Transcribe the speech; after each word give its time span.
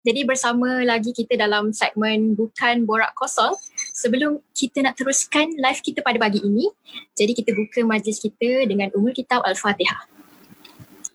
Jadi 0.00 0.24
bersama 0.24 0.80
lagi 0.80 1.12
kita 1.12 1.36
dalam 1.36 1.76
segmen 1.76 2.32
Bukan 2.32 2.88
Borak 2.88 3.12
Kosong. 3.12 3.52
Sebelum 3.92 4.40
kita 4.56 4.80
nak 4.80 4.96
teruskan 4.96 5.52
live 5.60 5.80
kita 5.84 6.00
pada 6.00 6.16
pagi 6.16 6.40
ini, 6.40 6.72
jadi 7.12 7.36
kita 7.36 7.52
buka 7.52 7.84
majlis 7.84 8.16
kita 8.16 8.64
dengan 8.64 8.88
umur 8.96 9.12
kitab 9.12 9.44
Al-Fatihah. 9.44 10.08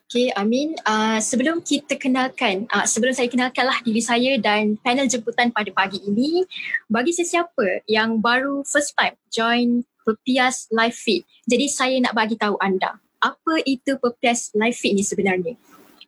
Okay, 0.05 0.29
Amin. 0.37 0.77
Uh, 0.85 1.17
sebelum 1.17 1.65
kita 1.65 1.97
kenalkan, 1.97 2.69
uh, 2.69 2.85
sebelum 2.85 3.11
saya 3.17 3.25
kenalkanlah 3.25 3.81
diri 3.81 4.05
saya 4.05 4.37
dan 4.37 4.77
panel 4.77 5.09
jemputan 5.09 5.49
pada 5.49 5.67
pagi 5.73 5.97
ini, 6.05 6.45
bagi 6.85 7.09
sesiapa 7.09 7.83
yang 7.89 8.21
baru 8.21 8.61
first 8.69 8.93
time 8.93 9.17
join 9.33 9.81
Pepias 10.05 10.69
Live 10.69 10.93
Feed, 10.93 11.25
jadi 11.49 11.65
saya 11.65 11.97
nak 12.05 12.13
bagi 12.13 12.37
tahu 12.37 12.53
anda, 12.61 13.01
apa 13.17 13.53
itu 13.65 13.97
Pepias 13.97 14.53
Live 14.53 14.77
Feed 14.77 14.93
ni 14.93 15.01
sebenarnya? 15.01 15.57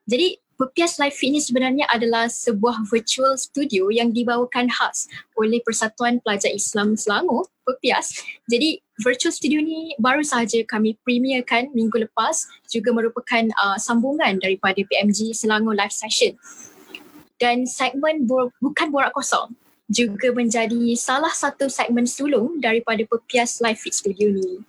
Jadi 0.05 0.40
Pepias 0.58 0.98
Live 0.98 1.14
Fit 1.14 1.30
ini 1.30 1.38
sebenarnya 1.38 1.86
adalah 1.86 2.26
sebuah 2.26 2.90
virtual 2.90 3.38
studio 3.38 3.94
yang 3.94 4.10
dibawakan 4.10 4.66
khas 4.74 5.06
oleh 5.38 5.62
Persatuan 5.62 6.18
Pelajar 6.18 6.49
Islam 6.49 6.98
Selangor, 6.98 7.46
Pepias. 7.62 8.26
Jadi 8.49 8.82
virtual 8.98 9.30
studio 9.30 9.62
ni 9.62 9.94
baru 10.02 10.26
sahaja 10.26 10.58
kami 10.66 10.98
premierkan 11.05 11.70
minggu 11.77 12.10
lepas 12.10 12.49
juga 12.74 12.90
merupakan 12.90 13.46
uh, 13.54 13.77
sambungan 13.77 14.41
daripada 14.41 14.82
PMG 14.82 15.38
Selangor 15.38 15.77
Live 15.77 15.94
Session. 15.94 16.34
Dan 17.38 17.70
segmen 17.70 18.26
Bo- 18.26 18.49
Bukan 18.58 18.90
Borak 18.90 19.14
Kosong 19.14 19.54
juga 19.86 20.34
menjadi 20.34 20.98
salah 20.98 21.38
satu 21.38 21.70
segmen 21.70 22.10
sulung 22.10 22.58
daripada 22.58 23.05
Pepias 23.05 23.62
Live 23.62 23.77
Fit 23.77 23.94
Studio 23.94 24.34
ni. 24.34 24.66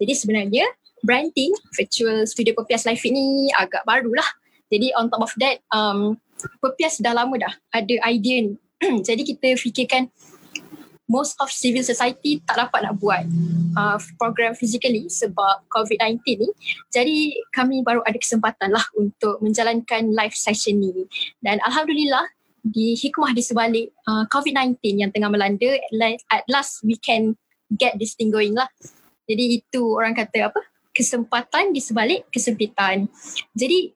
Jadi 0.00 0.16
sebenarnya 0.16 0.64
branding 1.04 1.52
virtual 1.76 2.24
studio 2.24 2.56
Pepias 2.56 2.88
Live 2.88 3.04
Fit 3.04 3.12
ni 3.12 3.52
agak 3.52 3.84
barulah 3.84 4.24
jadi 4.72 4.92
on 4.98 5.10
top 5.10 5.26
of 5.26 5.32
that, 5.38 5.62
um, 5.70 6.18
Pepias 6.60 7.00
dah 7.00 7.16
lama 7.16 7.34
dah 7.40 7.54
ada 7.72 7.94
idea 8.12 8.44
ni. 8.44 8.54
Jadi 9.08 9.24
kita 9.24 9.56
fikirkan 9.56 10.12
most 11.08 11.38
of 11.38 11.48
civil 11.48 11.86
society 11.86 12.42
tak 12.44 12.60
dapat 12.66 12.84
nak 12.84 12.98
buat 12.98 13.24
uh, 13.78 13.96
program 14.18 14.52
physically 14.52 15.06
sebab 15.08 15.64
COVID-19 15.70 16.20
ni. 16.42 16.50
Jadi 16.92 17.40
kami 17.54 17.80
baru 17.86 18.02
ada 18.04 18.18
kesempatan 18.18 18.74
lah 18.74 18.84
untuk 18.98 19.40
menjalankan 19.40 20.12
live 20.12 20.36
session 20.36 20.82
ni. 20.82 21.06
Dan 21.40 21.62
Alhamdulillah 21.62 22.26
di 22.66 22.98
hikmah 22.98 23.32
di 23.32 23.42
sebalik 23.42 23.86
uh, 24.10 24.26
COVID-19 24.28 25.06
yang 25.06 25.10
tengah 25.14 25.30
melanda, 25.30 25.78
at 26.34 26.42
last 26.50 26.82
we 26.82 26.98
can 26.98 27.38
get 27.78 27.94
this 27.96 28.18
thing 28.18 28.34
going 28.34 28.52
lah. 28.52 28.66
Jadi 29.30 29.62
itu 29.62 29.82
orang 29.94 30.14
kata 30.14 30.50
apa? 30.50 30.60
Kesempatan 30.90 31.70
di 31.70 31.78
sebalik 31.78 32.26
kesempitan. 32.34 33.06
Jadi 33.54 33.95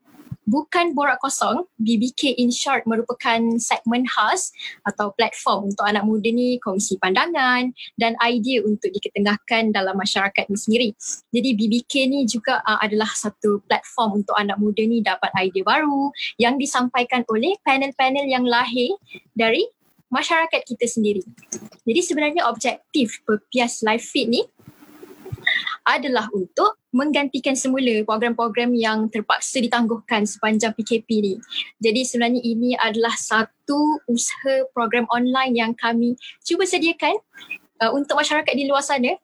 bukan 0.50 0.90
borak 0.98 1.22
kosong, 1.22 1.70
BBK 1.78 2.34
in 2.42 2.50
short 2.50 2.82
merupakan 2.90 3.38
segmen 3.62 4.02
khas 4.02 4.50
atau 4.82 5.14
platform 5.14 5.70
untuk 5.70 5.86
anak 5.86 6.02
muda 6.02 6.26
ni 6.26 6.58
kongsi 6.58 6.98
pandangan 6.98 7.70
dan 7.94 8.18
idea 8.18 8.66
untuk 8.66 8.90
diketengahkan 8.90 9.70
dalam 9.70 9.94
masyarakat 9.94 10.50
ni 10.50 10.58
sendiri. 10.58 10.88
Jadi 11.30 11.54
BBK 11.54 12.10
ni 12.10 12.26
juga 12.26 12.58
uh, 12.66 12.82
adalah 12.82 13.08
satu 13.14 13.62
platform 13.70 14.26
untuk 14.26 14.34
anak 14.34 14.58
muda 14.58 14.82
ni 14.82 14.98
dapat 14.98 15.30
idea 15.38 15.62
baru 15.62 16.10
yang 16.42 16.58
disampaikan 16.58 17.22
oleh 17.30 17.54
panel-panel 17.62 18.26
yang 18.26 18.42
lahir 18.42 18.98
dari 19.38 19.62
masyarakat 20.10 20.66
kita 20.66 20.90
sendiri. 20.90 21.22
Jadi 21.86 22.00
sebenarnya 22.02 22.50
objektif 22.50 23.22
Pepias 23.22 23.86
Live 23.86 24.02
Feed 24.02 24.26
ni 24.26 24.42
adalah 25.86 26.28
untuk 26.32 26.80
menggantikan 26.90 27.54
semula 27.54 28.02
program-program 28.02 28.74
yang 28.74 29.06
terpaksa 29.08 29.62
ditangguhkan 29.62 30.26
sepanjang 30.26 30.74
PKP 30.74 31.08
ni. 31.22 31.34
Jadi 31.78 32.00
sebenarnya 32.02 32.42
ini 32.42 32.74
adalah 32.74 33.14
satu 33.14 34.02
usaha 34.10 34.66
program 34.74 35.06
online 35.14 35.54
yang 35.54 35.72
kami 35.74 36.18
cuba 36.42 36.66
sediakan 36.66 37.14
uh, 37.80 37.90
untuk 37.94 38.18
masyarakat 38.18 38.52
di 38.52 38.68
luar 38.68 38.84
sana 38.84 39.16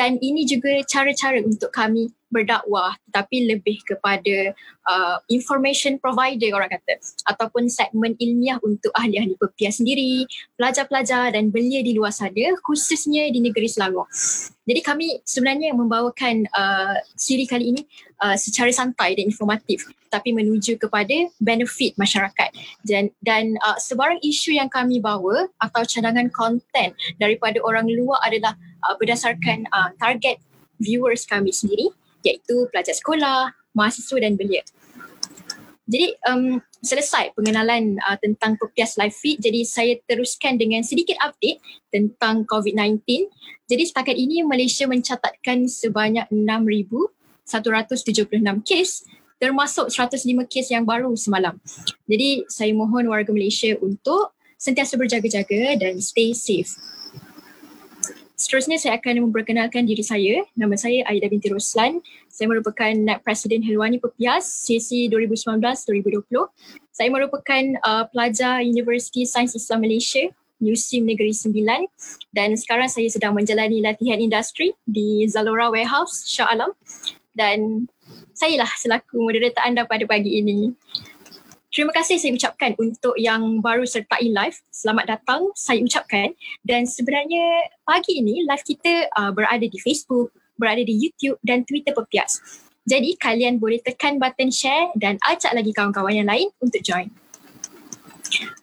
dan 0.00 0.16
ini 0.24 0.48
juga 0.48 0.80
cara-cara 0.88 1.44
untuk 1.44 1.68
kami 1.68 2.08
berdakwah 2.32 2.96
tetapi 3.10 3.52
lebih 3.52 3.82
kepada 3.84 4.54
uh, 4.88 5.18
information 5.28 6.00
provider 6.00 6.54
orang 6.56 6.72
kata 6.72 6.96
ataupun 7.26 7.66
segmen 7.68 8.14
ilmiah 8.16 8.56
untuk 8.62 8.94
ahli-ahli 8.96 9.34
pepiah 9.36 9.74
sendiri, 9.74 10.24
pelajar-pelajar 10.56 11.34
dan 11.34 11.52
belia 11.52 11.84
di 11.84 11.92
luar 11.92 12.14
sana 12.14 12.54
khususnya 12.64 13.28
di 13.28 13.44
negeri 13.44 13.66
Selangor. 13.68 14.08
Jadi 14.64 14.80
kami 14.80 15.06
sebenarnya 15.26 15.74
membawakan 15.74 16.46
uh, 16.54 16.96
siri 17.18 17.44
kali 17.44 17.74
ini 17.74 17.82
uh, 18.22 18.38
secara 18.38 18.70
santai 18.72 19.18
dan 19.18 19.26
informatif 19.28 19.84
tapi 20.10 20.34
menuju 20.34 20.78
kepada 20.78 21.28
benefit 21.42 21.94
masyarakat 21.98 22.50
dan 22.86 23.10
dan 23.22 23.58
uh, 23.66 23.78
sebarang 23.78 24.22
isu 24.22 24.54
yang 24.54 24.70
kami 24.70 25.02
bawa 25.02 25.50
atau 25.58 25.82
cadangan 25.82 26.30
konten 26.30 26.94
daripada 27.18 27.58
orang 27.66 27.90
luar 27.90 28.22
adalah 28.22 28.54
uh, 28.84 28.96
berdasarkan 28.96 29.68
uh, 29.70 29.90
target 30.00 30.40
viewers 30.80 31.28
kami 31.28 31.52
sendiri 31.52 31.92
iaitu 32.24 32.68
pelajar 32.68 32.92
sekolah, 32.96 33.52
mahasiswa 33.72 34.18
dan 34.20 34.36
belia. 34.36 34.60
Jadi 35.90 36.14
um, 36.30 36.62
selesai 36.80 37.34
pengenalan 37.34 37.98
uh, 38.06 38.14
tentang 38.22 38.54
Pepias 38.54 38.94
Live 38.94 39.16
Feed. 39.18 39.42
Jadi 39.42 39.66
saya 39.66 39.98
teruskan 40.06 40.54
dengan 40.54 40.86
sedikit 40.86 41.18
update 41.18 41.58
tentang 41.90 42.46
COVID-19. 42.46 43.02
Jadi 43.66 43.82
setakat 43.82 44.14
ini 44.14 44.46
Malaysia 44.46 44.86
mencatatkan 44.86 45.66
sebanyak 45.66 46.30
6,176 46.30 47.50
kes 48.62 49.02
termasuk 49.40 49.88
105 49.88 50.20
kes 50.46 50.68
yang 50.68 50.84
baru 50.84 51.16
semalam. 51.16 51.56
Jadi 52.04 52.44
saya 52.46 52.76
mohon 52.76 53.08
warga 53.08 53.32
Malaysia 53.32 53.72
untuk 53.80 54.36
sentiasa 54.60 55.00
berjaga-jaga 55.00 55.80
dan 55.80 55.96
stay 56.04 56.36
safe. 56.36 56.76
Seterusnya 58.40 58.80
saya 58.80 58.96
akan 58.96 59.28
memperkenalkan 59.28 59.84
diri 59.84 60.00
saya. 60.00 60.40
Nama 60.56 60.72
saya 60.72 61.04
Aida 61.12 61.28
binti 61.28 61.52
Roslan. 61.52 62.00
Saya 62.32 62.48
merupakan 62.48 62.88
Naib 62.88 63.20
Presiden 63.20 63.60
Helwani 63.60 64.00
Pepias 64.00 64.48
sesi 64.48 65.12
2019-2020. 65.12 66.24
Saya 66.88 67.08
merupakan 67.12 67.62
uh, 67.84 68.08
pelajar 68.08 68.64
Universiti 68.64 69.28
Sains 69.28 69.52
Islam 69.52 69.84
Malaysia 69.84 70.24
USIM 70.56 71.04
Negeri 71.04 71.36
Sembilan 71.36 71.84
dan 72.32 72.56
sekarang 72.56 72.88
saya 72.88 73.12
sedang 73.12 73.36
menjalani 73.36 73.84
latihan 73.84 74.16
industri 74.16 74.72
di 74.88 75.28
Zalora 75.28 75.68
Warehouse 75.68 76.24
Shah 76.24 76.48
Alam 76.48 76.72
dan 77.36 77.84
saya 78.32 78.64
lah 78.64 78.72
selaku 78.72 79.20
moderator 79.20 79.60
anda 79.68 79.84
pada 79.84 80.08
pagi 80.08 80.40
ini. 80.40 80.72
Terima 81.70 81.94
kasih 81.94 82.18
saya 82.18 82.34
ucapkan 82.34 82.74
untuk 82.82 83.14
yang 83.14 83.62
baru 83.62 83.86
sertai 83.86 84.26
live. 84.26 84.58
Selamat 84.74 85.06
datang 85.06 85.54
saya 85.54 85.78
ucapkan. 85.78 86.34
Dan 86.66 86.82
sebenarnya 86.82 87.70
pagi 87.86 88.18
ini 88.18 88.42
live 88.42 88.66
kita 88.66 89.06
uh, 89.14 89.30
berada 89.30 89.62
di 89.62 89.78
Facebook, 89.78 90.34
berada 90.58 90.82
di 90.82 90.90
YouTube 90.98 91.38
dan 91.46 91.62
Twitter 91.62 91.94
Pepias. 91.94 92.42
Jadi 92.90 93.14
kalian 93.14 93.62
boleh 93.62 93.78
tekan 93.86 94.18
button 94.18 94.50
share 94.50 94.90
dan 94.98 95.14
ajak 95.22 95.54
lagi 95.54 95.70
kawan-kawan 95.70 96.10
yang 96.10 96.26
lain 96.26 96.50
untuk 96.58 96.82
join. 96.82 97.06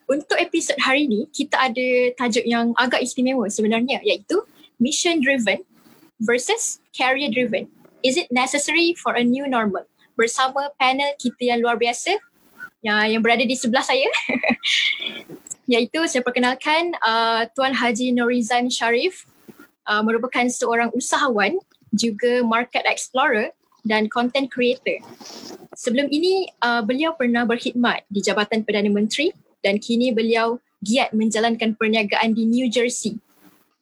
Untuk 0.04 0.36
episod 0.36 0.76
hari 0.76 1.08
ini, 1.08 1.32
kita 1.32 1.56
ada 1.56 1.88
tajuk 2.12 2.44
yang 2.44 2.76
agak 2.76 3.00
istimewa 3.00 3.48
sebenarnya 3.48 4.04
iaitu 4.04 4.36
Mission 4.76 5.24
Driven 5.24 5.64
versus 6.20 6.84
Career 6.92 7.32
Driven. 7.32 7.72
Is 8.04 8.20
it 8.20 8.28
necessary 8.28 8.92
for 9.00 9.16
a 9.16 9.24
new 9.24 9.48
normal? 9.48 9.88
Bersama 10.12 10.76
panel 10.76 11.16
kita 11.16 11.56
yang 11.56 11.64
luar 11.64 11.80
biasa, 11.80 12.20
yang 12.82 13.18
yang 13.18 13.22
berada 13.22 13.42
di 13.42 13.56
sebelah 13.58 13.82
saya 13.82 14.06
iaitu 15.72 16.00
saya 16.08 16.22
perkenalkan 16.24 16.94
uh, 17.02 17.44
Tuan 17.52 17.74
Haji 17.74 18.14
Norizan 18.14 18.70
Sharif 18.70 19.26
uh, 19.84 20.00
merupakan 20.00 20.46
seorang 20.48 20.88
usahawan 20.94 21.58
juga 21.92 22.44
market 22.44 22.84
explorer 22.84 23.52
dan 23.86 24.08
content 24.12 24.48
creator. 24.52 25.00
Sebelum 25.72 26.10
ini 26.10 26.50
uh, 26.60 26.84
beliau 26.84 27.14
pernah 27.14 27.48
berkhidmat 27.48 28.04
di 28.10 28.20
Jabatan 28.20 28.66
Perdana 28.66 28.90
Menteri 28.90 29.32
dan 29.64 29.80
kini 29.80 30.12
beliau 30.12 30.60
giat 30.84 31.10
menjalankan 31.10 31.74
perniagaan 31.74 32.34
di 32.34 32.46
New 32.46 32.66
Jersey 32.70 33.18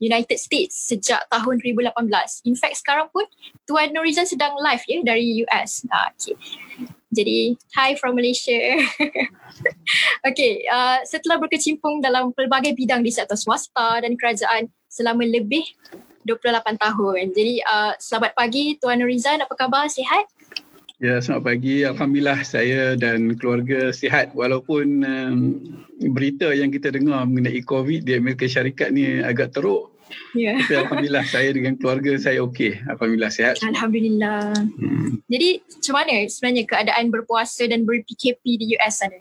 United 0.01 0.37
States 0.37 0.77
sejak 0.77 1.25
tahun 1.33 1.61
2018. 1.61 2.49
In 2.49 2.57
fact 2.57 2.81
sekarang 2.81 3.09
pun 3.09 3.25
Tuan 3.65 3.93
Norizan 3.93 4.29
sedang 4.29 4.57
live 4.61 4.85
ya 4.85 4.99
dari 5.05 5.45
US. 5.45 5.85
Uh, 5.89 6.09
okay. 6.13 6.37
Jadi, 7.15 7.55
hi 7.79 7.95
from 7.95 8.19
Malaysia. 8.19 8.83
okay, 10.29 10.67
uh, 10.67 10.99
setelah 11.07 11.39
berkecimpung 11.39 12.03
dalam 12.03 12.35
pelbagai 12.35 12.75
bidang 12.75 13.07
di 13.07 13.15
sektor 13.15 13.39
swasta 13.39 14.03
dan 14.03 14.19
kerajaan 14.19 14.67
selama 14.91 15.23
lebih 15.23 15.63
28 16.27 16.75
tahun. 16.75 17.31
Jadi, 17.31 17.63
uh, 17.63 17.95
selamat 18.03 18.35
pagi 18.35 18.75
Tuan 18.83 18.99
Nurizan, 18.99 19.39
apa 19.39 19.55
khabar? 19.55 19.87
Sihat? 19.87 20.27
Ya, 20.97 21.21
selamat 21.23 21.45
pagi. 21.45 21.85
Alhamdulillah 21.87 22.41
saya 22.43 22.97
dan 22.99 23.37
keluarga 23.37 23.93
sihat 23.93 24.33
walaupun 24.33 25.05
um, 25.05 25.39
berita 26.11 26.51
yang 26.57 26.73
kita 26.73 26.89
dengar 26.89 27.23
mengenai 27.29 27.61
COVID 27.63 28.03
di 28.03 28.17
Amerika 28.17 28.49
Syarikat 28.49 28.97
ni 28.97 29.21
agak 29.21 29.53
teruk 29.53 29.96
Yeah. 30.35 30.61
Tapi 30.63 30.75
Alhamdulillah 30.87 31.25
saya 31.27 31.49
dengan 31.51 31.75
keluarga 31.81 32.13
saya 32.21 32.39
okey. 32.47 32.79
Alhamdulillah 32.87 33.33
sihat. 33.33 33.57
Alhamdulillah. 33.65 34.55
Hmm. 34.79 35.19
Jadi 35.27 35.65
macam 35.65 35.95
mana 35.99 36.15
sebenarnya 36.29 36.65
keadaan 36.69 37.07
berpuasa 37.11 37.63
dan 37.67 37.83
ber-PKP 37.83 38.43
di 38.61 38.67
US 38.79 39.03
sana? 39.03 39.19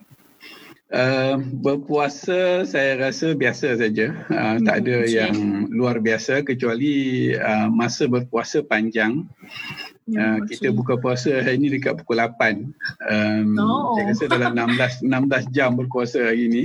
Uh, 0.85 1.41
berpuasa 1.65 2.61
saya 2.63 3.01
rasa 3.01 3.33
biasa 3.33 3.81
saja. 3.81 4.13
Uh, 4.29 4.55
hmm, 4.55 4.69
tak 4.69 4.75
ada 4.85 4.95
okay. 5.01 5.17
yang 5.17 5.35
luar 5.73 5.97
biasa 5.97 6.45
kecuali 6.45 7.33
uh, 7.33 7.67
masa 7.73 8.05
berpuasa 8.05 8.61
panjang. 8.61 9.25
Uh, 10.05 10.37
okay. 10.45 10.61
Kita 10.61 10.69
buka 10.69 11.01
puasa 11.01 11.41
hari 11.41 11.57
ini 11.57 11.81
dekat 11.81 12.05
pukul 12.05 12.21
8. 12.21 12.69
Um, 13.09 13.57
oh. 13.57 13.97
Saya 13.97 14.05
rasa 14.13 14.23
dalam 14.29 14.53
16, 14.53 15.01
16 15.49 15.49
jam 15.57 15.73
berpuasa 15.73 16.21
hari 16.21 16.45
ini. 16.53 16.63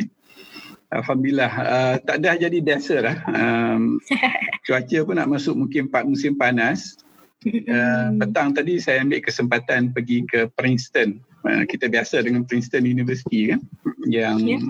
Alhamdulillah. 0.91 1.53
Uh, 1.55 1.95
tak 2.03 2.19
dah 2.19 2.35
jadi 2.35 2.59
biasa 2.59 2.95
lah. 2.99 3.17
Um, 3.31 4.03
cuaca 4.67 4.99
pun 5.07 5.15
nak 5.15 5.31
masuk 5.31 5.55
mungkin 5.55 5.87
musim 6.11 6.35
panas. 6.35 6.99
Uh, 7.47 8.13
petang 8.21 8.53
tadi 8.53 8.77
saya 8.83 9.01
ambil 9.01 9.23
kesempatan 9.23 9.95
pergi 9.95 10.27
ke 10.27 10.51
Princeton. 10.59 11.23
Uh, 11.47 11.65
kita 11.65 11.87
biasa 11.87 12.21
dengan 12.27 12.45
Princeton 12.45 12.85
University 12.85 13.55
kan 13.55 13.63
yang 14.05 14.37
yeah. 14.43 14.61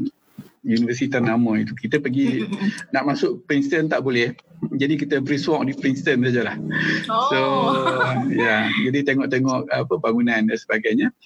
universiti 0.62 1.08
ternama 1.08 1.56
itu. 1.56 1.72
Kita 1.72 1.98
pergi 1.98 2.44
nak 2.92 3.08
masuk 3.08 3.48
Princeton 3.48 3.88
tak 3.88 4.04
boleh. 4.04 4.36
Jadi 4.76 5.00
kita 5.00 5.24
brisk 5.24 5.48
walk 5.48 5.66
di 5.66 5.72
Princeton 5.72 6.20
sajalah. 6.20 6.60
Oh. 7.08 7.28
So 7.32 7.40
ya, 8.28 8.44
yeah, 8.44 8.62
jadi 8.92 9.08
tengok-tengok 9.08 9.72
apa 9.72 9.94
bangunan 9.96 10.52
dan 10.52 10.58
sebagainya 10.60 11.16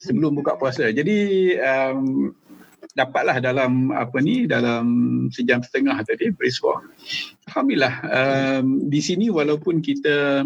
sebelum 0.00 0.40
buka 0.40 0.56
puasa. 0.56 0.88
Jadi 0.88 1.52
um, 1.60 2.32
dapatlah 2.98 3.38
dalam 3.38 3.94
apa 3.94 4.18
ni 4.18 4.50
dalam 4.50 4.86
sejam 5.30 5.62
setengah 5.62 6.02
tadi 6.02 6.34
brisk 6.34 6.66
walk. 6.66 6.82
Alhamdulillah 7.46 7.94
um, 8.02 8.90
di 8.90 8.98
sini 8.98 9.30
walaupun 9.30 9.78
kita 9.78 10.42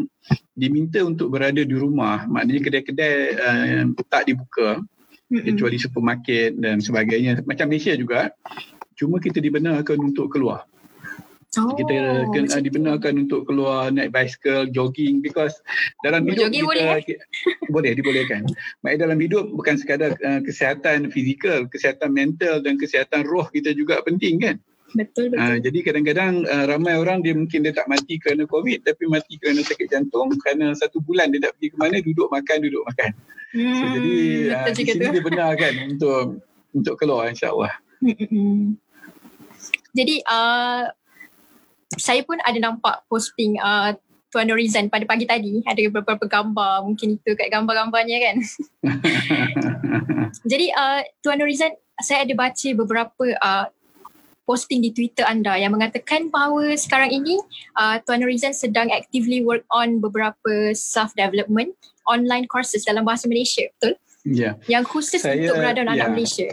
diminta 0.52 1.00
untuk 1.00 1.32
berada 1.32 1.64
di 1.64 1.72
rumah 1.72 2.28
maknanya 2.28 2.60
kedai-kedai 2.60 3.14
uh, 3.40 3.82
tak 4.12 4.28
dibuka 4.28 4.78
mm-hmm. 4.78 5.44
kecuali 5.48 5.76
supermarket 5.80 6.50
dan 6.60 6.84
sebagainya 6.84 7.40
macam 7.48 7.72
Malaysia 7.72 7.96
juga 7.96 8.28
cuma 8.92 9.16
kita 9.16 9.40
dibenarkan 9.40 9.98
untuk 10.12 10.28
keluar 10.28 10.68
Oh, 11.60 11.76
kita 11.76 12.24
kena 12.32 12.64
dibenarkan 12.64 13.28
untuk 13.28 13.44
keluar 13.44 13.92
naik 13.92 14.08
basikal, 14.08 14.64
jogging 14.72 15.20
because 15.20 15.52
dalam 16.00 16.24
hidup 16.24 16.48
jogging 16.48 16.64
kita 16.64 16.80
boleh, 16.80 17.04
kita, 17.04 17.24
boleh 17.68 17.92
dibolehkan. 17.92 18.42
Maksudnya 18.80 19.00
dalam 19.04 19.18
hidup 19.20 19.52
bukan 19.52 19.76
sekadar 19.76 20.16
uh, 20.24 20.40
kesihatan 20.40 21.12
fizikal, 21.12 21.68
kesihatan 21.68 22.16
mental 22.16 22.64
dan 22.64 22.80
kesihatan 22.80 23.28
roh 23.28 23.44
kita 23.52 23.76
juga 23.76 24.00
penting 24.00 24.40
kan? 24.40 24.56
Betul 24.96 25.28
betul. 25.28 25.44
Uh, 25.44 25.56
jadi 25.60 25.78
kadang-kadang 25.84 26.32
uh, 26.48 26.64
ramai 26.72 26.96
orang 26.96 27.20
dia 27.20 27.36
mungkin 27.36 27.68
dia 27.68 27.76
tak 27.76 27.84
mati 27.84 28.16
kerana 28.16 28.48
covid 28.48 28.80
tapi 28.88 29.04
mati 29.12 29.36
kerana 29.36 29.60
sakit 29.60 29.92
jantung 29.92 30.32
kerana 30.40 30.72
satu 30.72 31.04
bulan 31.04 31.36
dia 31.36 31.44
tak 31.44 31.52
pergi 31.60 31.68
ke 31.68 31.76
mana 31.76 31.96
duduk 32.00 32.32
makan 32.32 32.56
duduk 32.64 32.82
makan. 32.88 33.10
Hmm, 33.52 33.76
so, 33.76 33.84
jadi 34.00 34.16
uh, 34.56 34.72
di 34.72 34.84
sini 34.88 35.04
tu. 35.12 35.20
benarkan 35.20 35.72
untuk 35.92 36.24
untuk 36.72 36.94
keluar 36.96 37.28
insya-Allah. 37.28 37.76
Hmm, 38.00 38.16
hmm, 38.16 38.28
hmm. 38.32 38.64
Jadi 39.92 40.24
uh, 40.24 40.88
saya 41.98 42.24
pun 42.24 42.38
ada 42.44 42.58
nampak 42.58 43.04
posting 43.08 43.56
uh, 43.60 43.92
Tuan 44.32 44.48
Norizan 44.48 44.88
pada 44.88 45.04
pagi 45.04 45.28
tadi. 45.28 45.60
Ada 45.60 45.92
beberapa 45.92 46.24
gambar 46.24 46.88
mungkin 46.88 47.20
itu 47.20 47.30
kat 47.36 47.52
gambar-gambarnya 47.52 48.18
kan. 48.24 48.36
Jadi 50.50 50.72
uh, 50.72 51.00
Tuan 51.20 51.36
Norizan 51.36 51.76
saya 52.00 52.24
ada 52.24 52.32
baca 52.32 52.68
beberapa 52.72 53.24
uh, 53.44 53.68
posting 54.48 54.82
di 54.82 54.90
Twitter 54.90 55.22
anda 55.22 55.54
yang 55.54 55.76
mengatakan 55.76 56.32
bahawa 56.32 56.74
sekarang 56.74 57.12
ini 57.12 57.38
uh, 57.76 58.00
Tuan 58.02 58.24
Norizan 58.24 58.56
sedang 58.56 58.88
actively 58.88 59.44
work 59.44 59.62
on 59.70 60.00
beberapa 60.00 60.72
self 60.72 61.12
development 61.14 61.76
online 62.08 62.48
courses 62.48 62.82
dalam 62.88 63.04
bahasa 63.04 63.28
Malaysia. 63.28 63.68
Betul? 63.78 64.00
Yeah. 64.22 64.54
Yang 64.70 64.84
khusus 64.86 65.18
saya, 65.18 65.50
untuk 65.50 65.58
berada 65.58 65.82
anak 65.82 65.96
yeah. 65.98 66.10
Malaysia. 66.10 66.48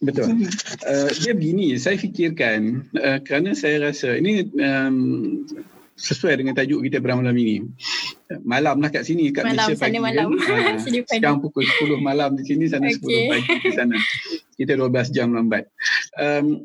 Betul. 0.00 0.26
Mm-hmm. 0.32 0.48
Uh, 0.80 1.10
dia 1.20 1.32
begini, 1.36 1.66
saya 1.76 1.96
fikirkan 2.00 2.88
uh, 2.96 3.18
kerana 3.20 3.52
saya 3.52 3.92
rasa 3.92 4.16
ini 4.16 4.48
um, 4.56 4.96
sesuai 5.92 6.40
dengan 6.40 6.56
tajuk 6.56 6.80
kita 6.88 7.04
pada 7.04 7.20
malam 7.20 7.36
ini. 7.36 7.68
Malam 8.42 8.80
lah 8.80 8.88
kat 8.88 9.04
sini, 9.04 9.28
kat 9.28 9.44
malam, 9.44 9.68
Malaysia 9.68 9.76
pagi. 9.76 10.00
Malam. 10.00 10.28
Kan? 10.40 10.76
Uh, 10.80 11.04
sekarang 11.04 11.38
pukul 11.44 11.68
10 11.68 12.00
malam 12.00 12.32
di 12.32 12.44
sini, 12.48 12.64
sana 12.66 12.88
okay. 12.88 13.28
10 13.28 13.32
pagi 13.32 13.54
di 13.60 13.72
sana. 13.76 13.96
Kita 14.56 14.72
12 14.80 15.12
jam 15.12 15.36
lambat. 15.36 15.68
Um, 16.16 16.64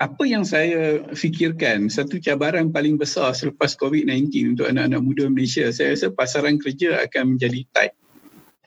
apa 0.00 0.24
yang 0.24 0.48
saya 0.48 1.04
fikirkan, 1.12 1.92
satu 1.92 2.20
cabaran 2.24 2.72
paling 2.72 2.96
besar 2.96 3.36
selepas 3.36 3.76
COVID-19 3.76 4.56
untuk 4.56 4.66
anak-anak 4.68 5.00
muda 5.04 5.24
Malaysia, 5.28 5.68
saya 5.72 5.92
rasa 5.92 6.08
pasaran 6.08 6.56
kerja 6.56 7.04
akan 7.04 7.36
menjadi 7.36 7.68
tight. 7.72 7.92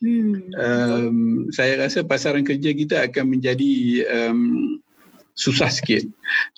Hmm. 0.03 0.51
Um, 0.59 1.17
saya 1.55 1.79
rasa 1.79 2.03
pasaran 2.03 2.43
kerja 2.43 2.75
kita 2.75 3.07
akan 3.07 3.39
menjadi 3.39 4.03
um, 4.11 4.83
susah 5.31 5.71
sikit. 5.71 6.03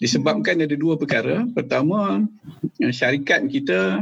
Disebabkan 0.02 0.66
ada 0.66 0.74
dua 0.74 0.98
perkara. 0.98 1.46
Pertama, 1.54 2.26
syarikat 2.82 3.46
kita 3.46 4.02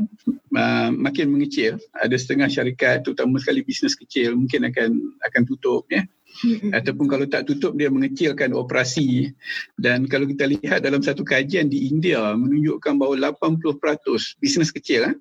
uh, 0.56 0.90
makin 0.96 1.28
mengecil. 1.36 1.76
Ada 1.92 2.16
setengah 2.16 2.48
syarikat, 2.48 3.04
terutama 3.04 3.36
sekali 3.44 3.68
bisnes 3.68 4.00
kecil, 4.00 4.40
mungkin 4.40 4.64
akan 4.72 5.20
akan 5.28 5.42
tutup. 5.44 5.92
Ya. 5.92 6.08
Hmm. 6.42 6.74
Ataupun 6.74 7.06
kalau 7.06 7.28
tak 7.30 7.46
tutup, 7.46 7.78
dia 7.78 7.94
mengecilkan 7.94 8.56
operasi. 8.58 9.30
Dan 9.78 10.10
kalau 10.10 10.26
kita 10.26 10.50
lihat 10.50 10.82
dalam 10.82 11.04
satu 11.04 11.22
kajian 11.22 11.70
di 11.70 11.92
India, 11.92 12.34
menunjukkan 12.34 12.96
bahawa 12.98 13.36
80% 13.38 14.40
bisnes 14.42 14.74
kecil, 14.74 15.14
eh, 15.14 15.16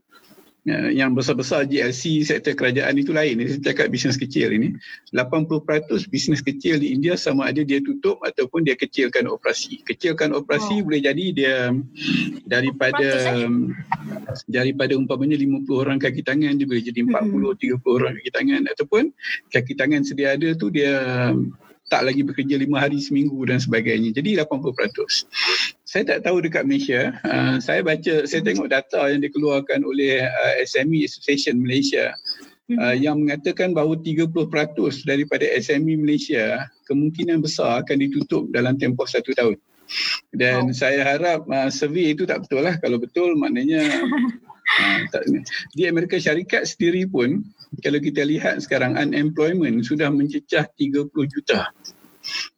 Ya, 0.62 0.94
yang 0.94 1.18
besar-besar 1.18 1.66
GLC 1.66 2.22
sektor 2.22 2.54
kerajaan 2.54 2.94
itu 2.94 3.10
lain. 3.10 3.42
Saya 3.50 3.74
cakap 3.74 3.90
bisnes 3.90 4.14
kecil 4.14 4.54
ini. 4.54 4.78
80% 5.10 5.58
bisnes 6.06 6.38
kecil 6.38 6.78
di 6.78 6.94
India 6.94 7.18
sama 7.18 7.50
ada 7.50 7.66
dia 7.66 7.82
tutup 7.82 8.22
ataupun 8.22 8.62
dia 8.62 8.78
kecilkan 8.78 9.26
operasi. 9.26 9.82
Kecilkan 9.82 10.30
operasi 10.30 10.78
oh. 10.78 10.86
boleh 10.86 11.02
jadi 11.02 11.24
dia 11.34 11.56
daripada 12.46 13.34
daripada 14.46 14.94
umpamanya 14.94 15.34
50 15.34 15.66
orang 15.74 15.98
kaki 15.98 16.22
tangan 16.22 16.54
dia 16.54 16.66
boleh 16.70 16.84
jadi 16.86 17.00
40 17.10 17.10
hmm. 17.10 17.82
30 17.82 17.98
orang 17.98 18.12
kaki 18.22 18.30
tangan 18.30 18.62
ataupun 18.70 19.02
kaki 19.50 19.74
tangan 19.74 20.06
sedia 20.06 20.38
ada 20.38 20.54
tu 20.54 20.70
dia 20.70 20.94
tak 21.92 22.08
lagi 22.08 22.24
bekerja 22.24 22.56
lima 22.56 22.80
hari 22.80 22.96
seminggu 23.04 23.44
dan 23.44 23.60
sebagainya. 23.60 24.16
Jadi 24.16 24.40
80%. 24.40 25.28
Saya 25.84 26.02
tak 26.08 26.24
tahu 26.24 26.40
dekat 26.40 26.64
Malaysia. 26.64 27.12
Uh, 27.20 27.60
saya 27.60 27.84
baca, 27.84 28.24
saya 28.24 28.40
tengok 28.40 28.72
data 28.72 29.12
yang 29.12 29.20
dikeluarkan 29.20 29.84
oleh 29.84 30.24
uh, 30.24 30.54
SME 30.64 31.04
Association 31.04 31.60
Malaysia 31.60 32.16
uh, 32.80 32.96
yang 32.96 33.20
mengatakan 33.20 33.76
bahawa 33.76 34.00
30% 34.00 34.32
daripada 35.04 35.44
SME 35.60 36.00
Malaysia 36.00 36.64
kemungkinan 36.88 37.44
besar 37.44 37.84
akan 37.84 37.96
ditutup 38.00 38.48
dalam 38.56 38.80
tempoh 38.80 39.04
satu 39.04 39.36
tahun. 39.36 39.60
Dan 40.32 40.72
oh. 40.72 40.74
saya 40.74 41.04
harap 41.04 41.44
uh, 41.44 41.68
survey 41.68 42.16
itu 42.16 42.24
tak 42.24 42.48
betul 42.48 42.64
lah. 42.64 42.80
Kalau 42.80 42.96
betul 42.96 43.36
maknanya 43.36 43.84
uh, 44.80 44.98
tak, 45.12 45.28
di 45.76 45.84
Amerika 45.84 46.16
Syarikat 46.16 46.64
sendiri 46.64 47.04
pun 47.04 47.44
kalau 47.80 47.98
kita 48.02 48.20
lihat 48.28 48.60
sekarang 48.60 49.00
unemployment 49.00 49.80
sudah 49.86 50.12
mencecah 50.12 50.68
30 50.76 51.08
juta. 51.08 51.72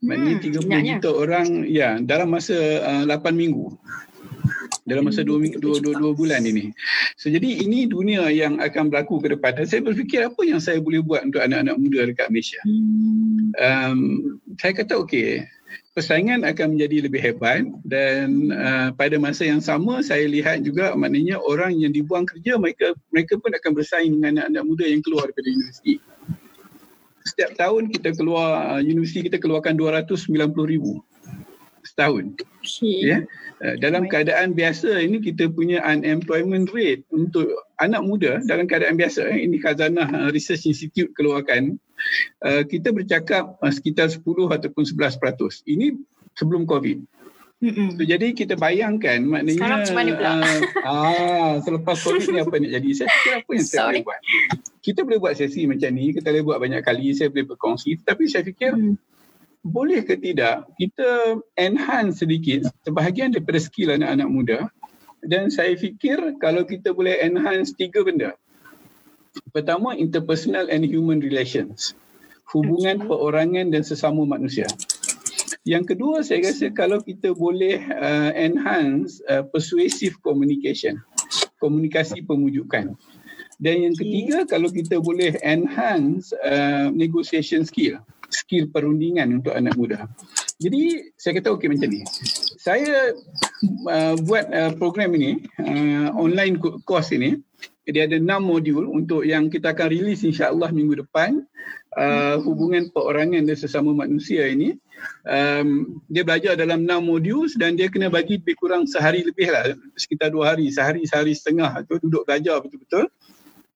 Maknanya 0.04 0.36
hmm, 0.42 0.66
30 0.66 0.68
ya, 0.68 0.80
juta 0.98 1.10
orang 1.14 1.48
ya 1.64 1.88
dalam 2.02 2.34
masa 2.34 2.56
uh, 2.82 3.04
8 3.06 3.32
minggu. 3.32 3.70
Dalam 4.84 5.08
masa 5.08 5.24
2 5.24 5.40
minggu 5.40 5.58
2 5.62 5.80
2 5.80 6.18
bulan 6.18 6.44
ini. 6.44 6.68
So 7.16 7.32
jadi 7.32 7.64
ini 7.64 7.88
dunia 7.88 8.28
yang 8.28 8.60
akan 8.60 8.92
berlaku 8.92 9.22
ke 9.24 9.32
depan. 9.32 9.56
Dan 9.56 9.64
saya 9.64 9.80
berfikir 9.80 10.28
apa 10.28 10.42
yang 10.44 10.60
saya 10.60 10.82
boleh 10.82 11.00
buat 11.00 11.24
untuk 11.24 11.40
anak-anak 11.40 11.76
muda 11.80 12.04
dekat 12.04 12.28
Malaysia. 12.28 12.60
Hmm. 12.68 13.54
Um, 13.56 13.98
saya 14.60 14.76
kata 14.76 15.00
okey, 15.06 15.40
persaingan 15.94 16.42
akan 16.42 16.74
menjadi 16.74 17.06
lebih 17.06 17.20
hebat 17.22 17.62
dan 17.86 18.50
uh, 18.50 18.90
pada 18.98 19.14
masa 19.22 19.46
yang 19.46 19.62
sama 19.62 20.02
saya 20.02 20.26
lihat 20.26 20.66
juga 20.66 20.90
maknanya 20.98 21.38
orang 21.38 21.78
yang 21.78 21.94
dibuang 21.94 22.26
kerja 22.26 22.58
mereka 22.58 22.98
mereka 23.14 23.38
pun 23.38 23.54
akan 23.54 23.70
bersaing 23.78 24.12
dengan 24.18 24.42
anak-anak 24.42 24.64
muda 24.66 24.84
yang 24.90 25.02
keluar 25.06 25.30
daripada 25.30 25.48
universiti. 25.54 25.94
Setiap 27.24 27.56
tahun 27.56 27.94
kita 27.94 28.10
keluar 28.18 28.74
uh, 28.74 28.82
universiti 28.82 29.30
kita 29.30 29.38
keluarkan 29.38 29.78
290 29.78 30.26
ribu 30.66 30.98
setahun. 31.86 32.34
Okay. 32.64 33.14
Ya. 33.14 33.18
Uh, 33.62 33.78
dalam 33.78 34.10
keadaan 34.10 34.58
biasa 34.58 34.98
ini 34.98 35.22
kita 35.22 35.46
punya 35.46 35.78
unemployment 35.86 36.74
rate 36.74 37.06
untuk 37.14 37.46
anak 37.78 38.02
muda 38.02 38.42
dalam 38.50 38.66
keadaan 38.66 38.98
biasa 38.98 39.30
eh, 39.30 39.46
ini 39.46 39.62
Khazanah 39.62 40.10
uh, 40.10 40.28
Research 40.34 40.66
Institute 40.66 41.14
keluarkan 41.14 41.78
uh, 42.44 42.62
kita 42.66 42.90
bercakap 42.90 43.56
uh, 43.58 43.72
sekitar 43.72 44.10
10 44.10 44.22
ataupun 44.24 44.84
11%. 44.84 45.18
Ini 45.66 45.96
sebelum 46.34 46.66
COVID. 46.66 46.98
So, 47.64 48.02
jadi 48.04 48.36
kita 48.36 48.60
bayangkan 48.60 49.24
maknanya 49.24 49.56
Sekarang 49.56 49.80
macam 49.80 49.96
mana 49.96 50.10
pula? 50.12 50.32
Uh, 50.36 50.60
ah, 50.84 51.52
selepas 51.64 51.96
COVID 51.96 52.28
ni 52.36 52.38
apa 52.44 52.54
nak 52.60 52.70
jadi? 52.76 52.88
Saya 52.92 53.08
fikir 53.08 53.32
apa 53.40 53.50
yang 53.56 53.64
saya 53.64 53.82
boleh 53.88 54.04
buat? 54.04 54.20
Kita 54.84 55.00
boleh 55.00 55.18
buat 55.22 55.34
sesi 55.38 55.62
macam 55.64 55.90
ni, 55.96 56.12
kita 56.12 56.28
boleh 56.28 56.44
buat 56.44 56.58
banyak 56.60 56.82
kali, 56.84 57.16
saya 57.16 57.32
boleh 57.32 57.46
berkongsi. 57.56 58.04
Tapi 58.04 58.28
saya 58.28 58.44
fikir 58.44 58.76
hmm. 58.76 58.94
boleh 59.64 60.04
ke 60.04 60.20
tidak 60.20 60.68
kita 60.76 61.40
enhance 61.56 62.20
sedikit 62.20 62.68
sebahagian 62.84 63.32
daripada 63.32 63.56
skill 63.56 63.96
anak-anak 63.96 64.28
muda 64.28 64.58
dan 65.24 65.48
saya 65.48 65.72
fikir 65.72 66.36
kalau 66.36 66.68
kita 66.68 66.92
boleh 66.92 67.16
enhance 67.24 67.72
tiga 67.72 68.04
benda. 68.04 68.36
Pertama, 69.50 69.94
interpersonal 69.98 70.70
and 70.70 70.86
human 70.86 71.18
relations. 71.18 71.94
Hubungan 72.54 73.02
perorangan 73.06 73.74
dan 73.74 73.82
sesama 73.82 74.22
manusia. 74.22 74.68
Yang 75.64 75.96
kedua 75.96 76.20
saya 76.20 76.44
rasa 76.44 76.68
kalau 76.76 77.00
kita 77.00 77.32
boleh 77.32 77.80
uh, 77.88 78.30
enhance 78.36 79.24
uh, 79.32 79.40
persuasive 79.48 80.20
communication, 80.20 81.00
komunikasi 81.56 82.20
pemujukan. 82.20 82.92
Dan 83.56 83.74
yang 83.88 83.96
ketiga 83.96 84.44
kalau 84.44 84.68
kita 84.68 85.00
boleh 85.00 85.40
enhance 85.40 86.36
uh, 86.44 86.92
negotiation 86.92 87.64
skill, 87.64 87.96
skill 88.28 88.68
perundingan 88.68 89.40
untuk 89.40 89.56
anak 89.56 89.72
muda. 89.80 90.04
Jadi 90.60 91.14
saya 91.16 91.40
kata 91.40 91.56
okey 91.56 91.72
macam 91.72 91.88
ni. 91.88 92.04
Saya 92.60 93.16
uh, 93.88 94.14
buat 94.20 94.44
uh, 94.52 94.72
program 94.76 95.16
ini 95.16 95.40
uh, 95.64 96.12
online 96.12 96.60
course 96.84 97.16
ini 97.16 97.40
dia 97.84 98.08
ada 98.08 98.16
enam 98.16 98.40
modul 98.40 98.88
untuk 98.88 99.28
yang 99.28 99.52
kita 99.52 99.76
akan 99.76 99.92
rilis 99.92 100.24
insya-Allah 100.24 100.72
minggu 100.72 101.04
depan. 101.04 101.44
Uh, 101.94 102.42
hubungan 102.42 102.90
perorangan 102.90 103.46
dan 103.46 103.54
sesama 103.54 103.94
manusia 103.94 104.48
ini. 104.50 104.74
Um, 105.28 106.00
dia 106.08 106.24
belajar 106.24 106.56
dalam 106.56 106.88
enam 106.88 107.04
modul 107.04 107.44
dan 107.60 107.76
dia 107.76 107.92
kena 107.92 108.08
bagi 108.08 108.40
lebih 108.40 108.56
kurang 108.56 108.88
sehari 108.88 109.20
lebih 109.20 109.52
lah. 109.52 109.76
Sekitar 109.94 110.32
dua 110.32 110.56
hari 110.56 110.72
sehari 110.72 111.04
sehari 111.04 111.36
setengah 111.36 111.84
tu 111.84 112.00
duduk 112.00 112.24
belajar 112.24 112.58
betul-betul. 112.64 113.12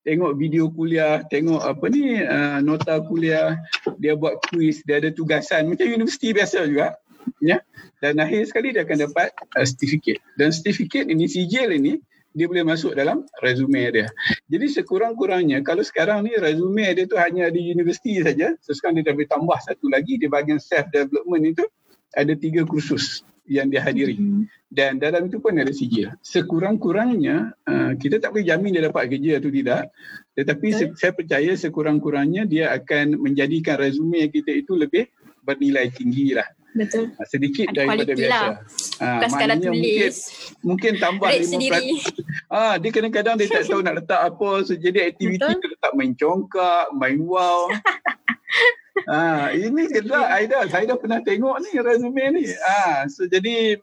Tengok 0.09 0.33
video 0.41 0.73
kuliah 0.73 1.21
tengok 1.29 1.61
apa 1.61 1.85
ni 1.93 2.17
uh, 2.25 2.65
nota 2.65 2.97
kuliah 3.05 3.61
dia 4.01 4.17
buat 4.17 4.41
kuis 4.49 4.81
dia 4.89 5.05
ada 5.05 5.13
tugasan. 5.13 5.69
Macam 5.69 5.85
universiti 5.85 6.33
biasa 6.33 6.65
juga 6.65 6.97
ya. 7.45 7.61
Dan 8.01 8.19
akhir 8.25 8.49
sekali 8.49 8.73
dia 8.73 8.89
akan 8.89 8.99
dapat 9.05 9.37
uh, 9.37 9.67
sertifikat 9.69 10.19
dan 10.41 10.49
sertifikat 10.49 11.07
ini 11.13 11.29
sijil 11.29 11.77
ini 11.77 12.01
dia 12.37 12.47
boleh 12.47 12.65
masuk 12.65 12.93
dalam 12.95 13.25
resume 13.41 13.89
dia. 13.91 14.09
Jadi 14.47 14.67
sekurang-kurangnya 14.69 15.65
kalau 15.65 15.81
sekarang 15.83 16.29
ni 16.29 16.37
resume 16.37 16.87
dia 16.95 17.05
tu 17.09 17.17
hanya 17.17 17.49
di 17.49 17.73
universiti 17.73 18.21
saja, 18.21 18.55
so 18.61 18.77
sekarang 18.77 19.01
dia 19.01 19.11
dah 19.11 19.15
boleh 19.17 19.31
tambah 19.31 19.59
satu 19.65 19.87
lagi 19.89 20.21
di 20.21 20.27
bahagian 20.29 20.61
self 20.61 20.89
development 20.93 21.45
itu 21.57 21.65
ada 22.15 22.33
tiga 22.37 22.63
kursus 22.65 23.25
yang 23.49 23.73
dia 23.73 23.81
hadiri. 23.81 24.21
Mm-hmm. 24.21 24.45
Dan 24.69 25.01
dalam 25.01 25.33
itu 25.33 25.41
pun 25.41 25.57
ada 25.57 25.73
sijil. 25.73 26.13
Sekurang-kurangnya 26.21 27.57
uh, 27.65 27.93
kita 27.97 28.21
tak 28.21 28.37
boleh 28.37 28.45
jamin 28.45 28.77
dia 28.77 28.85
dapat 28.85 29.09
kerja 29.09 29.41
atau 29.41 29.49
tidak. 29.49 29.83
Tetapi 30.37 30.69
okay. 30.69 30.89
saya 30.93 31.13
percaya 31.17 31.53
sekurang-kurangnya 31.57 32.45
dia 32.45 32.69
akan 32.77 33.17
menjadikan 33.17 33.81
resume 33.81 34.29
kita 34.29 34.53
itu 34.53 34.77
lebih 34.77 35.09
bernilai 35.41 35.89
tinggi 35.89 36.37
lah. 36.37 36.45
Betul. 36.77 37.17
Sedikit 37.25 37.73
Ada 37.73 37.89
daripada 37.89 38.13
biasa. 38.13 38.37
Lah. 38.37 38.57
Ha, 38.99 39.07
Bukan 39.19 39.31
sekadar 39.31 39.59
tulis. 39.63 40.17
Mungkin, 40.63 40.63
mungkin 40.67 40.93
tambah 40.99 41.29
Rate 41.31 41.47
5%. 41.47 41.55
Sendiri. 41.55 41.87
Ah, 42.51 42.75
dia 42.77 42.91
kadang-kadang 42.91 43.35
dia 43.39 43.47
tak 43.47 43.71
tahu 43.71 43.81
nak 43.83 43.95
letak 44.03 44.21
apa. 44.21 44.51
So, 44.67 44.75
jadi 44.75 45.15
aktiviti 45.15 45.47
tu 45.47 45.67
letak 45.71 45.93
main 45.95 46.13
congkak, 46.19 46.87
main 46.95 47.19
wow. 47.23 47.71
ah, 49.15 49.55
ini 49.55 49.87
kita 49.87 50.19
Aida, 50.35 50.67
saya 50.67 50.91
dah 50.91 50.99
pernah 50.99 51.23
tengok 51.23 51.63
ni 51.63 51.71
resume 51.79 52.25
ni. 52.35 52.45
Ah, 52.67 53.07
so 53.07 53.31
jadi 53.31 53.79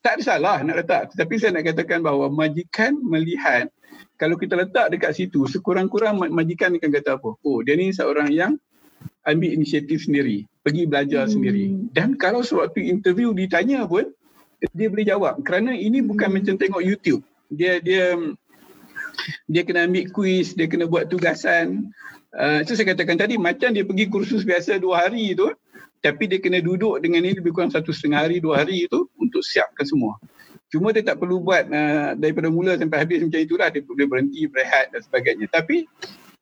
tak 0.00 0.20
ada 0.20 0.22
salah 0.24 0.56
nak 0.64 0.84
letak. 0.84 1.02
Tetapi 1.12 1.34
saya 1.36 1.56
nak 1.56 1.64
katakan 1.68 2.00
bahawa 2.00 2.32
majikan 2.32 2.96
melihat 3.04 3.68
kalau 4.14 4.38
kita 4.38 4.54
letak 4.54 4.94
dekat 4.94 5.12
situ, 5.16 5.44
sekurang-kurang 5.50 6.16
majikan 6.30 6.72
akan 6.78 6.90
kata 6.90 7.18
apa? 7.18 7.34
Oh, 7.42 7.58
dia 7.66 7.74
ni 7.74 7.90
seorang 7.90 8.30
yang 8.30 8.54
ambil 9.26 9.50
inisiatif 9.50 10.06
sendiri, 10.06 10.46
pergi 10.62 10.86
belajar 10.86 11.26
hmm. 11.26 11.32
sendiri. 11.34 11.66
Dan 11.90 12.14
kalau 12.14 12.44
sewaktu 12.46 12.86
interview 12.86 13.34
ditanya 13.34 13.82
pun, 13.88 14.06
dia 14.72 14.88
boleh 14.88 15.06
jawab. 15.06 15.40
Kerana 15.42 15.74
ini 15.74 16.00
bukan 16.00 16.30
hmm. 16.30 16.36
macam 16.40 16.54
tengok 16.58 16.82
YouTube. 16.82 17.22
Dia 17.52 17.78
dia 17.78 18.16
dia 19.46 19.62
kena 19.62 19.86
ambil 19.86 20.10
kuis, 20.10 20.52
dia 20.58 20.66
kena 20.66 20.90
buat 20.90 21.06
tugasan. 21.08 21.90
Uh, 22.34 22.66
itu 22.66 22.74
saya 22.74 22.92
katakan 22.92 23.14
tadi, 23.14 23.38
macam 23.38 23.70
dia 23.70 23.86
pergi 23.86 24.10
kursus 24.10 24.42
biasa 24.42 24.82
dua 24.82 25.06
hari 25.06 25.38
tu, 25.38 25.54
tapi 26.02 26.26
dia 26.26 26.42
kena 26.42 26.58
duduk 26.58 26.98
dengan 26.98 27.22
ini 27.22 27.38
lebih 27.38 27.54
kurang 27.54 27.70
satu 27.70 27.94
setengah 27.94 28.26
hari, 28.26 28.42
dua 28.42 28.66
hari 28.66 28.90
itu 28.90 29.06
untuk 29.22 29.46
siapkan 29.46 29.86
semua. 29.86 30.18
Cuma 30.66 30.90
dia 30.90 31.06
tak 31.06 31.22
perlu 31.22 31.38
buat 31.38 31.70
uh, 31.70 32.18
daripada 32.18 32.50
mula 32.50 32.74
sampai 32.74 33.06
habis 33.06 33.22
macam 33.22 33.38
itulah. 33.38 33.70
Dia 33.70 33.86
boleh 33.86 34.06
berhenti, 34.10 34.50
berehat 34.50 34.90
dan 34.90 35.00
sebagainya. 35.06 35.46
Tapi 35.46 35.86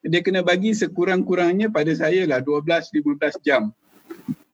dia 0.03 0.25
kena 0.25 0.41
bagi 0.41 0.73
sekurang-kurangnya 0.73 1.69
pada 1.69 1.93
saya 1.93 2.25
lah 2.25 2.41
12-15 2.41 3.45
jam 3.45 3.71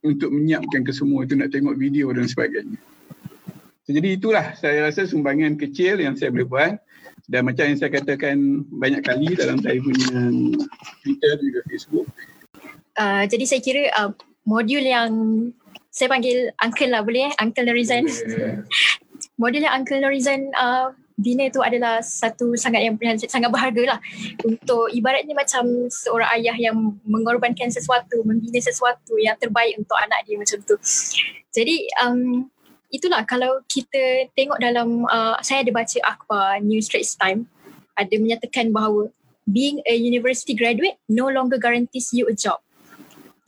untuk 0.03 0.35
menyiapkan 0.35 0.83
ke 0.83 0.93
semua 0.93 1.23
itu 1.25 1.39
nak 1.39 1.55
tengok 1.55 1.79
video 1.79 2.11
dan 2.11 2.27
sebagainya. 2.27 2.79
Jadi 3.89 4.21
itulah 4.21 4.53
saya 4.53 4.85
rasa 4.85 5.09
sumbangan 5.09 5.57
kecil 5.57 5.97
yang 5.97 6.13
saya 6.13 6.29
boleh 6.29 6.45
buat 6.45 6.73
dan 7.25 7.49
macam 7.49 7.73
yang 7.73 7.79
saya 7.81 7.89
katakan 7.89 8.69
banyak 8.69 9.01
kali 9.01 9.33
dalam 9.33 9.57
saya 9.65 9.81
punya 9.81 10.29
Twitter 11.01 11.33
juga 11.41 11.61
Facebook. 11.73 12.07
Uh, 13.01 13.25
jadi 13.25 13.45
saya 13.49 13.61
kira 13.65 13.89
uh, 13.97 14.13
modul 14.45 14.85
yang 14.85 15.11
saya 15.89 16.13
panggil 16.13 16.53
Uncle 16.61 16.93
lah 16.93 17.01
boleh 17.01 17.29
eh? 17.29 17.33
Uncle 17.41 17.65
Norizan. 17.65 18.05
Okay. 18.05 18.61
modul 19.41 19.65
yang 19.65 19.73
Uncle 19.81 20.05
Norizan 20.05 20.53
uh, 20.53 20.93
bina 21.19 21.49
tu 21.49 21.65
adalah 21.65 22.05
satu 22.05 22.55
sangat 22.55 22.87
yang 22.87 22.95
sangat 23.25 23.51
berharga 23.51 23.97
lah 23.97 23.99
untuk 24.47 24.87
ibaratnya 24.95 25.33
macam 25.33 25.91
seorang 25.91 26.29
ayah 26.39 26.55
yang 26.55 26.77
mengorbankan 27.09 27.73
sesuatu, 27.73 28.23
membina 28.23 28.61
sesuatu 28.63 29.17
yang 29.17 29.35
terbaik 29.41 29.81
untuk 29.81 29.97
anak 29.99 30.23
dia 30.29 30.37
macam 30.37 30.61
tu. 30.63 30.77
Jadi 31.51 31.91
um, 32.05 32.47
itulah 32.89 33.25
kalau 33.29 33.61
kita 33.69 34.29
tengok 34.33 34.59
dalam, 34.61 35.05
uh, 35.09 35.37
saya 35.45 35.65
ada 35.65 35.73
baca 35.73 35.99
akhbar 36.05 36.61
New 36.65 36.81
Straits 36.81 37.17
Time 37.17 37.49
ada 37.99 38.15
menyatakan 38.15 38.71
bahawa 38.71 39.11
being 39.49 39.83
a 39.89 39.95
university 39.99 40.55
graduate 40.55 41.01
no 41.11 41.27
longer 41.27 41.59
guarantees 41.59 42.15
you 42.15 42.31
a 42.31 42.35
job. 42.37 42.63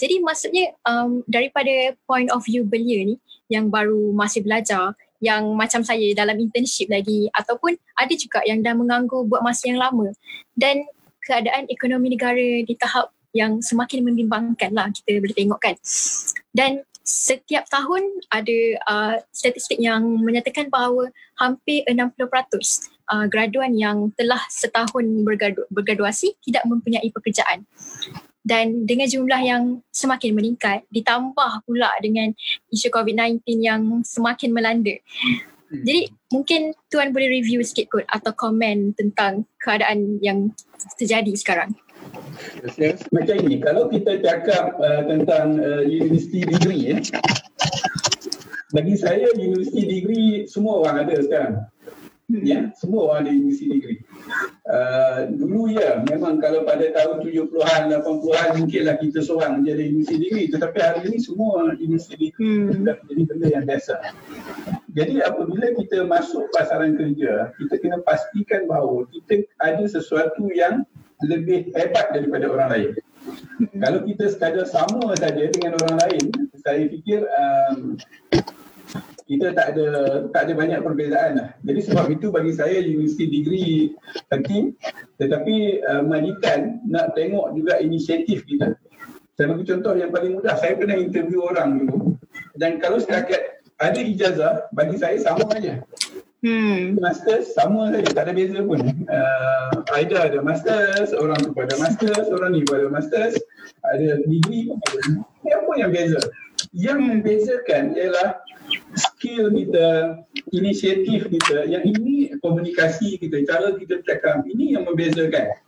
Jadi 0.01 0.19
maksudnya 0.25 0.73
um, 0.89 1.21
daripada 1.29 1.95
point 2.09 2.33
of 2.33 2.43
view 2.43 2.65
belia 2.65 3.05
ni 3.05 3.17
yang 3.53 3.69
baru 3.69 4.11
masih 4.17 4.43
belajar 4.43 4.97
yang 5.21 5.53
macam 5.53 5.85
saya 5.85 6.17
dalam 6.17 6.41
internship 6.41 6.89
lagi 6.89 7.29
ataupun 7.37 7.77
ada 7.93 8.15
juga 8.17 8.41
yang 8.49 8.65
dah 8.65 8.73
menganggur 8.73 9.29
buat 9.29 9.45
masa 9.45 9.69
yang 9.69 9.77
lama 9.77 10.09
dan 10.57 10.89
keadaan 11.21 11.69
ekonomi 11.69 12.17
negara 12.17 12.65
di 12.65 12.73
tahap 12.81 13.13
yang 13.37 13.61
semakin 13.61 14.09
membimbangkan 14.09 14.73
lah 14.73 14.89
kita 14.89 15.21
boleh 15.21 15.37
tengok 15.37 15.61
kan 15.61 15.77
dan 16.57 16.83
setiap 17.11 17.67
tahun 17.67 18.07
ada 18.31 18.59
uh, 18.87 19.17
statistik 19.35 19.83
yang 19.83 20.07
menyatakan 20.23 20.71
bahawa 20.71 21.11
hampir 21.43 21.83
60% 21.91 22.15
uh, 23.11 23.27
graduan 23.27 23.75
yang 23.75 24.15
telah 24.15 24.39
setahun 24.47 25.03
bergradu- 25.27 25.67
bergraduasi 25.75 26.39
tidak 26.47 26.63
mempunyai 26.71 27.11
pekerjaan 27.11 27.67
dan 28.47 28.89
dengan 28.89 29.11
jumlah 29.11 29.41
yang 29.43 29.63
semakin 29.93 30.33
meningkat 30.33 30.87
ditambah 30.89 31.67
pula 31.69 31.93
dengan 32.01 32.33
isu 32.73 32.89
COVID-19 32.89 33.45
yang 33.61 34.01
semakin 34.01 34.51
melanda. 34.57 34.97
Hmm. 35.71 35.85
Jadi 35.85 36.11
mungkin 36.33 36.75
tuan 36.89 37.13
boleh 37.13 37.31
review 37.31 37.61
sikit 37.63 37.93
kot 37.93 38.07
atau 38.09 38.33
komen 38.33 38.97
tentang 38.97 39.45
keadaan 39.61 40.19
yang 40.25 40.51
terjadi 40.97 41.31
sekarang. 41.37 41.77
Yes, 42.77 43.05
Macam 43.13 43.37
ini, 43.41 43.61
kalau 43.61 43.89
kita 43.89 44.21
cakap 44.21 44.77
uh, 44.81 45.03
tentang 45.09 45.61
uh, 45.61 45.85
university 45.85 46.45
degree, 46.45 46.97
eh, 46.97 47.01
bagi 48.73 48.95
saya 48.97 49.29
university 49.37 49.85
degree 49.85 50.45
semua 50.49 50.85
orang 50.85 51.05
ada 51.05 51.21
sekarang. 51.21 51.55
Hmm. 52.31 52.47
Ya, 52.47 52.71
semua 52.79 53.11
orang 53.11 53.27
ada 53.27 53.31
university 53.35 53.67
degree. 53.75 54.01
Uh, 54.71 55.27
dulu 55.35 55.75
ya, 55.75 56.07
memang 56.07 56.39
kalau 56.39 56.63
pada 56.63 56.87
tahun 56.95 57.27
70-an, 57.27 57.83
80-an 57.91 58.49
mungkinlah 58.63 58.97
kita 59.03 59.19
seorang 59.27 59.67
jadi 59.67 59.91
university 59.91 60.31
degree. 60.31 60.47
Tetapi 60.47 60.79
hari 60.79 61.01
ini 61.11 61.19
semua 61.19 61.75
university 61.75 62.31
degree 62.31 62.71
hmm. 62.71 62.87
jadi 62.87 63.23
benda 63.27 63.47
yang 63.51 63.65
biasa. 63.67 63.95
Jadi 64.95 65.23
apabila 65.23 65.67
kita 65.75 66.07
masuk 66.07 66.51
pasaran 66.55 66.95
kerja, 66.95 67.51
kita 67.59 67.75
kena 67.83 67.99
pastikan 68.03 68.71
bahawa 68.71 69.07
kita 69.11 69.47
ada 69.59 69.83
sesuatu 69.91 70.51
yang 70.55 70.87
lebih 71.25 71.73
hebat 71.77 72.13
daripada 72.13 72.47
orang 72.49 72.69
lain. 72.73 72.91
Hmm. 73.61 73.79
Kalau 73.81 74.01
kita 74.09 74.25
sekadar 74.33 74.65
sama 74.65 75.13
saja 75.21 75.45
dengan 75.53 75.77
orang 75.85 75.97
lain, 76.09 76.25
saya 76.65 76.89
fikir 76.89 77.25
um, 77.29 78.01
kita 79.31 79.55
tak 79.55 79.77
ada 79.77 79.87
tak 80.35 80.51
ada 80.51 80.53
banyak 80.59 80.81
perbezaan 80.83 81.33
lah. 81.39 81.49
Jadi 81.63 81.81
sebab 81.87 82.07
itu 82.11 82.35
bagi 82.35 82.51
saya 82.51 82.83
university 82.83 83.31
degree 83.31 83.95
penting 84.27 84.75
tetapi 85.23 85.87
uh, 85.87 86.03
majikan 86.03 86.83
nak 86.91 87.15
tengok 87.15 87.55
juga 87.55 87.79
inisiatif 87.79 88.43
kita. 88.49 88.75
Saya 89.39 89.55
bagi 89.55 89.65
contoh 89.71 89.95
yang 89.95 90.11
paling 90.11 90.35
mudah. 90.35 90.59
Saya 90.59 90.75
pernah 90.75 90.99
interview 90.99 91.47
orang 91.47 91.87
dulu 91.87 92.19
dan 92.59 92.83
kalau 92.83 92.99
setakat 92.99 93.63
ada 93.81 94.01
ijazah 94.03 94.67
bagi 94.75 94.99
saya 94.99 95.17
sama 95.23 95.47
aja. 95.55 95.81
Hmm. 96.41 96.97
Masters 96.97 97.53
sama 97.53 97.93
saja, 97.93 98.17
tak 98.17 98.25
ada 98.29 98.33
beza 98.33 98.65
pun. 98.65 98.81
Uh, 99.05 99.85
Aida 99.93 100.25
ada 100.25 100.41
masters, 100.41 101.13
orang 101.13 101.37
tu 101.45 101.53
pada 101.53 101.77
masters, 101.77 102.33
orang 102.33 102.57
ni 102.57 102.65
pada 102.65 102.89
masters, 102.89 103.37
ada 103.85 104.25
degree 104.25 104.73
pun 104.73 104.81
ada. 104.81 105.01
Apa 105.53 105.73
yang 105.77 105.93
beza? 105.93 106.21
Yang 106.73 106.99
membezakan 107.05 107.93
ialah 107.93 108.41
skill 108.97 109.53
kita, 109.53 110.17
inisiatif 110.57 111.29
kita, 111.29 111.69
yang 111.69 111.85
ini 111.85 112.33
komunikasi 112.41 113.21
kita, 113.21 113.45
cara 113.45 113.77
kita 113.77 114.01
cakap, 114.09 114.41
ini 114.49 114.81
yang 114.81 114.89
membezakan. 114.89 115.61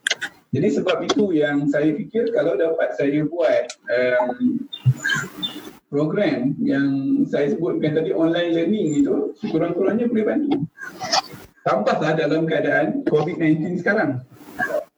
Jadi 0.53 0.69
sebab 0.69 1.05
itu 1.05 1.33
yang 1.37 1.69
saya 1.69 1.97
fikir 1.97 2.29
kalau 2.33 2.57
dapat 2.57 2.93
saya 2.97 3.25
buat 3.25 3.73
um, 3.89 4.61
program 5.93 6.57
yang 6.65 7.21
saya 7.29 7.53
sebutkan 7.53 7.93
tadi 7.93 8.17
online 8.17 8.57
learning 8.57 9.05
itu 9.05 9.37
kurang-kurangnya 9.53 10.09
boleh 10.09 10.25
bantu. 10.25 10.57
Tambahlah 11.69 12.17
dalam 12.17 12.49
keadaan 12.49 13.05
COVID-19 13.13 13.85
sekarang. 13.85 14.25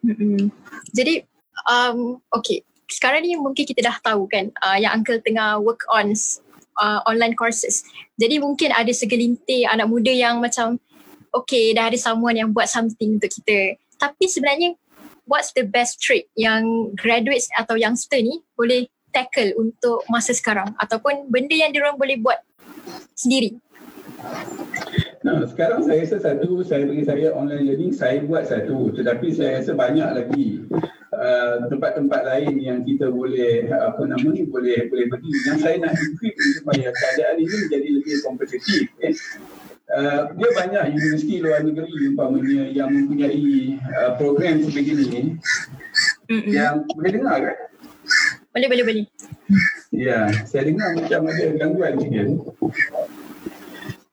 Mm-hmm. 0.06 0.54
Jadi, 0.94 1.26
um, 1.66 2.22
okay. 2.30 2.62
Sekarang 2.86 3.26
ni 3.26 3.34
mungkin 3.34 3.66
kita 3.66 3.82
dah 3.82 3.96
tahu 3.98 4.30
kan 4.30 4.54
uh, 4.62 4.78
yang 4.78 5.02
Uncle 5.02 5.18
tengah 5.18 5.58
work 5.58 5.82
on 5.90 6.14
uh, 6.78 7.02
online 7.10 7.34
courses. 7.34 7.82
Jadi 8.20 8.38
mungkin 8.38 8.70
ada 8.70 8.92
segelintir 8.94 9.66
anak 9.66 9.90
muda 9.90 10.14
yang 10.14 10.38
macam 10.38 10.78
okay 11.34 11.74
dah 11.74 11.90
ada 11.90 11.98
someone 11.98 12.38
yang 12.38 12.54
buat 12.54 12.70
something 12.70 13.18
untuk 13.18 13.32
kita. 13.34 13.80
Tapi 13.98 14.30
sebenarnya 14.30 14.78
what's 15.26 15.50
the 15.56 15.64
best 15.64 15.98
trick 15.98 16.28
yang 16.38 16.94
graduates 16.94 17.48
atau 17.58 17.74
youngster 17.74 18.20
ni 18.20 18.44
boleh 18.54 18.86
tackle 19.14 19.54
untuk 19.54 20.02
masa 20.10 20.34
sekarang 20.34 20.74
ataupun 20.76 21.30
benda 21.30 21.54
yang 21.54 21.70
diorang 21.70 21.94
boleh 21.94 22.18
buat 22.18 22.42
sendiri? 23.14 23.54
Nah, 25.24 25.40
sekarang 25.48 25.80
saya 25.88 26.04
rasa 26.04 26.18
satu, 26.20 26.60
saya 26.60 26.84
bagi 26.84 27.00
saya 27.08 27.32
online 27.32 27.64
learning, 27.64 27.92
saya 27.96 28.20
buat 28.20 28.44
satu. 28.44 28.92
Tetapi 28.92 29.32
saya 29.32 29.56
rasa 29.56 29.72
banyak 29.72 30.04
lagi 30.04 30.68
uh, 31.16 31.64
tempat-tempat 31.72 32.20
lain 32.28 32.60
yang 32.60 32.84
kita 32.84 33.08
boleh, 33.08 33.72
apa 33.72 34.04
nama 34.04 34.28
ni, 34.28 34.44
boleh 34.44 34.84
boleh 34.92 35.06
pergi. 35.08 35.32
Yang 35.48 35.58
saya 35.64 35.76
nak 35.80 35.96
equip 35.96 36.36
supaya 36.60 36.92
keadaan 36.92 37.36
ini 37.40 37.54
menjadi 37.56 37.88
lebih 37.96 38.14
kompetitif. 38.20 38.84
Eh. 39.00 39.16
Uh, 39.84 40.28
dia 40.36 40.50
banyak 40.52 40.82
universiti 40.96 41.40
luar 41.40 41.60
negeri 41.64 41.92
umpamanya 42.08 42.68
yang 42.72 42.88
mempunyai 42.92 43.80
uh, 43.96 44.16
program 44.16 44.60
sebegini 44.64 45.36
mm-hmm. 46.28 46.52
yang 46.52 46.84
boleh 46.88 47.10
dengar 47.16 47.38
kan? 47.48 47.58
Boleh, 48.54 48.68
boleh, 48.70 48.84
boleh. 48.86 49.04
Ya, 49.90 50.30
saya 50.46 50.70
dengar 50.70 50.94
macam 50.94 51.26
ada 51.26 51.44
gangguan 51.58 51.98
sikit. 51.98 52.26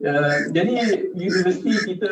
Uh, 0.01 0.49
jadi 0.49 0.73
universiti 1.13 1.93
kita 1.93 2.09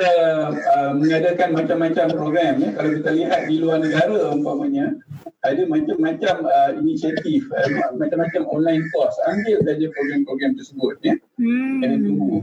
uh, 0.53 0.93
mengadakan 0.93 1.57
macam-macam 1.57 2.05
program 2.13 2.61
ya. 2.61 2.69
Kalau 2.77 2.89
kita 3.01 3.09
lihat 3.17 3.49
di 3.49 3.57
luar 3.57 3.81
negara 3.81 4.29
umpamanya 4.29 4.93
ada 5.41 5.65
macam-macam 5.65 6.45
uh, 6.45 6.71
inisiatif, 6.77 7.49
uh, 7.49 7.97
macam-macam 7.97 8.45
online 8.45 8.85
course. 8.93 9.17
Ambil 9.25 9.65
saja 9.65 9.89
program-program 9.89 10.53
tersebut 10.53 11.01
ya. 11.01 11.17
Hmm. 11.41 11.81
Jangan 11.81 11.99
tunggu. 12.05 12.37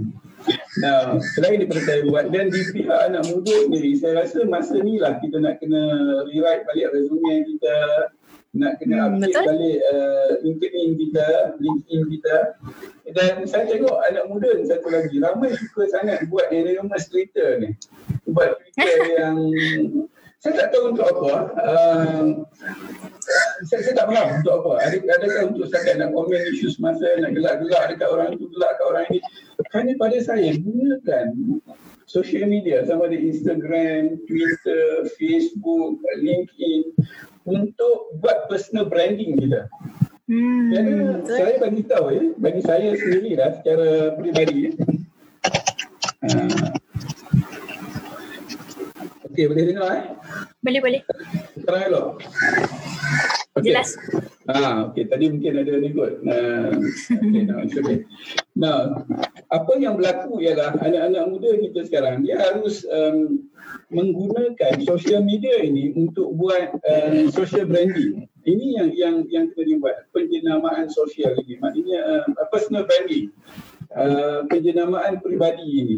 Nah, 0.82 1.22
selain 1.38 1.62
daripada 1.62 1.82
saya 1.86 2.00
buat 2.10 2.34
dan 2.34 2.50
di 2.50 2.62
pihak 2.74 3.00
anak 3.06 3.22
muda 3.30 3.54
sendiri, 3.70 3.94
saya 4.02 4.26
rasa 4.26 4.42
masa 4.50 4.82
ni 4.82 4.98
lah 4.98 5.14
kita 5.22 5.38
nak 5.38 5.62
kena 5.62 5.82
rewrite 6.26 6.66
balik 6.66 6.90
resume 6.90 7.34
kita, 7.54 7.76
nak 8.56 8.72
kena 8.80 8.96
hmm, 8.96 9.06
update 9.20 9.34
betul? 9.36 9.44
balik 9.44 9.78
uh, 9.92 10.30
LinkedIn 10.42 10.90
kita, 10.96 11.26
LinkedIn 11.60 12.02
kita. 12.16 12.36
Dan 13.12 13.32
saya 13.46 13.64
tengok 13.70 13.96
anak 14.08 14.24
muda 14.26 14.48
ni 14.56 14.64
satu 14.66 14.88
lagi, 14.90 15.16
ramai 15.20 15.54
suka 15.54 15.86
sangat 15.92 16.26
buat 16.26 16.48
anonymous 16.50 17.06
Twitter 17.08 17.60
ni. 17.62 17.70
Buat 18.26 18.58
Twitter 18.58 18.96
yang 19.20 19.36
saya 20.40 20.52
tak 20.62 20.68
tahu 20.74 20.94
untuk 20.94 21.06
apa. 21.10 21.32
Uh, 21.58 22.24
saya, 23.66 23.80
saya 23.82 23.94
tak 23.98 24.06
faham 24.12 24.28
untuk 24.40 24.52
apa. 24.62 24.72
Ada, 24.84 24.96
adakah 25.02 25.42
untuk 25.50 25.64
setakat 25.66 25.94
nak 25.98 26.10
komen 26.12 26.40
isu 26.54 26.68
semasa, 26.70 27.08
nak 27.18 27.34
gelak-gelak 27.34 27.84
dekat 27.94 28.08
orang 28.08 28.28
itu, 28.36 28.46
gelak 28.54 28.72
kat 28.78 28.86
orang 28.86 29.04
ini. 29.10 29.20
Kerana 29.72 29.92
pada 29.98 30.18
saya, 30.22 30.50
gunakan 30.60 31.26
social 32.06 32.46
media 32.46 32.86
sama 32.86 33.10
ada 33.10 33.18
Instagram, 33.18 34.22
Twitter, 34.30 35.10
Facebook, 35.18 35.98
LinkedIn 36.22 36.94
untuk 37.46 38.18
buat 38.18 38.50
personal 38.50 38.90
branding 38.90 39.38
kita. 39.38 39.70
Hmm, 40.26 40.74
Jadi 40.74 40.92
saya 41.30 41.54
bagi 41.62 41.82
tahu 41.86 42.06
ya, 42.10 42.24
bagi 42.34 42.62
saya 42.66 42.98
sendiri 42.98 43.38
lah 43.38 43.50
secara 43.62 44.18
peribadi 44.18 44.56
ya. 44.66 44.70
Uh, 46.26 46.74
Okey, 49.30 49.52
boleh 49.52 49.64
dengar 49.68 49.88
eh? 49.92 50.04
Boleh, 50.64 50.80
boleh. 50.80 51.00
Sekarang 51.60 51.82
elok. 51.92 52.08
Okay. 53.52 53.68
Jelas. 53.68 53.92
Ah, 54.48 54.88
okey. 54.88 55.12
Tadi 55.12 55.28
mungkin 55.28 55.60
ada 55.60 55.72
ni 55.76 55.92
kot. 55.92 56.24
Nah, 56.24 56.72
okay, 56.72 57.42
nah, 57.44 57.56
okay. 57.60 57.96
nah, 58.56 58.76
apa 59.52 59.72
yang 59.76 60.00
berlaku 60.00 60.40
ialah 60.40 60.80
anak-anak 60.80 61.24
muda 61.28 61.50
kita 61.52 61.80
sekarang 61.84 62.24
dia 62.24 62.40
harus 62.40 62.88
um, 62.88 63.44
menggunakan 63.86 64.82
social 64.82 65.22
media 65.22 65.62
ini 65.62 65.94
untuk 65.94 66.34
buat 66.34 66.74
uh, 66.82 67.30
social 67.30 67.66
branding. 67.70 68.26
Ini 68.46 68.66
yang 68.78 68.90
yang 68.94 69.16
yang 69.30 69.44
kena 69.54 69.64
dibuat 69.66 69.96
penjenamaan 70.10 70.90
sosial 70.90 71.38
ini. 71.46 71.58
Maknanya 71.62 72.00
uh, 72.26 72.46
personal 72.50 72.86
branding. 72.86 73.30
Uh, 73.96 74.44
penjenamaan 74.50 75.22
peribadi 75.22 75.64
ini. 75.64 75.96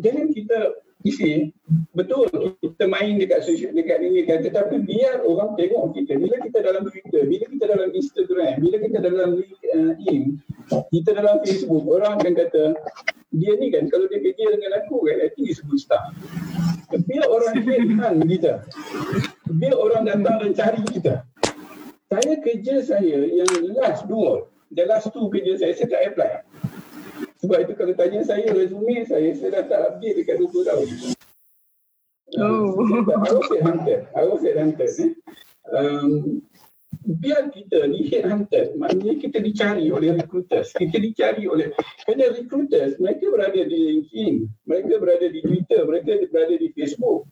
Jangan 0.00 0.32
kita 0.32 0.58
isi 1.06 1.54
betul. 1.94 2.26
Kita 2.58 2.90
main 2.90 3.16
dekat 3.22 3.46
social 3.46 3.70
dekat 3.70 4.02
ini 4.02 4.26
kan. 4.26 4.42
Tetapi 4.42 4.82
biar 4.82 5.22
orang 5.22 5.54
tengok 5.54 5.94
kita. 5.94 6.18
Bila 6.18 6.36
kita 6.42 6.58
dalam 6.60 6.82
Twitter 6.90 7.22
bila 7.24 7.44
kita 7.46 7.64
dalam 7.70 7.88
Instagram 7.94 8.52
bila 8.58 8.76
kita 8.82 8.98
dalam 8.98 9.28
LinkedIn 9.38 10.22
kita 10.90 11.10
dalam 11.14 11.36
Facebook 11.46 11.86
orang 11.86 12.18
akan 12.18 12.32
kata 12.34 12.64
dia 13.36 13.52
ni 13.58 13.70
kan 13.70 13.86
kalau 13.86 14.10
dia 14.10 14.18
kerja 14.18 14.44
dengan 14.58 14.82
aku 14.82 15.06
kan 15.06 15.16
nanti 15.22 15.40
disebut 15.46 15.78
staff. 15.78 16.10
Biar 16.90 17.24
orang 17.30 17.62
headhunt 17.62 18.26
kita 18.34 18.66
biar 19.56 19.74
orang 19.78 20.02
datang 20.04 20.36
dan 20.42 20.50
cari 20.52 20.80
kita 20.90 21.14
saya 22.06 22.34
kerja 22.42 22.74
saya 22.82 23.18
yang 23.24 23.50
last 23.78 24.04
dua 24.06 24.46
the 24.74 24.84
last 24.84 25.10
two 25.10 25.26
kerja 25.32 25.56
saya 25.58 25.72
saya 25.74 25.88
tak 25.90 26.02
apply 26.12 26.30
sebab 27.40 27.58
itu 27.68 27.72
kalau 27.76 27.92
tanya 27.92 28.20
saya 28.24 28.48
resume 28.48 29.04
saya 29.04 29.30
saya 29.36 29.60
dah 29.60 29.64
tak 29.68 29.80
update 29.92 30.24
dekat 30.24 30.36
20 30.40 30.68
tahun. 30.68 30.86
Oh. 32.36 32.74
I 33.06 33.30
was 33.32 33.48
headhunted 33.54 34.00
I 34.12 34.24
was 34.26 34.42
eh? 34.42 35.12
um, 35.70 36.42
biar 37.06 37.54
kita 37.54 37.86
ni 37.86 38.08
headhunted 38.08 38.74
maknanya 38.80 39.14
kita 39.20 39.38
dicari 39.38 39.92
oleh 39.92 40.16
recruiters. 40.16 40.74
Kita 40.74 40.96
dicari 40.98 41.46
oleh 41.46 41.70
kerana 42.02 42.34
recruiters 42.34 42.98
mereka 42.98 43.30
berada 43.30 43.60
di 43.62 43.78
LinkedIn 43.78 44.34
mereka 44.66 44.92
berada 44.98 45.26
di 45.28 45.40
Twitter 45.44 45.80
mereka 45.84 46.18
berada 46.32 46.54
di 46.56 46.68
Facebook. 46.72 47.28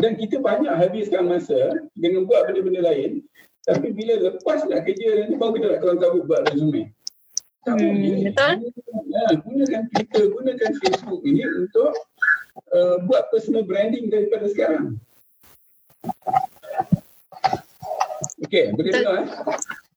Dan 0.00 0.16
kita 0.16 0.40
banyak 0.40 0.72
habiskan 0.72 1.28
masa 1.28 1.76
dengan 1.92 2.24
buat 2.24 2.48
benda-benda 2.48 2.88
lain. 2.88 3.20
Tapi 3.68 3.92
bila 3.92 4.32
lepas 4.32 4.64
nak 4.64 4.88
kerja 4.88 5.20
nanti 5.20 5.36
baru 5.36 5.52
kita 5.60 5.66
nak 5.76 5.80
kelang-kabut 5.84 6.22
buat 6.24 6.42
resume 6.48 6.88
hmm, 7.66 8.32
betul 8.32 8.52
ya, 9.10 9.24
gunakan 9.42 9.82
Twitter 9.92 10.22
gunakan 10.32 10.70
Facebook 10.80 11.20
ini 11.26 11.42
untuk 11.44 11.92
uh, 12.72 12.96
buat 13.04 13.28
personal 13.28 13.66
branding 13.66 14.08
daripada 14.08 14.46
sekarang 14.48 14.96
Okey, 18.40 18.72
boleh 18.72 18.90
dengar 18.90 19.14
eh? 19.20 19.26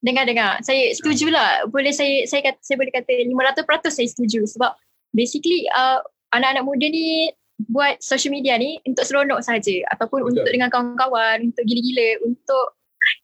Dengar 0.03 0.23
dengar. 0.27 0.51
Saya 0.61 0.91
setujulah. 0.99 1.63
Boleh 1.71 1.95
saya 1.95 2.27
saya 2.27 2.43
kata 2.43 2.59
saya 2.59 2.75
boleh 2.75 2.91
kata 2.91 3.23
500% 3.23 3.87
saya 3.87 4.07
setuju 4.11 4.43
sebab 4.45 4.75
basically 5.15 5.63
uh, 5.71 6.03
anak-anak 6.35 6.67
muda 6.67 6.85
ni 6.91 7.31
buat 7.69 8.01
social 8.03 8.33
media 8.33 8.59
ni 8.59 8.81
untuk 8.83 9.07
seronok 9.07 9.39
saja 9.45 9.85
ataupun 9.95 10.27
Betul. 10.27 10.29
untuk 10.35 10.51
dengan 10.51 10.69
kawan-kawan, 10.73 11.53
untuk 11.53 11.63
gila-gila, 11.63 12.09
untuk 12.27 12.65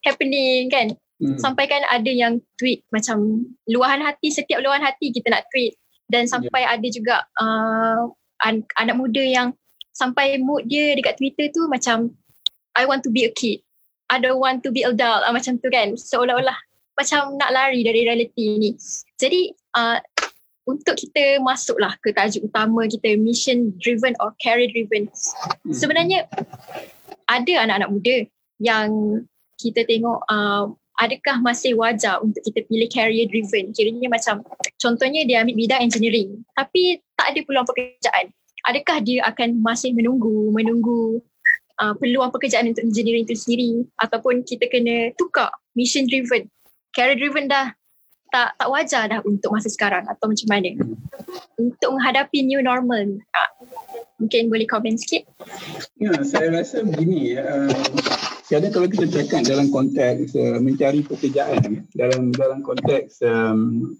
happening 0.07 0.71
kan. 0.71 0.87
Hmm. 1.19 1.35
Sampai 1.35 1.67
kan 1.67 1.83
ada 1.91 2.07
yang 2.07 2.39
tweet 2.55 2.87
macam 2.95 3.43
luahan 3.67 3.99
hati, 3.99 4.31
setiap 4.31 4.63
luahan 4.63 4.83
hati 4.83 5.11
kita 5.11 5.27
nak 5.31 5.43
tweet 5.51 5.75
dan 6.07 6.25
sampai 6.25 6.63
yeah. 6.63 6.73
ada 6.79 6.87
juga 6.87 7.15
uh, 7.37 8.07
an- 8.47 8.65
anak 8.79 8.95
muda 8.95 9.21
yang 9.21 9.47
sampai 9.91 10.39
mood 10.39 10.63
dia 10.71 10.95
dekat 10.95 11.19
Twitter 11.19 11.51
tu 11.51 11.67
macam 11.67 12.15
I 12.79 12.87
want 12.87 13.03
to 13.03 13.11
be 13.11 13.27
a 13.27 13.31
kid. 13.35 13.59
I 14.09 14.17
don't 14.17 14.41
want 14.41 14.65
to 14.65 14.73
be 14.73 14.81
adult 14.81 15.21
uh, 15.21 15.33
macam 15.33 15.61
tu 15.61 15.69
kan 15.69 15.93
seolah-olah 15.93 16.57
macam 16.97 17.37
nak 17.39 17.53
lari 17.53 17.85
dari 17.85 18.03
realiti 18.03 18.59
ni 18.59 18.71
jadi 19.15 19.53
uh, 19.77 20.01
untuk 20.67 20.97
kita 20.99 21.39
masuklah 21.39 21.95
ke 22.03 22.11
tajuk 22.11 22.49
utama 22.49 22.89
kita 22.89 23.15
mission 23.15 23.71
driven 23.79 24.17
or 24.19 24.33
career 24.41 24.67
driven 24.73 25.07
hmm. 25.07 25.71
sebenarnya 25.71 26.25
ada 27.29 27.53
anak-anak 27.63 27.89
muda 27.93 28.17
yang 28.59 28.89
kita 29.61 29.85
tengok 29.85 30.25
uh, 30.27 30.67
adakah 30.99 31.39
masih 31.39 31.79
wajar 31.79 32.19
untuk 32.19 32.43
kita 32.43 32.67
pilih 32.67 32.91
career 32.91 33.25
driven? 33.31 33.71
Kiranya 33.71 34.11
macam 34.11 34.43
contohnya 34.75 35.23
dia 35.23 35.41
ambil 35.41 35.55
bidang 35.55 35.81
engineering 35.87 36.43
tapi 36.53 36.99
tak 37.15 37.33
ada 37.33 37.39
peluang 37.47 37.67
pekerjaan. 37.67 38.25
Adakah 38.67 38.97
dia 39.01 39.23
akan 39.23 39.63
masih 39.63 39.95
menunggu 39.95 40.51
menunggu 40.51 41.23
uh, 41.79 41.95
peluang 41.95 42.29
pekerjaan 42.35 42.67
untuk 42.67 42.83
engineering 42.83 43.23
itu 43.23 43.35
sendiri? 43.39 43.87
Ataupun 44.03 44.43
kita 44.43 44.67
kena 44.67 45.15
tukar 45.15 45.49
mission 45.73 46.03
driven? 46.05 46.51
Career 46.91 47.15
driven 47.15 47.47
dah 47.47 47.71
tak 48.29 48.53
tak 48.61 48.69
wajar 48.69 49.09
dah 49.09 49.19
untuk 49.25 49.49
masa 49.55 49.71
sekarang 49.71 50.05
atau 50.05 50.29
macam 50.29 50.47
mana? 50.51 50.75
Untuk 51.55 51.89
menghadapi 51.95 52.45
new 52.45 52.59
normal 52.59 53.23
uh, 53.33 53.51
mungkin 54.19 54.51
boleh 54.51 54.67
komen 54.67 54.99
sikit? 54.99 55.23
Ya 55.95 56.13
saya 56.27 56.51
rasa 56.51 56.83
begini 56.83 57.39
ya 57.39 57.47
uh, 58.51 58.71
kalau 58.73 58.87
kita 58.89 59.05
cakap 59.09 59.41
dalam 59.45 59.69
konteks 59.69 60.33
uh, 60.33 60.57
mencari 60.57 61.05
pekerjaan 61.05 61.85
dalam 61.93 62.33
dalam 62.33 62.59
konteks 62.65 63.21
um, 63.25 63.93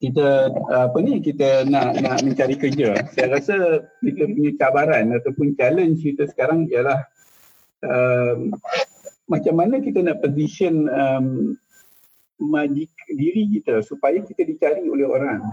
kita 0.00 0.48
apa 0.72 0.96
ni 1.04 1.20
kita 1.20 1.68
nak 1.68 2.00
nak 2.00 2.24
mencari 2.24 2.56
kerja 2.56 2.96
saya 3.12 3.36
rasa 3.36 3.84
kita 4.00 4.26
punya 4.32 4.50
cabaran 4.56 5.12
ataupun 5.12 5.52
challenge 5.60 6.00
kita 6.00 6.24
sekarang 6.32 6.66
ialah 6.72 7.04
um, 7.84 8.56
macam 9.28 9.54
mana 9.54 9.78
kita 9.78 10.00
nak 10.00 10.24
position 10.24 10.88
um, 10.88 11.54
majik 12.40 12.88
diri 13.12 13.60
kita 13.60 13.84
supaya 13.84 14.24
kita 14.24 14.48
dicari 14.48 14.88
oleh 14.88 15.04
orang 15.04 15.44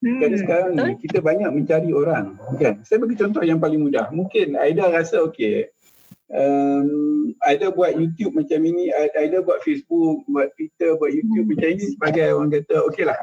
Hmm, 0.00 0.16
Jadi 0.16 0.36
sekarang 0.40 0.72
ni 0.80 0.96
kita 0.96 1.20
banyak 1.20 1.52
mencari 1.52 1.92
orang 1.92 2.40
kan. 2.56 2.80
Saya 2.88 3.04
bagi 3.04 3.20
contoh 3.20 3.44
yang 3.44 3.60
paling 3.60 3.84
mudah. 3.84 4.08
Mungkin 4.08 4.56
Aida 4.56 4.88
rasa 4.88 5.20
okey. 5.28 5.68
Um, 6.30 7.34
Aida 7.42 7.74
buat 7.74 7.98
YouTube 7.98 8.38
macam 8.38 8.62
ini, 8.62 8.94
Aida 8.94 9.42
buat 9.42 9.66
Facebook, 9.66 10.22
buat 10.30 10.54
Twitter, 10.54 10.94
buat 10.94 11.10
YouTube 11.10 11.50
macam 11.50 11.68
ini 11.74 11.84
sebagai 11.90 12.38
orang 12.38 12.54
kata 12.54 12.86
okeylah 12.86 13.18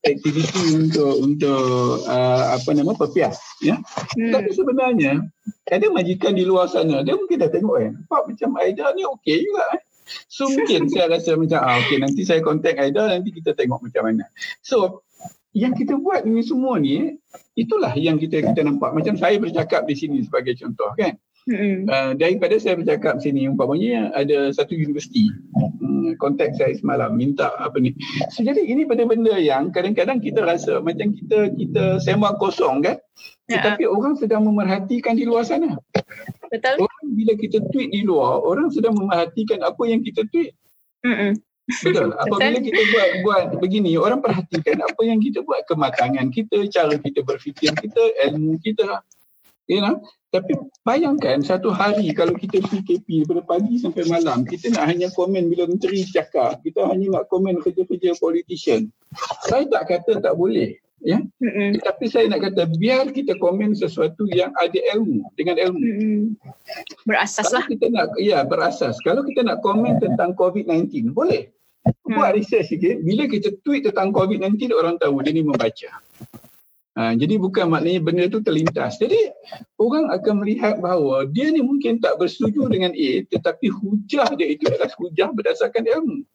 aktiviti 0.00 0.80
untuk 0.80 1.14
untuk 1.20 2.06
uh, 2.08 2.56
apa 2.56 2.70
nama 2.72 2.96
pepias 2.96 3.36
ya. 3.60 3.76
Hmm. 4.16 4.32
tapi 4.32 4.50
sebenarnya 4.54 5.20
ada 5.68 5.86
majikan 5.92 6.32
di 6.32 6.46
luar 6.46 6.70
sana 6.70 7.04
dia 7.04 7.14
mungkin 7.14 7.36
dah 7.42 7.50
tengok 7.52 7.76
kan 7.76 7.92
nampak 8.00 8.22
macam 8.32 8.50
Aida 8.62 8.86
ni 8.96 9.02
okey 9.04 9.44
juga 9.44 9.64
eh. 9.76 9.82
So 10.26 10.50
mungkin 10.50 10.90
saya 10.90 11.06
rasa 11.06 11.38
macam 11.38 11.60
ah 11.62 11.78
okey 11.86 12.02
nanti 12.02 12.22
saya 12.26 12.40
contact 12.42 12.80
Aida 12.80 13.12
nanti 13.12 13.30
kita 13.30 13.54
tengok 13.54 13.82
macam 13.84 14.02
mana. 14.08 14.24
So 14.64 15.06
yang 15.50 15.74
kita 15.74 15.98
buat 15.98 16.24
ini 16.24 16.42
semua 16.46 16.78
ni 16.78 17.18
itulah 17.58 17.92
yang 17.98 18.16
kita 18.16 18.40
kita 18.40 18.62
nampak. 18.62 18.94
Macam 18.94 19.14
saya 19.18 19.36
bercakap 19.36 19.84
di 19.84 19.94
sini 19.98 20.22
sebagai 20.24 20.56
contoh 20.58 20.90
kan 20.96 21.14
mm-hmm. 21.50 21.90
uh, 21.90 22.12
daripada 22.14 22.54
saya 22.62 22.78
bercakap 22.78 23.18
sini 23.18 23.50
umpamanya 23.50 24.14
ada 24.14 24.54
satu 24.54 24.78
universiti. 24.78 25.26
Um, 25.82 26.14
kontak 26.16 26.54
saya 26.54 26.72
semalam 26.78 27.18
minta 27.18 27.50
apa 27.58 27.76
ni. 27.82 27.92
So, 28.30 28.46
jadi 28.46 28.62
ini 28.62 28.86
benda-benda 28.86 29.36
yang 29.36 29.74
kadang-kadang 29.74 30.22
kita 30.22 30.46
rasa 30.46 30.78
macam 30.80 31.12
kita 31.12 31.50
kita 31.58 31.98
sembang 32.00 32.38
kosong 32.38 32.86
kan? 32.86 32.96
Tetapi 33.50 33.84
orang 33.84 34.14
sedang 34.14 34.46
memerhatikan 34.46 35.18
di 35.18 35.26
luar 35.26 35.42
sana. 35.42 35.74
Betul. 36.48 36.86
Orang 36.86 37.06
bila 37.18 37.34
kita 37.34 37.58
tweet 37.74 37.90
di 37.90 38.06
luar 38.06 38.40
orang 38.40 38.70
sedang 38.70 38.94
memerhatikan 38.94 39.60
apa 39.66 39.82
yang 39.90 40.00
kita 40.06 40.22
tweet. 40.30 40.54
Mm 41.02 41.34
Betul. 41.70 42.10
Apabila 42.22 42.58
kita 42.58 42.80
buat 42.90 43.10
buat 43.22 43.44
begini, 43.62 43.94
orang 43.94 44.18
perhatikan 44.18 44.82
apa 44.82 45.02
yang 45.06 45.22
kita 45.22 45.46
buat, 45.46 45.62
kematangan 45.70 46.34
kita, 46.34 46.66
cara 46.66 46.98
kita 46.98 47.22
berfikir 47.22 47.70
kita, 47.78 48.02
ilmu 48.26 48.58
kita. 48.62 49.02
You 49.70 49.78
know? 49.86 50.02
Tapi 50.34 50.58
bayangkan 50.82 51.42
satu 51.46 51.70
hari 51.70 52.10
kalau 52.10 52.34
kita 52.34 52.58
PKP 52.62 53.22
daripada 53.26 53.42
pagi 53.46 53.78
sampai 53.78 54.02
malam, 54.10 54.42
kita 54.42 54.74
nak 54.74 54.90
hanya 54.90 55.10
komen 55.14 55.46
bila 55.46 55.70
menteri 55.70 56.02
cakap, 56.06 56.58
kita 56.66 56.90
hanya 56.90 57.18
nak 57.18 57.30
komen 57.30 57.62
kerja-kerja 57.62 58.18
politician. 58.18 58.90
Saya 59.46 59.66
tak 59.70 59.90
kata 59.90 60.18
tak 60.18 60.34
boleh. 60.34 60.74
Ya? 61.02 61.22
Mm-hmm. 61.22 61.80
Tapi 61.82 62.04
saya 62.10 62.28
nak 62.30 62.50
kata 62.50 62.66
biar 62.76 63.10
kita 63.14 63.38
komen 63.38 63.74
sesuatu 63.74 64.26
yang 64.30 64.50
ada 64.58 64.78
ilmu 64.94 65.22
dengan 65.34 65.56
ilmu. 65.70 65.80
Mm-hmm. 65.82 66.22
Berasas 67.06 67.50
lah. 67.54 67.64
Kita 67.66 67.90
nak 67.90 68.14
ya 68.18 68.42
berasas. 68.42 68.98
Kalau 69.06 69.22
kita 69.22 69.46
nak 69.46 69.62
komen 69.62 70.02
tentang 70.02 70.34
COVID-19 70.34 71.14
boleh. 71.14 71.50
Buat 72.04 72.34
hmm. 72.34 72.38
research 72.42 72.76
sikit. 72.76 73.00
Bila 73.00 73.24
kita 73.24 73.56
tweet 73.64 73.88
tentang 73.88 74.12
COVID-19, 74.12 74.68
orang 74.76 75.00
tahu 75.00 75.16
dia 75.24 75.32
ni 75.32 75.40
membaca. 75.40 75.88
Ha, 77.00 77.16
jadi 77.16 77.40
bukan 77.40 77.72
maknanya 77.72 78.04
benda 78.04 78.28
tu 78.28 78.44
terlintas. 78.44 79.00
Jadi 79.00 79.32
orang 79.80 80.12
akan 80.12 80.44
melihat 80.44 80.84
bahawa 80.84 81.24
dia 81.32 81.48
ni 81.48 81.64
mungkin 81.64 81.96
tak 81.96 82.20
bersetuju 82.20 82.68
dengan 82.68 82.92
A 82.92 83.10
tetapi 83.24 83.72
hujah 83.72 84.28
dia 84.36 84.52
itu 84.52 84.68
adalah 84.68 84.92
hujah 85.00 85.32
berdasarkan 85.32 85.88
ilmu. 85.88 86.28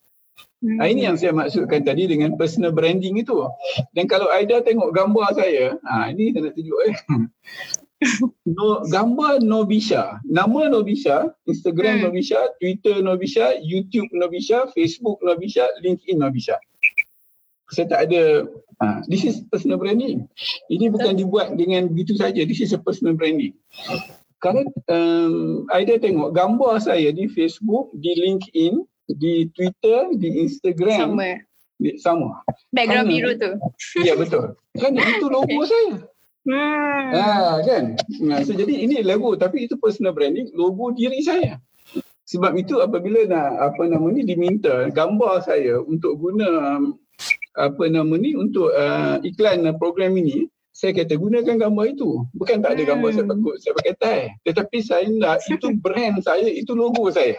Ha, 0.82 0.90
ini 0.90 1.06
yang 1.06 1.14
saya 1.14 1.30
maksudkan 1.30 1.86
tadi 1.86 2.10
dengan 2.10 2.34
personal 2.34 2.74
branding 2.74 3.14
itu. 3.14 3.46
Dan 3.94 4.10
kalau 4.10 4.26
Aida 4.34 4.58
tengok 4.58 4.90
gambar 4.90 5.38
saya, 5.38 5.78
ha, 5.86 6.10
ini 6.10 6.34
saya 6.34 6.50
nak 6.50 6.54
tunjuk 6.58 6.78
eh 6.90 6.96
no, 8.58 8.82
gambar 8.90 9.46
Nobisha. 9.46 10.18
Nama 10.26 10.66
Nobisha, 10.66 11.30
Instagram 11.46 12.02
hmm. 12.02 12.04
Nobisha, 12.10 12.40
Twitter 12.58 12.98
Nobisha, 13.00 13.54
YouTube 13.62 14.10
Nobisha, 14.12 14.66
Facebook 14.74 15.22
Nobisha, 15.22 15.70
LinkedIn 15.80 16.18
Nobisha. 16.18 16.58
Saya 17.74 17.86
tak 17.90 18.00
ada, 18.10 18.46
ha, 18.78 19.02
this 19.10 19.26
is 19.26 19.42
personal 19.50 19.78
branding. 19.80 20.26
Ini 20.70 20.90
bukan 20.90 21.18
dibuat 21.18 21.58
dengan 21.58 21.90
begitu 21.90 22.14
saja, 22.14 22.46
this 22.46 22.62
is 22.62 22.70
a 22.70 22.80
personal 22.80 23.18
branding. 23.18 23.54
Kalau 24.44 24.62
um, 24.92 25.64
Aida 25.72 25.98
tengok 25.98 26.36
gambar 26.36 26.78
saya 26.78 27.10
di 27.10 27.26
Facebook, 27.26 27.90
di 27.98 28.12
LinkedIn, 28.14 28.84
di 29.16 29.48
Twitter, 29.54 30.12
di 30.14 30.46
Instagram. 30.46 31.16
Sama. 31.16 31.30
Di, 31.76 31.90
sama. 32.00 32.40
Background 32.72 33.08
biru 33.10 33.32
tu. 33.36 33.50
Ya 34.00 34.16
betul. 34.16 34.56
Kan 34.76 34.96
itu 34.96 35.26
logo 35.34 35.60
saya. 35.66 36.06
Hmm. 36.46 37.10
Ha, 37.10 37.58
kan? 37.66 37.84
Nah, 38.22 38.38
so 38.46 38.54
jadi 38.54 38.86
ini 38.86 39.02
logo 39.02 39.34
tapi 39.34 39.66
itu 39.66 39.74
personal 39.82 40.14
branding 40.14 40.54
logo 40.54 40.94
diri 40.94 41.18
saya. 41.24 41.58
Sebab 42.26 42.58
itu 42.58 42.82
apabila 42.82 43.22
nak 43.26 43.50
apa 43.70 43.86
nama 43.86 44.06
ni 44.10 44.26
diminta 44.26 44.90
gambar 44.90 45.46
saya 45.46 45.78
untuk 45.78 46.18
guna 46.18 46.82
apa 47.56 47.88
nama 47.88 48.14
ni 48.20 48.36
untuk 48.36 48.70
uh, 48.72 49.16
iklan 49.24 49.64
program 49.80 50.14
ini, 50.20 50.46
saya 50.76 50.92
kata 50.92 51.16
gunakan 51.16 51.56
gambar 51.56 51.96
itu. 51.96 52.28
Bukan 52.36 52.60
tak 52.60 52.76
ada 52.76 52.82
gambar 52.84 53.08
hmm. 53.08 53.16
saya 53.16 53.26
pakai 53.32 53.56
saya 53.56 53.72
pakai 53.72 53.94
tie, 53.96 54.20
tetapi 54.44 54.78
saya 54.84 55.04
nak 55.08 55.40
itu 55.48 55.68
brand 55.80 56.20
saya, 56.20 56.48
itu 56.52 56.76
logo 56.76 57.08
saya. 57.08 57.32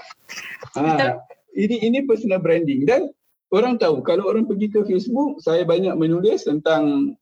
Ha, 0.73 1.21
ini 1.53 1.77
ini 1.86 2.01
personal 2.10 2.41
branding 2.41 2.89
dan 2.89 3.13
orang 3.53 3.77
tahu 3.77 4.01
kalau 4.01 4.25
orang 4.34 4.49
pergi 4.49 4.73
ke 4.73 4.82
Facebook, 4.89 5.38
saya 5.45 5.62
banyak 5.63 5.93
menulis 5.93 6.49
tentang 6.49 7.13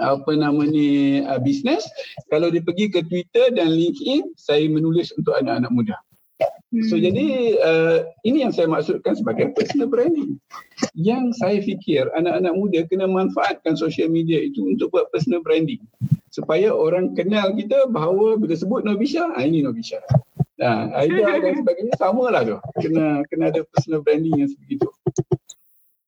apa 0.00 0.32
nama 0.32 0.64
ni 0.64 1.20
uh, 1.20 1.36
bisnes 1.36 1.84
kalau 2.32 2.48
dia 2.48 2.64
pergi 2.64 2.88
ke 2.88 3.04
Twitter 3.04 3.52
dan 3.52 3.76
LinkedIn 3.76 4.32
saya 4.40 4.64
menulis 4.64 5.12
untuk 5.18 5.36
anak-anak 5.36 5.68
muda. 5.68 5.96
Hmm. 6.72 6.88
So 6.88 6.96
jadi 6.96 7.58
uh, 7.60 8.08
ini 8.24 8.48
yang 8.48 8.52
saya 8.52 8.64
maksudkan 8.70 9.12
sebagai 9.12 9.52
personal 9.52 9.92
branding. 9.92 10.40
Yang 10.96 11.36
saya 11.36 11.58
fikir 11.60 12.08
anak-anak 12.16 12.54
muda 12.56 12.80
kena 12.88 13.04
manfaatkan 13.04 13.76
social 13.76 14.08
media 14.08 14.40
itu 14.40 14.64
untuk 14.64 14.92
buat 14.92 15.12
personal 15.12 15.44
branding 15.44 15.80
supaya 16.32 16.72
orang 16.72 17.12
kenal 17.12 17.52
kita 17.52 17.92
bahawa 17.92 18.40
bila 18.40 18.56
sebut 18.56 18.80
Nobisha, 18.88 19.36
ah 19.36 19.44
ini 19.44 19.60
Nobisha. 19.60 20.00
Nah, 20.56 20.88
Aida 20.96 21.36
dan 21.44 21.60
sebagainya 21.60 21.94
samalah 22.00 22.42
tu. 22.42 22.56
Kena 22.80 23.20
kena 23.28 23.52
ada 23.52 23.60
personal 23.68 24.00
branding 24.00 24.40
yang 24.40 24.48
sebegitu. 24.48 24.88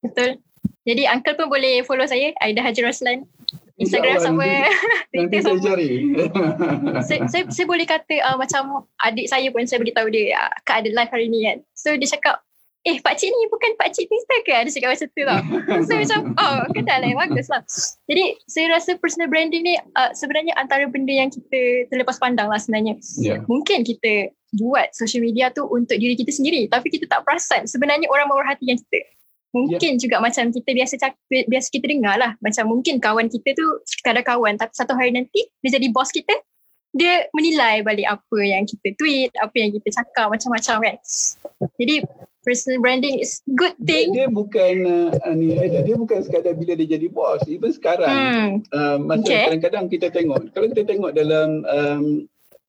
Betul. 0.00 0.40
Jadi 0.84 1.08
uncle 1.08 1.36
pun 1.36 1.48
boleh 1.52 1.84
follow 1.84 2.08
saya 2.08 2.32
Aida 2.40 2.64
Haji 2.64 2.80
Roslan. 2.84 3.28
Instagram 3.74 4.22
sama 4.22 4.46
Twitter 5.10 5.40
sama. 5.42 5.58
Cari. 5.58 5.90
saya, 7.08 7.20
saya, 7.26 7.42
saya 7.50 7.66
boleh 7.66 7.86
kata 7.86 8.14
uh, 8.22 8.36
macam 8.38 8.86
adik 9.02 9.26
saya 9.26 9.50
pun 9.50 9.66
saya 9.66 9.82
beritahu 9.82 10.06
dia 10.14 10.38
uh, 10.38 10.52
Kak 10.62 10.86
ada 10.86 10.90
live 10.94 11.10
hari 11.10 11.26
ni 11.26 11.42
kan. 11.42 11.58
So 11.74 11.90
dia 11.98 12.06
cakap 12.06 12.38
eh 12.84 13.00
pakcik 13.00 13.32
ni 13.32 13.48
bukan 13.48 13.74
pakcik 13.80 14.06
Twitter 14.06 14.40
ke? 14.44 14.54
Dia 14.68 14.70
cakap 14.70 14.88
macam 14.94 15.08
tu 15.08 15.22
tau. 15.24 15.40
so 15.88 15.92
macam 15.98 16.18
oh 16.38 16.58
kenal 16.70 16.98
lah 17.02 17.10
bagus 17.26 17.46
lah. 17.50 17.62
Jadi 18.06 18.24
saya 18.46 18.66
rasa 18.78 18.94
personal 19.00 19.26
branding 19.26 19.64
ni 19.66 19.74
uh, 19.74 20.10
sebenarnya 20.14 20.54
antara 20.54 20.86
benda 20.86 21.10
yang 21.10 21.32
kita 21.32 21.90
terlepas 21.90 22.20
pandang 22.22 22.46
lah 22.46 22.60
sebenarnya. 22.60 22.94
Yeah. 23.18 23.42
Mungkin 23.50 23.82
kita 23.82 24.30
buat 24.54 24.94
social 24.94 25.18
media 25.18 25.50
tu 25.50 25.66
untuk 25.66 25.98
diri 25.98 26.14
kita 26.14 26.30
sendiri 26.30 26.70
tapi 26.70 26.86
kita 26.94 27.10
tak 27.10 27.26
perasan 27.26 27.66
sebenarnya 27.66 28.06
orang 28.06 28.30
memerhatikan 28.30 28.78
kita. 28.78 29.02
Mungkin 29.54 29.96
yeah. 29.96 30.00
juga 30.02 30.18
macam 30.18 30.50
kita 30.50 30.70
biasa 30.74 30.94
cakap, 30.98 31.20
biasa 31.30 31.70
kita 31.70 31.86
dengar 31.86 32.18
lah. 32.18 32.34
Macam 32.42 32.74
mungkin 32.74 32.98
kawan 32.98 33.30
kita 33.30 33.54
tu 33.54 33.66
sekadar 33.86 34.26
kawan 34.26 34.58
tapi 34.58 34.74
satu 34.74 34.98
hari 34.98 35.14
nanti 35.14 35.46
dia 35.62 35.78
jadi 35.78 35.94
bos 35.94 36.10
kita. 36.10 36.34
Dia 36.94 37.26
menilai 37.34 37.82
balik 37.82 38.06
apa 38.06 38.38
yang 38.42 38.66
kita 38.66 38.94
tweet, 38.98 39.30
apa 39.38 39.54
yang 39.54 39.74
kita 39.74 39.94
cakap 39.94 40.30
macam-macam 40.30 40.76
kan. 40.78 40.96
Jadi 41.78 42.06
personal 42.46 42.78
branding 42.78 43.18
is 43.18 43.42
good 43.58 43.74
thing. 43.82 44.14
Dia, 44.14 44.26
dia 44.26 44.28
bukan 44.30 44.74
uh, 44.86 45.34
ni, 45.34 45.58
dia 45.58 45.96
bukan 45.98 46.22
sekadar 46.22 46.54
bila 46.54 46.78
dia 46.78 46.98
jadi 46.98 47.06
bos. 47.10 47.42
Even 47.50 47.74
sekarang 47.74 48.14
hmm. 48.14 48.50
uh, 48.70 48.98
masa 49.02 49.26
okay. 49.26 49.42
kadang-kadang 49.50 49.84
kita 49.90 50.06
tengok. 50.14 50.54
Kalau 50.54 50.66
kita 50.70 50.82
tengok 50.86 51.10
dalam 51.14 51.66
um, 51.66 52.04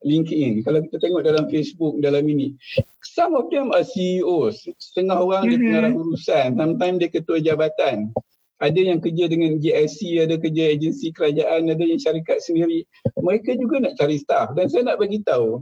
LinkedIn, 0.06 0.62
kalau 0.62 0.78
kita 0.86 1.02
tengok 1.02 1.26
dalam 1.26 1.44
Facebook, 1.50 1.98
dalam 1.98 2.22
ini, 2.30 2.54
some 3.02 3.34
of 3.34 3.50
them 3.50 3.74
are 3.74 3.82
CEOs. 3.82 4.70
Setengah 4.78 5.18
orang 5.18 5.50
mm-hmm. 5.50 5.58
dia 5.58 5.64
pengarah 5.66 5.92
urusan, 5.92 6.48
sometimes 6.54 6.96
dia 7.02 7.10
ketua 7.10 7.38
jabatan. 7.42 8.14
Ada 8.56 8.80
yang 8.80 9.04
kerja 9.04 9.28
dengan 9.28 9.60
GSC, 9.60 10.16
ada 10.22 10.40
kerja 10.40 10.72
agensi 10.72 11.12
kerajaan, 11.12 11.68
ada 11.68 11.84
yang 11.84 12.00
syarikat 12.00 12.40
sendiri. 12.40 12.88
Mereka 13.20 13.52
juga 13.60 13.84
nak 13.84 14.00
cari 14.00 14.16
staff. 14.16 14.56
Dan 14.56 14.72
saya 14.72 14.88
nak 14.88 14.96
bagi 14.96 15.20
tahu, 15.20 15.60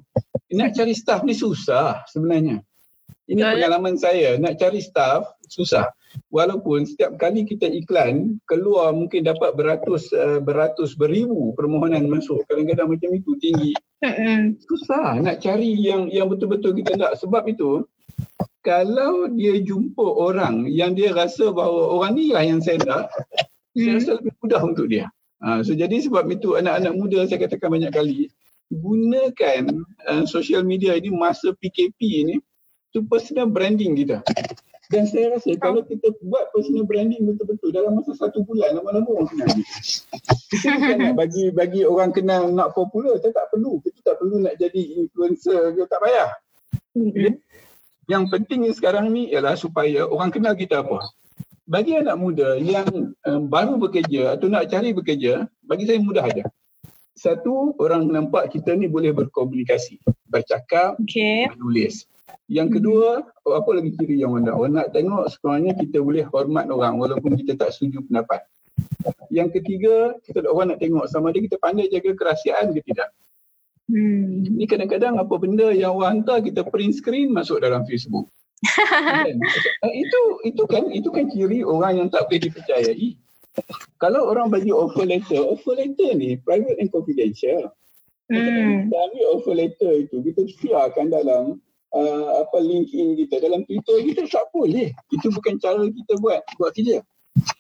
nak 0.54 0.70
cari 0.78 0.94
staff 0.94 1.26
ni 1.26 1.34
susah 1.34 2.06
sebenarnya. 2.06 2.62
Ini 3.26 3.40
pengalaman 3.42 3.98
saya, 3.98 4.38
nak 4.38 4.62
cari 4.62 4.78
staff 4.78 5.26
susah 5.50 5.90
walaupun 6.30 6.86
setiap 6.86 7.18
kali 7.18 7.46
kita 7.46 7.66
iklan 7.66 8.38
keluar 8.50 8.94
mungkin 8.94 9.26
dapat 9.26 9.54
beratus 9.54 10.10
uh, 10.14 10.38
beratus 10.38 10.94
beribu 10.94 11.54
permohonan 11.58 12.06
masuk 12.06 12.42
kadang-kadang 12.50 12.90
macam 12.90 13.10
itu 13.14 13.32
tinggi 13.38 13.72
susah 14.68 15.18
nak 15.20 15.40
cari 15.40 15.74
yang 15.80 16.12
yang 16.12 16.28
betul-betul 16.28 16.76
kita 16.76 16.94
nak 16.98 17.16
sebab 17.18 17.48
itu 17.48 17.86
kalau 18.64 19.28
dia 19.28 19.60
jumpa 19.60 20.02
orang 20.02 20.64
yang 20.72 20.96
dia 20.96 21.12
rasa 21.12 21.52
bahawa 21.52 22.00
orang 22.00 22.16
ni 22.16 22.32
lah 22.32 22.42
yang 22.42 22.64
saya 22.64 22.80
nak 22.88 23.12
saya 23.76 23.84
hmm. 23.90 23.96
rasa 24.00 24.10
lebih 24.16 24.32
mudah 24.40 24.62
untuk 24.64 24.86
dia. 24.88 25.06
Uh, 25.44 25.60
so 25.60 25.76
jadi 25.76 26.00
sebab 26.00 26.24
itu 26.32 26.56
anak-anak 26.56 26.94
muda 26.96 27.28
saya 27.28 27.44
katakan 27.44 27.74
banyak 27.74 27.92
kali 27.92 28.32
gunakan 28.72 29.84
uh, 30.08 30.24
social 30.24 30.64
media 30.64 30.96
ini 30.96 31.12
masa 31.12 31.52
PKP 31.52 32.00
ini 32.00 32.36
tu 32.96 33.04
personal 33.04 33.50
branding 33.50 33.98
kita. 33.98 34.24
Dan 34.94 35.10
saya 35.10 35.34
rasa 35.34 35.50
kalau 35.58 35.82
kita 35.82 36.14
buat 36.22 36.54
personal 36.54 36.86
branding 36.86 37.26
betul-betul 37.26 37.74
dalam 37.74 37.98
masa 37.98 38.14
satu 38.14 38.46
bulan 38.46 38.78
lama-lama 38.78 39.10
orang 39.10 39.28
kenal 39.34 39.48
kita. 39.58 39.74
Kita 40.54 40.70
bukan 40.78 40.96
nak 41.02 41.14
bagi 41.18 41.44
bagi 41.50 41.82
orang 41.82 42.10
kenal 42.14 42.54
nak 42.54 42.78
popular, 42.78 43.18
kita 43.18 43.34
tak 43.34 43.50
perlu. 43.50 43.82
Kita 43.82 43.98
tak 44.06 44.22
perlu 44.22 44.38
nak 44.38 44.54
jadi 44.54 44.82
influencer, 45.02 45.74
kita 45.74 45.90
tak 45.90 45.98
payah. 45.98 46.30
Mm-hmm. 46.94 47.32
Yang 48.06 48.24
penting 48.30 48.60
sekarang 48.70 49.10
ni 49.10 49.34
ialah 49.34 49.58
supaya 49.58 50.06
orang 50.06 50.30
kenal 50.30 50.54
kita 50.54 50.86
apa. 50.86 51.02
Bagi 51.66 51.98
anak 51.98 52.14
muda 52.14 52.54
yang 52.62 53.16
um, 53.26 53.42
baru 53.50 53.74
bekerja 53.80 54.38
atau 54.38 54.46
nak 54.46 54.70
cari 54.70 54.94
bekerja, 54.94 55.50
bagi 55.66 55.90
saya 55.90 55.98
mudah 55.98 56.22
aja. 56.22 56.46
Satu, 57.18 57.74
orang 57.82 58.06
nampak 58.06 58.52
kita 58.52 58.78
ni 58.78 58.86
boleh 58.86 59.10
berkomunikasi, 59.10 59.98
bercakap, 60.30 60.94
okay. 61.02 61.50
menulis. 61.50 62.06
Yang 62.50 62.80
kedua, 62.80 63.24
oh, 63.44 63.54
apa 63.56 63.70
lagi 63.74 63.90
ciri 63.96 64.20
yang 64.20 64.36
orang 64.36 64.44
nak? 64.46 64.56
Orang 64.56 64.72
nak 64.76 64.88
tengok 64.92 65.24
sekurangnya 65.32 65.72
kita 65.78 65.98
boleh 66.00 66.24
hormat 66.28 66.68
orang 66.68 67.00
walaupun 67.00 67.34
kita 67.40 67.56
tak 67.56 67.72
setuju 67.72 68.04
pendapat. 68.04 68.44
Yang 69.32 69.60
ketiga, 69.60 70.14
kita 70.22 70.44
orang 70.46 70.74
nak 70.74 70.80
tengok 70.80 71.06
sama 71.10 71.32
ada 71.32 71.40
kita 71.40 71.56
pandai 71.58 71.90
jaga 71.90 72.12
kerahsiaan 72.14 72.74
ke 72.76 72.80
tidak. 72.86 73.10
Hmm. 73.88 74.48
Ini 74.48 74.64
kadang-kadang 74.64 75.20
apa 75.20 75.34
benda 75.36 75.68
yang 75.68 76.00
orang 76.00 76.24
hantar 76.24 76.40
kita 76.40 76.64
print 76.64 76.96
screen 76.96 77.32
masuk 77.32 77.60
dalam 77.60 77.84
Facebook. 77.84 78.32
kan? 78.80 79.36
itu 79.92 80.20
itu 80.48 80.62
kan 80.64 80.88
itu 80.88 81.08
kan 81.12 81.28
ciri 81.28 81.60
orang 81.60 82.00
yang 82.00 82.08
tak 82.08 82.24
boleh 82.32 82.48
dipercayai. 82.48 83.08
Kalau 84.00 84.32
orang 84.32 84.48
bagi 84.50 84.72
offer 84.72 85.04
letter, 85.04 85.38
offer 85.38 85.76
letter 85.76 86.16
ni 86.16 86.40
private 86.40 86.80
and 86.80 86.90
confidential. 86.90 87.70
Hmm. 88.32 88.88
Kita 88.88 88.96
ambil 88.96 89.24
offer 89.36 89.54
letter 89.54 89.92
itu, 90.08 90.16
kita 90.24 90.42
siarkan 90.48 91.12
dalam 91.12 91.60
uh, 91.94 92.42
apa 92.42 92.56
LinkedIn 92.58 93.14
kita 93.24 93.38
dalam 93.40 93.62
Twitter 93.64 93.96
kita 94.02 94.22
tak 94.26 94.50
boleh. 94.50 94.90
Itu 95.14 95.30
bukan 95.30 95.56
cara 95.62 95.86
kita 95.86 96.12
buat 96.18 96.42
buat 96.58 96.74
kerja. 96.74 97.00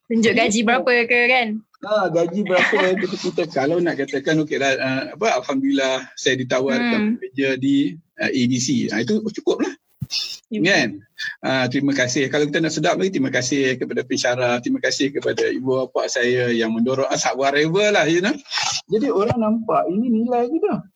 Tunjuk 0.06 0.34
gaji 0.34 0.60
berapa 0.62 0.90
ke 1.06 1.20
kan? 1.26 1.48
Ha, 1.84 2.08
gaji 2.08 2.40
berapa 2.46 2.76
itu 2.94 3.06
kita 3.30 3.42
kalau 3.50 3.82
nak 3.82 3.98
katakan 4.00 4.40
okey 4.46 4.58
lah, 4.58 4.72
uh, 4.78 5.02
apa 5.18 5.42
alhamdulillah 5.42 6.08
saya 6.14 6.38
ditawarkan 6.38 7.16
hmm. 7.16 7.18
kerja 7.20 7.48
di 7.58 7.94
uh, 8.20 8.30
ABC. 8.30 8.90
Ha, 8.92 9.02
itu 9.02 9.22
cukup 9.42 9.64
lah. 9.64 9.74
Ya, 10.52 10.60
kan? 10.60 11.02
Uh, 11.40 11.66
terima 11.72 11.92
kasih. 11.96 12.28
Kalau 12.28 12.46
kita 12.46 12.60
nak 12.62 12.70
sedap 12.76 12.94
lagi, 13.00 13.18
terima 13.18 13.32
kasih 13.32 13.80
kepada 13.80 14.04
pensyarah. 14.06 14.60
Terima 14.62 14.78
kasih 14.78 15.10
kepada 15.10 15.50
ibu 15.50 15.82
bapa 15.82 16.06
saya 16.06 16.52
yang 16.52 16.70
mendorong 16.70 17.08
asap 17.10 17.34
whatever 17.40 17.88
lah. 17.90 18.06
You 18.06 18.22
know? 18.22 18.36
Jadi 18.92 19.08
orang 19.10 19.40
nampak 19.40 19.88
ini 19.90 20.22
nilai 20.22 20.46
kita. 20.46 20.93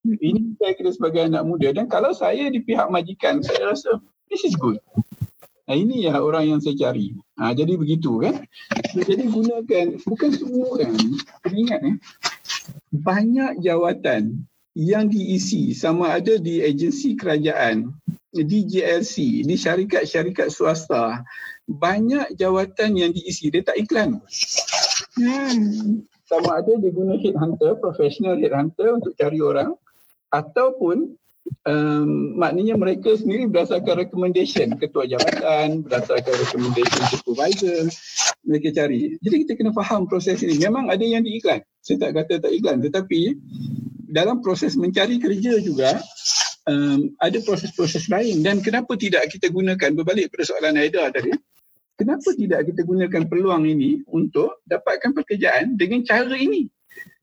Ini 0.00 0.56
saya 0.56 0.72
kira 0.72 0.90
sebagai 0.96 1.28
anak 1.28 1.44
muda 1.44 1.68
dan 1.76 1.84
kalau 1.84 2.16
saya 2.16 2.48
di 2.48 2.64
pihak 2.64 2.88
majikan 2.88 3.44
saya 3.44 3.68
rasa 3.68 4.00
this 4.32 4.48
is 4.48 4.56
good. 4.56 4.80
Nah, 5.68 5.76
ini 5.78 6.08
ya 6.08 6.18
orang 6.18 6.50
yang 6.50 6.58
saya 6.58 6.74
cari. 6.74 7.14
Ha, 7.38 7.54
jadi 7.54 7.78
begitu 7.78 8.18
kan. 8.18 8.42
Jadi 8.90 9.30
gunakan 9.30 10.02
bukan 10.02 10.30
semua 10.34 10.66
orang. 10.74 10.98
Ingat 11.46 11.80
eh. 11.86 11.96
Banyak 12.90 13.62
jawatan 13.62 14.50
yang 14.74 15.06
diisi 15.06 15.70
sama 15.76 16.18
ada 16.18 16.42
di 16.42 16.58
agensi 16.58 17.14
kerajaan, 17.14 17.94
di 18.34 18.66
JLC, 18.66 19.46
di 19.46 19.54
syarikat-syarikat 19.54 20.50
swasta. 20.50 21.22
Banyak 21.70 22.34
jawatan 22.34 22.98
yang 22.98 23.14
diisi. 23.14 23.54
Dia 23.54 23.62
tak 23.62 23.78
iklan. 23.78 24.18
Hmm. 25.14 26.02
Sama 26.26 26.66
ada 26.66 26.72
dia 26.82 26.90
guna 26.90 27.14
headhunter, 27.14 27.78
professional 27.78 28.34
headhunter 28.42 28.98
untuk 28.98 29.14
cari 29.14 29.38
orang 29.38 29.78
ataupun 30.30 31.14
um, 31.66 32.08
maknanya 32.38 32.78
mereka 32.78 33.14
sendiri 33.18 33.50
berdasarkan 33.50 34.06
recommendation 34.06 34.74
ketua 34.78 35.06
jabatan, 35.06 35.84
berdasarkan 35.86 36.34
recommendation 36.34 37.02
supervisor 37.10 37.90
mereka 38.46 38.68
cari. 38.74 39.18
Jadi 39.20 39.36
kita 39.46 39.52
kena 39.58 39.70
faham 39.74 40.06
proses 40.06 40.40
ini. 40.42 40.56
Memang 40.58 40.88
ada 40.88 41.02
yang 41.02 41.22
diiklan. 41.26 41.62
Saya 41.82 42.08
tak 42.08 42.22
kata 42.22 42.42
tak 42.42 42.52
iklan 42.54 42.80
tetapi 42.80 43.36
dalam 44.10 44.42
proses 44.42 44.74
mencari 44.74 45.22
kerja 45.22 45.62
juga 45.62 46.02
um, 46.66 47.14
ada 47.22 47.38
proses-proses 47.46 48.10
lain 48.10 48.42
dan 48.42 48.58
kenapa 48.58 48.98
tidak 48.98 49.30
kita 49.30 49.48
gunakan 49.48 49.94
berbalik 49.94 50.34
pada 50.34 50.44
soalan 50.50 50.76
Aida 50.76 51.08
tadi 51.14 51.30
kenapa 51.94 52.34
tidak 52.34 52.66
kita 52.68 52.82
gunakan 52.82 53.22
peluang 53.30 53.64
ini 53.70 54.02
untuk 54.10 54.60
dapatkan 54.66 55.14
pekerjaan 55.14 55.78
dengan 55.78 56.02
cara 56.02 56.34
ini 56.34 56.66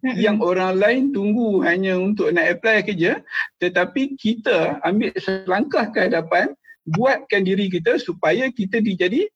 yang 0.04 0.40
orang 0.40 0.78
lain 0.78 1.04
tunggu 1.12 1.66
hanya 1.66 1.98
untuk 1.98 2.30
nak 2.32 2.58
apply 2.58 2.86
kerja 2.86 3.20
tetapi 3.58 4.16
kita 4.16 4.80
ambil 4.86 5.12
selangkah 5.18 5.90
ke 5.90 6.08
hadapan 6.08 6.54
buatkan 6.88 7.44
diri 7.44 7.68
kita 7.68 8.00
supaya 8.00 8.48
kita 8.54 8.80
dijadi 8.80 9.28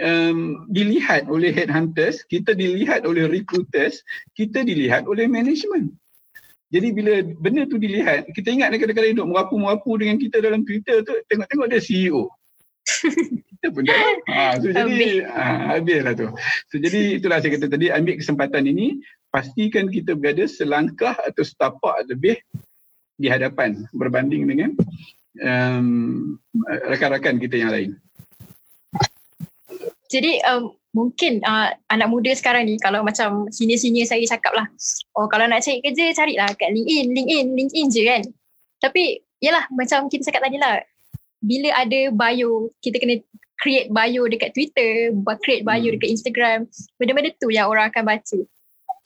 um, 0.00 0.64
dilihat 0.72 1.28
oleh 1.28 1.52
headhunters 1.52 2.24
kita 2.30 2.56
dilihat 2.56 3.04
oleh 3.04 3.28
recruiters 3.28 4.00
kita 4.32 4.64
dilihat 4.64 5.04
oleh 5.04 5.28
management. 5.28 5.92
Jadi 6.74 6.90
bila 6.90 7.22
benda 7.38 7.62
tu 7.70 7.78
dilihat 7.78 8.26
kita 8.34 8.50
ingat 8.50 8.74
kadang-kadang 8.74 9.14
duduk 9.14 9.30
merapu-merapu 9.30 10.02
dengan 10.02 10.18
kita 10.18 10.42
dalam 10.42 10.66
Twitter 10.66 10.98
tu 11.06 11.14
tengok-tengok 11.30 11.66
dia 11.70 11.78
CEO 11.78 12.26
kita 13.56 13.66
pun 13.74 13.82
tak 13.84 13.98
ha, 14.30 14.56
so 14.62 14.70
jadi 14.70 15.26
ha, 15.26 15.74
habislah 15.76 16.14
tu 16.14 16.28
so 16.70 16.74
jadi 16.78 17.18
itulah 17.18 17.42
saya 17.42 17.58
kata 17.58 17.66
tadi 17.66 17.90
ambil 17.90 18.14
kesempatan 18.16 18.64
ini 18.66 19.02
pastikan 19.34 19.92
kita 19.92 20.16
berada 20.16 20.48
selangkah 20.48 21.12
atau 21.12 21.42
setapak 21.44 22.08
lebih 22.08 22.40
di 23.20 23.28
hadapan 23.28 23.84
berbanding 23.92 24.48
dengan 24.48 24.70
um, 25.40 26.36
rakan-rakan 26.88 27.40
kita 27.40 27.56
yang 27.60 27.72
lain. 27.72 27.90
Jadi 30.06 30.38
um, 30.46 30.72
mungkin 30.94 31.42
uh, 31.42 31.74
anak 31.90 32.08
muda 32.08 32.30
sekarang 32.32 32.70
ni 32.70 32.78
kalau 32.78 33.02
macam 33.02 33.50
sini-sini 33.50 34.06
saya 34.06 34.22
cakap 34.24 34.54
lah 34.54 34.66
oh 35.18 35.26
kalau 35.26 35.44
nak 35.44 35.60
cari 35.60 35.82
kerja 35.82 36.14
carilah 36.14 36.48
kat 36.54 36.70
LinkedIn, 36.72 37.12
LinkedIn, 37.12 37.46
LinkedIn 37.58 37.86
je 37.90 38.02
kan. 38.06 38.22
Tapi 38.80 39.20
yalah 39.42 39.66
macam 39.74 40.06
kita 40.06 40.30
cakap 40.30 40.46
tadi 40.46 40.56
lah 40.56 40.80
bila 41.44 41.72
ada 41.76 42.12
bio 42.12 42.72
kita 42.80 42.96
kena 43.00 43.20
create 43.60 43.88
bio 43.88 44.28
dekat 44.28 44.52
Twitter, 44.52 45.16
create 45.40 45.64
bio 45.64 45.88
hmm. 45.88 45.94
dekat 45.96 46.10
Instagram, 46.12 46.58
benda-benda 47.00 47.32
tu 47.40 47.48
yang 47.48 47.72
orang 47.72 47.88
akan 47.88 48.04
baca 48.04 48.38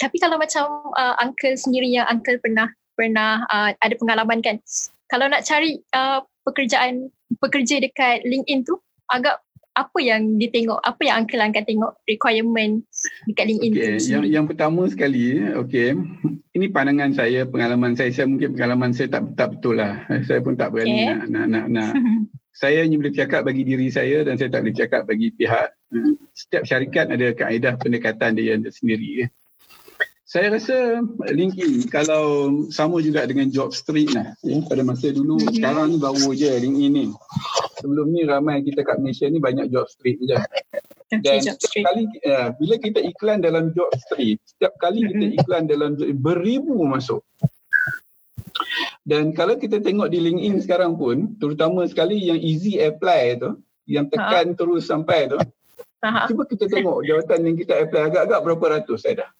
tapi 0.00 0.16
kalau 0.16 0.40
macam 0.40 0.64
uh, 0.96 1.14
uncle 1.20 1.54
sendiri 1.60 1.92
yang 1.92 2.08
uncle 2.08 2.40
pernah 2.40 2.72
pernah 2.96 3.44
uh, 3.52 3.76
ada 3.84 3.94
pengalaman 4.00 4.40
kan 4.40 4.56
kalau 5.12 5.28
nak 5.28 5.44
cari 5.44 5.84
uh, 5.92 6.24
pekerjaan 6.48 7.12
pekerja 7.44 7.84
dekat 7.84 8.24
LinkedIn 8.24 8.64
tu 8.64 8.80
agak 9.12 9.36
apa 9.80 9.98
yang 10.04 10.36
ditengok 10.36 10.76
apa 10.84 11.00
yang 11.00 11.24
uncle 11.24 11.40
akan 11.40 11.64
tengok 11.64 11.92
requirement 12.04 12.84
dekat 13.24 13.44
LinkedIn 13.48 13.72
okay. 13.72 13.96
yang 14.12 14.22
yang 14.28 14.44
pertama 14.44 14.84
sekali 14.92 15.40
okey 15.64 15.96
ini 16.52 16.66
pandangan 16.68 17.16
saya 17.16 17.48
pengalaman 17.48 17.96
saya 17.96 18.12
saya 18.12 18.28
mungkin 18.28 18.52
pengalaman 18.52 18.92
saya 18.92 19.08
tak 19.08 19.32
tak 19.34 19.56
betul 19.56 19.80
lah 19.80 20.04
saya 20.28 20.44
pun 20.44 20.54
tak 20.60 20.76
berani 20.76 20.92
okay. 20.92 21.06
nak 21.08 21.26
nak 21.32 21.46
nak, 21.48 21.66
nak. 21.72 21.92
saya 22.60 22.84
hanya 22.84 23.00
boleh 23.00 23.14
cakap 23.16 23.40
bagi 23.48 23.64
diri 23.64 23.88
saya 23.88 24.20
dan 24.20 24.36
saya 24.36 24.52
tak 24.52 24.60
boleh 24.68 24.76
cakap 24.76 25.02
bagi 25.08 25.32
pihak 25.32 25.68
setiap 26.36 26.62
syarikat 26.68 27.08
ada 27.08 27.32
kaedah 27.32 27.74
pendekatan 27.80 28.36
dia 28.36 28.52
yang 28.52 28.60
sendiri 28.68 29.32
saya 30.30 30.54
rasa 30.54 31.02
LinkedIn 31.26 31.90
kalau 31.90 32.54
sama 32.70 33.02
juga 33.02 33.26
dengan 33.26 33.50
job 33.50 33.74
street 33.74 34.14
lah 34.14 34.30
ya, 34.46 34.62
pada 34.62 34.86
masa 34.86 35.10
dulu 35.10 35.42
mm-hmm. 35.42 35.56
sekarang 35.58 35.86
ni 35.90 35.98
baru 35.98 36.30
je 36.38 36.50
LinkedIn 36.54 36.92
ni 36.94 37.06
sebelum 37.80 38.12
ni 38.12 38.22
ramai 38.28 38.60
kita 38.60 38.84
kat 38.84 39.00
Malaysia 39.00 39.26
ni 39.26 39.40
banyak 39.40 39.72
job 39.72 39.88
street 39.88 40.20
je 40.22 40.36
dan 41.24 41.42
setiap 41.42 41.90
kali 41.90 42.06
uh, 42.28 42.54
bila 42.54 42.74
kita 42.78 43.00
iklan 43.02 43.42
dalam 43.42 43.74
job 43.74 43.90
street 43.96 44.38
setiap 44.46 44.76
kali 44.78 45.02
mm-hmm. 45.02 45.12
kita 45.16 45.24
iklan 45.42 45.64
dalam 45.66 45.98
job, 45.98 46.12
beribu 46.20 46.76
masuk 46.86 47.24
dan 49.02 49.32
kalau 49.34 49.56
kita 49.56 49.80
tengok 49.80 50.12
di 50.12 50.20
LinkedIn 50.20 50.62
sekarang 50.62 50.94
pun 50.94 51.34
terutama 51.40 51.82
sekali 51.88 52.20
yang 52.20 52.38
easy 52.38 52.78
apply 52.78 53.40
tu 53.40 53.58
yang 53.90 54.06
tekan 54.06 54.52
ha. 54.52 54.56
terus 54.56 54.86
sampai 54.86 55.26
tu 55.26 55.40
ha. 56.04 56.28
cuba 56.30 56.46
kita 56.46 56.70
tengok 56.70 57.02
jawatan 57.02 57.40
yang 57.48 57.56
kita 57.58 57.74
apply 57.82 58.12
agak-agak 58.12 58.40
berapa 58.44 58.64
ratus 58.78 59.02
saya 59.02 59.26
dah 59.26 59.30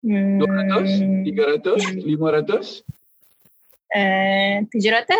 200, 0.00 1.28
300, 1.28 2.08
500? 2.08 2.99
Uh, 3.90 4.62
700. 4.70 5.10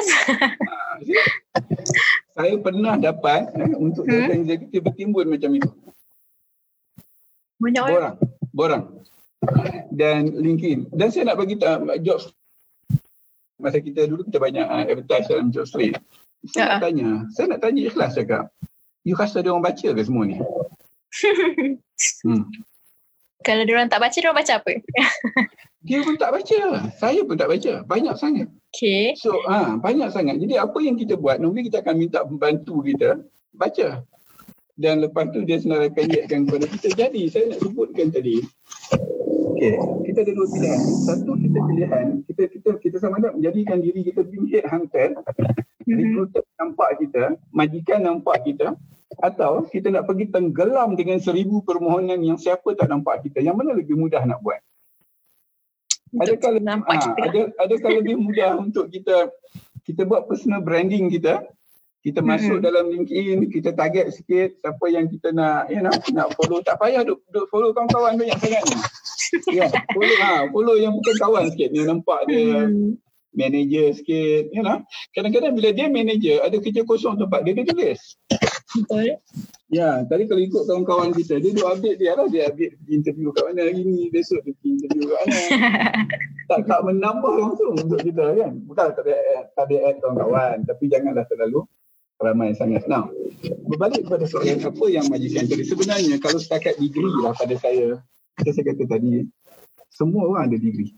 saya 2.38 2.54
pernah 2.62 2.94
dapat 2.94 3.50
eh, 3.58 3.74
untuk 3.74 4.06
hmm? 4.06 4.14
data 4.14 4.32
executive 4.38 4.82
bertimbun 4.86 5.26
macam 5.26 5.50
itu. 5.58 5.70
Banyak 7.58 7.82
orang. 7.82 8.14
Borang. 8.54 9.02
Dan 9.90 10.38
LinkedIn. 10.38 10.86
Dan 10.94 11.10
saya 11.10 11.34
nak 11.34 11.42
bagi 11.42 11.58
uh, 11.58 11.98
job 11.98 12.22
masa 13.60 13.78
kita 13.78 14.08
dulu 14.08 14.24
kita 14.24 14.40
banyak 14.40 14.64
uh, 14.64 14.84
advertise 14.88 15.28
dalam 15.28 15.52
job 15.52 15.68
street. 15.68 15.94
Saya 16.48 16.64
uh 16.64 16.68
nak 16.72 16.80
tanya, 16.80 17.08
saya 17.36 17.46
nak 17.52 17.60
tanya 17.60 17.80
ikhlas 17.84 18.16
cakap. 18.16 18.48
You 19.04 19.12
rasa 19.16 19.44
ada 19.44 19.52
orang 19.52 19.68
baca 19.68 19.88
ke 19.92 20.00
semua 20.00 20.24
ni? 20.24 20.36
hmm. 22.24 22.44
Kalau 23.40 23.62
dia 23.64 23.74
orang 23.76 23.92
tak 23.92 24.00
baca, 24.00 24.16
dia 24.16 24.28
orang 24.28 24.40
baca 24.40 24.52
apa? 24.60 24.72
dia 25.88 25.98
pun 26.04 26.16
tak 26.16 26.32
baca. 26.32 26.58
Saya 26.96 27.20
pun 27.24 27.36
tak 27.36 27.48
baca. 27.48 27.72
Banyak 27.84 28.14
sangat. 28.16 28.48
Okay. 28.70 29.18
So, 29.18 29.34
ha, 29.50 29.74
banyak 29.76 30.14
sangat. 30.14 30.38
Jadi 30.38 30.54
apa 30.54 30.78
yang 30.78 30.94
kita 30.94 31.18
buat, 31.18 31.42
nanti 31.42 31.66
kita 31.66 31.82
akan 31.82 31.94
minta 31.98 32.22
pembantu 32.22 32.86
kita 32.86 33.18
baca. 33.50 34.06
Dan 34.78 35.02
lepas 35.02 35.28
tu 35.34 35.42
dia 35.42 35.58
senarai 35.58 35.90
pendekkan 35.90 36.46
kepada 36.46 36.70
kita. 36.70 36.88
Jadi, 36.94 37.26
saya 37.28 37.50
nak 37.50 37.60
sebutkan 37.66 38.14
tadi. 38.14 38.38
Okay, 39.60 39.76
kita 40.08 40.24
ada 40.24 40.32
dua 40.32 40.46
pilihan. 40.48 40.80
Satu 41.04 41.36
kita 41.36 41.58
pilihan, 41.68 42.06
kita 42.24 42.42
kita 42.48 42.68
kita 42.80 42.96
sama 42.96 43.20
ada 43.20 43.36
menjadikan 43.36 43.84
diri 43.84 44.00
kita 44.08 44.24
being 44.24 44.48
headhunter. 44.48 45.12
Mm-hmm. 45.84 46.00
Recruiter 46.00 46.42
nampak 46.56 46.90
kita, 46.96 47.22
majikan 47.52 48.00
nampak 48.06 48.40
kita, 48.46 48.72
atau 49.20 49.66
kita 49.68 49.92
nak 49.92 50.08
pergi 50.08 50.32
tenggelam 50.32 50.96
dengan 50.96 51.20
seribu 51.20 51.60
permohonan 51.60 52.24
yang 52.24 52.40
siapa 52.40 52.72
tak 52.72 52.88
nampak 52.88 53.20
kita. 53.26 53.44
Yang 53.44 53.56
mana 53.60 53.70
lebih 53.76 54.00
mudah 54.00 54.24
nak 54.24 54.40
buat? 54.40 54.64
Adakah 56.10 56.50
lebih, 56.58 56.74
ha, 56.82 57.14
ada, 57.22 57.40
adakah 57.62 57.90
lebih 58.02 58.14
mudah 58.18 58.58
untuk 58.58 58.90
kita 58.90 59.30
kita 59.86 60.02
buat 60.02 60.26
personal 60.26 60.62
branding 60.62 61.06
kita? 61.06 61.46
Kita 62.00 62.24
masuk 62.24 62.58
hmm. 62.58 62.64
dalam 62.64 62.88
LinkedIn, 62.88 63.52
kita 63.52 63.76
target 63.76 64.08
sikit 64.16 64.56
siapa 64.56 64.84
yang 64.88 65.04
kita 65.12 65.36
nak 65.36 65.68
you 65.68 65.84
know, 65.84 65.92
nak 66.16 66.32
follow. 66.32 66.64
Tak 66.64 66.80
payah 66.80 67.04
duk, 67.04 67.20
duk 67.28 67.44
follow 67.52 67.76
kawan-kawan 67.76 68.16
banyak 68.16 68.40
sangat 68.40 68.62
ni. 68.64 68.76
Ya, 69.52 69.68
yeah, 69.68 69.70
follow, 69.92 70.16
ha, 70.24 70.48
follow 70.48 70.76
yang 70.80 70.96
bukan 70.96 71.14
kawan 71.20 71.52
sikit. 71.52 71.68
Dia 71.76 71.84
nampak 71.84 72.24
dia 72.24 72.66
hmm. 72.66 72.96
manager 73.36 73.86
sikit. 74.00 74.48
You 74.48 74.64
know? 74.64 74.80
Kadang-kadang 75.12 75.52
bila 75.52 75.76
dia 75.76 75.92
manager, 75.92 76.40
ada 76.40 76.56
kerja 76.56 76.88
kosong 76.88 77.20
tempat 77.20 77.44
dia, 77.44 77.52
dia 77.52 77.68
tulis. 77.68 78.00
Betul. 78.80 79.20
Ya, 79.70 80.02
tadi 80.02 80.26
kalau 80.26 80.42
ikut 80.42 80.62
kawan-kawan 80.66 81.14
kita, 81.14 81.38
dia 81.38 81.54
duk 81.54 81.62
update 81.62 82.02
dia 82.02 82.18
lah. 82.18 82.26
Dia 82.26 82.50
update 82.50 82.74
pergi 82.74 82.90
interview 82.90 83.30
kat 83.30 83.44
mana 83.46 83.70
hari 83.70 83.86
ni, 83.86 84.10
besok 84.10 84.42
dia 84.42 84.50
pergi 84.58 84.70
interview 84.74 85.04
kat 85.06 85.18
mana. 85.22 85.40
tak, 86.50 86.60
tak 86.66 86.80
menambah 86.82 87.34
langsung 87.38 87.78
untuk 87.78 88.02
kita 88.02 88.34
kan. 88.34 88.52
Bukan 88.66 88.86
tak 88.98 89.06
ada, 89.06 89.14
tak 89.54 89.64
ada 89.70 89.76
add 89.86 89.96
kawan-kawan, 90.02 90.56
tapi 90.66 90.84
janganlah 90.90 91.22
terlalu 91.30 91.62
ramai 92.18 92.50
sangat. 92.58 92.82
Now, 92.90 93.14
berbalik 93.70 94.10
kepada 94.10 94.26
soalan 94.26 94.58
apa 94.58 94.84
yang 94.90 95.06
majikan 95.06 95.46
tadi. 95.46 95.62
Sebenarnya 95.62 96.18
kalau 96.18 96.42
setakat 96.42 96.74
degree 96.82 97.14
lah 97.22 97.30
pada 97.38 97.54
saya, 97.54 98.02
saya 98.42 98.64
kata 98.74 98.90
tadi, 98.90 99.22
semua 99.94 100.26
orang 100.26 100.50
ada 100.50 100.58
degree. 100.58 100.90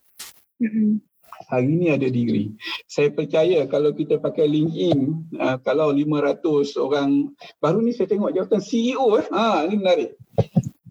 Mm-hmm 0.64 1.12
hari 1.52 1.68
ini 1.68 1.92
ada 1.92 2.08
degree. 2.08 2.56
Saya 2.88 3.12
percaya 3.12 3.68
kalau 3.68 3.92
kita 3.92 4.16
pakai 4.16 4.48
LinkedIn, 4.48 5.00
uh, 5.36 5.60
kalau 5.60 5.92
500 5.92 6.40
orang, 6.80 7.36
baru 7.60 7.84
ni 7.84 7.92
saya 7.92 8.08
tengok 8.08 8.32
jawatan 8.32 8.64
CEO 8.64 9.20
eh, 9.20 9.26
ha, 9.28 9.68
ini 9.68 9.76
menarik. 9.76 10.16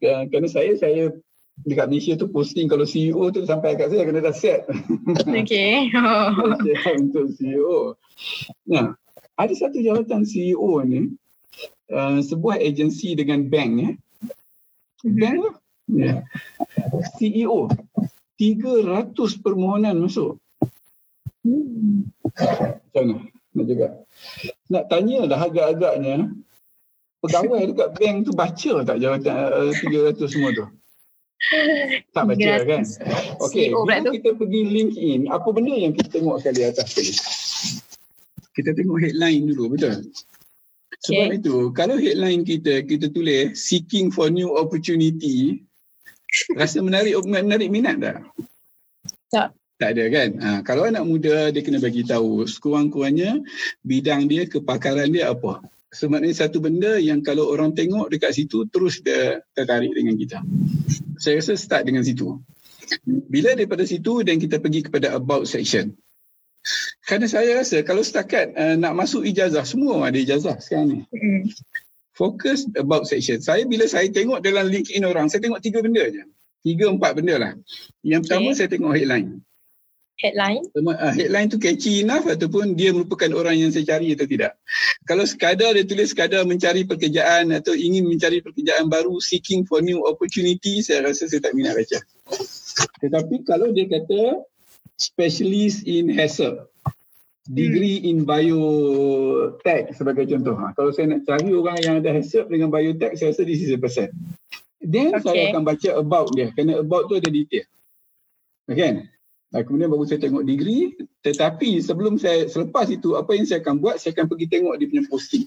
Uh, 0.06 0.30
kerana 0.30 0.46
saya, 0.46 0.78
saya 0.78 1.10
dekat 1.66 1.90
Malaysia 1.90 2.14
tu 2.14 2.30
posting 2.30 2.70
kalau 2.70 2.86
CEO 2.86 3.34
tu 3.34 3.42
sampai 3.42 3.74
kat 3.74 3.90
saya 3.90 4.06
kena 4.06 4.22
dah 4.22 4.38
set. 4.38 4.70
Okay. 6.62 6.94
untuk 7.02 7.34
CEO. 7.34 7.98
Nah, 8.70 8.94
ada 9.42 9.54
satu 9.58 9.82
jawatan 9.82 10.30
CEO 10.30 10.78
ni, 10.86 11.10
uh, 11.90 12.22
sebuah 12.22 12.62
agensi 12.62 13.18
dengan 13.18 13.50
bank 13.50 13.72
eh. 13.82 13.94
Mhm. 15.02 15.18
Bank 15.18 15.38
lah. 15.42 15.56
Yeah. 15.92 16.24
CEO 17.18 17.68
300 18.42 19.14
permohonan 19.46 20.02
masuk. 20.02 20.41
Hmm. 21.42 22.10
Macam 22.24 23.02
mana? 23.02 23.16
Nak 23.52 23.66
juga. 23.68 23.88
Nak 24.72 24.84
tanya 24.88 25.20
dah 25.28 25.40
agak-agaknya 25.44 26.16
pegawai 27.22 27.62
dekat 27.70 27.90
bank 28.00 28.18
tu 28.26 28.32
baca 28.34 28.74
tak 28.82 28.98
jawatan 28.98 29.36
uh, 29.36 29.70
eh, 29.70 30.16
300 30.16 30.32
semua 30.32 30.50
tu? 30.56 30.66
Tak 32.14 32.24
baca 32.30 32.50
300. 32.64 32.70
kan? 32.70 32.84
Okey, 33.44 33.74
bila 33.74 34.10
kita 34.14 34.30
pergi 34.38 34.62
LinkedIn, 34.62 35.20
apa 35.34 35.48
benda 35.50 35.74
yang 35.74 35.94
kita 35.98 36.22
tengok 36.22 36.42
sekali 36.42 36.62
atas 36.70 36.86
sekali? 36.94 37.14
Kita 38.52 38.70
tengok 38.78 38.98
headline 39.02 39.50
dulu, 39.50 39.74
betul? 39.74 40.06
Sebab 41.02 41.28
okay. 41.34 41.40
itu, 41.42 41.56
kalau 41.74 41.98
headline 41.98 42.46
kita, 42.46 42.86
kita 42.86 43.10
tulis 43.10 43.58
seeking 43.58 44.14
for 44.14 44.30
new 44.30 44.54
opportunity, 44.54 45.66
Rasa 46.56 46.80
menarik 46.80 47.20
menarik 47.28 47.68
minat 47.68 48.00
tak? 48.00 48.18
Tak. 49.32 49.50
Tak 49.82 49.98
ada 49.98 50.06
kan? 50.14 50.30
Ha, 50.38 50.50
kalau 50.62 50.86
anak 50.86 51.02
muda 51.02 51.50
dia 51.50 51.66
kena 51.66 51.82
bagi 51.82 52.06
tahu 52.06 52.46
sekurang-kurangnya 52.46 53.42
bidang 53.82 54.30
dia, 54.30 54.46
kepakaran 54.46 55.10
dia 55.10 55.34
apa. 55.34 55.66
Sebenarnya 55.90 56.46
satu 56.46 56.62
benda 56.62 57.02
yang 57.02 57.26
kalau 57.26 57.50
orang 57.50 57.74
tengok 57.74 58.14
dekat 58.14 58.38
situ 58.38 58.70
terus 58.70 59.02
dia 59.02 59.42
tertarik 59.58 59.90
dengan 59.98 60.14
kita. 60.14 60.46
Saya 61.18 61.42
rasa 61.42 61.58
start 61.58 61.90
dengan 61.90 62.06
situ. 62.06 62.38
Bila 63.10 63.58
daripada 63.58 63.82
situ 63.90 64.22
dan 64.22 64.38
kita 64.38 64.62
pergi 64.62 64.86
kepada 64.86 65.18
about 65.18 65.50
section. 65.50 65.98
Kerana 67.02 67.26
saya 67.26 67.58
rasa 67.58 67.82
kalau 67.82 68.06
setakat 68.06 68.54
uh, 68.54 68.78
nak 68.78 68.94
masuk 68.94 69.26
ijazah, 69.26 69.66
semua 69.66 69.98
ada 70.06 70.16
ijazah 70.22 70.62
sekarang 70.62 70.88
ni. 70.88 71.00
Mm 71.10 71.50
fokus 72.22 72.68
about 72.78 73.10
section. 73.10 73.42
Saya 73.42 73.66
bila 73.66 73.90
saya 73.90 74.06
tengok 74.12 74.46
dalam 74.46 74.70
LinkedIn 74.70 75.02
orang, 75.08 75.26
saya 75.32 75.42
tengok 75.42 75.64
tiga 75.64 75.82
benda 75.82 76.06
je. 76.06 76.24
Tiga, 76.62 76.94
empat 76.94 77.18
benda 77.18 77.36
lah. 77.42 77.54
Yang 78.06 78.30
pertama 78.30 78.54
okay. 78.54 78.58
saya 78.62 78.68
tengok 78.70 78.92
headline. 78.94 79.42
Headline? 80.22 80.62
Uh, 80.78 81.14
headline 81.18 81.50
tu 81.50 81.58
catchy 81.58 82.06
enough 82.06 82.30
ataupun 82.30 82.78
dia 82.78 82.94
merupakan 82.94 83.34
orang 83.34 83.58
yang 83.58 83.74
saya 83.74 83.98
cari 83.98 84.14
atau 84.14 84.30
tidak. 84.30 84.54
Kalau 85.10 85.26
sekadar 85.26 85.74
dia 85.74 85.82
tulis 85.82 86.14
sekadar 86.14 86.46
mencari 86.46 86.86
pekerjaan 86.86 87.50
atau 87.50 87.74
ingin 87.74 88.06
mencari 88.06 88.38
pekerjaan 88.46 88.86
baru, 88.86 89.18
seeking 89.18 89.66
for 89.66 89.82
new 89.82 90.06
opportunity, 90.06 90.86
saya 90.86 91.10
rasa 91.10 91.26
saya 91.26 91.42
tak 91.42 91.58
minat 91.58 91.74
baca. 91.74 91.98
Tetapi 93.02 93.36
kalau 93.50 93.74
dia 93.74 93.90
kata 93.90 94.46
specialist 94.94 95.90
in 95.90 96.14
HACCP, 96.14 96.70
degree 97.50 98.06
hmm. 98.06 98.10
in 98.14 98.18
biotech 98.22 99.98
sebagai 99.98 100.30
contoh. 100.30 100.54
Ha, 100.54 100.78
kalau 100.78 100.94
saya 100.94 101.18
nak 101.18 101.26
cari 101.26 101.50
orang 101.50 101.78
yang 101.82 101.96
ada 101.98 102.14
hasrat 102.14 102.46
dengan 102.46 102.70
biotech, 102.70 103.18
saya 103.18 103.34
rasa 103.34 103.42
this 103.42 103.66
is 103.66 103.74
a 103.74 103.82
person. 103.82 104.14
Then 104.78 105.18
okay. 105.18 105.26
saya 105.26 105.42
akan 105.58 105.66
baca 105.66 105.90
about 105.98 106.30
dia. 106.38 106.54
Kerana 106.54 106.86
about 106.86 107.10
tu 107.10 107.18
ada 107.18 107.30
detail. 107.30 107.66
Okay. 108.70 109.10
Dan 109.52 109.62
kemudian 109.68 109.92
baru 109.92 110.08
saya 110.08 110.20
tengok 110.24 110.48
degree. 110.48 110.96
Tetapi 111.22 111.84
sebelum 111.84 112.16
saya, 112.16 112.48
selepas 112.48 112.88
itu, 112.88 113.20
apa 113.20 113.36
yang 113.36 113.44
saya 113.44 113.60
akan 113.60 113.84
buat, 113.84 114.00
saya 114.00 114.16
akan 114.16 114.32
pergi 114.32 114.48
tengok 114.48 114.74
dia 114.80 114.88
punya 114.88 115.04
posting. 115.12 115.46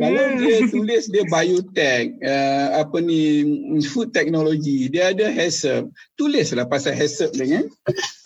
Kalau 0.00 0.24
hmm. 0.32 0.38
dia 0.40 0.56
tulis 0.72 1.04
dia 1.12 1.24
biotech, 1.28 2.18
uh, 2.24 2.82
apa 2.82 2.96
ni 3.04 3.44
food 3.84 4.10
technology, 4.16 4.88
dia 4.88 5.12
ada 5.12 5.28
HACCP, 5.28 5.92
tulislah 6.16 6.64
pasal 6.66 6.96
HACCP 6.96 7.32
dengan 7.36 7.64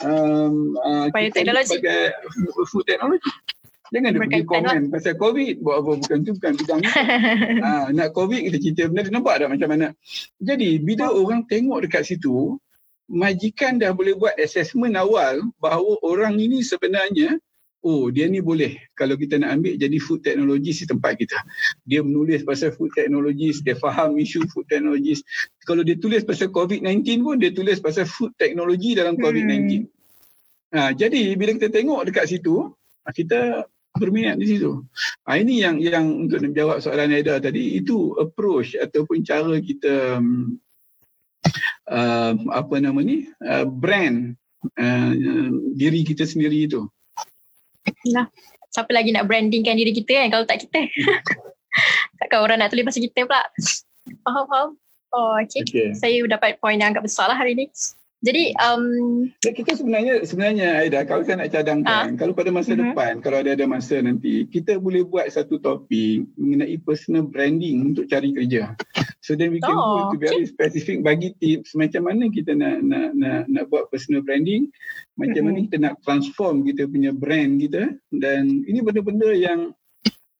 um, 0.07 0.79
uh, 0.81 1.11
biotechnology. 1.11 1.83
Food 2.71 2.87
technology. 2.87 3.33
Jangan 3.93 4.11
dia 4.11 4.21
pergi 4.27 4.43
komen 4.49 4.65
lah. 4.65 4.91
pasal 4.91 5.15
COVID, 5.15 5.55
buat 5.61 5.77
apa 5.85 5.93
bukan 6.03 6.19
tu 6.25 6.31
bukan 6.35 6.53
bidang 6.57 6.79
ni. 6.83 6.91
ha, 7.63 7.71
nak 7.97 8.09
COVID 8.11 8.41
kita 8.51 8.59
cerita 8.59 8.83
benda, 8.91 9.07
nampak 9.13 9.35
tak 9.39 9.51
macam 9.53 9.69
mana. 9.71 9.87
Jadi 10.41 10.83
bila 10.83 11.13
orang 11.13 11.47
tengok 11.47 11.85
dekat 11.85 12.03
situ, 12.03 12.59
majikan 13.09 13.77
dah 13.77 13.93
boleh 13.93 14.17
buat 14.17 14.35
assessment 14.41 14.97
awal 14.97 15.45
bahawa 15.61 16.01
orang 16.01 16.41
ini 16.41 16.65
sebenarnya 16.65 17.37
oh 17.85 18.09
dia 18.09 18.25
ni 18.27 18.41
boleh 18.41 18.81
kalau 18.97 19.15
kita 19.15 19.37
nak 19.37 19.61
ambil 19.61 19.77
jadi 19.77 19.99
food 20.01 20.25
technologist 20.25 20.83
di 20.83 20.87
tempat 20.89 21.21
kita. 21.21 21.37
Dia 21.85 22.01
menulis 22.01 22.43
pasal 22.43 22.73
food 22.73 22.91
technologist, 22.97 23.61
dia 23.61 23.77
faham 23.77 24.17
isu 24.17 24.49
food 24.49 24.65
technologist. 24.67 25.23
Kalau 25.69 25.85
dia 25.85 26.01
tulis 26.01 26.25
pasal 26.25 26.49
COVID-19 26.49 27.05
pun 27.21 27.37
dia 27.37 27.53
tulis 27.53 27.77
pasal 27.79 28.09
food 28.09 28.33
technology 28.41 28.97
dalam 28.97 29.21
COVID-19. 29.21 29.85
Hmm. 29.85 29.85
Ha, 30.75 30.91
jadi 30.97 31.37
bila 31.39 31.55
kita 31.55 31.71
tengok 31.71 32.09
dekat 32.09 32.27
situ, 32.35 32.73
kita 33.13 33.69
berminat 33.95 34.41
di 34.41 34.57
situ. 34.57 34.83
Ha, 35.29 35.39
ini 35.39 35.63
yang 35.63 35.79
yang 35.79 36.27
untuk 36.27 36.43
menjawab 36.43 36.83
soalan 36.83 37.15
Eda 37.15 37.39
tadi, 37.39 37.79
itu 37.79 38.17
approach 38.19 38.75
ataupun 38.75 39.23
cara 39.23 39.61
kita 39.61 40.19
uh, 41.91 42.33
apa 42.53 42.75
nama 42.81 43.01
ni, 43.01 43.29
uh, 43.45 43.65
brand 43.69 44.37
uh, 44.79 45.13
diri 45.77 46.05
kita 46.05 46.25
sendiri 46.25 46.69
itu. 46.69 46.87
Nah, 48.13 48.29
siapa 48.73 48.91
lagi 48.93 49.13
nak 49.13 49.29
brandingkan 49.29 49.77
diri 49.77 49.93
kita 49.93 50.25
kan 50.25 50.29
kalau 50.33 50.45
tak 50.49 50.65
kita. 50.65 50.89
Takkan 52.23 52.41
orang 52.41 52.59
nak 52.63 52.71
tulis 52.71 52.87
pasal 52.87 53.03
kita 53.03 53.27
pula. 53.27 53.43
Faham, 54.23 54.45
faham. 54.47 54.69
Oh, 55.15 55.39
okay. 55.39 55.63
okay. 55.63 55.89
Saya 55.95 56.19
dapat 56.27 56.59
poin 56.59 56.79
yang 56.79 56.91
agak 56.91 57.07
besar 57.07 57.31
lah 57.31 57.39
hari 57.39 57.55
ni. 57.55 57.67
Jadi 58.25 58.57
um, 58.57 58.85
kita 59.45 59.77
sebenarnya 59.77 60.25
sebenarnya 60.25 60.81
Aida 60.81 61.05
kalau 61.05 61.29
saya 61.29 61.45
nak 61.45 61.53
cadangkan 61.53 62.17
uh, 62.17 62.17
kalau 62.17 62.33
pada 62.33 62.49
masa 62.49 62.73
uh-huh. 62.73 62.97
depan 62.97 63.21
kalau 63.21 63.45
ada 63.45 63.53
ada 63.53 63.69
masa 63.69 64.01
nanti 64.01 64.49
kita 64.49 64.81
boleh 64.81 65.05
buat 65.05 65.29
satu 65.29 65.61
topik 65.61 66.25
mengenai 66.41 66.81
personal 66.81 67.29
branding 67.29 67.93
untuk 67.93 68.09
cari 68.09 68.33
kerja. 68.33 68.73
So 69.21 69.37
then 69.37 69.53
we 69.53 69.61
can 69.61 69.77
oh, 69.77 70.09
go 70.09 70.17
to 70.17 70.19
very 70.25 70.49
okay. 70.49 70.53
specific 70.57 71.05
bagi 71.05 71.37
tips 71.37 71.77
macam 71.77 72.09
mana 72.09 72.33
kita 72.33 72.57
nak 72.57 72.81
nak 72.81 73.13
nak, 73.13 73.41
nak 73.45 73.65
buat 73.69 73.93
personal 73.93 74.25
branding, 74.25 74.73
macam 75.21 75.45
uh-huh. 75.45 75.53
mana 75.53 75.67
kita 75.69 75.77
nak 75.85 75.95
transform 76.01 76.65
kita 76.65 76.89
punya 76.89 77.13
brand 77.13 77.61
kita 77.61 77.93
dan 78.09 78.65
ini 78.65 78.81
benda-benda 78.81 79.37
yang 79.37 79.77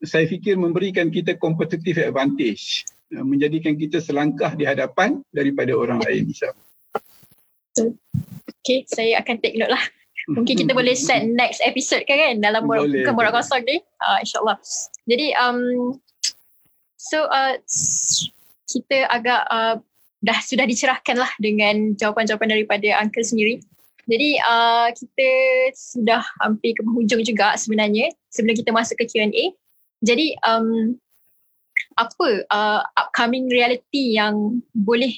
saya 0.01 0.25
fikir 0.25 0.57
memberikan 0.57 1.13
kita 1.13 1.37
competitive 1.37 2.01
advantage 2.01 2.89
menjadikan 3.13 3.77
kita 3.77 4.01
selangkah 4.01 4.57
di 4.57 4.65
hadapan 4.65 5.21
daripada 5.31 5.77
orang 5.77 6.01
lain 6.01 6.33
insyaAllah. 6.33 6.74
Okay, 7.75 8.87
saya 8.89 9.21
akan 9.21 9.37
take 9.43 9.59
note 9.59 9.73
lah. 9.73 9.85
Mungkin 10.31 10.57
kita 10.57 10.73
boleh 10.73 10.97
set 10.97 11.29
next 11.41 11.61
episode 11.61 12.07
kan 12.09 12.17
kan 12.17 12.35
dalam 12.41 12.65
bukan 12.65 13.13
borak 13.13 13.35
kosong 13.35 13.61
ni. 13.67 13.83
Uh, 14.01 14.23
InsyaAllah. 14.25 14.57
Jadi 15.05 15.27
um, 15.37 15.61
so 16.97 17.29
uh, 17.29 17.61
kita 18.65 19.05
agak 19.13 19.45
uh, 19.53 19.77
dah 20.25 20.39
sudah 20.41 20.65
dicerahkan 20.65 21.21
lah 21.21 21.29
dengan 21.37 21.93
jawapan-jawapan 22.01 22.57
daripada 22.57 22.89
uncle 23.05 23.27
sendiri. 23.27 23.61
Jadi 24.05 24.37
uh, 24.41 24.89
kita 24.93 25.29
sudah 25.77 26.21
hampir 26.45 26.77
ke 26.77 26.81
penghujung 26.85 27.25
juga 27.25 27.57
sebenarnya 27.57 28.13
sebelum 28.33 28.57
kita 28.57 28.73
masuk 28.73 29.01
ke 29.01 29.09
Q&A. 29.09 29.53
Jadi 30.05 30.37
um, 30.45 30.97
apa 31.97 32.29
uh, 32.53 32.81
upcoming 32.97 33.49
reality 33.49 34.17
yang 34.17 34.61
boleh 34.77 35.13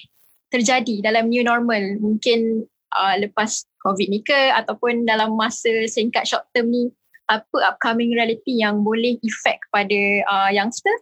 terjadi 0.57 1.05
dalam 1.05 1.29
new 1.29 1.45
normal. 1.45 2.01
Mungkin 2.01 2.65
uh, 2.97 3.15
lepas 3.21 3.69
COVID 3.85 4.09
ni 4.09 4.25
ke 4.25 4.57
ataupun 4.57 5.05
dalam 5.05 5.37
masa 5.37 5.85
singkat 5.87 6.25
short 6.25 6.49
term 6.57 6.73
ni 6.73 6.89
apa 7.29 7.75
upcoming 7.75 8.15
reality 8.15 8.63
yang 8.63 8.81
boleh 8.81 9.21
effect 9.21 9.61
kepada 9.69 10.01
uh, 10.27 10.51
youngster? 10.51 10.93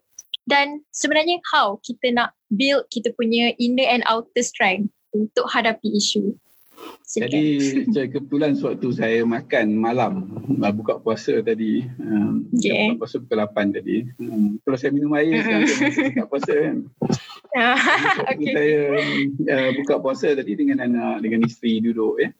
Dan 0.44 0.84
sebenarnya 0.92 1.40
how 1.54 1.80
kita 1.80 2.12
nak 2.12 2.36
build 2.52 2.84
kita 2.92 3.14
punya 3.16 3.56
inner 3.56 3.88
and 3.88 4.04
outer 4.04 4.44
strength 4.44 4.92
untuk 5.16 5.48
hadapi 5.48 5.88
isu? 5.96 6.36
Jadi 7.06 7.44
saya 7.94 8.10
kebetulan 8.10 8.58
sewaktu 8.58 8.88
saya 8.92 9.22
makan 9.24 9.78
malam 9.78 10.26
buka 10.74 10.98
puasa 11.00 11.40
tadi 11.40 11.86
um, 12.02 12.44
okay. 12.50 12.92
buka 12.92 13.06
puasa 13.06 13.16
pukul 13.22 13.38
8 13.46 13.76
tadi. 13.78 13.96
Um, 14.20 14.58
kalau 14.66 14.76
saya 14.76 14.90
minum 14.92 15.14
air 15.16 15.38
saya 15.40 15.64
buka 16.12 16.24
puasa 16.28 16.52
kan 16.52 16.76
okay. 17.54 18.52
saya 18.52 18.80
uh, 19.46 19.70
buka 19.78 20.02
puasa 20.02 20.34
tadi 20.34 20.58
dengan 20.58 20.82
anak 20.82 21.22
dengan 21.22 21.46
isteri 21.46 21.78
duduk 21.78 22.18
ya 22.18 22.30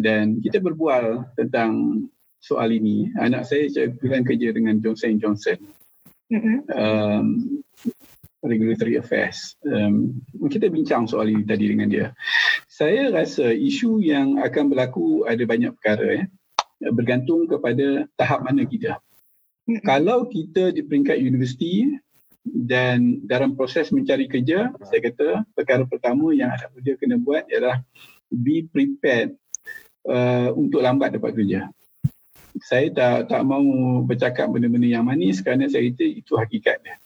dan 0.00 0.40
kita 0.40 0.60
berbual 0.60 1.28
tentang 1.36 2.04
soal 2.40 2.72
ini 2.72 3.12
anak 3.20 3.44
saya 3.44 3.68
kebetulan 3.68 4.24
kerja 4.24 4.48
dengan 4.56 4.80
Johnson 4.80 5.20
Johnson 5.20 5.58
mm-hmm. 6.32 6.56
um, 6.72 7.26
regulatory 8.42 8.96
affairs. 8.96 9.58
Um, 9.66 10.22
kita 10.46 10.70
bincang 10.70 11.10
soal 11.10 11.32
ini 11.32 11.42
tadi 11.42 11.66
dengan 11.68 11.88
dia. 11.90 12.06
Saya 12.70 13.10
rasa 13.10 13.50
isu 13.50 13.98
yang 13.98 14.38
akan 14.38 14.70
berlaku 14.70 15.26
ada 15.26 15.42
banyak 15.42 15.74
perkara 15.78 16.22
ya. 16.22 16.24
Bergantung 16.94 17.50
kepada 17.50 18.06
tahap 18.14 18.46
mana 18.46 18.62
kita. 18.62 19.02
Mm-hmm. 19.66 19.82
Kalau 19.82 20.30
kita 20.30 20.70
di 20.70 20.86
peringkat 20.86 21.18
universiti 21.18 21.98
dan 22.54 23.22
dalam 23.24 23.54
proses 23.54 23.92
mencari 23.92 24.26
kerja, 24.28 24.72
saya 24.84 25.00
kata 25.00 25.44
perkara 25.52 25.84
pertama 25.84 26.32
yang 26.32 26.52
anak 26.52 26.72
muda 26.74 26.92
kena 26.96 27.16
buat 27.20 27.44
ialah 27.48 27.80
be 28.28 28.68
prepared 28.68 29.36
uh, 30.04 30.52
untuk 30.56 30.84
lambat 30.84 31.16
dapat 31.16 31.32
kerja 31.32 31.60
saya 32.62 32.90
tak 32.90 33.30
tak 33.30 33.42
mau 33.46 33.62
bercakap 34.02 34.50
benda-benda 34.50 34.88
yang 34.88 35.06
manis 35.06 35.42
kerana 35.42 35.70
saya 35.70 35.90
kata 35.94 36.04
itu 36.06 36.32
hakikat 36.34 36.82
dia. 36.82 36.96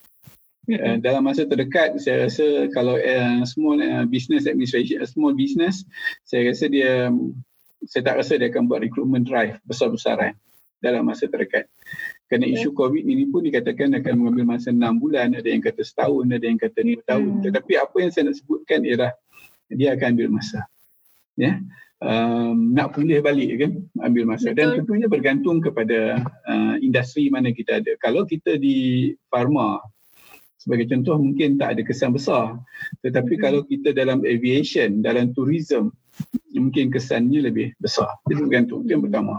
Uh, 0.63 0.97
dalam 1.03 1.27
masa 1.27 1.43
terdekat 1.43 1.99
saya 1.99 2.31
rasa 2.31 2.71
kalau 2.71 2.95
uh, 2.95 3.43
small 3.43 3.83
uh, 3.83 4.07
business 4.07 4.47
administration 4.47 5.03
uh, 5.03 5.09
small 5.11 5.35
business 5.35 5.83
saya 6.23 6.55
rasa 6.55 6.71
dia 6.71 7.11
saya 7.83 8.03
tak 8.07 8.23
rasa 8.23 8.39
dia 8.39 8.47
akan 8.47 8.71
buat 8.71 8.79
recruitment 8.79 9.27
drive 9.27 9.59
besar-besaran 9.67 10.39
dalam 10.79 11.03
masa 11.03 11.27
terdekat. 11.27 11.67
Kerana 12.33 12.49
isu 12.49 12.73
COVID 12.73 13.05
ini 13.05 13.29
pun 13.29 13.45
dikatakan 13.45 13.93
akan 13.93 14.25
mengambil 14.25 14.57
masa 14.57 14.73
6 14.73 14.81
bulan, 14.97 15.37
ada 15.37 15.45
yang 15.45 15.61
kata 15.61 15.85
setahun, 15.85 16.33
ada 16.33 16.49
yang 16.49 16.57
kata 16.57 16.81
2 16.81 17.05
tahun. 17.05 17.45
Tetapi 17.45 17.73
apa 17.77 17.97
yang 18.01 18.09
saya 18.09 18.33
nak 18.33 18.41
sebutkan 18.41 18.81
ialah 18.89 19.13
dia 19.69 19.93
akan 19.93 20.17
ambil 20.17 20.41
masa. 20.41 20.65
Ya. 21.37 21.61
Um, 22.01 22.73
nak 22.73 22.97
pulih 22.97 23.21
balik 23.21 23.63
kan 23.63 23.73
ambil 24.03 24.33
masa 24.33 24.51
Betul. 24.51 24.57
dan 24.59 24.69
tentunya 24.83 25.07
bergantung 25.13 25.63
kepada 25.63 26.25
uh, 26.51 26.75
industri 26.83 27.31
mana 27.31 27.55
kita 27.55 27.79
ada 27.79 27.95
kalau 28.03 28.27
kita 28.27 28.59
di 28.59 29.15
pharma 29.31 29.79
sebagai 30.59 30.91
contoh 30.91 31.23
mungkin 31.23 31.63
tak 31.63 31.79
ada 31.79 31.87
kesan 31.87 32.11
besar 32.11 32.59
tetapi 33.07 33.39
hmm. 33.39 33.43
kalau 33.47 33.63
kita 33.63 33.95
dalam 33.95 34.19
aviation 34.27 34.99
dalam 34.99 35.31
tourism 35.31 35.95
mungkin 36.51 36.91
kesannya 36.91 37.39
lebih 37.39 37.71
besar 37.79 38.11
itu 38.27 38.51
bergantung 38.51 38.83
yang 38.91 38.99
pertama 38.99 39.39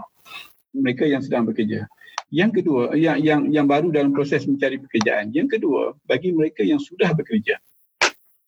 mereka 0.72 1.04
yang 1.04 1.20
sedang 1.20 1.44
bekerja 1.44 1.84
yang 2.32 2.50
kedua 2.52 2.96
yang 2.96 3.20
yang 3.20 3.40
yang 3.52 3.66
baru 3.66 3.92
dalam 3.92 4.12
proses 4.12 4.44
mencari 4.48 4.80
pekerjaan 4.80 5.32
yang 5.34 5.48
kedua 5.48 5.96
bagi 6.08 6.32
mereka 6.32 6.64
yang 6.64 6.78
sudah 6.78 7.12
bekerja 7.12 7.60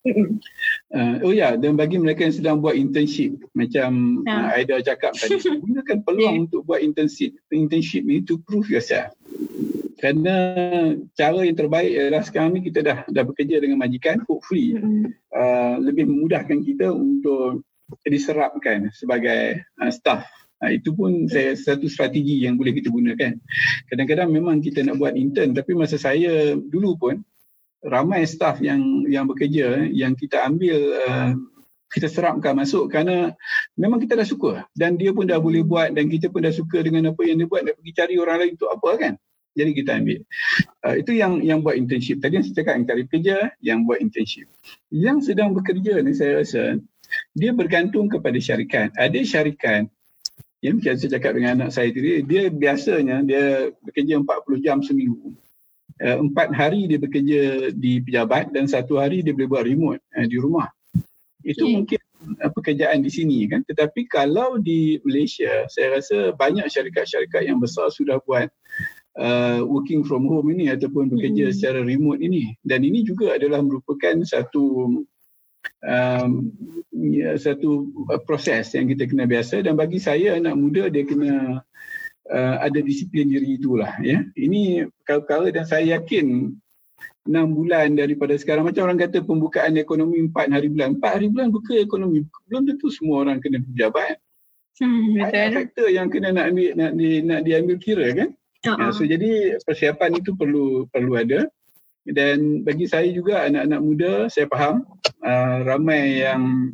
Uh, 0.07 1.19
oh 1.27 1.33
ya, 1.35 1.51
yeah, 1.51 1.53
dan 1.59 1.75
bagi 1.75 1.99
mereka 1.99 2.23
yang 2.27 2.35
sedang 2.35 2.57
buat 2.63 2.79
internship 2.79 3.43
macam 3.59 4.23
uh, 4.23 4.55
Aida 4.55 4.79
cakap 4.79 5.19
tadi, 5.19 5.43
gunakan 5.67 5.99
peluang 6.07 6.35
yeah. 6.39 6.45
untuk 6.47 6.63
buat 6.63 6.79
internship 6.79 7.35
internship 7.51 8.07
ni 8.07 8.23
to 8.23 8.39
prove 8.47 8.71
yourself. 8.71 9.11
Kerana 9.97 10.37
cara 11.17 11.41
yang 11.43 11.57
terbaik 11.57 11.91
adalah 11.97 12.23
sekarang 12.23 12.55
ni 12.55 12.61
kita 12.69 12.85
dah 12.85 12.99
dah 13.09 13.25
bekerja 13.25 13.59
dengan 13.59 13.81
majikan, 13.81 14.23
hopefully 14.29 14.77
uh, 15.35 15.75
lebih 15.81 16.07
memudahkan 16.07 16.63
kita 16.63 16.93
untuk 16.93 17.65
diserapkan 18.07 18.93
sebagai 18.93 19.67
uh, 19.81 19.91
staff. 19.91 20.29
Uh, 20.65 20.73
itu 20.73 20.97
pun 20.97 21.29
saya 21.29 21.53
satu 21.53 21.85
strategi 21.85 22.41
yang 22.41 22.57
boleh 22.57 22.73
kita 22.73 22.89
gunakan. 22.89 23.37
Kadang-kadang 23.93 24.33
memang 24.33 24.65
kita 24.65 24.81
nak 24.89 24.97
buat 24.97 25.13
intern 25.13 25.53
tapi 25.53 25.77
masa 25.77 26.01
saya 26.01 26.57
dulu 26.57 26.97
pun 26.97 27.15
ramai 27.85 28.25
staff 28.25 28.65
yang 28.65 29.05
yang 29.05 29.29
bekerja 29.29 29.85
yang 29.93 30.17
kita 30.17 30.49
ambil 30.49 30.79
uh, 31.07 31.37
kita 31.93 32.09
serapkan 32.11 32.57
masuk 32.57 32.89
kerana 32.89 33.37
memang 33.77 34.01
kita 34.01 34.17
dah 34.17 34.25
suka. 34.25 34.65
Dan 34.73 34.97
dia 34.97 35.13
pun 35.13 35.29
dah 35.29 35.39
boleh 35.39 35.61
buat 35.61 35.93
dan 35.93 36.09
kita 36.09 36.33
pun 36.33 36.43
dah 36.43 36.53
suka 36.53 36.81
dengan 36.81 37.13
apa 37.13 37.21
yang 37.25 37.37
dia 37.37 37.49
buat 37.49 37.63
nak 37.63 37.77
pergi 37.77 37.93
cari 37.93 38.15
orang 38.17 38.37
lain 38.41 38.53
untuk 38.57 38.71
apa 38.73 38.91
kan? 38.97 39.15
Jadi 39.57 39.71
kita 39.73 39.91
ambil. 39.97 40.21
Uh, 40.85 40.95
itu 41.01 41.13
yang 41.17 41.41
yang 41.41 41.65
buat 41.65 41.77
internship. 41.81 42.21
Tadi 42.21 42.37
yang 42.37 42.45
saya 42.45 42.57
cakap 42.61 42.73
yang 42.77 42.87
cari 42.89 43.05
kerja 43.09 43.37
yang 43.65 43.79
buat 43.89 43.99
internship. 44.05 44.49
Yang 44.93 45.33
sedang 45.33 45.57
bekerja 45.57 46.01
ni 46.05 46.13
saya 46.13 46.45
rasa 46.45 46.81
dia 47.33 47.53
bergantung 47.57 48.09
kepada 48.13 48.37
syarikat. 48.37 48.93
Ada 48.97 49.21
syarikat 49.25 49.89
yang 50.65 50.81
saya 50.81 50.97
cakap 50.97 51.37
dengan 51.37 51.61
anak 51.61 51.71
saya 51.75 51.93
tadi 51.93 52.25
dia 52.25 52.49
biasanya 52.49 53.23
dia 53.23 53.71
bekerja 53.85 54.21
40 54.25 54.65
jam 54.65 54.79
seminggu 54.81 55.37
uh, 56.03 56.19
empat 56.21 56.53
hari 56.53 56.89
dia 56.91 57.01
bekerja 57.01 57.73
di 57.73 58.03
pejabat 58.05 58.53
dan 58.53 58.69
satu 58.69 59.01
hari 59.01 59.25
dia 59.25 59.33
boleh 59.33 59.49
buat 59.49 59.65
remote 59.65 60.03
uh, 60.17 60.27
di 60.27 60.37
rumah. 60.37 60.69
Itu 61.47 61.65
okay. 61.65 61.73
mungkin 61.73 62.01
uh, 62.43 62.51
pekerjaan 62.53 63.01
di 63.01 63.11
sini 63.13 63.47
kan. 63.49 63.63
Tetapi 63.65 64.11
kalau 64.11 64.61
di 64.61 65.01
Malaysia, 65.07 65.65
saya 65.71 66.01
rasa 66.01 66.35
banyak 66.37 66.67
syarikat-syarikat 66.69 67.49
yang 67.49 67.63
besar 67.63 67.89
sudah 67.89 68.21
buat 68.27 68.51
uh, 69.21 69.63
working 69.65 70.05
from 70.05 70.27
home 70.29 70.51
ini 70.53 70.73
ataupun 70.73 71.13
bekerja 71.13 71.53
hmm. 71.53 71.55
secara 71.55 71.81
remote 71.81 72.21
ini. 72.21 72.53
Dan 72.67 72.85
ini 72.85 73.07
juga 73.07 73.37
adalah 73.39 73.63
merupakan 73.63 74.21
satu 74.27 74.91
um, 75.85 76.51
ya, 76.93 77.37
satu 77.37 77.91
proses 78.25 78.73
yang 78.75 78.91
kita 78.91 79.07
kena 79.09 79.25
biasa 79.29 79.63
dan 79.63 79.79
bagi 79.79 80.01
saya 80.01 80.37
anak 80.39 80.55
muda 80.57 80.89
dia 80.89 81.05
kena 81.07 81.61
uh, 82.31 82.57
ada 82.63 82.79
disiplin 82.83 83.31
diri 83.31 83.59
itulah 83.59 83.95
ya. 84.03 84.25
Ini 84.35 84.91
perkara 85.07 85.51
dan 85.51 85.65
saya 85.69 85.99
yakin 85.99 86.57
enam 87.27 87.47
bulan 87.59 87.99
daripada 87.99 88.39
sekarang 88.39 88.71
macam 88.71 88.87
orang 88.87 89.03
kata 89.03 89.19
pembukaan 89.27 89.75
ekonomi 89.77 90.23
empat 90.31 90.47
hari 90.51 90.71
bulan. 90.71 90.99
Empat 90.99 91.11
hari 91.21 91.27
bulan 91.29 91.49
buka 91.51 91.75
ekonomi. 91.75 92.23
Belum 92.47 92.63
tentu 92.65 92.89
semua 92.89 93.27
orang 93.27 93.43
kena 93.43 93.61
pejabat. 93.63 94.23
Hmm, 94.77 95.25
Ada 95.25 95.57
faktor 95.57 95.89
yang 95.89 96.13
kena 96.13 96.37
nak 96.37 96.53
ambil 96.53 96.71
nak 96.77 96.93
di, 97.01 97.25
nak 97.25 97.41
diambil 97.49 97.77
kira 97.81 98.07
kan. 98.13 98.31
Uh-huh. 98.67 98.91
so 98.91 99.07
jadi 99.07 99.63
persiapan 99.63 100.19
itu 100.19 100.35
perlu 100.35 100.91
perlu 100.91 101.17
ada. 101.19 101.47
Dan 102.07 102.63
bagi 102.63 102.87
saya 102.87 103.11
juga 103.11 103.47
anak-anak 103.51 103.81
muda 103.83 104.13
saya 104.31 104.47
faham 104.47 104.87
uh, 105.27 105.57
ramai 105.67 106.23
yang 106.23 106.71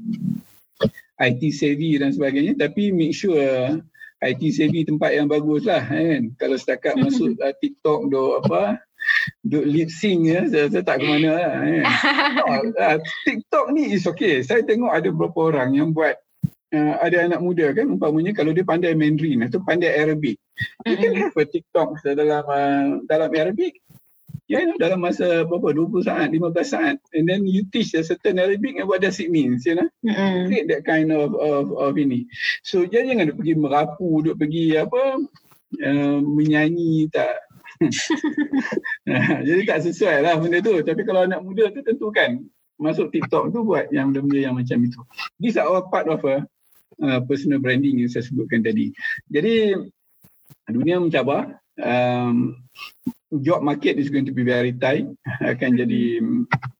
IT 1.16 1.42
savvy 1.54 1.96
dan 1.96 2.10
sebagainya 2.12 2.58
tapi 2.58 2.90
make 2.90 3.14
sure 3.14 3.80
IT 4.22 4.42
savvy 4.54 4.86
tempat 4.86 5.18
yang 5.18 5.26
bagus 5.26 5.66
lah 5.66 5.82
kan. 5.82 6.30
Kalau 6.38 6.56
setakat 6.56 6.94
masuk 7.02 7.34
uh, 7.42 7.54
TikTok 7.58 8.12
do 8.12 8.38
apa 8.38 8.78
do 9.42 9.66
lip 9.66 9.90
sync 9.90 10.30
ya 10.30 10.46
saya, 10.46 10.70
saya 10.70 10.84
tak 10.86 11.02
ke 11.02 11.04
mana 11.10 11.30
lah 11.34 11.52
kan. 11.58 11.82
oh, 12.46 12.60
uh, 12.86 12.98
TikTok 13.26 13.66
ni 13.74 13.98
is 13.98 14.06
okay. 14.06 14.40
Saya 14.46 14.62
tengok 14.62 14.94
ada 14.94 15.10
beberapa 15.10 15.50
orang 15.50 15.74
yang 15.74 15.90
buat 15.90 16.14
uh, 16.70 16.94
ada 17.02 17.26
anak 17.26 17.40
muda 17.42 17.74
kan 17.74 17.90
umpamanya 17.90 18.30
kalau 18.30 18.54
dia 18.54 18.62
pandai 18.62 18.94
Mandarin 18.94 19.42
atau 19.46 19.58
pandai 19.62 19.90
Arabic. 19.90 20.38
You 20.86 20.96
can 20.96 21.18
have 21.18 21.34
a 21.34 21.44
TikTok 21.44 21.98
dalam 22.06 22.44
uh, 22.46 23.02
dalam 23.10 23.30
Arabic 23.34 23.82
you 24.60 24.68
know, 24.68 24.76
dalam 24.76 25.00
masa 25.00 25.48
berapa 25.48 25.72
20 25.72 26.04
saat 26.04 26.28
15 26.28 26.52
saat 26.60 26.96
and 27.16 27.24
then 27.24 27.48
you 27.48 27.64
teach 27.72 27.96
a 27.96 28.04
certain 28.04 28.36
Arabic 28.36 28.76
and 28.76 28.84
what 28.84 29.00
does 29.00 29.16
it 29.16 29.32
mean 29.32 29.56
you 29.64 29.74
know 29.76 29.88
mm-hmm. 30.04 30.48
create 30.48 30.68
that 30.68 30.84
kind 30.84 31.08
of 31.08 31.32
of 31.40 31.72
of 31.72 31.96
ini 31.96 32.28
so 32.60 32.84
jadi 32.84 33.16
jangan 33.16 33.32
duk 33.32 33.38
pergi 33.40 33.54
merapu 33.56 34.20
duk 34.20 34.36
pergi 34.36 34.76
apa 34.76 35.02
uh, 35.80 36.18
menyanyi 36.20 37.08
tak 37.08 37.40
Jadi 39.46 39.62
tak 39.66 39.82
sesuai 39.82 40.22
lah 40.22 40.38
benda 40.38 40.62
tu. 40.62 40.82
Tapi 40.82 41.02
kalau 41.02 41.26
anak 41.26 41.42
muda 41.42 41.70
tu 41.74 41.82
tentukan 41.82 42.46
masuk 42.78 43.10
TikTok 43.14 43.54
tu 43.54 43.62
buat 43.62 43.90
yang 43.94 44.10
benda-benda 44.10 44.38
yang 44.38 44.54
macam 44.54 44.78
itu. 44.82 45.00
These 45.38 45.58
are 45.58 45.66
all 45.66 45.86
part 45.86 46.06
of 46.10 46.22
a 46.26 46.46
uh, 47.02 47.20
personal 47.26 47.62
branding 47.62 48.02
yang 48.02 48.10
saya 48.10 48.26
sebutkan 48.26 48.62
tadi. 48.62 48.90
Jadi 49.30 49.76
dunia 50.70 51.02
mencabar. 51.02 51.58
Um, 51.80 52.61
job 53.40 53.64
market 53.64 53.96
is 53.96 54.12
going 54.12 54.28
to 54.28 54.34
be 54.36 54.44
very 54.44 54.76
tight 54.76 55.08
akan 55.52 55.70
jadi 55.80 56.20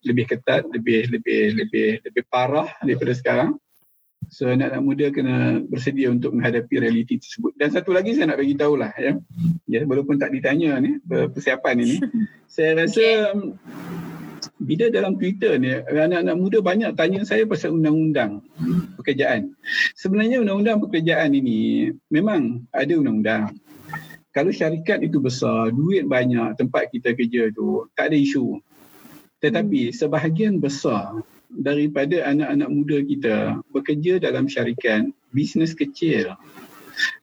lebih 0.05 0.25
ketat 0.29 0.69
lebih 0.69 1.09
lebih 1.09 1.57
lebih 1.57 1.89
lebih 2.05 2.23
parah 2.29 2.69
daripada 2.85 3.17
sekarang. 3.17 3.57
So 4.33 4.49
anak-anak 4.49 4.83
muda 4.87 5.07
kena 5.13 5.61
bersedia 5.67 6.09
untuk 6.09 6.33
menghadapi 6.33 6.81
realiti 6.81 7.21
tersebut. 7.21 7.53
Dan 7.59 7.69
satu 7.75 7.93
lagi 7.93 8.15
saya 8.17 8.33
nak 8.33 8.41
bagi 8.41 8.57
tahulah 8.57 8.93
ya. 8.97 9.13
Ya 9.69 9.81
walaupun 9.85 10.17
tak 10.17 10.33
ditanya 10.33 10.79
ni 10.79 10.97
persiapan 11.05 11.83
ini. 11.83 11.97
Saya 12.53 12.85
rasa 12.85 13.33
okay. 13.33 13.49
bila 14.61 14.93
dalam 14.93 15.17
Twitter 15.17 15.57
ni 15.57 15.73
anak-anak 15.73 16.37
muda 16.37 16.59
banyak 16.61 16.93
tanya 16.93 17.25
saya 17.25 17.49
pasal 17.49 17.73
undang-undang 17.81 18.45
pekerjaan. 19.01 19.57
Sebenarnya 19.97 20.45
undang-undang 20.45 20.85
pekerjaan 20.85 21.33
ini 21.33 21.89
memang 22.13 22.69
ada 22.77 22.93
undang-undang 22.93 23.57
kalau 24.33 24.49
syarikat 24.49 25.05
itu 25.05 25.21
besar, 25.21 25.69
duit 25.77 26.09
banyak 26.09 26.57
tempat 26.57 26.89
kita 26.89 27.13
kerja 27.13 27.53
tu, 27.53 27.85
tak 27.93 28.13
ada 28.13 28.17
isu. 28.17 28.59
Tetapi 29.45 29.93
hmm. 29.93 29.95
sebahagian 29.95 30.55
besar 30.57 31.21
daripada 31.53 32.25
anak-anak 32.25 32.69
muda 32.73 32.99
kita 33.05 33.61
bekerja 33.77 34.17
dalam 34.17 34.49
syarikat 34.49 35.13
bisnes 35.37 35.77
kecil. 35.77 36.33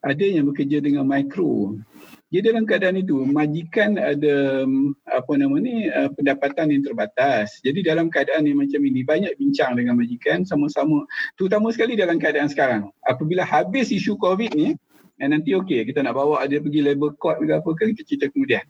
Ada 0.06 0.22
yang 0.22 0.50
bekerja 0.54 0.86
dengan 0.86 1.10
mikro. 1.10 1.82
Jadi 2.30 2.46
dalam 2.46 2.70
keadaan 2.70 3.02
itu 3.02 3.26
majikan 3.26 3.98
ada 3.98 4.62
apa 5.10 5.34
nama 5.34 5.58
ni 5.58 5.90
uh, 5.90 6.14
pendapatan 6.14 6.70
yang 6.70 6.86
terbatas. 6.86 7.58
Jadi 7.66 7.82
dalam 7.82 8.14
keadaan 8.14 8.46
yang 8.46 8.62
macam 8.62 8.86
ini 8.86 9.02
banyak 9.02 9.34
bincang 9.34 9.74
dengan 9.74 9.98
majikan 9.98 10.46
sama-sama 10.46 11.10
terutama 11.42 11.74
sekali 11.74 11.98
dalam 11.98 12.22
keadaan 12.22 12.46
sekarang. 12.46 12.94
Apabila 13.02 13.42
habis 13.42 13.90
isu 13.90 14.14
Covid 14.22 14.54
ni 14.54 14.78
dan 15.20 15.36
nanti 15.36 15.52
okey 15.52 15.84
kita 15.84 16.00
nak 16.00 16.16
bawa 16.16 16.40
dia 16.48 16.64
pergi 16.64 16.80
labor 16.80 17.12
court 17.20 17.44
ke 17.44 17.52
apa 17.52 17.70
ke 17.76 17.92
kita 17.92 18.04
cerita 18.08 18.26
kemudian. 18.32 18.64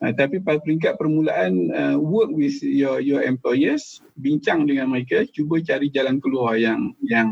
Uh, 0.00 0.12
tapi 0.16 0.40
pada 0.40 0.58
peringkat 0.64 0.96
permulaan 0.96 1.68
uh, 1.76 1.96
work 2.00 2.32
with 2.32 2.56
your 2.64 3.04
your 3.04 3.20
employers, 3.20 4.00
bincang 4.16 4.64
dengan 4.64 4.90
mereka, 4.90 5.28
cuba 5.28 5.60
cari 5.60 5.92
jalan 5.92 6.18
keluar 6.24 6.56
yang 6.56 6.96
yang 7.04 7.30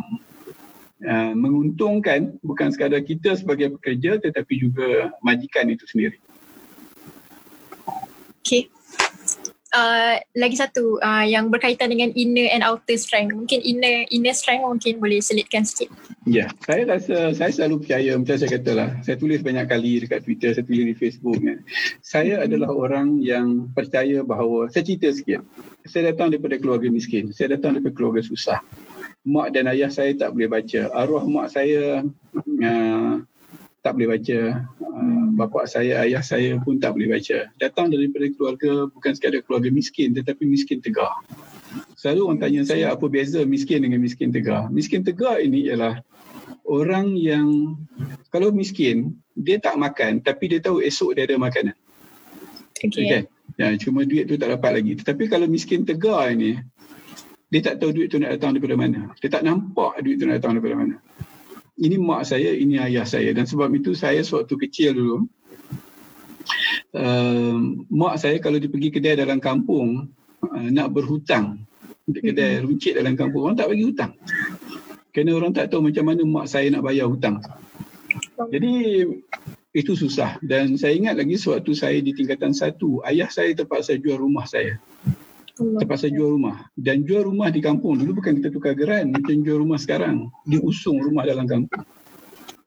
uh, 1.09 1.33
menguntungkan 1.33 2.37
bukan 2.45 2.69
sekadar 2.69 3.01
kita 3.01 3.35
sebagai 3.35 3.73
pekerja 3.81 4.21
tetapi 4.21 4.55
juga 4.61 5.17
majikan 5.25 5.73
itu 5.73 5.89
sendiri. 5.89 6.21
Okay 8.45 8.82
uh, 9.73 10.17
lagi 10.37 10.57
satu 10.57 11.01
uh, 11.01 11.25
yang 11.25 11.49
berkaitan 11.49 11.91
dengan 11.91 12.13
inner 12.15 12.49
and 12.53 12.63
outer 12.63 12.95
strength. 12.95 13.35
Mungkin 13.35 13.61
inner 13.65 14.07
inner 14.13 14.37
strength 14.37 14.65
mungkin 14.65 15.01
boleh 15.01 15.19
selitkan 15.19 15.65
sikit. 15.67 15.91
Ya, 16.23 16.47
yeah, 16.47 16.49
saya 16.63 16.87
rasa 16.87 17.17
saya 17.35 17.51
selalu 17.51 17.83
percaya 17.83 18.15
macam 18.15 18.37
saya 18.39 18.51
katalah. 18.53 18.89
Saya 19.03 19.17
tulis 19.19 19.41
banyak 19.43 19.67
kali 19.67 19.93
dekat 20.07 20.21
Twitter, 20.23 20.51
saya 20.55 20.65
tulis 20.65 20.85
di 20.87 20.97
Facebook 20.97 21.39
kan. 21.41 21.59
Saya 22.05 22.41
hmm. 22.41 22.45
adalah 22.47 22.71
orang 22.71 23.19
yang 23.19 23.73
percaya 23.73 24.23
bahawa 24.23 24.71
saya 24.71 24.87
cerita 24.87 25.11
sikit. 25.11 25.43
Saya 25.89 26.15
datang 26.15 26.31
daripada 26.31 26.55
keluarga 26.63 26.87
miskin. 26.93 27.35
Saya 27.35 27.59
datang 27.59 27.75
daripada 27.75 27.97
keluarga 27.97 28.23
susah. 28.23 28.63
Mak 29.23 29.55
dan 29.55 29.71
ayah 29.71 29.91
saya 29.91 30.15
tak 30.15 30.35
boleh 30.35 30.51
baca. 30.51 30.91
Arwah 30.95 31.23
mak 31.27 31.51
saya 31.51 32.03
uh, 32.35 33.15
tak 33.83 33.99
boleh 33.99 34.15
baca. 34.15 34.39
Uh, 34.79 35.25
bapa 35.35 35.67
saya, 35.67 36.07
ayah 36.07 36.23
saya 36.23 36.57
pun 36.63 36.79
tak 36.79 36.95
boleh 36.95 37.19
baca. 37.19 37.51
Datang 37.59 37.91
daripada 37.91 38.31
keluarga 38.31 38.87
bukan 38.89 39.13
sekadar 39.13 39.43
keluarga 39.43 39.69
miskin 39.75 40.15
tetapi 40.15 40.47
miskin 40.47 40.79
tegar. 40.79 41.11
Selalu 41.99 42.21
orang 42.23 42.39
tanya 42.39 42.61
saya 42.63 42.95
apa 42.95 43.07
beza 43.11 43.43
miskin 43.43 43.83
dengan 43.83 43.99
miskin 43.99 44.31
tegar. 44.31 44.71
Miskin 44.71 45.03
tegar 45.03 45.43
ini 45.43 45.67
ialah 45.67 45.99
orang 46.63 47.19
yang 47.19 47.75
kalau 48.31 48.55
miskin 48.55 49.19
dia 49.35 49.59
tak 49.59 49.75
makan 49.75 50.23
tapi 50.23 50.55
dia 50.55 50.63
tahu 50.63 50.79
esok 50.79 51.19
dia 51.19 51.27
ada 51.27 51.37
makanan. 51.43 51.75
Okay. 52.79 53.03
okay. 53.03 53.23
Ya, 53.61 53.75
cuma 53.77 54.07
duit 54.07 54.31
tu 54.31 54.39
tak 54.39 54.49
dapat 54.55 54.81
lagi. 54.81 54.95
Tetapi 54.97 55.27
kalau 55.27 55.51
miskin 55.51 55.83
tegar 55.83 56.31
ini 56.31 56.63
dia 57.53 57.61
tak 57.61 57.83
tahu 57.83 57.93
duit 57.93 58.09
tu 58.09 58.23
nak 58.23 58.39
datang 58.39 58.55
daripada 58.55 58.79
mana. 58.79 59.11
Dia 59.19 59.29
tak 59.29 59.43
nampak 59.43 59.99
duit 60.07 60.23
tu 60.23 60.25
nak 60.31 60.39
datang 60.39 60.55
daripada 60.57 60.79
mana 60.79 60.97
ini 61.79 61.97
mak 61.97 62.29
saya, 62.29 62.53
ini 62.53 62.77
ayah 62.77 63.07
saya. 63.09 63.33
Dan 63.33 63.49
sebab 63.49 63.73
itu 63.73 63.97
saya 63.97 64.21
sewaktu 64.21 64.55
kecil 64.69 64.91
dulu, 64.93 65.17
uh, 66.97 67.57
mak 67.89 68.21
saya 68.21 68.37
kalau 68.43 68.61
dia 68.61 68.69
pergi 68.69 68.93
kedai 68.93 69.17
dalam 69.17 69.41
kampung, 69.41 70.13
uh, 70.45 70.69
nak 70.69 70.93
berhutang. 70.93 71.65
Kedai 72.09 72.59
mm-hmm. 72.59 72.65
runcit 72.67 72.93
dalam 72.99 73.15
kampung, 73.15 73.49
orang 73.49 73.57
tak 73.57 73.71
bagi 73.73 73.85
hutang. 73.87 74.13
Kerana 75.13 75.31
orang 75.37 75.53
tak 75.53 75.69
tahu 75.69 75.85
macam 75.85 76.05
mana 76.09 76.23
mak 76.25 76.47
saya 76.49 76.69
nak 76.73 76.85
bayar 76.85 77.09
hutang. 77.09 77.41
Jadi 78.53 79.07
itu 79.73 79.93
susah. 79.97 80.37
Dan 80.45 80.77
saya 80.77 80.93
ingat 80.93 81.17
lagi 81.17 81.41
sewaktu 81.41 81.73
saya 81.73 81.97
di 82.01 82.13
tingkatan 82.13 82.53
satu, 82.53 83.01
ayah 83.09 83.29
saya 83.33 83.57
terpaksa 83.57 83.97
jual 83.97 84.21
rumah 84.21 84.45
saya 84.45 84.77
terpaksa 85.57 86.09
jual 86.09 86.37
rumah. 86.39 86.69
Dan 86.79 87.05
jual 87.05 87.29
rumah 87.29 87.53
di 87.53 87.61
kampung 87.61 88.01
dulu 88.01 88.23
bukan 88.23 88.41
kita 88.41 88.49
tukar 88.49 88.73
geran 88.73 89.13
macam 89.13 89.35
jual 89.45 89.61
rumah 89.61 89.79
sekarang. 89.81 90.33
Diusung 90.49 91.01
rumah 91.01 91.29
dalam 91.29 91.45
kampung. 91.45 91.85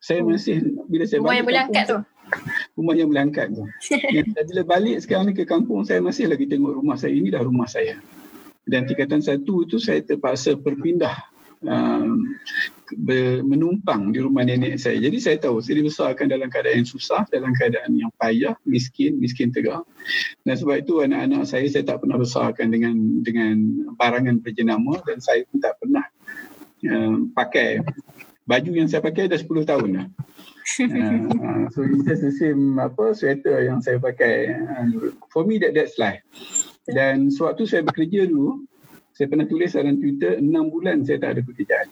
Saya 0.02 0.22
hmm. 0.22 0.30
masih 0.30 0.56
bila 0.86 1.04
saya 1.10 1.20
rumah 1.26 1.38
yang 1.38 1.48
boleh 1.50 1.62
angkat 1.66 1.86
tu. 1.90 1.98
Rumah 2.78 2.94
yang 2.94 3.08
boleh 3.10 3.24
angkat 3.26 3.48
tu. 3.54 3.64
Dan 4.36 4.44
bila 4.50 4.62
balik 4.66 4.98
sekarang 5.02 5.26
ni 5.30 5.34
ke 5.34 5.46
kampung 5.46 5.82
saya 5.82 6.02
masih 6.02 6.30
lagi 6.30 6.46
tengok 6.46 6.78
rumah 6.78 6.98
saya. 6.98 7.14
Ini 7.14 7.28
dah 7.34 7.42
rumah 7.42 7.66
saya. 7.66 7.98
Dan 8.66 8.90
tingkatan 8.90 9.22
satu 9.22 9.66
itu 9.66 9.78
saya 9.78 10.02
terpaksa 10.02 10.58
berpindah 10.58 11.14
um, 11.68 12.38
menumpang 13.46 14.14
di 14.14 14.22
rumah 14.22 14.46
nenek 14.46 14.78
saya. 14.78 15.02
Jadi 15.02 15.18
saya 15.18 15.38
tahu 15.42 15.60
saya 15.60 15.82
dibesarkan 15.82 16.30
dalam 16.30 16.48
keadaan 16.54 16.86
yang 16.86 16.90
susah, 16.90 17.26
dalam 17.34 17.52
keadaan 17.58 17.98
yang 17.98 18.14
payah, 18.22 18.54
miskin, 18.64 19.18
miskin 19.18 19.50
tegar. 19.50 19.82
Dan 20.46 20.56
sebab 20.56 20.86
itu 20.86 21.02
anak-anak 21.02 21.50
saya 21.50 21.66
saya 21.68 21.84
tak 21.84 22.06
pernah 22.06 22.22
besarkan 22.22 22.70
dengan 22.70 23.26
dengan 23.26 23.56
barangan 23.98 24.38
berjenama 24.40 25.02
dan 25.04 25.18
saya 25.18 25.44
pun 25.50 25.58
tak 25.58 25.76
pernah 25.82 26.06
uh, 26.86 27.18
pakai 27.34 27.82
baju 28.46 28.72
yang 28.78 28.86
saya 28.86 29.02
pakai 29.02 29.26
dah 29.26 29.42
10 29.42 29.50
tahun 29.66 29.90
dah. 29.98 30.08
Uh, 30.82 31.70
so 31.70 31.86
it's 31.86 32.26
the 32.26 32.34
same 32.34 32.82
apa 32.82 33.14
sweater 33.14 33.62
yang 33.66 33.82
saya 33.82 34.02
pakai. 34.02 34.54
Uh, 34.54 35.14
for 35.30 35.46
me 35.46 35.62
that 35.62 35.74
that's 35.74 35.98
life. 36.02 36.22
Dan 36.86 37.34
sewaktu 37.34 37.66
saya 37.66 37.82
bekerja 37.82 38.30
dulu, 38.30 38.62
saya 39.16 39.32
pernah 39.32 39.48
tulis 39.48 39.72
dalam 39.72 39.96
Twitter, 39.96 40.44
enam 40.44 40.68
bulan 40.68 41.08
saya 41.08 41.24
tak 41.24 41.40
ada 41.40 41.42
pekerjaan. 41.48 41.88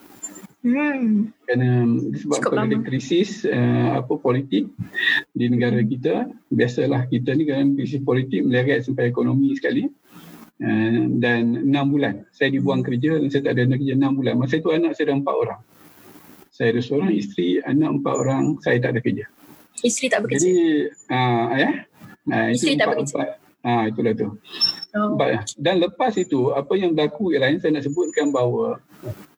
Hmm. 0.63 1.31
Kerana 1.47 1.87
disebabkan 2.11 2.67
ada 2.67 2.77
krisis 2.83 3.47
uh, 3.47 3.99
apa 3.99 4.19
politik 4.19 4.67
di 5.31 5.45
negara 5.47 5.79
hmm. 5.79 5.87
kita, 5.87 6.27
biasalah 6.51 7.07
kita 7.07 7.31
ni 7.35 7.47
kan 7.47 7.79
krisis 7.79 8.03
politik 8.03 8.43
meleret 8.43 8.83
sampai 8.83 9.07
ekonomi 9.07 9.55
sekali. 9.55 9.87
Uh, 10.63 11.09
dan 11.19 11.65
enam 11.65 11.91
bulan 11.91 12.23
saya 12.31 12.51
dibuang 12.51 12.83
hmm. 12.83 12.87
kerja 12.91 13.11
dan 13.19 13.27
saya 13.31 13.41
tak 13.47 13.53
ada 13.55 13.75
kerja 13.79 13.95
enam 13.95 14.13
bulan. 14.19 14.35
Masa 14.35 14.59
itu 14.59 14.69
anak 14.75 14.91
saya 14.99 15.11
ada 15.11 15.15
empat 15.23 15.35
orang. 15.35 15.61
Saya 16.53 16.67
ada 16.75 16.81
seorang 16.83 17.11
isteri, 17.15 17.63
anak 17.63 18.03
empat 18.03 18.13
orang, 18.19 18.43
saya 18.59 18.77
tak 18.83 18.91
ada 18.95 18.99
kerja. 18.99 19.25
Isteri 19.79 20.07
tak 20.11 20.19
bekerja? 20.27 20.43
Jadi, 20.43 20.55
uh, 21.07 21.45
ya? 21.55 21.71
Uh, 22.27 22.47
isteri 22.51 22.75
tak 22.75 22.87
bekerja? 22.91 23.15
Empat, 23.15 23.29
Ah 23.63 23.87
ha, 23.87 23.87
itulah 23.87 24.11
tu. 24.11 24.27
Oh. 24.93 25.17
Dan 25.57 25.81
lepas 25.81 26.13
itu 26.21 26.53
apa 26.53 26.77
yang 26.77 26.93
berlaku 26.93 27.33
ialah 27.33 27.49
saya 27.57 27.81
nak 27.81 27.89
sebutkan 27.89 28.29
bahawa 28.29 28.77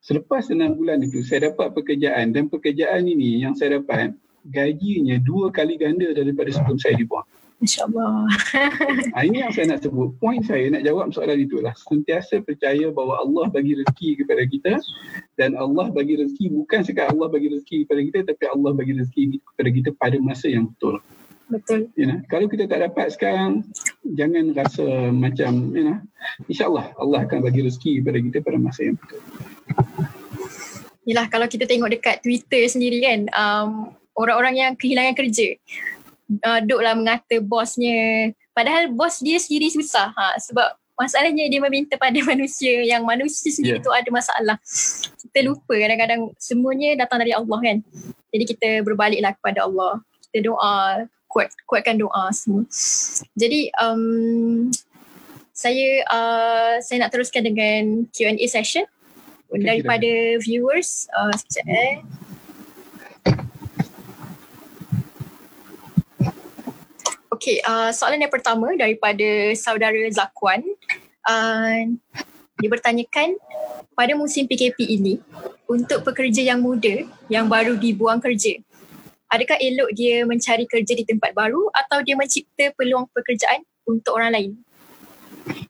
selepas 0.04 0.52
enam 0.52 0.76
bulan 0.76 1.00
itu 1.00 1.24
saya 1.24 1.48
dapat 1.48 1.72
pekerjaan 1.72 2.36
dan 2.36 2.52
pekerjaan 2.52 3.08
ini 3.08 3.40
yang 3.40 3.56
saya 3.56 3.80
dapat 3.80 4.12
gajinya 4.52 5.16
dua 5.24 5.50
kali 5.56 5.80
ganda 5.80 6.12
daripada 6.12 6.52
sebelum 6.52 6.76
saya 6.76 7.00
dibuang. 7.00 7.24
InsyaAllah. 7.64 8.28
ha, 9.16 9.24
ini 9.24 9.48
yang 9.48 9.52
saya 9.56 9.72
nak 9.72 9.80
sebut. 9.80 10.12
Poin 10.20 10.44
saya 10.44 10.68
nak 10.76 10.84
jawab 10.84 11.16
soalan 11.16 11.40
itulah. 11.40 11.72
Sentiasa 11.80 12.44
percaya 12.44 12.92
bahawa 12.92 13.24
Allah 13.24 13.48
bagi 13.48 13.80
rezeki 13.80 14.10
kepada 14.20 14.44
kita 14.44 14.74
dan 15.40 15.56
Allah 15.56 15.88
bagi 15.88 16.20
rezeki 16.20 16.52
bukan 16.52 16.84
sekadar 16.84 17.16
Allah 17.16 17.32
bagi 17.32 17.48
rezeki 17.56 17.88
kepada 17.88 18.02
kita 18.04 18.20
tapi 18.28 18.44
Allah 18.52 18.72
bagi 18.76 18.94
rezeki 19.00 19.40
kepada 19.40 19.70
kita 19.72 19.90
pada 19.96 20.18
masa 20.20 20.52
yang 20.52 20.68
betul. 20.68 21.00
Betul. 21.46 21.94
You 21.94 22.10
know, 22.10 22.20
kalau 22.26 22.50
kita 22.50 22.66
tak 22.66 22.82
dapat 22.82 23.14
sekarang, 23.14 23.62
jangan 24.02 24.54
rasa 24.58 25.14
macam, 25.14 25.70
you 25.78 25.86
know, 25.86 25.98
insyaAllah 26.50 26.90
Allah 26.98 27.30
akan 27.30 27.46
bagi 27.46 27.62
rezeki 27.62 28.02
kepada 28.02 28.18
kita 28.18 28.38
pada 28.42 28.58
masa 28.58 28.82
yang 28.90 28.98
betul. 28.98 29.22
Yelah, 31.06 31.30
kalau 31.30 31.46
kita 31.46 31.70
tengok 31.70 31.94
dekat 31.94 32.26
Twitter 32.26 32.66
sendiri 32.66 32.98
kan, 33.06 33.20
um, 33.30 33.94
orang-orang 34.18 34.58
yang 34.58 34.72
kehilangan 34.74 35.14
kerja, 35.14 35.54
uh, 36.42 36.60
duklah 36.66 36.98
mengata 36.98 37.38
bosnya, 37.46 38.34
padahal 38.58 38.90
bos 38.90 39.22
dia 39.22 39.38
sendiri 39.38 39.70
susah. 39.70 40.10
Ha, 40.18 40.42
sebab 40.42 40.74
masalahnya 40.98 41.46
dia 41.46 41.62
meminta 41.62 41.94
pada 42.00 42.18
manusia 42.32 42.82
yang 42.82 43.06
manusia 43.06 43.54
sendiri 43.54 43.78
yeah. 43.78 43.86
tu 43.86 43.94
ada 43.94 44.10
masalah. 44.10 44.58
Kita 45.30 45.40
lupa 45.46 45.78
kadang-kadang 45.78 46.34
semuanya 46.42 47.06
datang 47.06 47.22
dari 47.22 47.38
Allah 47.38 47.60
kan. 47.62 47.78
Jadi 48.34 48.44
kita 48.50 48.70
berbaliklah 48.82 49.38
kepada 49.38 49.70
Allah. 49.70 50.02
Kita 50.26 50.52
doa, 50.52 51.06
kuat 51.36 51.52
kuatkan 51.68 52.00
doa 52.00 52.32
semua. 52.32 52.64
Jadi 53.36 53.68
um, 53.84 54.72
saya 55.52 56.08
uh, 56.08 56.80
saya 56.80 57.04
nak 57.04 57.12
teruskan 57.12 57.44
dengan 57.44 58.08
Q&A 58.16 58.48
session 58.48 58.88
okay, 59.52 59.60
daripada 59.60 60.08
kira. 60.08 60.40
viewers 60.40 61.12
uh, 61.12 61.36
sekejap 61.36 61.68
eh. 61.68 61.96
Okay, 67.36 67.60
uh, 67.68 67.92
soalan 67.92 68.24
yang 68.24 68.32
pertama 68.32 68.72
daripada 68.80 69.52
saudara 69.60 70.00
Zakwan. 70.08 70.64
Uh, 71.28 72.00
dia 72.64 72.72
bertanyakan 72.72 73.36
pada 73.92 74.16
musim 74.16 74.48
PKP 74.48 74.88
ini 74.88 75.20
untuk 75.68 76.00
pekerja 76.08 76.48
yang 76.48 76.64
muda 76.64 77.04
yang 77.28 77.52
baru 77.52 77.76
dibuang 77.76 78.24
kerja 78.24 78.56
adakah 79.32 79.58
elok 79.62 79.90
dia 79.96 80.26
mencari 80.28 80.66
kerja 80.70 80.94
di 80.94 81.04
tempat 81.08 81.34
baru 81.34 81.70
atau 81.74 82.02
dia 82.02 82.14
mencipta 82.18 82.72
peluang 82.76 83.10
pekerjaan 83.14 83.64
untuk 83.88 84.18
orang 84.18 84.32
lain? 84.34 84.52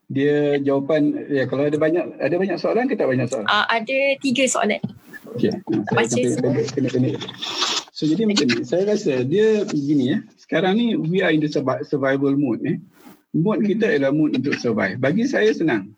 Dia 0.08 0.62
jawapan 0.64 1.28
ya 1.28 1.44
kalau 1.50 1.68
ada 1.68 1.76
banyak 1.76 2.22
ada 2.22 2.36
banyak 2.40 2.58
soalan 2.62 2.88
ke 2.88 2.96
tak 2.96 3.12
banyak 3.12 3.28
soalan? 3.28 3.48
Uh, 3.48 3.66
ada 3.68 3.98
tiga 4.24 4.44
soalan. 4.48 4.80
Okey 5.36 5.52
baca 5.92 6.16
kena, 6.16 6.62
kena, 6.70 6.90
kena, 6.94 7.10
so 7.92 8.06
jadi 8.06 8.24
macam 8.30 8.46
ni 8.46 8.62
saya 8.64 8.88
rasa 8.88 9.26
dia 9.26 9.66
begini 9.68 10.16
ya 10.16 10.18
sekarang 10.38 10.78
ni 10.78 10.94
we 10.96 11.20
are 11.26 11.34
in 11.34 11.42
the 11.42 11.50
survival 11.84 12.32
mode 12.38 12.62
eh. 12.64 12.78
Mood 13.36 13.68
kita 13.68 13.92
adalah 13.92 14.16
mood 14.16 14.32
untuk 14.32 14.56
survive. 14.56 14.96
Bagi 14.96 15.28
saya 15.28 15.52
senang. 15.52 15.92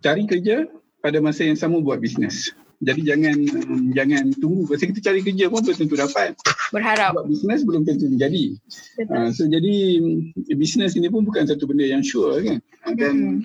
Cari 0.00 0.24
kerja 0.24 0.64
pada 1.04 1.20
masa 1.20 1.44
yang 1.44 1.60
sama 1.60 1.76
buat 1.84 2.00
bisnes. 2.00 2.56
Jadi 2.80 3.00
jangan 3.04 3.36
um, 3.68 3.92
jangan 3.92 4.32
tunggu 4.40 4.64
pasal 4.64 4.88
kita 4.88 5.12
cari 5.12 5.20
kerja 5.20 5.52
pun 5.52 5.60
belum 5.60 5.76
tentu 5.76 6.00
dapat. 6.00 6.32
Berharap. 6.72 7.12
Buat 7.12 7.28
bisnes 7.28 7.60
belum 7.68 7.84
tentu 7.84 8.08
jadi. 8.16 8.56
Uh, 9.04 9.28
so 9.36 9.44
jadi 9.44 10.00
bisnes 10.56 10.96
ini 10.96 11.12
pun 11.12 11.28
bukan 11.28 11.44
satu 11.44 11.68
benda 11.68 11.84
yang 11.84 12.00
sure 12.00 12.40
kan. 12.40 12.64
Uh, 12.88 12.96
dan 12.96 13.44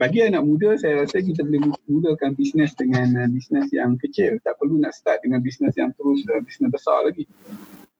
bagi 0.00 0.24
anak 0.24 0.40
muda 0.48 0.80
saya 0.80 1.04
rasa 1.04 1.20
kita 1.20 1.44
boleh 1.44 1.76
mulakan 1.92 2.32
bisnes 2.32 2.72
dengan 2.72 3.12
uh, 3.20 3.28
bisnes 3.28 3.68
yang 3.68 4.00
kecil. 4.00 4.40
Tak 4.40 4.56
perlu 4.56 4.80
nak 4.80 4.96
start 4.96 5.20
dengan 5.28 5.44
bisnes 5.44 5.76
yang 5.76 5.92
terus 5.92 6.24
uh, 6.32 6.40
bisnes 6.40 6.72
besar 6.72 7.04
lagi 7.04 7.28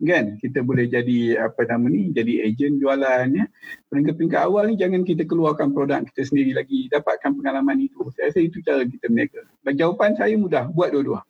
kan? 0.05 0.25
Kita 0.41 0.65
boleh 0.65 0.89
jadi 0.89 1.41
apa 1.41 1.67
nama 1.69 1.87
ni 1.89 2.13
jadi 2.13 2.49
ejen 2.49 2.81
jualan 2.81 3.27
ya. 3.33 3.45
Peringkat-peringkat 3.93 4.41
awal 4.41 4.73
ni 4.73 4.81
jangan 4.81 5.05
kita 5.05 5.29
keluarkan 5.29 5.77
produk 5.77 6.01
kita 6.09 6.29
sendiri 6.29 6.57
lagi. 6.57 6.89
Dapatkan 6.89 7.37
pengalaman 7.37 7.81
itu. 7.85 8.09
Saya 8.17 8.33
rasa 8.33 8.41
itu 8.41 8.59
cara 8.65 8.83
kita 8.85 9.07
berniaga 9.11 9.41
bagi 9.65 9.79
jawapan 9.81 10.11
saya 10.17 10.35
mudah. 10.37 10.65
Buat 10.73 10.97
dua-dua. 10.97 11.21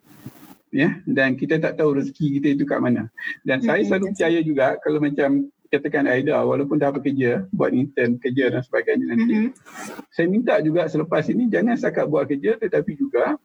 Ya? 0.70 1.02
Dan 1.02 1.34
kita 1.34 1.58
tak 1.58 1.78
tahu 1.78 1.98
rezeki 1.98 2.26
kita 2.38 2.48
itu 2.54 2.64
kat 2.66 2.78
mana. 2.78 3.10
Dan 3.42 3.62
hmm, 3.62 3.66
saya 3.66 3.82
selalu 3.82 4.14
percaya 4.14 4.38
juga 4.42 4.78
kalau 4.78 4.98
macam 5.02 5.50
katakan 5.70 6.10
Aida 6.10 6.42
walaupun 6.42 6.82
dah 6.82 6.90
bekerja 6.90 7.46
buat 7.54 7.70
intern 7.70 8.18
kerja 8.18 8.50
dan 8.50 8.62
sebagainya 8.66 9.06
nanti. 9.14 9.34
Hmm. 9.38 9.50
saya 10.10 10.26
minta 10.26 10.58
juga 10.58 10.90
selepas 10.90 11.22
ini 11.30 11.46
jangan 11.46 11.78
setakat 11.78 12.10
buat 12.10 12.26
kerja 12.26 12.58
tetapi 12.58 12.98
juga 12.98 13.38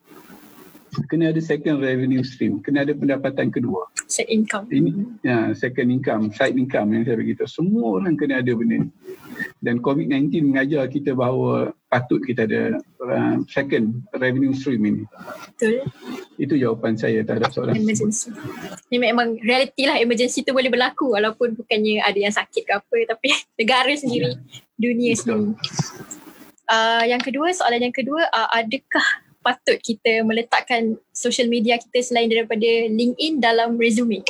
kena 1.12 1.34
ada 1.34 1.42
second 1.44 1.84
revenue 1.84 2.24
stream, 2.24 2.64
kena 2.64 2.88
ada 2.88 2.94
pendapatan 2.96 3.52
kedua. 3.52 3.88
Side 4.08 4.30
income. 4.30 4.70
Ini 4.70 4.92
ya, 5.26 5.52
second 5.58 5.90
income, 5.92 6.30
side 6.32 6.56
income 6.56 6.94
yang 6.96 7.04
saya 7.04 7.16
beritahu. 7.18 7.50
Semua 7.50 8.00
orang 8.00 8.16
kena 8.16 8.40
ada 8.40 8.52
benda 8.54 8.86
ni. 8.86 8.90
Dan 9.60 9.84
COVID-19 9.84 10.52
mengajar 10.52 10.88
kita 10.88 11.12
bahawa 11.12 11.76
patut 11.92 12.24
kita 12.24 12.48
ada 12.48 12.80
uh, 13.04 13.36
second 13.48 14.04
revenue 14.16 14.56
stream 14.56 14.84
ini. 14.86 15.04
Betul. 15.56 15.84
Itu 16.40 16.54
jawapan 16.56 16.96
saya 16.96 17.24
terhadap 17.24 17.52
soalan. 17.52 17.76
Emergency. 17.76 18.32
Ini 18.92 18.98
memang 19.12 19.40
realiti 19.42 19.84
lah 19.88 20.00
emergency 20.00 20.44
tu 20.44 20.56
boleh 20.56 20.72
berlaku 20.72 21.16
walaupun 21.16 21.56
bukannya 21.56 22.04
ada 22.04 22.20
yang 22.20 22.34
sakit 22.36 22.64
ke 22.64 22.74
apa 22.76 22.96
tapi 23.16 23.32
negara 23.60 23.92
sendiri, 23.96 24.36
ya. 24.36 24.62
dunia 24.80 25.12
Betul. 25.16 25.20
sendiri. 25.20 25.44
Uh, 26.66 27.04
yang 27.06 27.22
kedua, 27.22 27.54
soalan 27.54 27.78
yang 27.90 27.94
kedua, 27.94 28.26
uh, 28.34 28.50
adakah 28.58 29.25
patut 29.46 29.78
kita 29.78 30.26
meletakkan 30.26 30.98
social 31.14 31.46
media 31.46 31.78
kita 31.78 32.02
selain 32.02 32.26
daripada 32.26 32.66
LinkedIn 32.90 33.38
dalam 33.38 33.78
resume? 33.78 34.26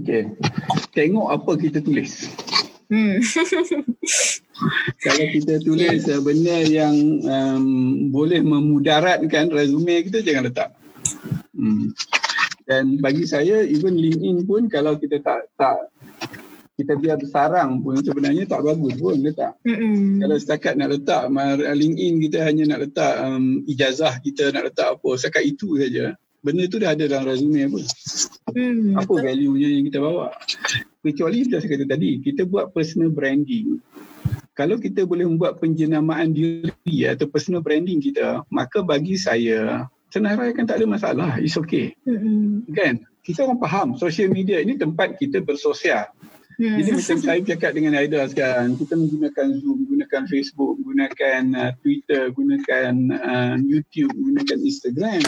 Okay. 0.00 0.32
Tengok 0.96 1.28
apa 1.28 1.52
kita 1.60 1.84
tulis. 1.84 2.32
Hmm. 2.88 3.20
Kalau 5.04 5.24
kita 5.30 5.60
tulis 5.60 6.08
yeah. 6.08 6.20
benda 6.24 6.56
yang 6.64 6.96
um, 7.22 7.66
boleh 8.08 8.40
memudaratkan 8.40 9.52
resume 9.52 10.08
kita, 10.08 10.24
jangan 10.24 10.48
letak. 10.48 10.70
Hmm. 11.52 11.92
Dan 12.64 12.98
bagi 12.98 13.28
saya, 13.28 13.62
even 13.62 13.94
LinkedIn 13.98 14.46
pun 14.46 14.70
kalau 14.70 14.94
kita 14.94 15.18
tak 15.18 15.50
tak 15.58 15.90
kita 16.80 16.96
biar 16.96 17.20
bersarang 17.20 17.84
pun 17.84 18.00
sebenarnya 18.00 18.48
tak 18.48 18.64
bagus 18.64 18.96
pun 18.96 19.20
letak. 19.20 19.52
Mm-hmm. 19.68 20.24
Kalau 20.24 20.36
setakat 20.40 20.74
nak 20.80 20.96
letak 20.96 21.28
LinkedIn 21.60 22.14
kita 22.24 22.38
hanya 22.48 22.64
nak 22.72 22.80
letak 22.88 23.14
um, 23.20 23.60
ijazah 23.68 24.16
kita 24.24 24.48
nak 24.56 24.72
letak 24.72 24.96
apa 24.96 25.08
setakat 25.20 25.44
itu 25.44 25.76
saja. 25.76 26.16
Benda 26.40 26.64
tu 26.72 26.80
dah 26.80 26.96
ada 26.96 27.04
dalam 27.04 27.28
resume 27.28 27.68
pun. 27.68 27.84
Mm, 28.56 28.96
apa 28.96 29.12
value-nya 29.12 29.68
yang 29.76 29.84
kita 29.92 30.00
bawa. 30.00 30.32
Kecuali 31.04 31.44
macam 31.44 31.58
saya 31.60 31.70
kata 31.76 31.84
tadi, 31.84 32.10
kita 32.24 32.42
buat 32.48 32.72
personal 32.72 33.12
branding. 33.12 33.76
Kalau 34.56 34.80
kita 34.80 35.04
boleh 35.04 35.28
membuat 35.28 35.60
penjenamaan 35.60 36.32
diri 36.32 36.96
atau 37.04 37.28
personal 37.28 37.60
branding 37.60 38.00
kita, 38.00 38.40
maka 38.48 38.80
bagi 38.80 39.20
saya 39.20 39.84
senarai 40.08 40.56
kan 40.56 40.64
tak 40.64 40.80
ada 40.80 40.86
masalah. 40.88 41.36
It's 41.44 41.60
okay. 41.60 41.92
Mm-hmm. 42.08 42.72
Kan? 42.72 43.04
Kita 43.20 43.44
orang 43.44 43.60
faham 43.60 43.88
social 44.00 44.32
media 44.32 44.64
ini 44.64 44.80
tempat 44.80 45.20
kita 45.20 45.44
bersosial. 45.44 46.08
Hmm. 46.60 46.76
Jadi 46.76 46.90
macam 46.92 47.16
saya 47.24 47.40
cakap 47.40 47.72
dengan 47.72 47.96
Aida 47.96 48.20
sekarang, 48.28 48.76
kita 48.76 48.92
menggunakan 48.92 49.46
Zoom, 49.64 49.76
menggunakan 49.80 50.22
Facebook, 50.28 50.76
menggunakan 50.76 51.42
uh, 51.56 51.72
Twitter, 51.80 52.28
gunakan 52.36 52.92
uh, 53.16 53.56
YouTube, 53.64 54.12
menggunakan 54.12 54.58
Instagram. 54.60 55.24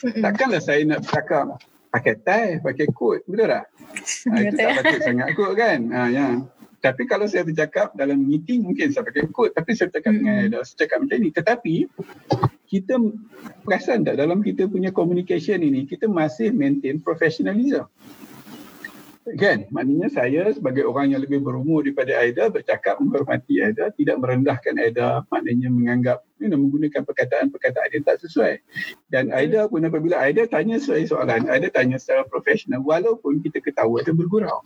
Hmm. 0.00 0.24
Takkanlah 0.24 0.62
saya 0.64 0.80
nak 0.88 1.04
cakap 1.04 1.60
pakai 1.92 2.16
tie, 2.24 2.64
pakai 2.64 2.88
coat, 2.96 3.20
betul 3.28 3.52
tak? 3.52 3.68
Ha, 4.32 4.34
itu 4.48 4.56
tak 4.56 4.70
patut 4.80 5.00
sangat 5.04 5.28
kot 5.36 5.52
kan? 5.52 5.78
Ha, 5.92 6.00
ya. 6.08 6.28
Tapi 6.80 7.02
kalau 7.04 7.28
saya 7.28 7.44
bercakap 7.44 7.92
dalam 7.92 8.24
meeting 8.24 8.64
mungkin 8.64 8.88
saya 8.88 9.04
pakai 9.04 9.28
coat, 9.36 9.52
tapi 9.52 9.76
saya 9.76 9.92
bercakap 9.92 10.16
hmm. 10.16 10.18
dengan 10.24 10.34
Aida, 10.48 10.58
saya 10.64 10.88
cakap 10.88 11.04
macam 11.04 11.18
ni. 11.20 11.28
Tetapi 11.28 11.74
kita 12.72 12.94
perasan 13.68 14.08
tak 14.08 14.16
dalam 14.16 14.40
kita 14.40 14.64
punya 14.64 14.88
communication 14.96 15.60
ini, 15.60 15.84
kita 15.84 16.08
masih 16.08 16.56
maintain 16.56 16.96
professionalism. 17.04 17.84
Kan? 19.20 19.68
Maknanya 19.68 20.08
saya 20.08 20.48
sebagai 20.48 20.88
orang 20.88 21.12
yang 21.12 21.20
lebih 21.20 21.44
berumur 21.44 21.84
daripada 21.84 22.16
Aida 22.24 22.48
bercakap 22.48 22.96
menghormati 23.04 23.60
Aida, 23.60 23.92
tidak 23.92 24.16
merendahkan 24.16 24.74
Aida, 24.80 25.28
maknanya 25.28 25.68
menganggap 25.68 26.24
you 26.40 26.48
know, 26.48 26.56
menggunakan 26.56 27.04
perkataan-perkataan 27.04 28.00
yang 28.00 28.04
tak 28.08 28.16
sesuai. 28.24 28.64
Dan 29.12 29.28
Aida 29.28 29.68
pun 29.68 29.84
apabila 29.84 30.24
Aida 30.24 30.48
tanya 30.48 30.80
sesuai 30.80 31.12
soalan, 31.12 31.52
Aida 31.52 31.68
tanya 31.68 32.00
secara 32.00 32.24
profesional 32.24 32.80
walaupun 32.80 33.44
kita 33.44 33.60
ketawa 33.60 34.00
dan 34.00 34.16
bergurau. 34.16 34.64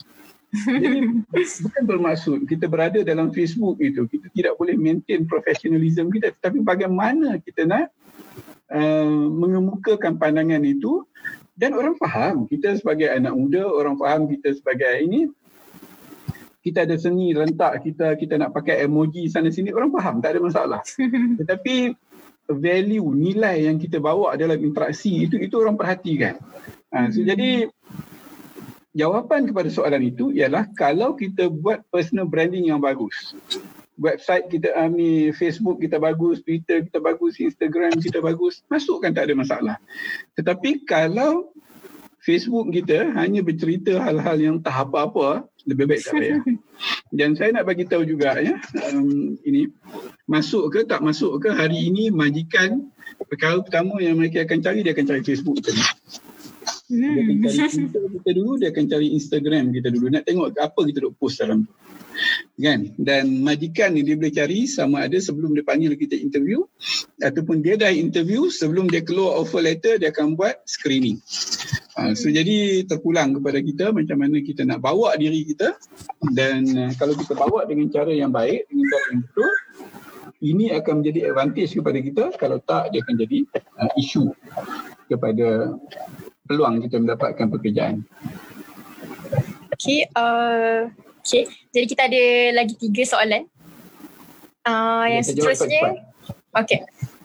Jadi 0.54 1.02
bukan 1.66 1.82
bermaksud 1.82 2.46
kita 2.46 2.70
berada 2.70 3.02
dalam 3.02 3.34
Facebook 3.34 3.82
itu, 3.82 4.06
kita 4.06 4.30
tidak 4.30 4.54
boleh 4.54 4.78
maintain 4.78 5.26
profesionalism 5.26 6.14
kita. 6.14 6.30
Tapi 6.38 6.62
bagaimana 6.62 7.42
kita 7.42 7.66
nak 7.66 7.90
uh, 8.70 9.26
mengemukakan 9.34 10.14
pandangan 10.14 10.62
itu 10.62 11.02
dan 11.54 11.70
orang 11.78 11.94
faham 11.94 12.50
kita 12.50 12.74
sebagai 12.74 13.06
anak 13.10 13.34
muda 13.34 13.62
orang 13.62 13.94
faham 13.94 14.26
kita 14.26 14.54
sebagai 14.54 14.90
ini. 15.02 15.30
Kita 16.64 16.88
ada 16.88 16.96
seni 16.96 17.36
rentak 17.36 17.84
kita 17.84 18.16
kita 18.16 18.40
nak 18.40 18.56
pakai 18.56 18.88
emoji 18.88 19.28
sana 19.28 19.52
sini 19.52 19.68
orang 19.68 19.92
faham 19.92 20.24
tak 20.24 20.34
ada 20.34 20.40
masalah. 20.40 20.80
Tetapi 21.40 21.92
value 22.48 23.08
nilai 23.12 23.68
yang 23.68 23.76
kita 23.76 24.00
bawa 24.00 24.32
dalam 24.36 24.56
interaksi 24.60 25.28
itu 25.28 25.36
itu 25.36 25.54
orang 25.60 25.76
perhatikan. 25.76 26.40
Ha, 26.92 27.12
so 27.12 27.20
hmm. 27.20 27.28
jadi 27.28 27.50
jawapan 28.94 29.50
kepada 29.50 29.68
soalan 29.68 30.02
itu 30.06 30.30
ialah 30.30 30.70
kalau 30.72 31.18
kita 31.18 31.50
buat 31.50 31.82
personal 31.90 32.30
branding 32.30 32.70
yang 32.70 32.78
bagus 32.78 33.34
website 33.98 34.50
kita 34.50 34.74
um, 34.74 34.94
ni 34.94 35.30
Facebook 35.30 35.78
kita 35.78 36.02
bagus, 36.02 36.42
Twitter 36.42 36.82
kita 36.82 36.98
bagus, 36.98 37.38
Instagram 37.38 37.98
kita 38.02 38.18
bagus, 38.18 38.62
masukkan 38.66 39.14
tak 39.14 39.30
ada 39.30 39.34
masalah. 39.38 39.76
Tetapi 40.34 40.86
kalau 40.86 41.54
Facebook 42.24 42.72
kita 42.72 43.12
hanya 43.20 43.44
bercerita 43.44 44.00
hal-hal 44.00 44.36
yang 44.40 44.56
tak 44.64 44.88
apa-apa, 44.88 45.44
lebih 45.68 45.92
baik 45.92 46.02
tak 46.02 46.14
payah. 46.16 46.40
Dan 47.18 47.36
saya 47.38 47.54
nak 47.54 47.68
bagi 47.68 47.84
tahu 47.86 48.02
juga 48.08 48.40
ya, 48.40 48.58
um, 48.90 49.38
ini 49.44 49.70
masuk 50.26 50.72
ke 50.72 50.80
tak 50.88 51.04
masuk 51.04 51.38
ke 51.38 51.52
hari 51.52 51.92
ini 51.92 52.08
majikan 52.10 52.90
perkara 53.30 53.60
pertama 53.62 54.00
yang 54.02 54.18
mereka 54.18 54.42
akan 54.42 54.58
cari 54.64 54.80
dia 54.82 54.96
akan 54.96 55.06
cari 55.06 55.22
Facebook 55.22 55.62
kita. 55.62 55.70
Dia 56.90 57.10
akan 57.12 57.36
cari 57.44 57.68
Twitter 57.70 58.02
kita 58.18 58.30
dulu, 58.34 58.52
dia 58.58 58.68
akan 58.72 58.84
cari 58.88 59.06
Instagram 59.14 59.64
kita 59.70 59.88
dulu. 59.92 60.06
Nak 60.10 60.24
tengok 60.26 60.48
apa 60.58 60.80
kita 60.88 60.98
duk 61.04 61.14
post 61.20 61.38
dalam 61.38 61.68
tu 61.68 61.72
kan 62.54 62.86
dan 63.02 63.42
majikan 63.42 63.98
ni 63.98 64.06
dia 64.06 64.14
boleh 64.14 64.30
cari 64.30 64.70
sama 64.70 65.10
ada 65.10 65.18
sebelum 65.18 65.58
dia 65.58 65.66
panggil 65.66 65.98
kita 65.98 66.14
interview 66.14 66.62
ataupun 67.18 67.66
dia 67.66 67.74
dah 67.74 67.90
interview 67.90 68.46
sebelum 68.46 68.86
dia 68.86 69.02
keluar 69.02 69.42
offer 69.42 69.58
letter 69.58 69.98
dia 69.98 70.14
akan 70.14 70.38
buat 70.38 70.62
screening 70.62 71.18
Uh, 71.94 72.10
so 72.10 72.26
jadi 72.26 72.82
terpulang 72.90 73.38
kepada 73.38 73.62
kita 73.62 73.94
macam 73.94 74.18
mana 74.18 74.42
kita 74.42 74.66
nak 74.66 74.82
bawa 74.82 75.14
diri 75.14 75.46
kita 75.46 75.78
dan 76.34 76.66
uh, 76.74 76.90
kalau 76.98 77.14
kita 77.14 77.38
bawa 77.38 77.70
dengan 77.70 77.86
cara 77.86 78.10
yang 78.10 78.34
baik, 78.34 78.66
dengan 78.66 78.84
cara 78.90 79.04
yang 79.14 79.22
betul, 79.22 79.52
ini 80.42 80.64
akan 80.74 80.94
menjadi 80.98 81.20
advantage 81.30 81.70
kepada 81.78 81.98
kita. 82.02 82.24
Kalau 82.34 82.58
tak, 82.66 82.90
dia 82.90 82.98
akan 82.98 83.14
jadi 83.14 83.38
uh, 83.78 83.90
isu 83.94 84.26
kepada 85.06 85.78
peluang 86.50 86.82
kita 86.82 86.98
mendapatkan 86.98 87.46
pekerjaan. 87.46 88.02
Okay, 89.78 90.10
uh, 90.18 90.90
okay. 91.24 91.48
jadi 91.72 91.86
kita 91.88 92.02
ada 92.06 92.24
lagi 92.60 92.74
tiga 92.76 93.02
soalan. 93.08 93.48
Uh, 94.64 95.04
yang 95.08 95.24
seterusnya, 95.24 96.04
okay. 96.56 96.84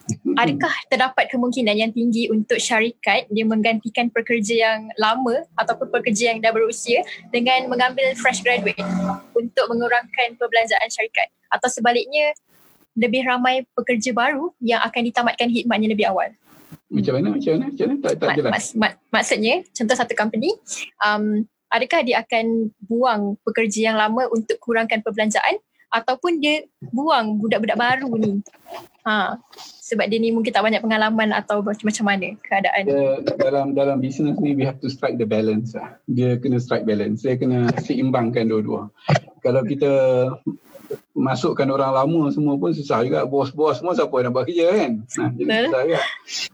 Adakah 0.09 0.73
terdapat 0.89 1.29
kemungkinan 1.29 1.75
yang 1.77 1.91
tinggi 1.93 2.33
untuk 2.33 2.57
syarikat 2.57 3.29
dia 3.29 3.45
menggantikan 3.45 4.09
pekerja 4.09 4.55
yang 4.57 4.79
lama 4.97 5.45
ataupun 5.53 5.93
pekerja 5.93 6.33
yang 6.33 6.41
dah 6.41 6.49
berusia 6.49 7.05
dengan 7.29 7.69
mengambil 7.69 8.09
fresh 8.17 8.41
graduate 8.41 8.81
untuk 9.37 9.65
mengurangkan 9.69 10.33
perbelanjaan 10.39 10.89
syarikat 10.89 11.29
atau 11.53 11.69
sebaliknya 11.69 12.33
lebih 12.97 13.21
ramai 13.23 13.63
pekerja 13.77 14.11
baru 14.11 14.49
yang 14.59 14.81
akan 14.81 15.01
ditamatkan 15.07 15.47
khidmatnya 15.53 15.89
lebih 15.93 16.09
awal? 16.09 16.33
Macam 16.89 17.13
mana? 17.21 17.27
Macam 17.37 17.51
mana? 17.53 17.65
Macam 17.69 17.85
mana? 17.85 17.97
Tak, 18.01 18.11
tak 18.17 18.29
jelas. 18.33 18.51
Mak, 18.51 18.65
mak, 18.75 18.91
maksudnya, 19.13 19.55
contoh 19.77 19.95
satu 19.95 20.13
company, 20.17 20.49
um, 21.05 21.45
adakah 21.69 22.01
dia 22.05 22.21
akan 22.25 22.73
buang 22.85 23.21
pekerja 23.45 23.93
yang 23.93 23.97
lama 23.97 24.27
untuk 24.29 24.57
kurangkan 24.61 25.01
perbelanjaan 25.05 25.61
ataupun 25.89 26.37
dia 26.37 26.65
buang 26.93 27.41
budak-budak 27.41 27.77
baru 27.77 28.09
ni? 28.17 28.41
Ha 29.05 29.37
sebab 29.89 30.05
dia 30.05 30.21
ni 30.21 30.29
mungkin 30.29 30.53
tak 30.53 30.61
banyak 30.61 30.85
pengalaman 30.85 31.33
atau 31.33 31.65
macam 31.65 32.05
mana 32.05 32.37
keadaan? 32.45 32.85
Dia, 32.85 33.25
dalam 33.41 33.73
dalam 33.73 33.97
bisnes 33.97 34.37
ni 34.37 34.53
we 34.53 34.61
have 34.61 34.77
to 34.77 34.85
strike 34.85 35.17
the 35.17 35.25
balance 35.25 35.73
lah. 35.73 35.97
dia 36.05 36.37
kena 36.37 36.61
strike 36.61 36.85
balance. 36.85 37.25
Dia 37.25 37.33
kena 37.41 37.73
seimbangkan 37.81 38.45
dua-dua. 38.45 38.93
Kalau 39.41 39.65
kita 39.65 39.91
masukkan 41.13 41.67
orang 41.69 41.91
lama 41.93 42.33
semua 42.33 42.55
pun 42.57 42.73
susah 42.73 43.05
juga 43.05 43.25
bos-bos 43.27 43.79
semua 43.79 43.93
siapa 43.93 44.15
nak 44.25 44.31
buat 44.33 44.45
kerja 44.49 44.67
kan 44.73 44.91
nah, 45.05 45.29
jadi 45.35 45.51
susah 45.69 45.81
juga 45.85 46.01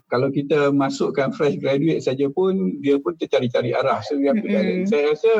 kalau 0.05 0.27
kita 0.31 0.59
masukkan 0.71 1.29
fresh 1.31 1.57
graduate 1.59 2.03
saja 2.03 2.27
pun 2.31 2.79
dia 2.83 2.99
pun 2.99 3.15
tercari-cari 3.15 3.71
arah 3.71 4.03
so 4.03 4.15
mm-hmm. 4.17 4.87
saya 4.87 5.13
rasa 5.13 5.31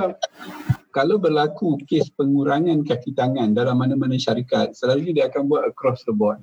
kalau 0.96 1.20
berlaku 1.20 1.76
kes 1.84 2.08
pengurangan 2.16 2.88
kaki 2.88 3.12
tangan 3.12 3.52
dalam 3.52 3.76
mana-mana 3.76 4.16
syarikat, 4.16 4.80
selalunya 4.80 5.12
dia 5.12 5.26
akan 5.28 5.52
buat 5.52 5.68
across 5.68 6.08
the 6.08 6.16
board. 6.16 6.40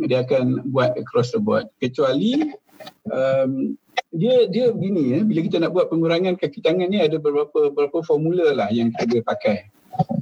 Dia 0.00 0.24
akan 0.24 0.72
buat 0.72 0.96
across 0.96 1.36
the 1.36 1.44
board. 1.44 1.68
Kecuali 1.76 2.40
um, 3.12 3.76
dia 4.08 4.48
dia 4.48 4.72
begini 4.72 5.12
ya, 5.12 5.18
bila 5.28 5.40
kita 5.44 5.60
nak 5.60 5.76
buat 5.76 5.92
pengurangan 5.92 6.40
kaki 6.40 6.64
tangan 6.64 6.88
ni 6.88 7.04
ada 7.04 7.20
beberapa 7.20 7.68
beberapa 7.68 8.00
formula 8.00 8.48
lah 8.56 8.72
yang 8.72 8.96
kita 8.96 9.04
boleh 9.04 9.24
pakai. 9.28 9.68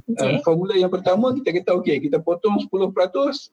Okay. 0.09 0.35
Uh, 0.35 0.41
formula 0.41 0.73
yang 0.73 0.89
pertama 0.89 1.31
kita 1.31 1.53
kata 1.61 1.71
okey 1.79 2.09
kita 2.09 2.17
potong 2.19 2.57
10% 2.65 2.91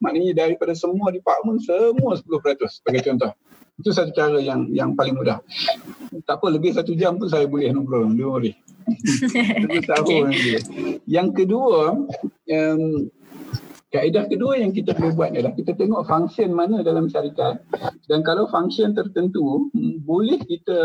maknanya 0.02 0.32
daripada 0.34 0.72
semua 0.72 1.12
department 1.12 1.60
semua 1.62 2.16
10% 2.16 2.24
sebagai 2.66 3.02
contoh. 3.06 3.32
Itu 3.76 3.92
satu 3.92 4.10
cara 4.16 4.40
yang 4.40 4.72
yang 4.72 4.96
paling 4.96 5.20
mudah. 5.20 5.44
Tak 6.24 6.40
apa 6.40 6.46
lebih 6.48 6.72
satu 6.72 6.96
jam 6.96 7.20
pun 7.20 7.28
saya 7.28 7.44
boleh 7.44 7.68
no 7.76 7.84
problem. 7.84 8.16
Don't 8.16 8.32
worry. 8.32 8.56
okay. 10.00 10.22
Yang 11.04 11.28
kedua, 11.44 11.92
um, 12.48 12.82
kaedah 13.96 14.28
kedua 14.28 14.60
yang 14.60 14.76
kita 14.76 14.92
boleh 14.92 15.16
buat 15.16 15.32
adalah 15.32 15.56
kita 15.56 15.72
tengok 15.72 16.04
function 16.04 16.52
mana 16.52 16.84
dalam 16.84 17.08
syarikat 17.08 17.64
dan 18.06 18.20
kalau 18.20 18.44
function 18.52 18.92
tertentu 18.92 19.72
boleh 20.04 20.38
kita 20.46 20.78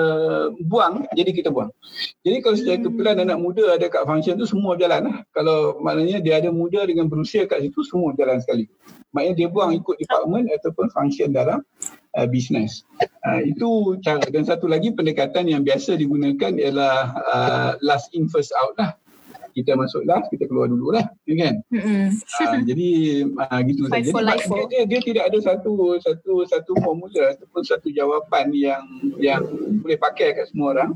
buang, 0.66 1.05
jadi 1.14 1.30
kita 1.36 1.53
buang. 1.53 1.70
Jadi 2.26 2.38
kalau 2.41 2.55
secara 2.57 2.78
hmm. 2.80 2.86
kebetulan 2.89 3.18
anak 3.28 3.38
muda 3.38 3.64
ada 3.78 3.86
kat 3.91 4.03
function 4.07 4.39
tu 4.39 4.47
semua 4.49 4.74
jalan 4.80 5.12
lah. 5.12 5.18
Kalau 5.36 5.78
maknanya 5.84 6.24
dia 6.24 6.41
ada 6.41 6.49
muda 6.49 6.82
dengan 6.88 7.12
berusia 7.12 7.45
kat 7.45 7.62
situ 7.62 7.84
semua 7.86 8.16
jalan 8.18 8.41
sekali. 8.41 8.66
Maknanya 9.14 9.36
dia 9.38 9.47
buang 9.51 9.76
ikut 9.76 9.95
department 9.99 10.49
ataupun 10.55 10.88
function 10.95 11.30
dalam 11.36 11.62
uh, 12.18 12.28
bisnes. 12.30 12.88
Uh, 13.22 13.41
itu 13.45 14.01
cara 14.01 14.26
dan 14.34 14.47
satu 14.47 14.66
lagi 14.66 14.89
pendekatan 14.89 15.45
yang 15.45 15.62
biasa 15.62 15.93
digunakan 15.99 16.57
ialah 16.57 17.14
uh, 17.30 17.72
last 17.86 18.09
in 18.18 18.26
first 18.32 18.49
out 18.57 18.74
lah. 18.82 18.97
Kita 19.52 19.76
masuk 19.76 20.08
last, 20.08 20.32
kita 20.32 20.47
keluar 20.47 20.72
dulu 20.72 20.95
lah, 20.95 21.06
ya 21.28 21.36
kan? 21.38 21.54
Mm-hmm. 21.70 22.06
Uh, 22.18 22.62
jadi 22.66 22.89
uh, 23.28 23.60
gitu 23.68 23.82
saja. 23.88 24.10
Jadi 24.10 24.12
dia, 24.12 24.64
dia, 24.66 24.82
dia 24.88 24.99
tidak 25.04 25.24
ada 25.30 25.38
satu 25.43 25.99
satu 25.99 26.34
satu 26.47 26.72
formula 26.80 27.36
ataupun 27.36 27.62
satu 27.68 27.88
jawapan 27.91 28.49
yang 28.56 28.84
yang 29.20 29.43
boleh 29.84 29.99
pakai 29.99 30.34
kat 30.34 30.49
semua 30.49 30.74
orang. 30.74 30.91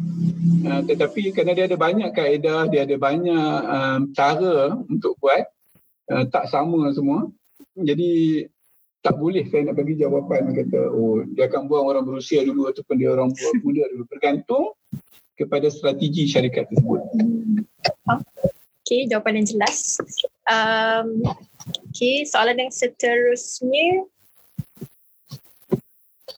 Uh, 0.66 0.82
tetapi 0.88 1.36
kerana 1.36 1.54
dia 1.54 1.70
ada 1.70 1.78
banyak 1.78 2.10
kaedah, 2.16 2.66
dia 2.72 2.88
ada 2.88 2.96
banyak 2.98 3.58
um, 3.70 4.00
cara 4.16 4.74
untuk 4.90 5.14
buat, 5.22 5.46
uh, 6.10 6.26
tak 6.32 6.50
sama 6.50 6.90
semua. 6.96 7.30
Jadi 7.76 8.44
tak 9.06 9.22
boleh 9.22 9.46
saya 9.54 9.70
nak 9.70 9.78
bagi 9.78 10.02
jawapan 10.02 10.50
kata 10.50 10.90
oh 10.90 11.22
dia 11.38 11.46
akan 11.46 11.70
buang 11.70 11.86
orang 11.86 12.02
berusia 12.10 12.42
dulu 12.42 12.74
ataupun 12.74 12.98
dia 12.98 13.14
orang 13.14 13.30
muda 13.62 13.86
dulu 13.94 14.10
bergantung 14.10 14.74
kepada 15.36 15.68
strategi 15.68 16.28
syarikat 16.28 16.72
tersebut. 16.72 17.02
Okay, 18.86 19.10
jawapan 19.10 19.42
yang 19.42 19.48
jelas. 19.50 19.98
Um, 20.46 21.26
okay, 21.90 22.24
soalan 22.24 22.62
yang 22.62 22.72
seterusnya. 22.72 24.06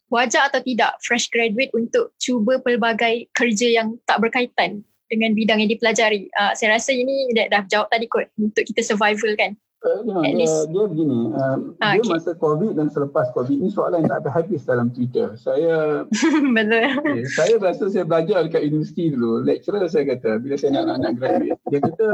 Wajar 0.08 0.48
atau 0.48 0.64
tidak 0.64 0.96
fresh 1.04 1.28
graduate 1.28 1.76
untuk 1.76 2.16
cuba 2.16 2.64
pelbagai 2.64 3.28
kerja 3.36 3.68
yang 3.84 4.00
tak 4.08 4.24
berkaitan 4.24 4.80
dengan 5.12 5.36
bidang 5.36 5.60
yang 5.60 5.72
dipelajari? 5.76 6.32
Uh, 6.32 6.56
saya 6.56 6.80
rasa 6.80 6.96
ini 6.96 7.36
dah, 7.36 7.52
dah 7.52 7.64
jawab 7.68 7.92
tadi 7.92 8.08
kot 8.08 8.32
untuk 8.40 8.64
kita 8.64 8.80
survival 8.88 9.36
kan. 9.36 9.60
Uh, 9.78 10.02
dia, 10.02 10.50
dia 10.74 10.84
begini, 10.90 11.38
uh, 11.38 11.78
ah, 11.86 11.94
dia 11.94 12.02
okay. 12.02 12.10
masa 12.10 12.34
COVID 12.34 12.82
dan 12.82 12.90
selepas 12.90 13.30
COVID 13.38 13.62
ni 13.62 13.70
soalan 13.70 14.02
yang 14.02 14.10
tak 14.10 14.26
ada 14.26 14.30
habis 14.34 14.66
dalam 14.66 14.90
Twitter. 14.90 15.38
Saya 15.38 16.02
Betul. 16.58 16.98
Okay, 16.98 17.22
saya 17.30 17.62
rasa 17.62 17.86
saya 17.94 18.02
belajar 18.02 18.42
dekat 18.42 18.66
universiti 18.66 19.14
dulu. 19.14 19.46
Lecturer 19.46 19.86
saya 19.86 20.18
kata, 20.18 20.42
bila 20.42 20.58
saya 20.58 20.82
nak 20.82 20.98
nak 20.98 21.14
graduate, 21.22 21.62
dia 21.70 21.78
kata, 21.78 22.08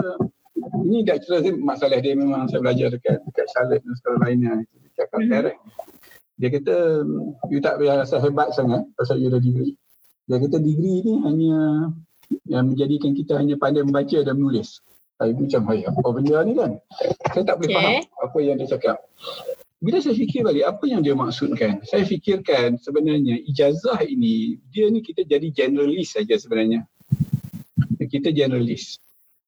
ini 0.83 1.07
lecturer 1.07 1.39
saya, 1.39 1.55
masalah 1.55 2.03
dia 2.03 2.13
memang 2.19 2.51
saya 2.51 2.59
belajar 2.59 2.87
dekat 2.91 3.23
dekat 3.31 3.47
Charlotte 3.55 3.79
dan 3.79 3.93
sekolah 3.95 4.19
lainnya. 4.27 4.53
Dia 4.67 4.89
cakap 4.99 5.19
mm-hmm. 5.23 5.55
Dia 6.43 6.49
kata, 6.51 6.75
you 7.47 7.59
tak 7.63 7.79
payah 7.79 7.95
rasa 8.03 8.19
hebat 8.19 8.51
sangat 8.51 8.83
pasal 8.99 9.23
you 9.23 9.31
dah 9.31 9.39
degree. 9.39 9.79
Dia 10.27 10.35
kata 10.35 10.59
degree 10.59 10.99
ni 10.99 11.15
hanya 11.23 11.55
yang 12.43 12.75
menjadikan 12.75 13.15
kita 13.15 13.39
hanya 13.39 13.55
pandai 13.55 13.87
membaca 13.87 14.19
dan 14.19 14.35
menulis. 14.35 14.83
Saya 15.23 15.39
macam, 15.39 15.61
hai, 15.71 15.87
apa 15.87 16.07
benda 16.11 16.37
ni 16.43 16.53
kan? 16.59 16.71
Saya 17.31 17.43
tak 17.47 17.55
boleh 17.63 17.71
okay. 17.71 17.79
faham 17.79 17.95
apa 18.27 18.37
yang 18.43 18.55
dia 18.59 18.67
cakap. 18.75 18.97
Bila 19.79 19.97
saya 20.03 20.15
fikir 20.19 20.43
balik, 20.43 20.67
apa 20.67 20.83
yang 20.83 20.99
dia 20.99 21.15
maksudkan? 21.15 21.79
Saya 21.87 22.03
fikirkan 22.03 22.75
sebenarnya 22.75 23.39
ijazah 23.47 24.03
ini, 24.03 24.59
dia 24.75 24.91
ni 24.91 24.99
kita 24.99 25.23
jadi 25.23 25.47
generalis 25.51 26.11
saja 26.11 26.35
sebenarnya. 26.35 26.83
Kita 28.03 28.35
generalis. 28.35 28.99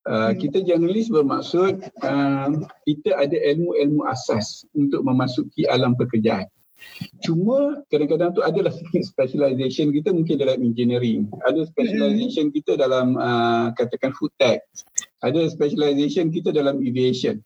Uh, 0.07 0.31
hmm. 0.31 0.39
Kita 0.39 0.63
generalis 0.63 1.11
bermaksud 1.11 1.83
uh, 2.07 2.49
kita 2.87 3.19
ada 3.19 3.35
ilmu-ilmu 3.35 4.07
asas 4.07 4.63
untuk 4.71 5.03
memasuki 5.03 5.67
alam 5.67 5.91
pekerjaan. 5.99 6.47
Cuma 7.23 7.81
kadang-kadang 7.89 8.35
tu 8.35 8.41
adalah 8.43 8.69
sikit 8.69 9.03
specialization 9.11 9.89
kita 9.95 10.11
mungkin 10.13 10.35
dalam 10.37 10.61
engineering. 10.61 11.31
Ada 11.47 11.67
specialization 11.67 12.51
kita 12.51 12.77
dalam 12.77 13.15
uh, 13.15 13.71
katakan 13.73 14.13
food 14.13 14.31
tech. 14.37 14.61
Ada 15.25 15.49
specialization 15.49 16.29
kita 16.29 16.53
dalam 16.53 16.77
aviation. 16.85 17.41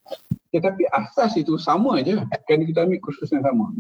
Tetapi 0.52 0.84
asas 0.92 1.40
itu 1.40 1.56
sama 1.56 2.04
aja 2.04 2.26
kerana 2.50 2.64
kita 2.68 2.84
ambil 2.84 3.00
kursus 3.00 3.30
yang 3.32 3.46
sama. 3.46 3.72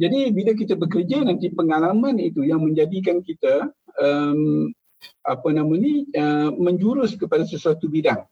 Jadi 0.00 0.32
bila 0.34 0.56
kita 0.56 0.74
bekerja 0.74 1.22
nanti 1.22 1.52
pengalaman 1.52 2.18
itu 2.18 2.42
yang 2.42 2.64
menjadikan 2.64 3.22
kita 3.22 3.70
um, 4.00 4.72
apa 5.22 5.48
nama 5.54 5.70
ni 5.78 6.08
uh, 6.16 6.50
menjurus 6.56 7.14
kepada 7.14 7.44
sesuatu 7.44 7.86
bidang. 7.86 8.24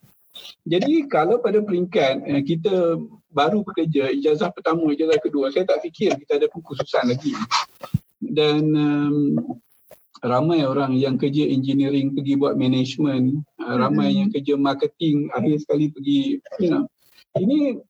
Jadi 0.67 1.07
kalau 1.07 1.39
pada 1.39 1.61
peringkat 1.63 2.27
uh, 2.27 2.43
kita 2.43 2.99
baru 3.31 3.61
bekerja, 3.61 4.09
ijazah 4.17 4.49
pertama, 4.57 4.89
ijazah 4.97 5.21
kedua, 5.21 5.53
saya 5.53 5.69
tak 5.69 5.85
fikir 5.85 6.17
kita 6.17 6.41
ada 6.41 6.49
kekhususan 6.49 7.13
lagi. 7.13 7.37
Dan 8.25 8.73
um, 8.73 9.17
ramai 10.27 10.67
orang 10.67 10.93
yang 10.99 11.17
kerja 11.17 11.47
engineering 11.47 12.13
pergi 12.13 12.35
buat 12.35 12.59
management, 12.59 13.47
uh, 13.63 13.77
ramai 13.79 14.13
yang 14.13 14.29
kerja 14.35 14.59
marketing 14.59 15.31
akhir 15.33 15.63
sekali 15.63 15.89
pergi, 15.95 16.43
you 16.61 16.71
know. 16.71 16.85
Ini 17.37 17.81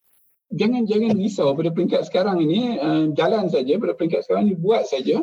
jangan 0.55 0.87
jangan 0.87 1.19
risau 1.19 1.57
pada 1.57 1.75
peringkat 1.75 2.07
sekarang 2.07 2.39
ini 2.45 2.79
uh, 2.79 3.11
jalan 3.19 3.51
saja 3.51 3.81
pada 3.81 3.99
peringkat 3.99 4.23
sekarang 4.23 4.53
ini 4.53 4.55
buat 4.55 4.87
saja 4.87 5.23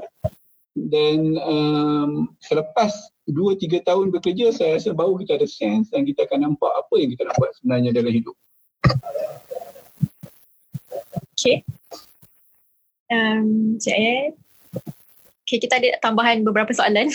dan 0.73 1.37
um, 1.39 2.33
selepas 2.41 2.91
2-3 3.29 3.87
tahun 3.87 4.11
bekerja 4.11 4.51
saya 4.51 4.75
rasa 4.81 4.91
baru 4.91 5.15
kita 5.21 5.39
ada 5.39 5.47
sense 5.47 5.93
dan 5.93 6.03
kita 6.03 6.27
akan 6.27 6.51
nampak 6.51 6.71
apa 6.75 6.93
yang 6.99 7.09
kita 7.13 7.29
nak 7.29 7.35
buat 7.39 7.51
sebenarnya 7.55 7.91
dalam 7.95 8.11
hidup. 8.11 8.35
Okay. 11.37 11.63
Um, 13.11 13.77
saya. 13.79 14.33
Okay, 15.53 15.69
kita 15.69 15.77
ada 15.77 16.01
tambahan 16.01 16.41
beberapa 16.41 16.73
soalan. 16.73 17.13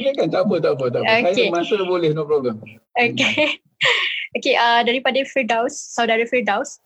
Boleh 0.00 0.12
kan? 0.16 0.32
Tak 0.32 0.48
apa, 0.48 0.54
tak 0.56 0.72
apa. 0.80 0.84
Tak 0.88 1.00
apa. 1.04 1.16
Okay. 1.20 1.32
Saya 1.36 1.52
masa 1.52 1.76
boleh, 1.84 2.16
no 2.16 2.24
problem. 2.24 2.56
Okay. 2.96 3.60
okay, 4.40 4.56
uh, 4.56 4.80
daripada 4.80 5.20
Firdaus, 5.28 5.76
saudara 5.92 6.24
Firdaus. 6.24 6.80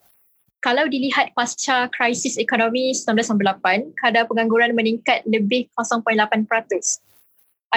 Kalau 0.59 0.91
dilihat 0.91 1.31
pasca 1.39 1.87
krisis 1.95 2.35
ekonomi 2.35 2.91
1998, 2.91 3.95
kadar 3.95 4.27
pengangguran 4.27 4.75
meningkat 4.75 5.23
lebih 5.23 5.71
0.8%. 5.79 6.03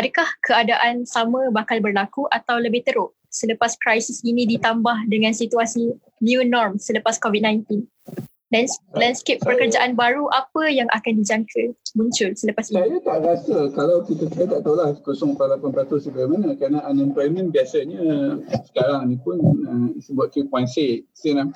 Adakah 0.02 0.30
keadaan 0.42 1.06
sama 1.06 1.54
bakal 1.54 1.78
berlaku 1.78 2.26
atau 2.34 2.58
lebih 2.58 2.82
teruk 2.82 3.14
selepas 3.30 3.78
krisis 3.78 4.26
ini 4.26 4.50
ditambah 4.50 5.06
dengan 5.06 5.30
situasi 5.30 5.94
new 6.26 6.42
norm 6.42 6.82
selepas 6.82 7.22
COVID-19? 7.22 7.86
Lands- 8.52 8.84
landscape 9.00 9.40
pekerjaan 9.40 9.96
baru 9.96 10.28
apa 10.36 10.68
yang 10.68 10.92
akan 10.92 11.24
dijangka 11.24 11.72
muncul 11.96 12.36
selepas 12.36 12.68
ini? 12.68 12.84
Saya 12.84 12.98
tak 13.00 13.18
rasa. 13.24 13.58
Kalau 13.72 14.04
kita 14.04 14.28
saya 14.28 14.48
tak 14.52 14.62
tahulah 14.68 14.92
0.8% 15.00 16.04
sebenarnya 16.04 16.28
mana 16.36 16.54
kerana 16.60 16.80
unemployment 16.92 17.56
biasanya 17.56 18.04
sekarang 18.68 19.08
ni 19.08 19.16
pun 19.24 19.40
uh, 19.40 19.90
sebut 20.04 20.28
3.6 20.36 21.48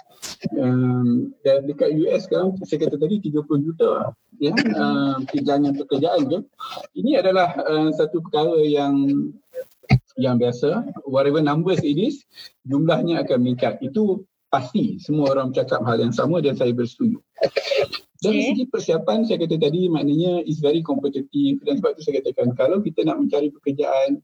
um, 0.55 1.35
dan 1.43 1.67
dekat 1.67 1.91
US 1.99 2.31
sekarang 2.31 2.55
saya 2.63 2.87
kata 2.87 2.95
tadi 2.95 3.19
30 3.27 3.43
juta 3.43 4.15
ya 4.39 4.51
uh, 4.55 5.19
kehilangan 5.31 5.75
pekerjaan 5.79 6.21
ke 6.27 6.39
ini 6.95 7.19
adalah 7.19 7.55
uh, 7.59 7.91
satu 7.91 8.23
perkara 8.23 8.59
yang 8.63 8.95
yang 10.15 10.39
biasa. 10.39 10.87
Whatever 11.03 11.43
numbers 11.43 11.83
it 11.83 11.99
is 11.99 12.23
jumlahnya 12.63 13.23
akan 13.23 13.37
meningkat. 13.43 13.83
Itu 13.83 14.23
pasti 14.55 14.95
semua 15.03 15.35
orang 15.35 15.51
bercakap 15.51 15.83
hal 15.83 15.99
yang 15.99 16.15
sama 16.15 16.39
dan 16.39 16.55
saya 16.55 16.71
bersetuju. 16.71 17.19
Dari 18.23 18.39
okay. 18.39 18.47
segi 18.55 18.63
persiapan 18.71 19.27
saya 19.27 19.43
kata 19.43 19.59
tadi 19.59 19.91
maknanya 19.91 20.39
is 20.47 20.63
very 20.63 20.79
competitive 20.79 21.59
dan 21.67 21.83
sebab 21.83 21.99
tu 21.99 22.01
saya 22.07 22.23
katakan 22.23 22.55
kalau 22.55 22.79
kita 22.79 23.03
nak 23.03 23.19
mencari 23.19 23.51
pekerjaan 23.51 24.23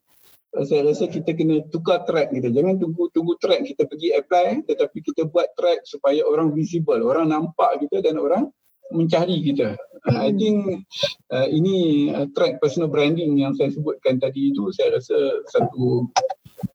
eh, 0.56 0.64
saya 0.64 0.88
rasa 0.88 1.12
kita 1.12 1.36
kena 1.36 1.68
tukar 1.68 2.08
track 2.08 2.32
kita. 2.32 2.48
Jangan 2.56 2.80
tunggu 2.80 3.12
tunggu 3.12 3.36
track 3.44 3.68
kita 3.68 3.84
pergi 3.92 4.16
apply 4.16 4.64
tetapi 4.72 4.98
kita 5.04 5.28
buat 5.28 5.52
track 5.60 5.84
supaya 5.84 6.24
orang 6.24 6.56
visible, 6.56 7.04
orang 7.04 7.28
nampak 7.28 7.84
kita 7.84 8.00
dan 8.00 8.16
orang 8.16 8.48
mencari 8.96 9.44
kita. 9.44 9.76
Hmm. 10.08 10.18
I 10.18 10.32
think 10.34 10.88
uh, 11.30 11.48
ini 11.52 12.10
uh, 12.16 12.32
track 12.32 12.64
personal 12.64 12.88
branding 12.88 13.38
yang 13.44 13.52
saya 13.60 13.76
sebutkan 13.76 14.24
tadi 14.24 14.56
itu 14.56 14.72
saya 14.72 14.96
rasa 14.98 15.44
satu 15.52 16.08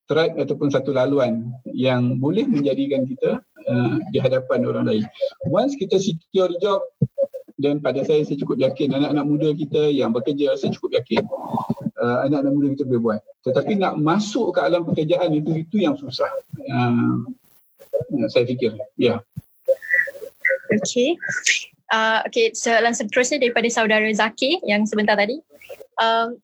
track 0.06 0.38
ataupun 0.38 0.68
satu 0.70 0.94
laluan 0.94 1.50
yang 1.70 2.18
boleh 2.22 2.46
menjadikan 2.46 3.04
kita 3.04 3.42
uh, 3.66 3.96
di 4.14 4.18
hadapan 4.22 4.64
orang 4.66 4.84
lain. 4.86 5.04
Once 5.50 5.74
kita 5.74 5.98
secure 5.98 6.50
job 6.62 6.82
dan 7.56 7.80
pada 7.80 8.04
saya 8.04 8.20
saya 8.22 8.36
cukup 8.36 8.60
yakin 8.60 8.92
anak-anak 8.92 9.26
muda 9.26 9.48
kita 9.56 9.88
yang 9.88 10.12
bekerja 10.12 10.54
saya 10.60 10.70
cukup 10.76 11.00
yakin 11.00 11.24
uh, 12.00 12.18
anak-anak 12.28 12.52
muda 12.52 12.66
kita 12.76 12.84
boleh 12.86 13.02
buat. 13.02 13.20
Tetapi 13.44 13.72
nak 13.80 13.94
masuk 13.98 14.56
ke 14.56 14.60
alam 14.62 14.84
pekerjaan 14.84 15.32
itu 15.32 15.64
itu 15.64 15.76
yang 15.82 15.96
susah. 15.96 16.28
Uh, 16.68 17.24
saya 18.28 18.44
fikir. 18.44 18.76
Ya. 19.00 19.18
Yeah. 19.18 19.18
Okay. 20.82 21.14
Uh, 21.86 22.18
okay, 22.26 22.50
soalan 22.50 22.90
seterusnya 22.90 23.38
daripada 23.38 23.70
saudara 23.70 24.10
Zaki 24.10 24.58
yang 24.66 24.82
sebentar 24.84 25.14
tadi. 25.14 25.38
Uh, 26.02 26.34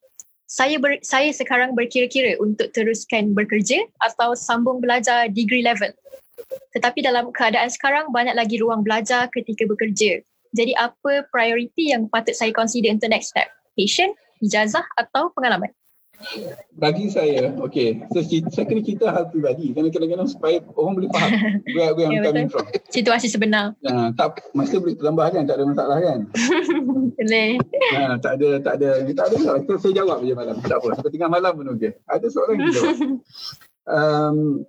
saya 0.53 0.77
ber, 0.77 1.01
saya 1.01 1.33
sekarang 1.33 1.73
berkira-kira 1.73 2.37
untuk 2.37 2.69
teruskan 2.77 3.33
bekerja 3.33 3.89
atau 4.05 4.37
sambung 4.37 4.77
belajar 4.77 5.25
degree 5.33 5.65
level. 5.65 5.89
Tetapi 6.77 7.01
dalam 7.01 7.33
keadaan 7.33 7.73
sekarang 7.73 8.13
banyak 8.13 8.37
lagi 8.37 8.61
ruang 8.61 8.85
belajar 8.85 9.25
ketika 9.33 9.65
bekerja. 9.65 10.21
Jadi 10.53 10.77
apa 10.77 11.25
prioriti 11.33 11.89
yang 11.89 12.05
patut 12.05 12.37
saya 12.37 12.53
consider 12.53 12.93
untuk 12.93 13.09
next 13.09 13.33
step? 13.33 13.49
Passion, 13.73 14.13
ijazah 14.45 14.85
atau 14.93 15.33
pengalaman? 15.33 15.73
Bagi 16.75 17.07
saya, 17.11 17.53
okay, 17.61 18.01
so, 18.11 18.23
saya 18.25 18.65
kena 18.65 18.81
cerita 18.81 19.11
hal 19.13 19.29
pribadi 19.29 19.71
kerana 19.71 19.89
kadang-kadang 19.93 20.29
supaya 20.29 20.57
orang 20.75 20.93
boleh 20.97 21.09
faham 21.13 21.31
where, 21.75 21.91
where 21.93 22.09
I'm 22.09 22.19
ya, 22.19 22.23
coming 22.25 22.49
from. 22.49 22.65
Situasi 22.89 23.27
sebenar. 23.29 23.77
Uh, 23.85 24.09
tak, 24.17 24.41
masa 24.57 24.81
boleh 24.81 24.97
tambah 24.97 25.27
kan, 25.29 25.43
tak 25.45 25.55
ada 25.61 25.65
masalah 25.69 25.97
kan? 26.01 26.19
boleh. 27.19 27.49
Uh, 27.93 28.15
tak 28.19 28.33
ada, 28.41 28.49
tak 28.59 28.73
ada, 28.81 28.89
tak 29.13 29.25
ada 29.31 29.37
lah. 29.43 29.55
So, 29.67 29.73
saya 29.79 29.93
jawab 30.03 30.25
je 30.25 30.33
malam, 30.33 30.55
tak 30.63 30.77
apa. 30.81 30.87
Sampai 30.97 31.11
tengah 31.13 31.29
malam 31.31 31.51
pun 31.55 31.67
okey. 31.77 31.93
Ada 32.09 32.25
soalan 32.31 32.55
yang 32.59 32.73
jawab. 32.73 32.97
Um, 33.83 34.63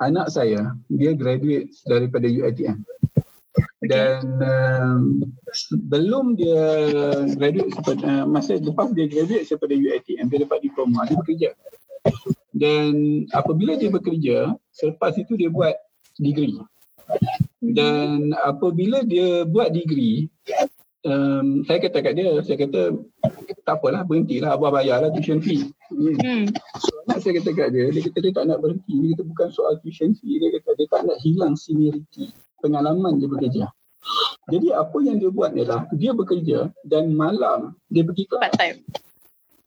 anak 0.00 0.32
saya, 0.32 0.72
dia 0.88 1.12
graduate 1.12 1.76
daripada 1.84 2.24
UITM 2.24 2.80
dan 3.82 4.22
um, 4.38 5.02
sebelum 5.50 6.38
dia 6.38 6.62
graduate 7.34 7.74
uh, 8.06 8.24
masa 8.28 8.60
lepas 8.60 8.94
dia 8.94 9.10
graduate 9.10 9.48
daripada 9.48 9.74
UiTM 9.74 10.26
dia 10.30 10.38
dapat 10.46 10.58
diploma 10.62 11.08
dia 11.08 11.16
bekerja. 11.18 11.50
Dan 12.54 13.24
apabila 13.34 13.74
dia 13.74 13.90
bekerja 13.90 14.54
selepas 14.70 15.18
itu 15.18 15.34
dia 15.34 15.50
buat 15.50 15.74
degree. 16.22 16.60
Dan 17.58 18.30
apabila 18.38 19.02
dia 19.02 19.42
buat 19.48 19.74
degree 19.74 20.30
um, 21.02 21.66
saya 21.66 21.82
kata 21.82 21.98
kat 22.06 22.12
dia 22.14 22.38
saya 22.46 22.56
kata 22.60 22.94
tak 23.66 23.82
apalah 23.82 24.06
berhentilah 24.06 24.54
abah 24.54 24.70
bayarlah 24.70 25.10
tuition 25.10 25.42
fee. 25.42 25.66
Hmm. 25.90 26.46
so, 26.78 26.92
saya 27.18 27.42
kata 27.42 27.50
kat 27.50 27.68
dia 27.74 27.90
dia 27.90 28.02
kata 28.06 28.18
dia 28.22 28.32
tak 28.36 28.44
nak 28.46 28.62
berhenti. 28.62 28.94
Dia 28.94 29.18
kata 29.18 29.24
bukan 29.26 29.48
soal 29.50 29.74
tuition 29.82 30.14
fee 30.14 30.38
dia 30.38 30.54
kata 30.54 30.78
dia 30.78 30.86
tak 30.86 31.02
nak 31.10 31.18
hilang 31.18 31.58
seniority 31.58 32.30
pengalaman 32.60 33.18
dia 33.18 33.28
bekerja. 33.28 33.64
Jadi 34.48 34.72
apa 34.72 34.96
yang 35.04 35.20
dia 35.20 35.30
buat 35.30 35.52
ialah 35.54 35.86
dia 35.94 36.10
bekerja 36.16 36.72
dan 36.88 37.12
malam 37.12 37.76
dia 37.92 38.02
pergi 38.02 38.24
kelas. 38.26 38.50
Part 38.50 38.56
time. 38.58 38.78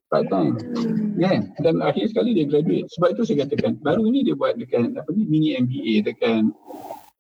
Part 0.10 0.26
time. 0.30 0.56
Hmm. 0.58 1.16
Yeah. 1.18 1.42
Dan 1.62 1.80
akhir 1.80 2.12
sekali 2.12 2.36
dia 2.36 2.46
graduate. 2.50 2.90
Sebab 2.98 3.16
itu 3.16 3.22
saya 3.24 3.46
katakan 3.46 3.80
baru 3.80 4.04
ini 4.10 4.26
dia 4.28 4.36
buat 4.36 4.60
dekat 4.60 4.98
apa 4.98 5.10
ni 5.14 5.24
mini 5.30 5.56
MBA 5.56 6.06
dekat 6.10 6.50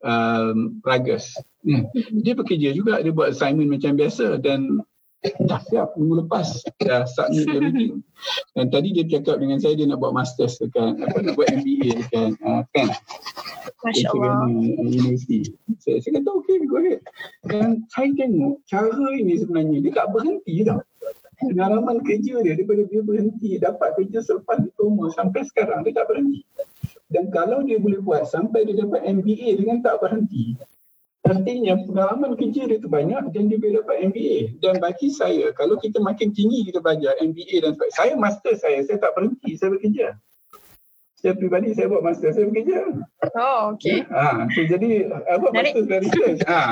um, 0.03 0.81
Ragas. 0.83 1.37
Yeah. 1.63 1.87
Dia 2.11 2.33
bekerja 2.35 2.69
juga 2.75 2.99
dia 2.99 3.13
buat 3.15 3.31
assignment 3.31 3.71
macam 3.71 3.95
biasa 3.95 4.41
dan 4.43 4.83
dah 5.47 5.61
siap 5.71 5.95
minggu 5.95 6.25
lepas. 6.27 6.47
Dah 6.83 7.07
submit 7.07 7.47
everything 7.51 8.03
dan 8.53 8.69
tadi 8.69 8.93
dia 8.95 9.05
cakap 9.07 9.41
dengan 9.41 9.57
saya 9.59 9.75
dia 9.75 9.89
nak 9.89 9.99
buat 9.99 10.13
masters 10.13 10.61
dekat 10.61 10.95
apa 11.01 11.17
nak 11.25 11.33
buat 11.35 11.49
MBA 11.51 11.89
dekat 12.05 12.37
uh, 12.45 12.61
Penn 12.71 12.89
Masya 13.83 14.07
Allah 14.15 14.47
University. 14.79 15.51
Saya, 15.83 15.99
saya 15.99 16.21
kata 16.21 16.29
okay 16.31 16.55
go 16.63 16.79
ahead. 16.79 17.01
Dan 17.43 17.83
saya 17.91 18.09
tengok 18.15 18.63
cara 18.69 19.07
ini 19.11 19.33
sebenarnya. 19.35 19.77
Dia 19.83 19.91
tak 19.91 20.07
berhenti 20.15 20.63
tau. 20.63 20.79
Pengalaman 21.43 21.99
kerja 22.07 22.39
dia 22.39 22.55
daripada 22.55 22.87
dia 22.87 23.01
berhenti. 23.03 23.59
Dapat 23.59 23.89
kerja 23.99 24.23
selepas 24.23 24.63
diploma. 24.63 25.11
Sampai 25.11 25.43
sekarang 25.43 25.83
dia 25.83 25.91
tak 25.91 26.07
berhenti. 26.07 26.47
Dan 27.11 27.27
kalau 27.35 27.59
dia 27.67 27.75
boleh 27.75 27.99
buat 27.99 28.23
sampai 28.23 28.63
dia 28.63 28.87
dapat 28.87 29.03
MBA 29.03 29.59
dengan 29.59 29.83
tak 29.83 29.99
berhenti 29.99 30.55
Artinya 31.23 31.79
pengalaman 31.87 32.35
kerja 32.35 32.67
dia 32.67 32.83
tu 32.83 32.91
banyak 32.91 33.31
dan 33.31 33.47
dia 33.47 33.55
boleh 33.55 33.79
dapat 33.79 34.11
MBA. 34.11 34.59
Dan 34.59 34.83
bagi 34.83 35.07
saya, 35.07 35.55
kalau 35.55 35.79
kita 35.79 36.03
makin 36.03 36.35
tinggi 36.35 36.67
kita 36.67 36.83
belajar 36.83 37.15
MBA 37.23 37.63
dan 37.63 37.79
sebagainya. 37.79 37.95
Saya 37.95 38.13
master 38.19 38.53
saya, 38.59 38.83
saya 38.83 38.99
tak 38.99 39.15
berhenti, 39.15 39.55
saya 39.55 39.71
bekerja. 39.71 40.19
Saya 41.23 41.39
pribadi, 41.39 41.71
saya 41.71 41.87
buat 41.87 42.03
master, 42.03 42.35
saya 42.35 42.51
bekerja. 42.51 42.99
Oh, 43.39 43.71
okay. 43.71 44.03
Ha, 44.11 44.43
so 44.51 44.67
jadi, 44.67 45.07
saya 45.07 45.37
buat 45.39 45.55
Narik. 45.55 45.71
master 45.71 45.83
dari 45.87 46.07
research. 46.11 46.41
Ha. 46.51 46.63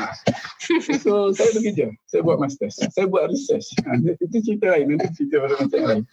So, 1.00 1.32
saya 1.32 1.56
bekerja. 1.56 1.88
Saya 2.12 2.22
buat 2.28 2.36
master. 2.36 2.68
Saya 2.68 3.08
buat 3.08 3.32
research. 3.32 3.72
Ha, 3.88 4.04
itu 4.04 4.38
cerita 4.44 4.76
lain, 4.76 4.92
nanti 4.92 5.08
cerita 5.16 5.48
pada 5.48 5.56
macam 5.56 5.80
lain. 5.88 6.04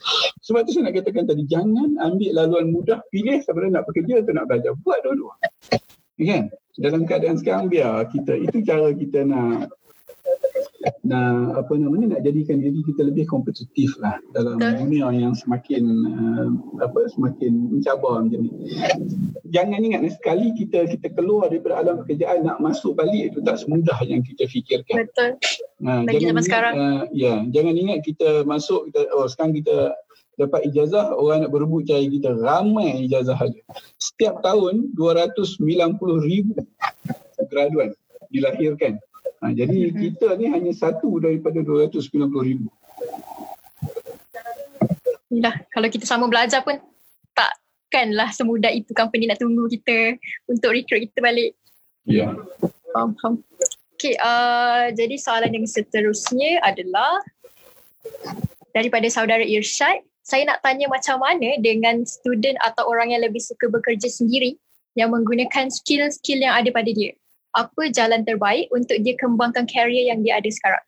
Sebab 0.46 0.60
tu 0.62 0.70
saya 0.70 0.86
nak 0.86 0.94
katakan 1.02 1.26
tadi, 1.26 1.42
jangan 1.50 1.98
ambil 1.98 2.30
laluan 2.30 2.70
mudah, 2.70 3.02
pilih 3.10 3.42
sebenarnya 3.42 3.82
nak 3.82 3.90
bekerja 3.90 4.22
atau 4.22 4.30
nak 4.30 4.46
belajar. 4.46 4.70
Buat 4.86 4.98
dua-dua. 5.02 5.34
Kan? 6.18 6.50
dalam 6.78 7.02
keadaan 7.04 7.36
sekarang 7.36 7.66
biar 7.66 8.06
kita 8.14 8.38
itu 8.38 8.62
cara 8.62 8.94
kita 8.94 9.26
nak 9.26 9.74
nak 11.02 11.58
apa 11.58 11.74
namanya 11.74 12.16
nak 12.16 12.22
jadikan 12.22 12.62
diri 12.62 12.86
kita 12.86 13.02
lebih 13.10 13.26
kompetitif 13.26 13.98
lah 13.98 14.14
dalam 14.30 14.62
Betul. 14.62 14.86
dunia 14.86 15.10
yang 15.10 15.34
semakin 15.34 15.84
uh, 16.06 16.48
apa 16.78 17.10
semakin 17.10 17.74
mencabar 17.74 18.22
macam 18.22 18.46
ni. 18.46 18.52
Jangan 19.50 19.80
ingat 19.82 20.06
sekali 20.14 20.54
kita 20.54 20.86
kita 20.86 21.10
keluar 21.18 21.50
daripada 21.50 21.82
alam 21.82 22.06
pekerjaan 22.06 22.46
nak 22.46 22.62
masuk 22.62 22.94
balik 22.94 23.34
itu 23.34 23.42
tak 23.42 23.58
semudah 23.58 23.98
yang 24.06 24.22
kita 24.22 24.46
fikirkan. 24.46 25.08
Betul. 25.08 25.30
Nah, 25.82 26.06
Lagi 26.06 26.22
jangan 26.22 26.34
ingat, 26.38 26.46
sekarang. 26.46 26.74
Uh, 26.78 27.02
ya, 27.10 27.34
jangan 27.50 27.74
ingat 27.74 27.98
kita 28.06 28.28
masuk 28.46 28.86
kita 28.92 29.00
oh 29.18 29.26
sekarang 29.26 29.58
kita 29.58 29.98
dapat 30.38 30.70
ijazah 30.70 31.18
orang 31.18 31.44
nak 31.44 31.52
berebut 31.52 31.84
cari 31.90 32.06
kita 32.08 32.38
ramai 32.38 33.04
ijazah 33.10 33.34
ada 33.34 33.60
setiap 33.98 34.38
tahun 34.40 34.94
290 34.94 35.58
ribu 36.22 36.54
graduan 37.50 37.90
dilahirkan 38.30 39.02
ha, 39.42 39.50
jadi 39.50 39.90
mm-hmm. 39.90 39.98
kita 39.98 40.28
ni 40.38 40.46
hanya 40.46 40.72
satu 40.72 41.18
daripada 41.18 41.58
290 41.60 42.06
ribu 42.46 42.70
Yalah, 45.28 45.60
kalau 45.68 45.88
kita 45.92 46.08
sama 46.08 46.24
belajar 46.24 46.64
pun 46.64 46.80
takkanlah 47.36 48.32
semudah 48.32 48.72
itu 48.72 48.96
company 48.96 49.28
nak 49.28 49.36
tunggu 49.36 49.68
kita 49.68 50.16
untuk 50.48 50.72
recruit 50.72 51.12
kita 51.12 51.20
balik. 51.20 51.52
Ya. 52.08 52.32
Yeah. 52.32 52.68
Faham, 52.96 53.12
faham. 53.20 53.34
Okay, 53.98 54.14
uh, 54.22 54.88
jadi 54.94 55.20
soalan 55.20 55.52
yang 55.52 55.66
seterusnya 55.68 56.64
adalah 56.64 57.20
daripada 58.72 59.04
saudara 59.12 59.44
Irsyad. 59.44 60.00
Saya 60.28 60.44
nak 60.44 60.60
tanya 60.60 60.92
macam 60.92 61.24
mana 61.24 61.56
dengan 61.56 62.04
student 62.04 62.60
atau 62.60 62.84
orang 62.84 63.16
yang 63.16 63.24
lebih 63.24 63.40
suka 63.40 63.64
bekerja 63.72 64.12
sendiri 64.12 64.60
yang 64.92 65.08
menggunakan 65.08 65.72
skill-skill 65.72 66.44
yang 66.44 66.52
ada 66.52 66.68
pada 66.68 66.92
dia. 66.92 67.16
Apa 67.56 67.88
jalan 67.88 68.28
terbaik 68.28 68.68
untuk 68.68 69.00
dia 69.00 69.16
kembangkan 69.16 69.64
karier 69.64 70.12
yang 70.12 70.20
dia 70.20 70.36
ada 70.36 70.50
sekarang? 70.52 70.84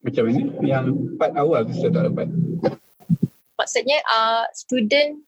Macam 0.00 0.32
mana? 0.32 0.40
Yang 0.64 0.86
part 1.20 1.36
awal 1.36 1.68
tu 1.68 1.76
saya 1.76 2.00
tak 2.00 2.08
dapat. 2.08 2.32
Maksudnya 3.60 4.00
uh, 4.08 4.48
student 4.56 5.20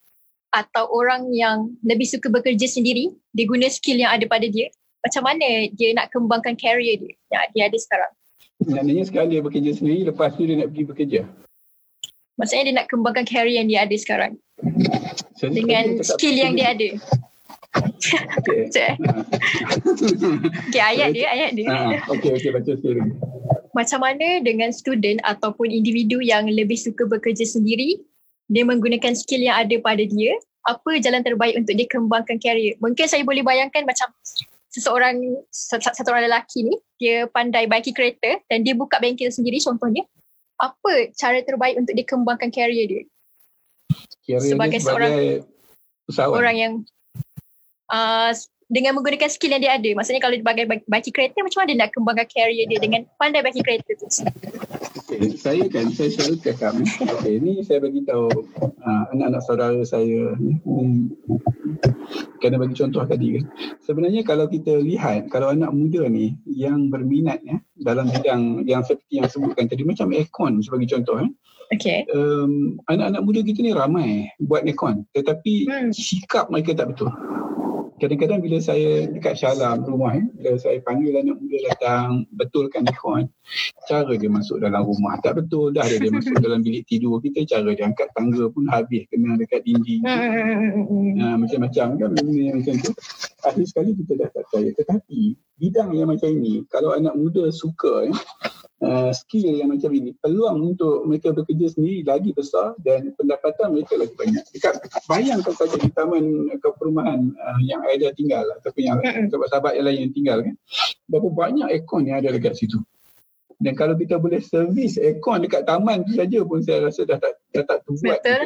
atau 0.56 0.88
orang 0.88 1.28
yang 1.36 1.76
lebih 1.84 2.08
suka 2.08 2.32
bekerja 2.32 2.64
sendiri, 2.64 3.12
dia 3.36 3.44
guna 3.44 3.68
skill 3.68 4.00
yang 4.00 4.08
ada 4.08 4.24
pada 4.24 4.48
dia. 4.48 4.72
Macam 5.04 5.28
mana 5.28 5.68
dia 5.76 5.92
nak 5.92 6.08
kembangkan 6.16 6.56
karier 6.56 6.96
dia 6.96 7.12
yang 7.28 7.44
dia 7.52 7.62
ada 7.68 7.76
sekarang? 7.76 8.12
Maknanya 8.64 9.04
sekarang 9.04 9.28
dia 9.36 9.44
bekerja 9.44 9.76
sendiri, 9.76 10.08
lepas 10.08 10.32
tu 10.32 10.48
dia 10.48 10.64
nak 10.64 10.72
pergi 10.72 10.84
bekerja. 10.88 11.22
Maksudnya 12.38 12.64
dia 12.70 12.74
nak 12.78 12.86
kembangkan 12.86 13.26
career 13.26 13.58
yang 13.58 13.66
dia 13.66 13.82
ada 13.82 13.96
sekarang. 13.98 14.38
So, 15.34 15.50
dengan 15.50 15.98
skill 16.06 16.34
yang 16.38 16.54
dia 16.54 16.70
ada. 16.74 16.88
Okay. 17.78 18.94
okay, 20.70 20.82
ayat 20.82 21.08
dia, 21.12 21.26
ayat 21.28 21.50
dia. 21.58 21.68
Ha, 21.68 22.08
okay, 22.10 22.30
okay, 22.38 22.50
baca 22.54 22.72
sekali. 22.78 23.02
Macam 23.74 24.00
mana 24.00 24.42
dengan 24.42 24.70
student 24.70 25.18
ataupun 25.26 25.70
individu 25.70 26.18
yang 26.22 26.46
lebih 26.48 26.78
suka 26.78 27.04
bekerja 27.06 27.44
sendiri, 27.44 28.00
dia 28.48 28.64
menggunakan 28.64 29.12
skill 29.14 29.44
yang 29.44 29.58
ada 29.58 29.76
pada 29.82 30.02
dia, 30.02 30.32
apa 30.66 30.98
jalan 30.98 31.22
terbaik 31.22 31.58
untuk 31.58 31.74
dia 31.76 31.86
kembangkan 31.90 32.40
career? 32.40 32.78
Mungkin 32.80 33.06
saya 33.06 33.22
boleh 33.22 33.44
bayangkan 33.44 33.84
macam 33.84 34.08
seseorang, 34.72 35.20
satu 35.52 36.08
orang 36.10 36.30
lelaki 36.30 36.64
ni, 36.66 36.74
dia 36.98 37.26
pandai 37.30 37.66
baiki 37.70 37.94
kereta 37.94 38.40
dan 38.50 38.66
dia 38.66 38.74
buka 38.74 38.98
bengkel 38.98 39.30
sendiri 39.30 39.62
contohnya 39.62 40.02
apa 40.58 41.14
cara 41.14 41.38
terbaik 41.46 41.78
untuk 41.78 41.94
dikembangkan 41.94 42.50
karier 42.50 42.86
dia? 42.86 43.02
Karier 44.26 44.42
sebagai, 44.42 44.78
seorang 44.82 45.12
usahawan. 46.10 46.36
orang 46.36 46.56
yang 46.58 46.72
uh, 47.94 48.34
dengan 48.68 49.00
menggunakan 49.00 49.32
skill 49.32 49.56
yang 49.56 49.62
dia 49.64 49.72
ada. 49.80 49.90
Maksudnya 49.96 50.20
kalau 50.20 50.36
dia 50.36 50.44
bagai 50.44 50.64
baki 50.84 51.10
kereta 51.10 51.40
macam 51.40 51.64
mana 51.64 51.72
nak 51.84 51.90
kembangkan 51.96 52.26
karier 52.28 52.68
dia 52.68 52.78
dengan 52.78 53.08
pandai 53.16 53.40
baki 53.40 53.64
kereta 53.64 53.90
tu? 53.96 54.06
Okay, 55.08 55.32
saya 55.40 55.64
kan 55.72 55.88
saya 55.88 56.12
selalu 56.12 56.36
cakap 56.44 56.76
ni. 56.76 56.84
Okay, 57.00 57.40
ni 57.40 57.64
saya 57.64 57.80
bagi 57.80 58.04
tahu 58.04 58.28
uh, 58.60 59.04
anak-anak 59.16 59.42
saudara 59.48 59.80
saya 59.88 60.36
ni. 60.36 60.60
Kena 62.44 62.60
bagi 62.60 62.76
contoh 62.76 63.02
tadi 63.08 63.40
kan. 63.40 63.44
Sebenarnya 63.80 64.20
kalau 64.22 64.44
kita 64.52 64.76
lihat 64.84 65.32
kalau 65.32 65.48
anak 65.48 65.72
muda 65.72 66.04
ni 66.06 66.36
yang 66.44 66.92
berminat 66.92 67.40
ya 67.42 67.56
dalam 67.80 68.12
bidang 68.12 68.68
yang 68.68 68.84
seperti 68.84 69.24
yang 69.24 69.28
sebutkan 69.32 69.64
tadi 69.64 69.82
macam 69.88 70.12
aircon 70.12 70.60
sebagai 70.60 70.92
contoh 70.92 71.24
eh. 71.24 71.30
Okay. 71.68 72.08
Um, 72.12 72.80
anak-anak 72.88 73.22
muda 73.28 73.40
kita 73.44 73.60
ni 73.60 73.76
ramai 73.76 74.28
buat 74.40 74.64
aircon 74.64 75.04
tetapi 75.12 75.68
hmm. 75.68 75.92
sikap 75.92 76.48
mereka 76.48 76.72
tak 76.72 76.96
betul 76.96 77.12
kadang-kadang 77.98 78.40
bila 78.40 78.58
saya 78.62 79.10
dekat 79.10 79.34
Syalam 79.36 79.82
rumah 79.84 80.14
eh, 80.14 80.26
bila 80.38 80.54
saya 80.56 80.78
panggil 80.80 81.18
anak 81.18 81.36
muda 81.36 81.58
datang 81.68 82.24
betulkan 82.32 82.86
ikhwan 82.86 83.26
cara 83.90 84.12
dia 84.14 84.30
masuk 84.30 84.60
dalam 84.60 84.84
rumah. 84.84 85.18
Tak 85.24 85.40
betul 85.40 85.74
dah 85.74 85.84
dia, 85.84 85.98
dia 85.98 86.12
masuk 86.12 86.36
dalam 86.38 86.60
bilik 86.62 86.84
tidur. 86.86 87.18
Kita 87.18 87.44
cara 87.48 87.74
dia 87.74 87.88
angkat 87.88 88.08
tangga 88.12 88.46
pun 88.52 88.68
habis 88.68 89.08
kena 89.10 89.34
dekat 89.40 89.64
dinding. 89.64 90.02
Uh, 90.04 91.36
macam-macam 91.40 91.86
kan 91.98 92.08
benda 92.14 92.46
macam 92.54 92.74
tu. 92.80 92.92
Akhir 93.44 93.64
sekali 93.66 93.90
kita 93.96 94.12
dah 94.20 94.28
tak 94.30 94.44
percaya. 94.48 94.70
Tetapi 94.76 95.20
bidang 95.58 95.90
yang 95.96 96.08
macam 96.12 96.30
ini 96.30 96.62
kalau 96.70 96.94
anak 96.94 97.16
muda 97.18 97.50
suka 97.50 98.06
eh, 98.06 98.16
uh, 98.82 99.10
skill 99.14 99.58
yang 99.58 99.70
macam 99.70 99.90
ini. 99.94 100.14
Peluang 100.18 100.74
untuk 100.74 101.06
mereka 101.06 101.34
bekerja 101.34 101.74
sendiri 101.74 102.06
lagi 102.06 102.30
besar 102.34 102.74
dan 102.82 103.10
pendapatan 103.14 103.74
mereka 103.74 103.98
lagi 103.98 104.14
banyak. 104.14 104.44
Dekat 104.54 104.74
bayangkan 105.10 105.54
saja 105.54 105.76
di 105.78 105.90
taman 105.92 106.52
ke 106.58 106.68
perumahan 106.78 107.34
uh, 107.34 107.60
yang 107.64 107.82
ada 107.86 108.14
tinggal 108.14 108.44
ataupun 108.62 108.82
yang 108.82 108.98
sahabat-sahabat 109.30 109.72
yang 109.78 109.86
lain 109.86 109.98
yang 110.08 110.14
tinggal 110.14 110.38
kan 110.42 110.54
berapa 111.08 111.28
banyak 111.32 111.66
aircon 111.72 112.06
yang 112.06 112.22
ada 112.22 112.30
dekat 112.34 112.54
situ. 112.54 112.78
Dan 113.58 113.74
kalau 113.74 113.98
kita 113.98 114.22
boleh 114.22 114.38
servis 114.38 114.94
aircon 115.00 115.42
dekat 115.42 115.66
taman 115.66 116.06
tu 116.06 116.14
saja 116.14 116.38
pun 116.46 116.62
saya 116.62 116.86
rasa 116.86 117.02
dah 117.02 117.18
tak 117.18 117.34
dah 117.50 117.64
tak 117.66 117.78
terbuat 117.82 118.20
betul. 118.22 118.42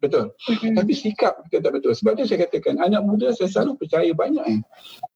betul. 0.00 0.24
Mm-hmm. 0.32 0.74
tapi 0.76 0.92
sikap 0.92 1.34
kita 1.48 1.64
tak 1.64 1.72
betul. 1.80 1.92
Sebab 1.96 2.12
tu 2.20 2.28
saya 2.28 2.44
katakan 2.44 2.76
anak 2.76 3.02
muda 3.08 3.32
saya 3.32 3.48
selalu 3.48 3.80
percaya 3.80 4.12
banyak 4.12 4.44
eh. 4.44 4.60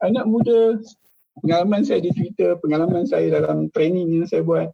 anak 0.00 0.24
muda 0.24 0.80
pengalaman 1.42 1.82
saya 1.82 1.98
di 1.98 2.14
Twitter, 2.14 2.54
pengalaman 2.62 3.04
saya 3.04 3.26
dalam 3.28 3.66
training 3.74 4.22
yang 4.22 4.26
saya 4.30 4.46
buat. 4.46 4.70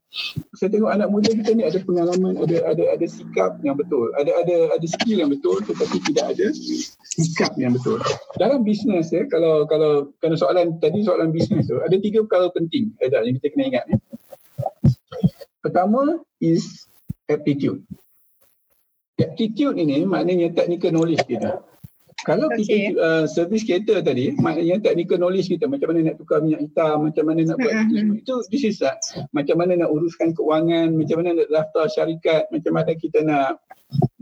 Saya 0.59 0.69
tengok 0.69 0.93
anak 0.93 1.09
muda 1.09 1.33
kita 1.33 1.57
ni 1.57 1.65
ada 1.65 1.81
pengalaman, 1.81 2.37
ada 2.37 2.57
ada 2.69 2.85
ada 2.93 3.07
sikap 3.09 3.57
yang 3.65 3.81
betul, 3.81 4.13
ada 4.21 4.29
ada 4.45 4.57
ada 4.77 4.87
skill 4.87 5.25
yang 5.25 5.31
betul 5.33 5.57
tetapi 5.65 5.97
tidak 6.13 6.37
ada 6.37 6.47
sikap 7.17 7.53
yang 7.57 7.73
betul. 7.73 7.97
Dalam 8.37 8.61
bisnes 8.61 9.09
ya, 9.09 9.25
kalau 9.33 9.65
kalau 9.65 10.13
kerana 10.21 10.37
soalan 10.37 10.77
tadi 10.83 11.01
soalan 11.01 11.33
bisnes 11.33 11.65
tu, 11.65 11.81
ada 11.81 11.97
tiga 11.97 12.21
perkara 12.29 12.53
penting 12.53 12.93
ada 13.01 13.25
yang 13.25 13.41
kita 13.41 13.49
kena 13.57 13.65
ingat 13.73 13.85
ya. 13.89 13.97
Pertama 15.65 16.21
is 16.41 16.89
aptitude. 17.29 17.85
Aptitude 19.21 19.77
ini 19.77 20.09
maknanya 20.09 20.53
technical 20.57 20.97
knowledge 20.97 21.25
kita. 21.29 21.61
Kalau 22.29 22.53
okay. 22.53 22.61
kita 22.61 22.77
uh, 23.01 23.25
servis 23.25 23.65
kereta 23.65 24.05
tadi, 24.05 24.37
maknanya 24.37 24.77
technical 24.85 25.17
knowledge 25.17 25.49
kita 25.49 25.65
macam 25.65 25.89
mana 25.95 26.13
nak 26.13 26.17
tukar 26.21 26.45
minyak 26.45 26.69
hitam, 26.69 27.09
macam 27.09 27.25
mana 27.25 27.41
nak 27.49 27.57
buat 27.57 27.73
mm-hmm. 27.73 28.21
itu 28.21 28.35
this 28.53 28.65
is 28.69 28.77
uh, 28.85 28.93
macam 29.33 29.57
mana 29.57 29.81
nak 29.81 29.89
uruskan 29.89 30.37
keuangan, 30.37 30.93
macam 30.93 31.17
mana 31.25 31.41
nak 31.41 31.49
daftar 31.49 31.85
syarikat, 31.89 32.45
macam 32.53 32.73
mana 32.77 32.93
kita 32.93 33.25
nak 33.25 33.65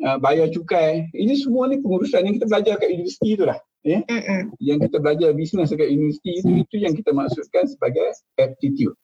uh, 0.06 0.16
bayar 0.22 0.46
cukai. 0.54 1.10
Ini 1.10 1.34
semua 1.42 1.66
ni 1.66 1.82
pengurusan 1.82 2.22
yang 2.22 2.38
kita 2.38 2.46
belajar 2.46 2.74
kat 2.78 2.88
universiti 2.94 3.34
tu 3.34 3.44
lah. 3.50 3.58
Ya? 3.82 3.98
Mm-hmm. 4.06 4.40
Yang 4.62 4.78
kita 4.86 4.96
belajar 5.02 5.28
bisnes 5.34 5.70
kat 5.74 5.88
universiti 5.90 6.30
itu, 6.38 6.50
itu 6.62 6.76
yang 6.78 6.94
kita 6.94 7.10
maksudkan 7.10 7.66
sebagai 7.66 8.14
aptitude. 8.38 8.94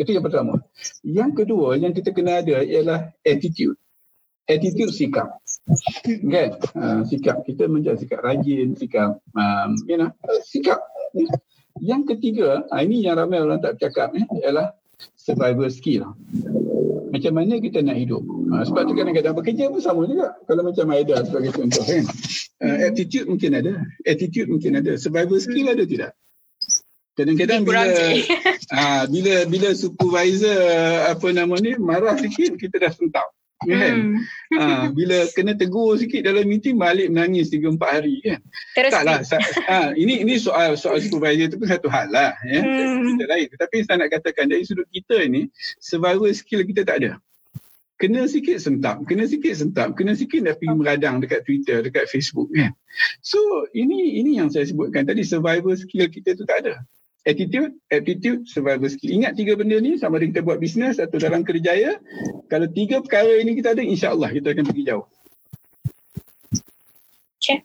Itu 0.00 0.16
yang 0.16 0.24
pertama. 0.24 0.64
Yang 1.04 1.44
kedua 1.44 1.76
yang 1.76 1.92
kita 1.92 2.08
kena 2.16 2.40
ada 2.40 2.64
ialah 2.64 3.12
attitude. 3.20 3.76
Attitude 4.48 4.92
sikap 4.96 5.43
kan? 6.32 6.48
Uh, 6.76 7.00
sikap 7.08 7.42
kita 7.48 7.64
menjadi 7.66 8.04
sikap 8.04 8.20
rajin 8.20 8.76
sikap 8.76 9.20
um, 9.32 9.70
you 9.88 9.96
know 9.96 10.12
sikap 10.44 10.80
yang 11.80 12.04
ketiga 12.06 12.68
uh, 12.68 12.80
ini 12.82 13.02
yang 13.02 13.16
ramai 13.18 13.40
orang 13.40 13.58
tak 13.58 13.80
cakap 13.80 14.14
eh, 14.14 14.26
ialah 14.44 14.76
survival 15.16 15.68
skill. 15.72 16.14
Macam 17.14 17.32
mana 17.38 17.62
kita 17.62 17.78
nak 17.82 17.94
hidup? 17.94 18.22
Uh, 18.26 18.62
sebab 18.66 18.90
tu 18.90 18.94
kadang-kadang 18.98 19.34
bekerja 19.38 19.70
pun 19.70 19.78
sama 19.82 20.02
juga. 20.06 20.34
Kalau 20.50 20.62
macam 20.66 20.90
Aida 20.90 21.22
sebagai 21.22 21.54
contoh 21.54 21.82
kan? 21.86 22.04
Uh, 22.58 22.76
attitude 22.90 23.26
mungkin 23.30 23.54
ada. 23.54 23.72
Attitude 24.02 24.50
mungkin 24.50 24.82
ada. 24.82 24.98
Survival 24.98 25.38
skill 25.38 25.70
ada 25.70 25.86
tidak? 25.86 26.12
Kadang-kadang 27.14 27.62
bila 27.62 27.86
uh, 27.86 29.04
bila 29.14 29.46
bila 29.46 29.68
supervisor 29.78 30.58
apa 31.06 31.26
nama 31.30 31.54
ni 31.62 31.78
marah 31.78 32.18
sikit 32.18 32.58
kita 32.58 32.82
dah 32.82 32.90
sentap 32.90 33.30
kan? 33.66 33.94
Hmm. 34.52 34.58
ha, 34.60 34.86
bila 34.92 35.26
kena 35.32 35.52
tegur 35.56 35.96
sikit 35.96 36.24
dalam 36.24 36.44
meeting 36.46 36.76
balik 36.76 37.08
menangis 37.10 37.48
3 37.50 37.74
4 37.74 37.80
hari 37.80 38.16
kan? 38.20 38.40
Terus 38.76 38.92
taklah 38.92 39.18
ha, 39.70 39.90
ini 39.96 40.22
ini 40.24 40.34
soal 40.36 40.76
soal 40.76 41.00
supervisor 41.00 41.48
tu 41.50 41.56
pun 41.60 41.68
satu 41.68 41.88
hal 41.88 42.12
lah 42.12 42.36
ya. 42.44 42.60
Hmm. 42.60 43.16
kita 43.16 43.24
lain. 43.28 43.48
Tapi 43.56 43.76
saya 43.84 43.96
nak 44.04 44.10
katakan 44.12 44.46
dari 44.52 44.62
sudut 44.64 44.88
kita 44.92 45.24
ni 45.26 45.48
survival 45.80 46.30
skill 46.36 46.62
kita 46.62 46.84
tak 46.84 46.96
ada. 47.04 47.12
Kena 47.94 48.26
sikit 48.26 48.58
sentap 48.58 49.06
kena 49.06 49.24
sikit 49.24 49.54
sentap 49.54 49.94
kena 49.94 50.18
sikit 50.18 50.42
dah 50.44 50.54
pergi 50.58 50.74
meradang 50.74 51.22
dekat 51.22 51.46
Twitter 51.46 51.80
dekat 51.80 52.10
Facebook 52.10 52.50
kan? 52.50 52.74
So 53.22 53.38
ini 53.70 54.18
ini 54.18 54.42
yang 54.42 54.50
saya 54.50 54.66
sebutkan 54.66 55.06
tadi 55.06 55.22
survival 55.22 55.78
skill 55.78 56.10
kita 56.10 56.34
tu 56.34 56.42
tak 56.44 56.66
ada 56.66 56.82
attitude, 57.24 57.72
aptitude, 57.88 58.44
survival 58.48 58.88
skill. 58.88 59.10
Ingat 59.10 59.36
tiga 59.36 59.56
benda 59.56 59.80
ni 59.80 59.96
sama 59.96 60.20
ada 60.20 60.28
kita 60.28 60.44
buat 60.44 60.60
bisnes 60.60 61.00
atau 61.00 61.16
dalam 61.16 61.42
kerjaya. 61.42 61.98
Kalau 62.52 62.68
tiga 62.68 63.00
perkara 63.00 63.40
ini 63.40 63.56
kita 63.56 63.72
ada, 63.72 63.82
insyaAllah 63.82 64.30
kita 64.30 64.52
akan 64.52 64.64
pergi 64.68 64.84
jauh. 64.84 65.06
Okay. 67.40 67.64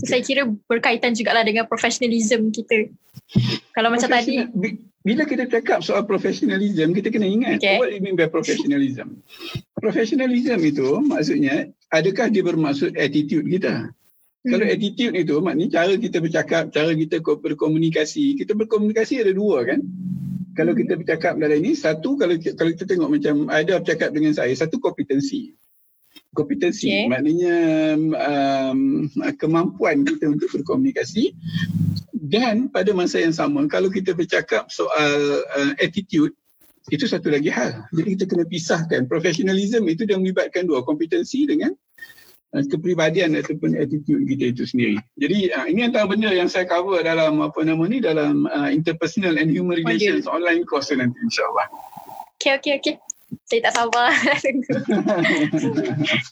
So, 0.00 0.14
saya 0.14 0.22
kira 0.24 0.42
berkaitan 0.66 1.12
juga 1.12 1.36
lah 1.36 1.44
dengan 1.44 1.68
profesionalism 1.68 2.48
kita. 2.52 2.92
Kalau 3.76 3.92
macam 3.92 4.08
tadi. 4.08 4.48
Bila 5.06 5.24
kita 5.24 5.48
cakap 5.48 5.80
soal 5.80 6.04
profesionalism, 6.04 6.92
kita 6.92 7.08
kena 7.08 7.24
ingat 7.24 7.62
okay. 7.62 7.80
what 7.80 7.88
do 7.88 7.96
you 7.96 8.02
mean 8.02 8.18
by 8.18 8.28
professionalism. 8.28 9.24
Professionalism 9.80 10.58
itu 10.60 11.00
maksudnya, 11.00 11.72
adakah 11.88 12.28
dia 12.28 12.44
bermaksud 12.44 12.92
attitude 12.98 13.46
kita? 13.48 13.88
Kalau 14.46 14.64
hmm. 14.64 14.74
attitude 14.74 15.14
itu 15.18 15.34
maknanya 15.42 15.82
cara 15.82 15.92
kita 15.98 16.22
bercakap, 16.22 16.70
cara 16.70 16.94
kita 16.94 17.18
berkomunikasi. 17.18 18.38
Kita 18.38 18.54
berkomunikasi 18.54 19.26
ada 19.26 19.34
dua 19.34 19.66
kan? 19.66 19.82
Kalau 20.54 20.74
kita 20.74 20.94
bercakap 20.94 21.38
dalam 21.38 21.58
ini, 21.58 21.74
satu 21.74 22.14
kalau 22.14 22.38
kalau 22.38 22.70
kita 22.70 22.86
tengok 22.86 23.10
macam 23.10 23.50
ada 23.50 23.82
bercakap 23.82 24.14
dengan 24.14 24.34
saya, 24.34 24.54
satu 24.54 24.78
kompetensi. 24.78 25.54
Kompetensi 26.34 26.90
okay. 26.90 27.06
maknanya 27.10 27.56
um, 27.98 29.06
kemampuan 29.38 30.06
kita 30.06 30.30
untuk 30.30 30.50
berkomunikasi 30.50 31.34
dan 32.14 32.70
pada 32.70 32.90
masa 32.90 33.22
yang 33.22 33.34
sama 33.34 33.66
kalau 33.70 33.86
kita 33.90 34.14
bercakap 34.14 34.66
soal 34.70 35.42
uh, 35.46 35.72
attitude 35.78 36.34
itu 36.88 37.04
satu 37.04 37.28
lagi 37.28 37.52
hal. 37.52 37.84
Jadi 37.92 38.08
kita 38.16 38.24
kena 38.26 38.44
pisahkan. 38.48 39.04
Professionalism 39.06 39.84
itu 39.86 40.08
dia 40.08 40.16
melibatkan 40.16 40.64
dua, 40.64 40.80
kompetensi 40.82 41.44
dengan 41.44 41.76
kepribadian 42.52 43.36
ataupun 43.36 43.76
attitude 43.76 44.24
kita 44.24 44.44
itu 44.56 44.64
sendiri. 44.64 44.96
Jadi 45.20 45.52
uh, 45.52 45.66
ini 45.68 45.84
antara 45.84 46.08
benda 46.08 46.32
yang 46.32 46.48
saya 46.48 46.64
cover 46.64 47.04
dalam 47.04 47.44
apa 47.44 47.60
nama 47.60 47.84
ni 47.84 48.00
dalam 48.00 48.48
uh, 48.48 48.72
interpersonal 48.72 49.36
and 49.36 49.52
human 49.52 49.76
relations 49.76 50.24
oh, 50.24 50.32
online 50.40 50.64
course 50.64 50.88
nanti 50.88 51.18
insyaAllah. 51.20 51.68
Okay, 52.40 52.56
okay, 52.56 52.72
okay. 52.80 52.94
Saya 53.44 53.68
tak 53.68 53.74
sabar. 53.76 54.08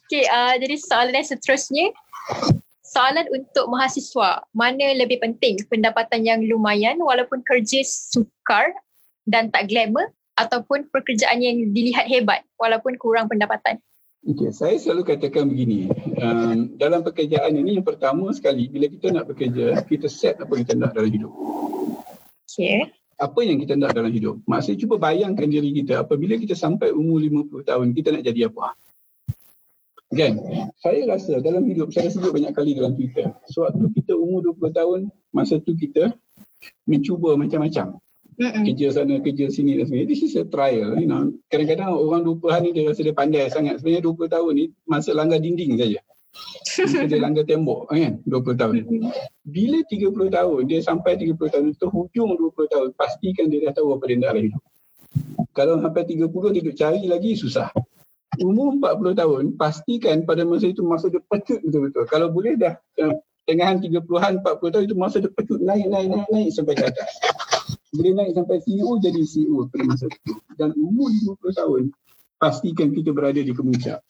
okay, 0.09 0.25
uh, 0.33 0.55
jadi 0.57 0.77
soalan 0.81 1.21
seterusnya. 1.21 1.93
Soalan 2.87 3.29
untuk 3.29 3.69
mahasiswa. 3.69 4.41
Mana 4.57 4.97
lebih 4.97 5.21
penting? 5.21 5.61
Pendapatan 5.69 6.25
yang 6.25 6.41
lumayan 6.49 6.97
walaupun 6.97 7.45
kerja 7.45 7.85
sukar 7.85 8.73
dan 9.29 9.53
tak 9.53 9.69
glamour 9.69 10.09
ataupun 10.41 10.89
pekerjaan 10.89 11.45
yang 11.45 11.77
dilihat 11.77 12.09
hebat 12.09 12.41
walaupun 12.57 12.97
kurang 12.97 13.29
pendapatan? 13.29 13.77
Okay, 14.27 14.51
saya 14.51 14.75
selalu 14.75 15.15
katakan 15.15 15.47
begini. 15.47 15.87
Um, 16.19 16.75
dalam 16.75 17.07
pekerjaan 17.07 17.55
ini 17.55 17.79
yang 17.79 17.87
pertama 17.87 18.27
sekali 18.35 18.67
bila 18.67 18.91
kita 18.91 19.15
nak 19.15 19.31
bekerja, 19.31 19.79
kita 19.87 20.11
set 20.11 20.43
apa 20.43 20.51
kita 20.51 20.75
nak 20.75 20.99
dalam 20.99 21.15
hidup. 21.15 21.31
Okay. 22.43 22.91
Apa 23.23 23.41
yang 23.47 23.63
kita 23.63 23.79
nak 23.79 23.95
dalam 23.95 24.11
hidup? 24.11 24.43
Maksudnya 24.51 24.83
cuba 24.83 24.99
bayangkan 24.99 25.47
diri 25.47 25.71
kita 25.71 26.03
apabila 26.03 26.35
kita 26.43 26.59
sampai 26.59 26.91
umur 26.91 27.23
50 27.23 27.71
tahun, 27.71 27.87
kita 27.95 28.09
nak 28.19 28.23
jadi 28.27 28.51
apa? 28.51 28.75
Kan? 30.11 30.33
Saya 30.83 31.01
rasa 31.07 31.39
dalam 31.39 31.63
hidup, 31.71 31.95
saya 31.95 32.11
sebut 32.11 32.35
banyak 32.35 32.51
kali 32.51 32.75
dalam 32.75 32.99
Twitter. 32.99 33.31
Sewaktu 33.47 33.95
kita 33.95 34.19
umur 34.19 34.43
20 34.59 34.75
tahun, 34.75 35.01
masa 35.31 35.63
tu 35.63 35.79
kita 35.79 36.11
mencuba 36.83 37.39
macam-macam. 37.39 38.03
Mm-mm. 38.37 38.65
kerja 38.69 38.87
sana 38.93 39.17
kerja 39.25 39.49
sini 39.49 39.81
dan 39.81 39.89
sebagainya. 39.89 40.09
This 40.13 40.23
is 40.29 40.37
a 40.37 40.45
trial 40.45 40.97
you 41.01 41.09
know. 41.09 41.33
Kadang-kadang 41.49 41.89
orang 41.89 42.23
20-an 42.25 42.61
ni 42.65 42.71
dia 42.77 42.83
rasa 42.89 43.01
dia 43.01 43.17
pandai 43.17 43.49
sangat. 43.49 43.81
Sebenarnya 43.81 44.05
20 44.05 44.35
tahun 44.35 44.53
ni 44.53 44.65
masa 44.85 45.17
langgar 45.17 45.41
dinding 45.41 45.81
saja. 45.81 46.01
Dia 47.09 47.17
langgar 47.17 47.49
tembok 47.49 47.89
kan? 47.89 48.21
20 48.29 48.61
tahun 48.61 48.75
bila 49.47 49.79
30 49.89 50.13
tahun 50.13 50.61
dia 50.69 50.81
sampai 50.85 51.17
30 51.17 51.33
tahun 51.39 51.65
itu 51.73 51.89
hujung 51.89 52.37
20 52.37 52.73
tahun 52.73 52.89
pastikan 52.93 53.49
dia 53.49 53.71
dah 53.71 53.81
tahu 53.81 53.97
apa 53.97 54.05
dia 54.05 54.21
nak 54.21 54.37
hidup 54.37 54.61
kalau 55.57 55.81
sampai 55.81 56.05
30 56.05 56.29
dia 56.29 56.61
duduk 56.61 56.77
cari 56.77 57.03
lagi 57.09 57.33
susah. 57.33 57.73
Umur 58.37 58.77
40 58.77 59.17
tahun 59.17 59.45
pastikan 59.57 60.29
pada 60.29 60.45
masa 60.45 60.69
itu 60.69 60.85
masa 60.85 61.09
dia 61.09 61.25
pecut 61.25 61.65
betul-betul. 61.65 62.05
Kalau 62.05 62.29
boleh 62.29 62.61
dah 62.61 62.77
tengahan 63.49 63.81
30-an 63.81 64.45
40 64.45 64.61
tahun 64.61 64.85
itu 64.85 64.97
masa 64.99 65.25
dia 65.25 65.33
pecut 65.33 65.57
naik 65.65 65.89
naik 65.89 66.13
naik 66.13 66.29
naik 66.29 66.49
sampai 66.53 66.77
ke 66.77 66.85
atas 66.85 67.09
boleh 67.97 68.13
naik 68.13 68.33
sampai 68.37 68.61
CEO 68.63 69.01
jadi 69.01 69.23
CEO 69.25 69.67
pada 69.73 69.85
masa 69.89 70.07
itu. 70.07 70.37
Dan 70.61 70.77
umur 70.77 71.09
20 71.41 71.57
tahun, 71.57 71.83
pastikan 72.37 72.93
kita 72.93 73.11
berada 73.17 73.41
di 73.41 73.53
kemuncak. 73.57 74.05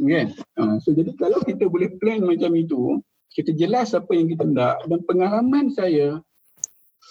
Kan? 0.00 0.26
Uh, 0.56 0.76
so 0.80 0.92
jadi 0.96 1.12
kalau 1.16 1.40
kita 1.44 1.68
boleh 1.68 1.92
plan 2.00 2.24
macam 2.24 2.52
itu, 2.56 3.00
kita 3.32 3.56
jelas 3.56 3.92
apa 3.96 4.10
yang 4.12 4.28
kita 4.28 4.44
nak 4.44 4.84
dan 4.88 5.00
pengalaman 5.04 5.72
saya, 5.72 6.20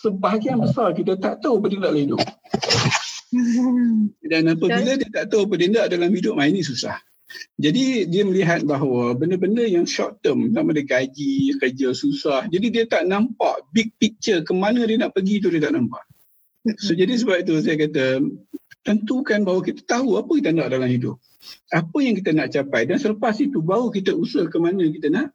sebahagian 0.02 0.62
besar 0.62 0.94
kita 0.94 1.18
tak 1.18 1.42
tahu 1.42 1.60
apa 1.62 1.68
dia 1.70 1.80
nak 1.82 1.94
hidup. 1.96 2.22
Dan 4.26 4.50
apabila 4.50 4.98
dia 4.98 5.10
tak 5.14 5.30
tahu 5.30 5.46
apa 5.46 5.54
dia 5.62 5.70
nak 5.70 5.86
dalam 5.94 6.10
hidup, 6.10 6.34
ini 6.42 6.66
susah. 6.66 6.98
Jadi 7.62 8.10
dia 8.10 8.26
melihat 8.26 8.66
bahawa 8.66 9.14
benda-benda 9.14 9.62
yang 9.62 9.86
short 9.86 10.18
term 10.26 10.50
sama 10.50 10.74
ada 10.74 10.82
gaji, 10.82 11.54
kerja 11.62 11.94
susah. 11.94 12.50
Jadi 12.50 12.68
dia 12.74 12.84
tak 12.90 13.06
nampak 13.06 13.70
big 13.70 13.94
picture 14.02 14.42
ke 14.42 14.54
mana 14.56 14.82
dia 14.90 14.98
nak 14.98 15.14
pergi 15.14 15.44
tu 15.44 15.54
dia 15.54 15.62
tak 15.62 15.78
nampak. 15.78 16.02
So 16.82 16.98
jadi 16.98 17.16
sebab 17.16 17.46
itu 17.46 17.56
saya 17.62 17.78
kata 17.80 18.06
tentukan 18.84 19.46
bahawa 19.46 19.62
kita 19.62 19.82
tahu 19.86 20.18
apa 20.18 20.32
kita 20.40 20.50
nak 20.56 20.74
dalam 20.74 20.90
hidup. 20.90 21.22
Apa 21.72 22.04
yang 22.04 22.20
kita 22.20 22.36
nak 22.36 22.52
capai 22.52 22.84
dan 22.84 23.00
selepas 23.00 23.38
itu 23.40 23.64
baru 23.64 23.94
kita 23.94 24.12
usaha 24.12 24.50
ke 24.50 24.58
mana 24.60 24.84
kita 24.92 25.08
nak 25.08 25.32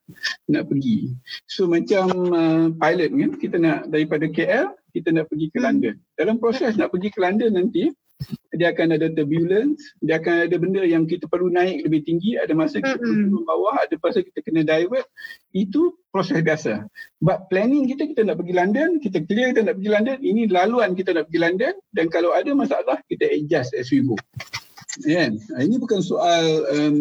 nak 0.50 0.68
pergi. 0.68 1.16
So 1.48 1.64
macam 1.70 2.10
uh, 2.34 2.66
pilot 2.76 3.10
kan 3.14 3.30
kita 3.40 3.56
nak 3.56 3.78
daripada 3.88 4.28
KL 4.28 4.74
kita 4.92 5.08
nak 5.10 5.26
pergi 5.32 5.46
ke 5.50 5.58
London. 5.62 5.94
Dalam 6.14 6.36
proses 6.38 6.76
nak 6.76 6.92
pergi 6.92 7.08
ke 7.08 7.18
London 7.22 7.50
nanti 7.56 7.88
dia 8.54 8.70
akan 8.70 8.94
ada 8.94 9.10
turbulence, 9.10 9.82
dia 9.98 10.22
akan 10.22 10.46
ada 10.48 10.56
benda 10.56 10.82
yang 10.86 11.04
kita 11.04 11.26
perlu 11.26 11.50
naik 11.50 11.84
lebih 11.84 12.06
tinggi, 12.06 12.38
ada 12.38 12.54
masa 12.54 12.78
kita 12.78 12.96
perlu 12.96 13.28
turun 13.28 13.44
bawah, 13.44 13.74
ada 13.82 13.94
masa 13.98 14.22
kita 14.22 14.38
kena 14.40 14.62
divert. 14.62 15.06
Itu 15.50 15.98
proses 16.14 16.40
biasa. 16.40 16.86
But 17.18 17.50
planning 17.50 17.90
kita, 17.90 18.06
kita 18.14 18.22
nak 18.22 18.38
pergi 18.38 18.54
London, 18.54 19.02
kita 19.02 19.26
clear 19.26 19.52
kita 19.52 19.66
nak 19.66 19.76
pergi 19.82 19.90
London, 19.90 20.18
ini 20.22 20.42
laluan 20.46 20.94
kita 20.94 21.10
nak 21.12 21.26
pergi 21.28 21.40
London 21.42 21.74
dan 21.90 22.06
kalau 22.08 22.30
ada 22.32 22.50
masalah, 22.54 23.02
kita 23.10 23.26
adjust 23.26 23.74
as 23.74 23.90
we 23.90 24.00
go. 24.06 24.14
Kan? 25.02 25.42
Ini 25.42 25.76
bukan 25.82 25.98
soal 25.98 26.44
um, 26.70 26.96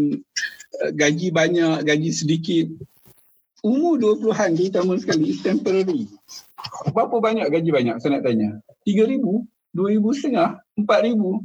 gaji 0.97 1.29
banyak, 1.29 1.85
gaji 1.85 2.09
sedikit. 2.09 2.67
Umur 3.63 3.95
20-an 3.95 4.59
terutama 4.59 4.99
sekali 4.99 5.31
is 5.31 5.39
temporary. 5.39 6.09
Berapa 6.91 7.15
banyak 7.21 7.47
gaji 7.47 7.69
banyak 7.71 7.95
saya 8.01 8.19
nak 8.19 8.27
tanya? 8.27 8.59
3,000? 8.83 9.52
Dua 9.73 9.87
ribu 9.91 10.13
setengah, 10.13 10.61
empat 10.77 10.99
ribu. 11.09 11.41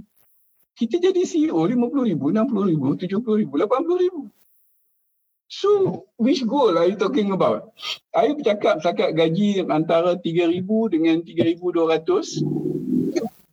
Kita 0.78 1.02
jadi 1.02 1.26
CEO 1.26 1.58
lima 1.66 1.90
puluh 1.90 2.06
ribu, 2.06 2.30
enam 2.30 2.46
puluh 2.46 2.70
ribu, 2.70 2.94
tujuh 2.94 3.18
puluh 3.18 3.42
ribu, 3.42 3.58
lapan 3.58 3.82
puluh 3.82 3.98
ribu. 3.98 4.22
So, 5.48 6.04
which 6.20 6.44
goal 6.44 6.76
are 6.76 6.84
you 6.84 6.94
talking 6.94 7.32
about? 7.32 7.72
Saya 8.12 8.36
bercakap 8.36 8.84
sakat 8.84 9.16
gaji 9.16 9.64
antara 9.64 10.20
tiga 10.20 10.44
ribu 10.44 10.92
dengan 10.92 11.24
tiga 11.24 11.48
ribu 11.48 11.72
dua 11.72 11.96
ratus 11.96 12.44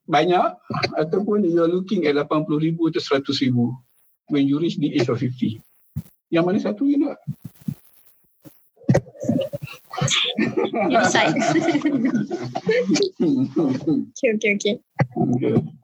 banyak 0.06 0.60
ataupun 1.02 1.48
you 1.48 1.64
are 1.64 1.72
looking 1.72 2.06
at 2.06 2.14
lapan 2.14 2.44
puluh 2.46 2.62
ribu 2.62 2.92
atau 2.92 3.02
seratus 3.02 3.42
ribu 3.42 3.74
when 4.28 4.46
you 4.46 4.60
reach 4.60 4.78
the 4.78 4.92
age 4.92 5.08
of 5.08 5.18
fifty. 5.18 5.64
Yang 6.30 6.44
mana 6.46 6.60
satu 6.62 6.84
you 6.84 7.00
nak? 7.00 7.18
Insight. 10.92 11.34
okay, 14.14 14.30
okay, 14.36 14.52
okay. 14.56 14.74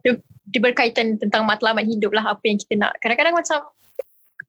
Dia, 0.03 0.11
dia 0.52 0.60
berkaitan 0.60 1.18
tentang 1.18 1.48
matlamat 1.48 1.88
hidup 1.88 2.11
lah 2.11 2.35
apa 2.35 2.43
yang 2.45 2.57
kita 2.60 2.73
nak. 2.77 2.93
Kadang-kadang 2.99 3.35
macam 3.38 3.57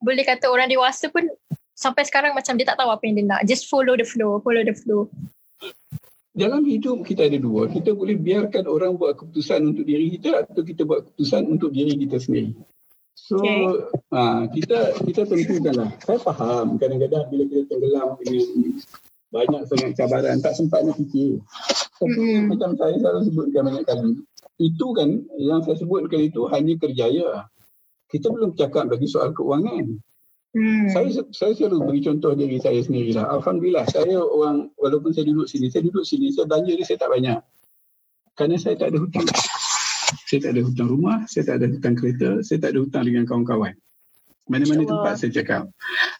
boleh 0.02 0.24
kata 0.26 0.50
orang 0.50 0.66
dewasa 0.66 1.06
pun 1.08 1.30
sampai 1.78 2.02
sekarang 2.06 2.34
macam 2.34 2.58
dia 2.58 2.66
tak 2.66 2.78
tahu 2.78 2.90
apa 2.90 3.02
yang 3.06 3.14
dia 3.22 3.26
nak. 3.26 3.40
Just 3.46 3.70
follow 3.70 3.94
the 3.94 4.06
flow, 4.06 4.42
follow 4.42 4.62
the 4.66 4.74
flow. 4.74 5.06
Dalam 6.32 6.64
hidup 6.64 7.04
kita 7.04 7.28
ada 7.28 7.36
dua. 7.36 7.68
Kita 7.68 7.92
boleh 7.92 8.16
biarkan 8.16 8.64
orang 8.64 8.96
buat 8.96 9.20
keputusan 9.20 9.68
untuk 9.68 9.84
diri 9.84 10.16
kita 10.16 10.48
atau 10.48 10.64
kita 10.64 10.88
buat 10.88 11.04
keputusan 11.04 11.44
untuk 11.44 11.70
diri 11.76 11.92
kita 11.92 12.16
sendiri. 12.16 12.56
So 13.12 13.38
okay. 13.38 13.68
uh, 14.16 14.48
kita 14.48 14.96
kita 15.04 15.28
tentukanlah. 15.28 15.92
Saya 16.00 16.18
faham 16.24 16.80
kadang-kadang 16.80 17.28
bila 17.28 17.44
kita 17.44 17.62
tenggelam 17.68 18.16
dengan 18.24 18.46
banyak 19.32 19.62
sangat 19.66 19.90
cabaran 19.96 20.38
tak 20.44 20.54
sempat 20.54 20.84
nak 20.84 21.00
fikir 21.00 21.40
tapi 21.96 22.20
mm-hmm. 22.20 22.52
macam 22.52 22.70
saya 22.76 22.94
selalu 23.00 23.20
sebutkan 23.32 23.62
banyak 23.66 23.84
kali 23.88 24.10
itu 24.60 24.86
kan 24.94 25.10
yang 25.40 25.60
saya 25.64 25.76
sebutkan 25.80 26.20
itu 26.20 26.46
hanya 26.52 26.74
kerjaya 26.76 27.48
kita 28.12 28.28
belum 28.28 28.52
cakap 28.54 28.92
lagi 28.92 29.08
soal 29.08 29.32
keuangan 29.32 29.98
Hmm. 30.52 30.84
Saya 30.92 31.08
saya 31.32 31.56
selalu 31.56 31.88
bagi 31.88 32.02
contoh 32.04 32.36
diri 32.36 32.60
saya 32.60 32.84
sendirilah. 32.84 33.24
Alhamdulillah 33.24 33.88
saya 33.88 34.20
orang 34.20 34.68
walaupun 34.76 35.16
saya 35.16 35.24
duduk 35.24 35.48
sini, 35.48 35.72
saya 35.72 35.88
duduk 35.88 36.04
sini, 36.04 36.28
saya 36.28 36.44
belanja 36.44 36.72
ni 36.76 36.84
saya 36.84 37.00
tak 37.00 37.08
banyak. 37.08 37.40
Kerana 38.36 38.56
saya 38.60 38.76
tak 38.76 38.92
ada 38.92 38.98
hutang. 39.00 39.24
Saya 40.28 40.38
tak 40.44 40.52
ada 40.52 40.60
hutang 40.64 40.88
rumah, 40.92 41.18
saya 41.24 41.42
tak 41.48 41.56
ada 41.56 41.66
hutang 41.72 41.94
kereta, 41.96 42.30
saya 42.44 42.58
tak 42.60 42.70
ada 42.76 42.78
hutang 42.84 43.04
dengan 43.08 43.24
kawan-kawan. 43.24 43.72
Mana-mana 44.44 44.84
tempat 44.84 45.14
saya 45.16 45.30
cakap. 45.32 45.62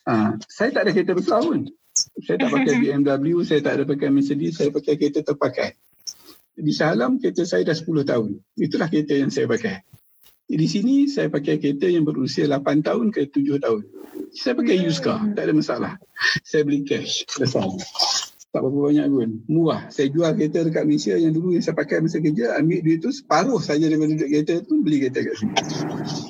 Uh, 0.09 0.41
saya 0.49 0.73
tak 0.73 0.89
ada 0.89 0.91
kereta 0.97 1.13
besar 1.13 1.45
pun. 1.45 1.69
Saya 2.25 2.37
tak 2.41 2.51
pakai 2.51 2.75
BMW, 2.83 3.45
saya 3.45 3.61
tak 3.61 3.73
ada 3.81 3.85
pakai 3.85 4.09
Mercedes, 4.09 4.61
saya 4.61 4.73
pakai 4.73 4.95
kereta 4.97 5.21
terpakai. 5.21 5.77
Di 6.53 6.73
Salam 6.73 7.17
kereta 7.17 7.49
saya 7.49 7.65
dah 7.65 7.77
10 7.77 8.05
tahun. 8.05 8.31
Itulah 8.61 8.89
kereta 8.93 9.17
yang 9.17 9.33
saya 9.33 9.49
pakai. 9.49 9.81
Di 10.53 10.69
sini 10.69 11.09
saya 11.09 11.33
pakai 11.33 11.57
kereta 11.57 11.89
yang 11.89 12.05
berusia 12.05 12.45
8 12.45 12.85
tahun 12.85 13.09
ke 13.09 13.33
7 13.33 13.57
tahun. 13.65 13.83
Saya 14.33 14.57
pakai 14.57 14.77
used 14.81 15.05
car, 15.05 15.21
tak 15.33 15.49
ada 15.49 15.53
masalah. 15.57 15.93
Saya 16.45 16.65
beli 16.65 16.85
cash, 16.85 17.25
selesai 17.29 18.32
tak 18.53 18.61
berapa 18.61 18.79
banyak 18.93 19.07
pun. 19.09 19.31
Murah. 19.49 19.89
Saya 19.89 20.13
jual 20.13 20.29
kereta 20.37 20.61
dekat 20.61 20.85
Malaysia 20.85 21.17
yang 21.17 21.33
dulu 21.33 21.57
yang 21.57 21.65
saya 21.65 21.73
pakai 21.73 22.05
masa 22.05 22.21
kerja, 22.21 22.53
ambil 22.61 22.85
duit 22.85 23.01
tu 23.01 23.09
separuh 23.09 23.57
saja 23.65 23.89
daripada 23.89 24.13
duit 24.13 24.29
kereta 24.29 24.61
tu, 24.69 24.85
beli 24.85 25.09
kereta 25.09 25.25
kat 25.25 25.35
sini. 25.41 25.57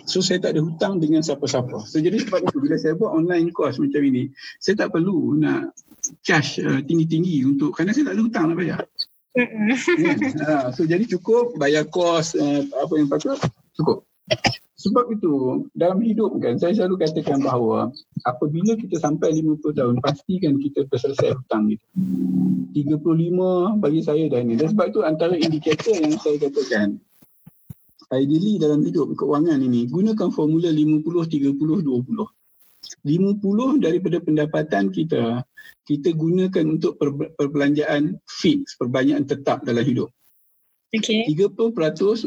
So 0.06 0.22
saya 0.22 0.38
tak 0.38 0.54
ada 0.54 0.62
hutang 0.62 1.02
dengan 1.02 1.26
siapa-siapa. 1.26 1.82
So 1.82 1.98
jadi 1.98 2.22
sebab 2.22 2.46
itu, 2.46 2.62
bila 2.62 2.78
saya 2.78 2.94
buat 2.94 3.10
online 3.10 3.50
course 3.50 3.82
macam 3.82 4.06
ini, 4.06 4.30
saya 4.62 4.86
tak 4.86 4.94
perlu 4.94 5.34
nak 5.34 5.74
cash 6.22 6.62
uh, 6.62 6.78
tinggi-tinggi 6.86 7.42
untuk, 7.42 7.74
kerana 7.74 7.90
saya 7.90 8.14
tak 8.14 8.14
ada 8.14 8.22
hutang 8.22 8.44
nak 8.54 8.56
bayar. 8.62 8.80
yeah. 9.98 10.14
uh, 10.46 10.66
so 10.70 10.86
jadi 10.86 11.02
cukup 11.10 11.58
bayar 11.58 11.90
kos 11.90 12.38
uh, 12.38 12.62
apa 12.70 12.92
yang 13.02 13.10
patut, 13.10 13.34
cukup. 13.74 14.06
Sebab 14.82 15.14
itu 15.14 15.62
dalam 15.78 16.02
hidup 16.02 16.34
kan 16.42 16.58
saya 16.58 16.74
selalu 16.74 17.06
katakan 17.06 17.38
bahawa 17.38 17.94
apabila 18.26 18.74
kita 18.74 18.98
sampai 18.98 19.38
50 19.38 19.78
tahun 19.78 19.96
pastikan 20.02 20.58
kita 20.58 20.90
berselesai 20.90 21.38
hutang 21.38 21.70
itu. 21.70 21.86
35 22.74 23.78
bagi 23.78 24.00
saya 24.02 24.26
dah 24.26 24.42
ni. 24.42 24.58
Dan 24.58 24.74
sebab 24.74 24.90
itu 24.90 25.00
antara 25.06 25.38
indikator 25.38 25.94
yang 25.94 26.18
saya 26.18 26.34
katakan 26.42 26.98
ideally 28.12 28.60
dalam 28.60 28.84
hidup 28.84 29.14
keuangan 29.16 29.56
ini 29.62 29.88
gunakan 29.88 30.28
formula 30.34 30.68
50 30.68 31.30
30 31.30 31.54
20. 31.56 33.06
50 33.06 33.78
daripada 33.78 34.18
pendapatan 34.18 34.90
kita 34.90 35.46
kita 35.86 36.10
gunakan 36.10 36.64
untuk 36.66 36.98
perbelanjaan 37.38 38.18
fix 38.26 38.74
perbelanjaan 38.74 39.30
tetap 39.30 39.62
dalam 39.62 39.86
hidup. 39.86 40.10
Okay. 40.92 41.24
30% 41.24 41.56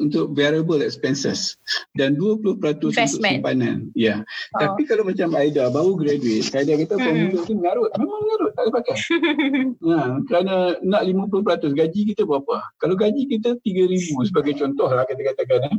untuk 0.02 0.34
variable 0.34 0.82
expenses 0.82 1.54
dan 1.94 2.18
20% 2.18 2.42
Investment. 2.42 2.82
untuk 2.82 3.22
simpanan. 3.22 3.78
Ya. 3.94 4.26
Oh. 4.58 4.66
Tapi 4.66 4.90
kalau 4.90 5.06
macam 5.06 5.38
Aida 5.38 5.70
baru 5.70 5.94
graduate, 5.94 6.50
Aida 6.50 6.74
kata 6.74 6.98
formula 6.98 7.30
hmm. 7.30 7.46
tu 7.46 7.54
mengarut. 7.54 7.94
Memang 7.94 8.20
mengarut, 8.26 8.52
tak 8.58 8.64
ada 8.66 8.72
pakai. 8.74 8.98
ha, 9.86 10.18
kerana 10.26 10.56
nak 10.82 11.02
50% 11.06 11.78
gaji 11.78 12.02
kita 12.10 12.26
berapa? 12.26 12.56
Kalau 12.82 12.96
gaji 12.98 13.22
kita 13.30 13.54
3000 13.62 14.34
sebagai 14.34 14.58
contoh 14.58 14.90
lah 14.90 15.06
kita 15.06 15.22
katakan 15.22 15.70
eh. 15.70 15.78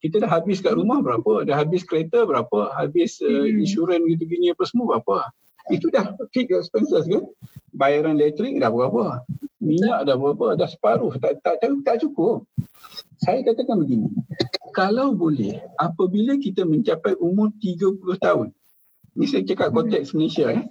Kita 0.00 0.16
dah 0.18 0.30
habis 0.32 0.64
kat 0.64 0.72
rumah 0.72 1.04
berapa? 1.04 1.44
Dah 1.44 1.60
habis 1.60 1.84
kereta 1.84 2.24
berapa? 2.24 2.72
Habis 2.80 3.20
uh, 3.20 3.28
hmm. 3.28 3.60
insurans 3.60 4.08
gitu-gini 4.08 4.56
apa 4.56 4.64
semua 4.64 4.96
berapa? 4.96 5.28
Itu 5.68 5.92
dah 5.92 6.16
fixed 6.32 6.64
expenses 6.64 7.04
kan? 7.04 7.28
Bayaran 7.76 8.16
elektrik 8.16 8.56
dah 8.56 8.72
berapa? 8.72 9.20
Minyak 9.62 10.02
dah 10.04 10.18
berapa 10.18 10.58
dah 10.58 10.66
separuh. 10.68 11.14
Tak 11.22 11.38
tak 11.46 11.62
tak, 11.62 11.70
tak 11.86 11.96
cukup. 12.02 12.42
Saya 13.22 13.46
katakan 13.46 13.78
begini. 13.78 14.10
Kalau 14.74 15.14
boleh 15.14 15.62
apabila 15.78 16.34
kita 16.36 16.66
mencapai 16.66 17.14
umur 17.22 17.54
30 17.62 18.02
tahun. 18.18 18.50
Ni 19.12 19.28
saya 19.28 19.44
cakap 19.44 19.76
konteks 19.76 20.16
Malaysia 20.16 20.48
eh. 20.48 20.64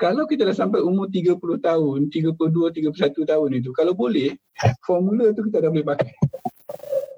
Kalau 0.00 0.24
kita 0.24 0.48
dah 0.48 0.56
sampai 0.56 0.80
umur 0.80 1.12
30 1.12 1.36
tahun 1.60 2.08
32 2.08 2.90
31 2.90 3.30
tahun 3.30 3.48
itu 3.52 3.70
kalau 3.76 3.92
boleh 3.92 4.32
formula 4.80 5.28
tu 5.36 5.44
kita 5.44 5.60
dah 5.60 5.70
boleh 5.70 5.84
pakai 5.84 6.08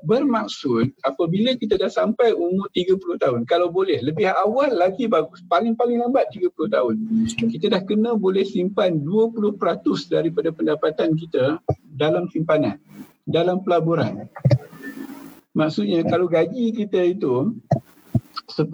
bermaksud 0.05 0.93
apabila 1.03 1.57
kita 1.57 1.81
dah 1.81 1.89
sampai 1.89 2.37
umur 2.37 2.69
30 2.77 3.01
tahun 3.19 3.41
kalau 3.49 3.73
boleh 3.73 4.05
lebih 4.05 4.29
awal 4.31 4.71
lagi 4.71 5.09
bagus. 5.09 5.41
Paling-paling 5.49 5.99
lambat 6.05 6.29
30 6.31 6.53
tahun. 6.69 6.95
Kita 7.33 7.67
dah 7.73 7.83
kena 7.83 8.15
boleh 8.15 8.45
simpan 8.45 9.01
20% 9.03 9.59
daripada 10.13 10.53
pendapatan 10.53 11.17
kita 11.17 11.59
dalam 11.97 12.29
simpanan 12.29 12.77
dalam 13.25 13.65
pelaburan. 13.65 14.29
Maksudnya 15.57 16.05
kalau 16.05 16.29
gaji 16.29 16.77
kita 16.77 17.01
itu 17.15 17.57
10,000 18.53 18.69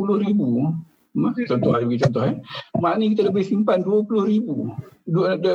contoh 1.51 1.70
bagi 1.74 1.98
contoh 2.07 2.23
eh. 2.23 2.36
Maknanya 2.78 3.09
kita 3.15 3.23
lebih 3.31 3.44
simpan 3.47 3.82
20,000 3.82 5.01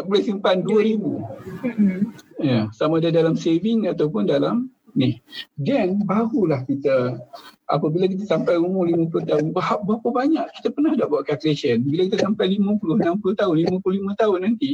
boleh 0.05 0.23
simpan 0.23 0.59
2,000 0.67 2.43
ya 2.43 2.67
sama 2.75 2.99
ada 2.99 3.07
dalam 3.07 3.39
saving 3.39 3.87
ataupun 3.87 4.27
dalam 4.27 4.67
ni. 4.95 5.19
Then 5.59 6.07
barulah 6.07 6.63
kita 6.63 7.19
apabila 7.67 8.07
kita 8.07 8.25
sampai 8.25 8.55
umur 8.57 8.87
50 8.87 9.29
tahun, 9.29 9.43
berapa 9.53 10.07
banyak 10.07 10.45
kita 10.59 10.71
pernah 10.71 10.95
dah 10.95 11.05
buat 11.11 11.27
calculation. 11.27 11.83
Bila 11.83 12.07
kita 12.09 12.23
sampai 12.23 12.55
50, 12.57 13.03
60 13.03 13.35
tahun, 13.35 13.55
55 13.83 14.21
tahun 14.21 14.39
nanti, 14.47 14.71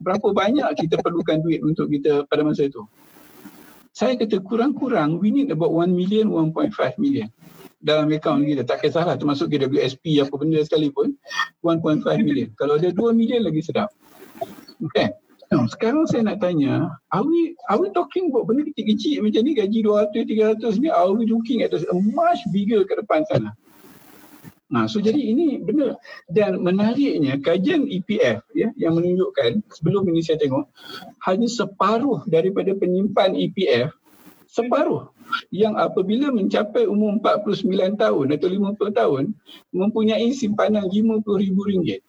berapa 0.00 0.28
banyak 0.30 0.66
kita 0.78 1.02
perlukan 1.02 1.42
duit 1.42 1.60
untuk 1.66 1.90
kita 1.90 2.24
pada 2.30 2.46
masa 2.46 2.70
itu. 2.70 2.86
Saya 3.96 4.12
kata 4.14 4.44
kurang-kurang 4.44 5.18
we 5.18 5.32
need 5.32 5.48
about 5.48 5.72
1 5.72 5.88
million, 5.90 6.28
1.5 6.28 6.72
million 7.00 7.32
dalam 7.80 8.12
akaun 8.12 8.44
kita. 8.44 8.62
Tak 8.68 8.84
kisahlah 8.84 9.16
termasuk 9.16 9.48
KWSP 9.48 10.20
apa 10.20 10.34
benda 10.36 10.60
sekalipun, 10.60 11.16
1.5 11.64 12.04
million. 12.20 12.48
Kalau 12.60 12.76
ada 12.76 12.92
2 12.92 13.16
million 13.16 13.40
lagi 13.40 13.64
sedap. 13.64 13.88
Okay. 14.92 15.16
No, 15.46 15.62
sekarang 15.70 16.10
saya 16.10 16.26
nak 16.26 16.42
tanya, 16.42 16.98
are 17.14 17.22
we, 17.22 17.54
are 17.70 17.78
we 17.78 17.86
talking 17.94 18.34
about 18.34 18.50
benda 18.50 18.66
kecil-kecil 18.66 19.22
macam 19.22 19.46
ni, 19.46 19.54
gaji 19.54 19.78
200, 19.78 20.58
300 20.58 20.82
ni, 20.82 20.90
are 20.90 21.14
we 21.14 21.22
looking 21.22 21.62
at 21.62 21.70
a 21.70 21.80
much 21.94 22.42
bigger 22.50 22.82
ke 22.82 22.98
depan 22.98 23.22
sana? 23.30 23.54
Nah, 24.66 24.90
so 24.90 24.98
jadi 24.98 25.14
ini 25.14 25.62
benar 25.62 25.94
dan 26.26 26.58
menariknya 26.58 27.38
kajian 27.38 27.86
EPF 27.86 28.42
ya 28.50 28.74
yang 28.74 28.98
menunjukkan 28.98 29.62
sebelum 29.70 30.10
ini 30.10 30.26
saya 30.26 30.42
tengok 30.42 30.66
hanya 31.30 31.46
separuh 31.46 32.26
daripada 32.26 32.74
penyimpan 32.74 33.38
EPF 33.38 33.94
separuh 34.50 35.06
yang 35.54 35.78
apabila 35.78 36.34
mencapai 36.34 36.90
umur 36.90 37.22
49 37.22 37.94
tahun 37.94 38.26
atau 38.34 38.48
50 38.50 38.98
tahun 38.98 39.24
mempunyai 39.70 40.34
simpanan 40.34 40.90
RM50,000. 40.90 42.02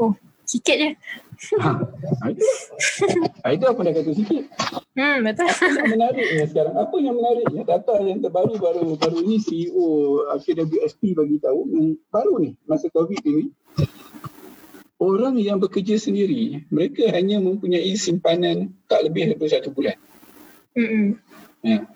Oh, 0.00 0.16
sikit 0.48 0.76
je. 0.80 0.90
Ha, 1.38 1.70
Aida 3.46 3.70
pun 3.70 3.86
dah 3.86 3.94
kata 3.94 4.10
sikit. 4.10 4.50
Hmm, 4.98 5.22
betul. 5.22 5.46
Apa 5.46 5.70
yang 5.70 5.86
menariknya 5.94 6.44
sekarang? 6.50 6.74
Apa 6.74 6.96
yang 6.98 7.14
menariknya? 7.14 7.62
Data 7.62 7.94
yang 8.02 8.18
terbaru 8.18 8.58
baru 8.58 8.98
baru 8.98 9.18
ini 9.22 9.38
CEO 9.38 9.86
KWSP 10.34 11.14
bagi 11.14 11.38
tahu 11.38 11.60
baru 12.10 12.34
ni 12.42 12.50
masa 12.66 12.90
COVID 12.90 13.22
ini 13.22 13.54
orang 14.98 15.38
yang 15.38 15.62
bekerja 15.62 15.94
sendiri 15.94 16.66
mereka 16.74 17.06
hanya 17.14 17.38
mempunyai 17.38 17.94
simpanan 17.94 18.74
tak 18.90 19.06
lebih 19.06 19.30
daripada 19.34 19.62
satu 19.62 19.70
bulan. 19.70 19.94
Hmm. 20.74 21.22
Ya. 21.62 21.86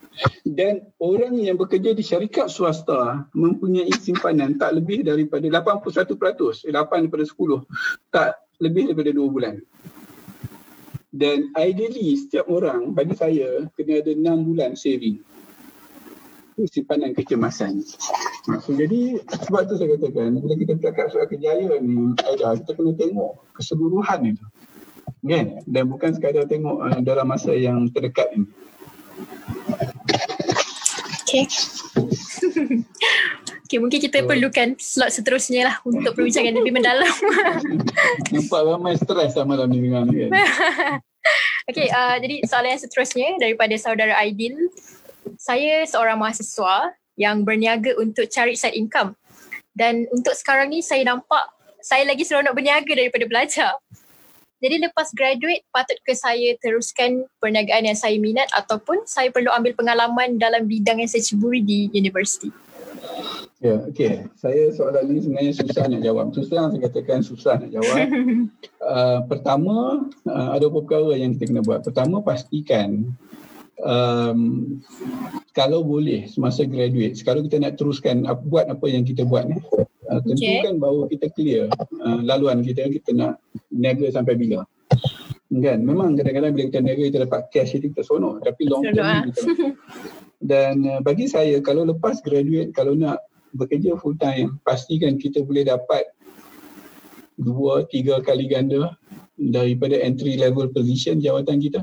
Dan 0.44 0.92
orang 1.00 1.34
yang 1.40 1.56
bekerja 1.56 1.96
di 1.96 2.04
syarikat 2.04 2.52
swasta 2.52 3.26
mempunyai 3.32 3.90
simpanan 3.96 4.60
tak 4.60 4.76
lebih 4.76 5.02
daripada 5.02 5.42
81%, 5.42 6.68
8 6.68 6.70
daripada 6.70 7.24
10 7.24 8.12
tak 8.12 8.30
lebih 8.62 8.94
daripada 8.94 9.10
dua 9.10 9.28
bulan. 9.28 9.54
Dan 11.12 11.52
ideally 11.58 12.16
setiap 12.16 12.48
orang 12.48 12.96
bagi 12.96 13.12
saya 13.12 13.68
kena 13.76 14.00
ada 14.00 14.12
enam 14.16 14.48
bulan 14.48 14.78
saving. 14.78 15.20
Itu 16.56 16.70
simpanan 16.70 17.12
kecemasan. 17.12 17.84
So, 18.64 18.72
jadi 18.72 19.20
sebab 19.28 19.68
tu 19.68 19.76
saya 19.76 19.98
katakan 19.98 20.40
bila 20.40 20.54
kita 20.56 20.72
bercakap 20.78 21.12
soal 21.12 21.28
kejayaan 21.28 21.84
ni 21.84 22.16
Aida, 22.24 22.56
kita 22.64 22.72
kena 22.78 22.92
tengok 22.96 23.44
keseluruhan 23.52 24.32
itu. 24.32 24.46
Kan? 25.28 25.46
Dan 25.68 25.84
bukan 25.92 26.16
sekadar 26.16 26.48
tengok 26.48 26.80
uh, 26.80 27.00
dalam 27.04 27.28
masa 27.28 27.52
yang 27.52 27.92
terdekat 27.92 28.32
ini. 28.32 28.48
Okay. 31.28 31.44
Okay, 33.72 33.80
mungkin 33.80 34.04
kita 34.04 34.20
so, 34.20 34.28
perlukan 34.28 34.76
slot 34.76 35.16
seterusnya 35.16 35.64
lah 35.64 35.80
untuk 35.88 36.12
perbincangan 36.12 36.60
lebih 36.60 36.76
mendalam. 36.76 37.08
Nampak 38.32 38.60
ramai 38.64 38.96
stres 38.96 39.36
sama 39.36 39.54
dalam 39.54 39.68
ni 39.68 39.78
dengan 39.84 40.08
kan. 40.08 40.30
okay, 41.70 41.92
uh, 41.92 42.16
jadi 42.16 42.42
soalan 42.48 42.74
yang 42.74 42.82
seterusnya 42.82 43.28
daripada 43.36 43.74
saudara 43.76 44.16
Aidil. 44.18 44.56
Saya 45.38 45.84
seorang 45.86 46.18
mahasiswa 46.18 46.96
yang 47.20 47.44
berniaga 47.44 47.92
untuk 48.00 48.26
cari 48.32 48.56
side 48.56 48.74
income. 48.74 49.14
Dan 49.72 50.08
untuk 50.12 50.36
sekarang 50.36 50.72
ni 50.72 50.84
saya 50.84 51.04
nampak 51.06 51.44
saya 51.82 52.06
lagi 52.06 52.22
seronok 52.22 52.54
berniaga 52.54 52.92
daripada 52.94 53.24
belajar. 53.26 53.72
Jadi 54.62 54.78
lepas 54.78 55.10
graduate, 55.10 55.66
patut 55.74 55.98
ke 56.06 56.14
saya 56.14 56.54
teruskan 56.62 57.26
perniagaan 57.42 57.90
yang 57.90 57.98
saya 57.98 58.14
minat 58.22 58.46
ataupun 58.54 59.02
saya 59.10 59.34
perlu 59.34 59.50
ambil 59.50 59.74
pengalaman 59.74 60.38
dalam 60.38 60.70
bidang 60.70 61.02
yang 61.02 61.10
saya 61.10 61.26
ceburi 61.26 61.58
di 61.58 61.90
universiti? 61.90 62.54
Ya, 63.62 63.78
okey. 63.86 64.26
Saya 64.34 64.74
soalan 64.74 65.06
ini 65.14 65.20
sebenarnya 65.22 65.52
susah 65.54 65.84
nak 65.86 66.02
jawab. 66.02 66.26
Susah 66.34 66.62
saya 66.74 66.80
katakan 66.82 67.22
susah 67.22 67.54
nak 67.62 67.70
jawab. 67.70 67.96
uh, 68.82 69.18
pertama, 69.30 70.06
uh, 70.26 70.48
ada 70.50 70.66
beberapa 70.66 70.82
perkara 70.82 71.14
yang 71.14 71.38
kita 71.38 71.44
kena 71.54 71.62
buat. 71.62 71.86
Pertama, 71.86 72.18
pastikan 72.26 73.14
um, 73.86 74.38
kalau 75.54 75.86
boleh 75.86 76.26
semasa 76.26 76.66
graduate, 76.66 77.14
sekarang 77.14 77.46
kita 77.46 77.62
nak 77.62 77.78
teruskan 77.78 78.26
uh, 78.26 78.34
buat 78.34 78.66
apa 78.66 78.86
yang 78.90 79.06
kita 79.06 79.22
buat 79.22 79.46
ni. 79.46 79.62
Uh, 80.10 80.20
tentukan 80.26 80.74
okay. 80.76 80.82
bahawa 80.82 81.02
kita 81.08 81.26
clear 81.32 81.62
uh, 82.02 82.20
laluan 82.26 82.66
kita, 82.66 82.90
kita 82.90 83.14
nak 83.14 83.38
niaga 83.70 84.10
sampai 84.10 84.34
bila. 84.34 84.66
Kan? 85.52 85.84
Memang 85.84 86.16
kadang-kadang 86.16 86.52
bila 86.56 86.64
kita 86.66 86.80
niaga, 86.80 87.02
kita 87.06 87.18
dapat 87.28 87.40
cash 87.52 87.78
itu 87.78 87.94
kita 87.94 88.02
sonok. 88.02 88.42
Tapi 88.42 88.62
long 88.66 88.82
term 88.90 89.06
ni 89.06 89.30
kita 89.30 89.40
Dan 90.42 90.82
uh, 90.82 91.00
bagi 91.00 91.30
saya 91.30 91.62
kalau 91.62 91.86
lepas 91.86 92.18
graduate 92.18 92.74
kalau 92.74 92.98
nak 92.98 93.22
bekerja 93.54 93.94
full 94.00 94.18
time 94.18 94.58
pastikan 94.66 95.14
kita 95.20 95.46
boleh 95.46 95.62
dapat 95.62 96.08
dua 97.38 97.86
tiga 97.86 98.18
kali 98.18 98.50
ganda 98.50 98.92
daripada 99.38 99.96
entry 100.02 100.34
level 100.34 100.66
position 100.74 101.22
jawatan 101.22 101.62
kita. 101.62 101.80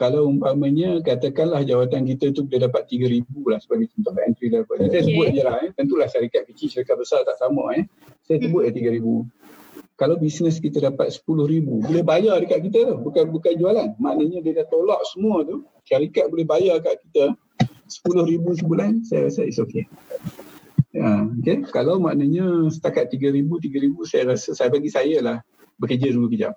Kalau 0.00 0.32
umpamanya 0.32 0.96
katakanlah 1.04 1.60
jawatan 1.60 2.08
kita 2.08 2.32
tu 2.32 2.48
boleh 2.48 2.64
dapat 2.64 2.88
3000 2.88 3.20
lah 3.44 3.60
sebagai 3.60 3.92
contoh 3.92 4.16
entry 4.24 4.48
level. 4.48 4.80
Okay. 4.80 4.88
Saya 4.96 5.02
sebut 5.04 5.26
je 5.36 5.42
lah 5.44 5.56
eh. 5.60 5.70
Tentulah 5.76 6.08
syarikat 6.08 6.48
kecil, 6.48 6.72
syarikat 6.72 6.96
besar 6.96 7.20
tak 7.28 7.36
sama 7.36 7.76
eh. 7.76 7.84
Saya 8.24 8.40
sebut 8.40 8.64
hmm. 8.64 8.80
ya 8.80 8.96
3000. 8.96 10.00
Kalau 10.00 10.16
bisnes 10.16 10.56
kita 10.56 10.80
dapat 10.80 11.12
10,000, 11.12 11.84
boleh 11.84 12.00
bayar 12.00 12.40
dekat 12.40 12.72
kita 12.72 12.88
tu. 12.88 12.96
Bukan 13.04 13.28
bukan 13.28 13.52
jualan. 13.60 13.88
Maknanya 14.00 14.40
dia 14.40 14.64
dah 14.64 14.66
tolak 14.72 15.04
semua 15.12 15.44
tu. 15.44 15.68
Syarikat 15.84 16.32
boleh 16.32 16.48
bayar 16.48 16.80
kat 16.80 16.96
kita 17.04 17.36
RM10,000 17.90 18.44
sebulan, 18.62 18.92
saya 19.02 19.26
rasa 19.26 19.42
it's 19.42 19.58
okay. 19.58 19.90
Ya, 20.94 21.26
okay. 21.26 21.66
Kalau 21.70 21.98
maknanya 21.98 22.70
setakat 22.70 23.10
RM3,000, 23.10 23.46
RM3,000 23.50 23.96
saya 24.06 24.22
rasa 24.34 24.48
saya 24.54 24.70
bagi 24.70 24.90
saya 24.90 25.18
lah 25.18 25.38
bekerja 25.82 26.14
dulu 26.14 26.30
kejap. 26.30 26.54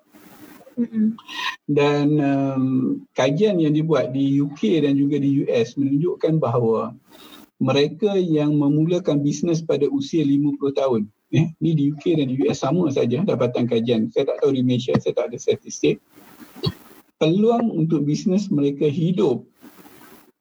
Dan 1.70 2.18
um, 2.18 2.66
kajian 3.14 3.62
yang 3.62 3.74
dibuat 3.74 4.10
di 4.10 4.42
UK 4.42 4.82
dan 4.82 4.98
juga 4.98 5.22
di 5.22 5.46
US 5.46 5.78
menunjukkan 5.78 6.42
bahawa 6.42 6.94
mereka 7.62 8.18
yang 8.18 8.58
memulakan 8.58 9.22
bisnes 9.22 9.62
pada 9.62 9.86
usia 9.86 10.26
50 10.26 10.58
tahun 10.74 11.06
eh, 11.30 11.54
ni 11.62 11.70
di 11.74 11.94
UK 11.94 12.18
dan 12.18 12.26
di 12.30 12.34
US 12.46 12.62
sama 12.62 12.90
saja 12.90 13.22
dapatan 13.22 13.70
kajian 13.70 14.10
saya 14.10 14.34
tak 14.34 14.42
tahu 14.42 14.58
di 14.58 14.62
Malaysia 14.66 14.94
saya 14.98 15.14
tak 15.14 15.32
ada 15.32 15.38
statistik 15.38 16.02
peluang 17.16 17.70
untuk 17.70 18.02
bisnes 18.04 18.50
mereka 18.50 18.90
hidup 18.90 19.46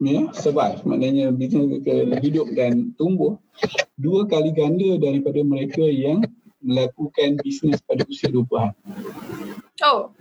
ya 0.01 0.31
survive 0.33 0.81
maknanya 0.87 1.29
bisnes 1.29 1.69
mereka 1.69 2.17
hidup 2.23 2.47
dan 2.57 2.95
tumbuh 2.97 3.37
dua 3.99 4.25
kali 4.25 4.49
ganda 4.55 4.97
daripada 4.97 5.39
mereka 5.45 5.83
yang 5.83 6.25
melakukan 6.63 7.37
bisnes 7.43 7.83
pada 7.83 8.07
usia 8.07 8.31
20-an 8.31 8.73
Oh, 9.81 10.13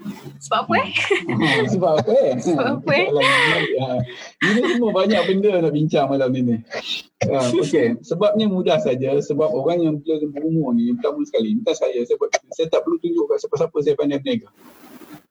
sebab 0.42 0.64
apa 0.64 0.74
eh? 0.80 0.90
Ha, 1.28 1.68
sebab 1.70 1.90
apa 2.02 2.12
eh? 2.18 2.34
Sebab 2.50 2.66
apa 2.82 2.92
eh? 2.98 3.06
Ha, 3.12 4.00
ini 4.48 4.60
semua 4.74 4.90
banyak 4.90 5.22
benda 5.28 5.60
nak 5.62 5.76
bincang 5.76 6.10
malam 6.10 6.32
ini. 6.34 6.64
Ha, 7.28 7.52
okay, 7.52 7.94
sebabnya 8.02 8.50
mudah 8.50 8.82
saja. 8.82 9.14
Sebab 9.22 9.52
orang 9.52 9.86
yang 9.86 9.94
bila 10.02 10.24
berumur 10.34 10.74
ni, 10.74 10.90
pertama 10.98 11.22
sekali, 11.28 11.54
entah 11.54 11.76
saya, 11.78 12.00
saya, 12.02 12.16
saya 12.56 12.66
tak 12.72 12.82
perlu 12.82 12.98
tunjuk 12.98 13.28
kat 13.30 13.38
siapa-siapa 13.44 13.76
saya 13.84 13.94
pandai 13.94 14.18
berniaga. 14.18 14.48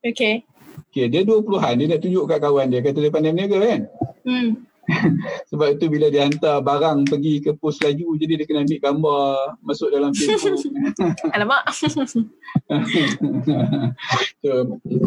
Okay. 0.05 0.45
Okay, 0.91 1.07
dia 1.07 1.23
20-an, 1.23 1.80
dia 1.80 1.88
nak 1.88 2.03
tunjuk 2.03 2.27
kat 2.27 2.43
kawan 2.43 2.68
dia, 2.68 2.84
kata 2.84 2.99
dia 2.99 3.07
pandai 3.07 3.31
berniaga 3.31 3.63
kan? 3.63 3.81
Hmm. 4.27 4.68
Sebab 5.55 5.80
itu 5.80 5.88
bila 5.88 6.11
dia 6.11 6.27
hantar 6.27 6.59
barang 6.59 7.07
pergi 7.07 7.39
ke 7.39 7.55
pos 7.55 7.80
laju 7.80 8.19
jadi 8.19 8.43
dia 8.43 8.43
kena 8.43 8.68
ambil 8.68 8.80
gambar 8.84 9.55
masuk 9.63 9.88
dalam 9.88 10.11
Facebook. 10.11 10.59
Alamak. 11.35 11.63
so, 14.43 14.51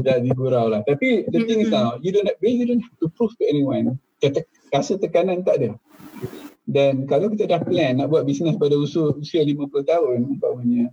dah 0.01 0.17
digurau 0.25 0.73
lah. 0.73 0.81
Tapi 0.89 1.29
the 1.29 1.45
thing 1.45 1.69
is 1.69 1.69
now, 1.69 2.01
you 2.01 2.17
don't, 2.17 2.33
you 2.41 2.65
don't 2.65 2.81
have 2.81 2.97
to 2.97 3.13
prove 3.13 3.37
to 3.37 3.45
anyone. 3.45 4.01
Kata, 4.25 4.41
rasa 4.73 4.97
tekanan 4.97 5.45
tak 5.45 5.61
ada. 5.61 5.77
Dan 6.65 7.05
kalau 7.05 7.29
kita 7.29 7.45
dah 7.45 7.61
plan 7.61 8.01
nak 8.01 8.09
buat 8.09 8.25
bisnes 8.25 8.57
pada 8.57 8.73
usia, 8.81 9.13
usia 9.13 9.45
50 9.45 9.69
tahun 9.85 10.25
umpamanya, 10.25 10.89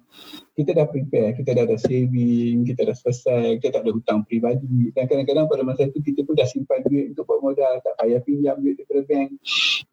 kita 0.52 0.76
dah 0.76 0.84
prepare, 0.84 1.32
kita 1.40 1.56
dah 1.56 1.64
ada 1.64 1.80
saving, 1.80 2.68
kita 2.68 2.92
dah 2.92 2.92
selesai, 2.92 3.56
kita 3.64 3.80
tak 3.80 3.88
ada 3.88 3.96
hutang 3.96 4.28
peribadi. 4.28 4.92
Dan 4.92 5.08
kadang-kadang 5.08 5.48
pada 5.48 5.64
masa 5.64 5.88
itu 5.88 6.04
kita 6.04 6.28
pun 6.28 6.36
dah 6.36 6.44
simpan 6.44 6.84
duit 6.84 7.16
untuk 7.16 7.24
buat 7.24 7.40
modal, 7.40 7.80
tak 7.88 7.96
payah 8.04 8.20
pinjam 8.20 8.60
duit 8.60 8.84
daripada 8.84 9.02
bank. 9.08 9.30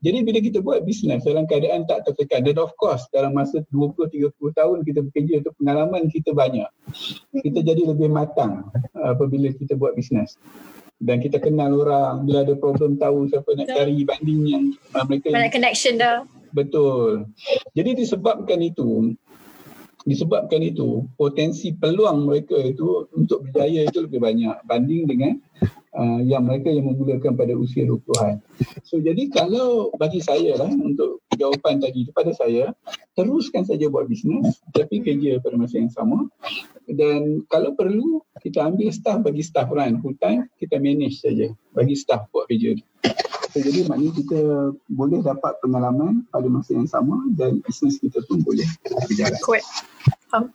Jadi 0.02 0.18
bila 0.26 0.38
kita 0.42 0.58
buat 0.58 0.82
bisnes 0.82 1.22
dalam 1.22 1.46
keadaan 1.46 1.86
tak 1.86 2.02
tertekan, 2.10 2.42
dan 2.42 2.58
of 2.58 2.74
course 2.74 3.06
dalam 3.14 3.38
masa 3.38 3.62
20-30 3.70 4.34
tahun 4.34 4.78
kita 4.82 5.00
bekerja 5.06 5.34
itu 5.46 5.50
pengalaman 5.62 6.10
kita 6.10 6.34
banyak. 6.34 6.66
Kita 7.38 7.62
jadi 7.62 7.86
lebih 7.86 8.10
matang 8.10 8.66
apabila 8.98 9.54
kita 9.54 9.78
buat 9.78 9.94
bisnes 9.94 10.34
dan 10.98 11.22
kita 11.22 11.38
kenal 11.38 11.74
orang. 11.78 12.26
Bila 12.26 12.42
ada 12.42 12.54
problem 12.58 12.98
tahu 12.98 13.30
siapa 13.30 13.50
nak 13.54 13.68
cari 13.70 14.02
banding 14.02 14.40
yang 14.46 14.64
uh, 14.94 15.04
mereka 15.06 15.30
banyak 15.34 15.54
connection 15.54 15.94
dah 15.98 16.26
betul. 16.52 17.28
Jadi 17.76 17.90
disebabkan 17.98 18.60
itu 18.64 19.14
disebabkan 20.08 20.64
itu 20.64 21.04
potensi 21.20 21.76
peluang 21.76 22.24
mereka 22.24 22.56
itu 22.56 23.04
untuk 23.12 23.44
berjaya 23.44 23.84
itu 23.84 24.08
lebih 24.08 24.24
banyak 24.24 24.56
banding 24.64 25.04
dengan 25.04 25.36
uh, 25.94 26.20
yang 26.24 26.44
mereka 26.44 26.68
yang 26.68 26.90
memulakan 26.90 27.38
pada 27.38 27.54
usia 27.54 27.86
20-an. 27.88 28.42
So 28.84 29.00
jadi 29.00 29.30
kalau 29.32 29.94
bagi 29.96 30.20
saya 30.20 30.56
lah 30.58 30.68
untuk 30.68 31.22
jawapan 31.38 31.78
tadi 31.78 32.08
kepada 32.10 32.34
saya 32.34 32.74
teruskan 33.14 33.62
saja 33.62 33.86
buat 33.86 34.10
bisnes 34.10 34.58
tapi 34.74 35.00
kerja 35.02 35.38
pada 35.38 35.54
masa 35.54 35.78
yang 35.78 35.92
sama 35.94 36.26
dan 36.90 37.46
kalau 37.46 37.74
perlu 37.78 38.22
kita 38.42 38.62
ambil 38.66 38.90
staff 38.90 39.22
bagi 39.22 39.42
staff 39.46 39.70
run 39.70 40.02
time 40.18 40.50
kita 40.58 40.78
manage 40.82 41.22
saja 41.22 41.50
bagi 41.74 41.94
staff 41.94 42.26
buat 42.34 42.50
kerja 42.50 42.78
So, 43.48 43.64
jadi 43.64 43.88
maknanya 43.88 44.12
kita 44.12 44.40
boleh 44.92 45.24
dapat 45.24 45.56
pengalaman 45.64 46.28
pada 46.28 46.52
masa 46.52 46.76
yang 46.76 46.84
sama 46.84 47.16
dan 47.32 47.64
bisnes 47.64 47.96
kita 47.96 48.20
pun 48.28 48.44
boleh 48.44 48.68
berjalan. 49.08 49.40
Kuat. 49.40 49.64
Faham. 50.28 50.52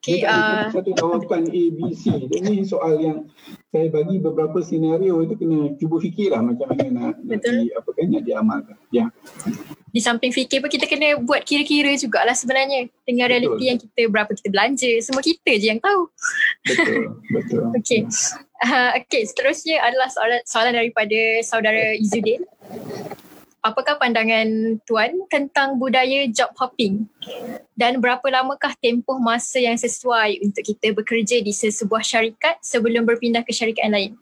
Okay, 0.00 0.24
uh, 0.24 0.72
satu 0.72 0.96
jawapan 0.96 1.44
A, 1.44 1.62
B, 1.76 1.92
C. 1.92 2.08
Ini 2.08 2.64
soal 2.64 3.04
yang 3.04 3.28
saya 3.68 3.92
bagi 3.92 4.16
beberapa 4.16 4.56
senario 4.64 5.20
itu 5.20 5.36
kena 5.36 5.76
cuba 5.76 6.00
fikirlah 6.00 6.40
macam 6.40 6.72
mana 6.72 6.88
nak, 6.88 7.14
nak 7.20 7.40
di, 7.44 7.68
apa 7.68 7.88
kan, 7.92 8.08
nak 8.08 8.24
diamalkan. 8.24 8.76
Ya. 8.88 9.12
Di 9.92 10.00
samping 10.00 10.32
fikir 10.32 10.64
pun 10.64 10.72
kita 10.72 10.88
kena 10.88 11.20
buat 11.20 11.44
kira-kira 11.44 11.92
jugalah 12.00 12.32
sebenarnya 12.32 12.88
dengan 13.04 13.28
betul. 13.28 13.32
realiti 13.36 13.64
yang 13.68 13.76
kita 13.76 14.02
berapa 14.08 14.32
kita 14.32 14.48
belanja. 14.48 14.90
Semua 15.04 15.20
kita 15.20 15.52
je 15.60 15.66
yang 15.68 15.80
tahu. 15.84 16.08
Betul. 16.64 17.04
betul. 17.36 17.62
okay. 17.76 18.00
Uh, 18.64 18.96
okay, 19.04 19.28
seterusnya 19.28 19.84
adalah 19.84 20.08
soalan, 20.08 20.40
soalan 20.48 20.80
daripada 20.80 21.44
saudara 21.44 21.92
Izudin. 22.00 22.40
Apakah 23.60 24.00
pandangan 24.00 24.80
Tuan 24.88 25.28
tentang 25.28 25.76
budaya 25.76 26.24
job 26.32 26.48
hopping? 26.56 27.04
Dan 27.76 28.00
berapa 28.00 28.24
lamakah 28.24 28.72
tempoh 28.80 29.20
masa 29.20 29.60
yang 29.60 29.76
sesuai 29.76 30.40
untuk 30.40 30.64
kita 30.64 30.96
bekerja 30.96 31.44
di 31.44 31.52
sesebuah 31.52 32.00
syarikat 32.00 32.56
sebelum 32.64 33.04
berpindah 33.04 33.44
ke 33.44 33.52
syarikat 33.52 33.92
lain? 33.92 34.12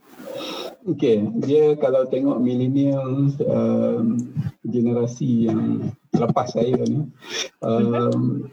Okay, 0.91 1.23
dia 1.47 1.79
kalau 1.79 2.11
tengok 2.11 2.43
millennial 2.43 3.31
um, 3.47 4.19
generasi 4.67 5.47
yang 5.47 5.87
lepas 6.19 6.59
saya 6.59 6.75
ni, 6.83 7.07
um, 7.63 8.51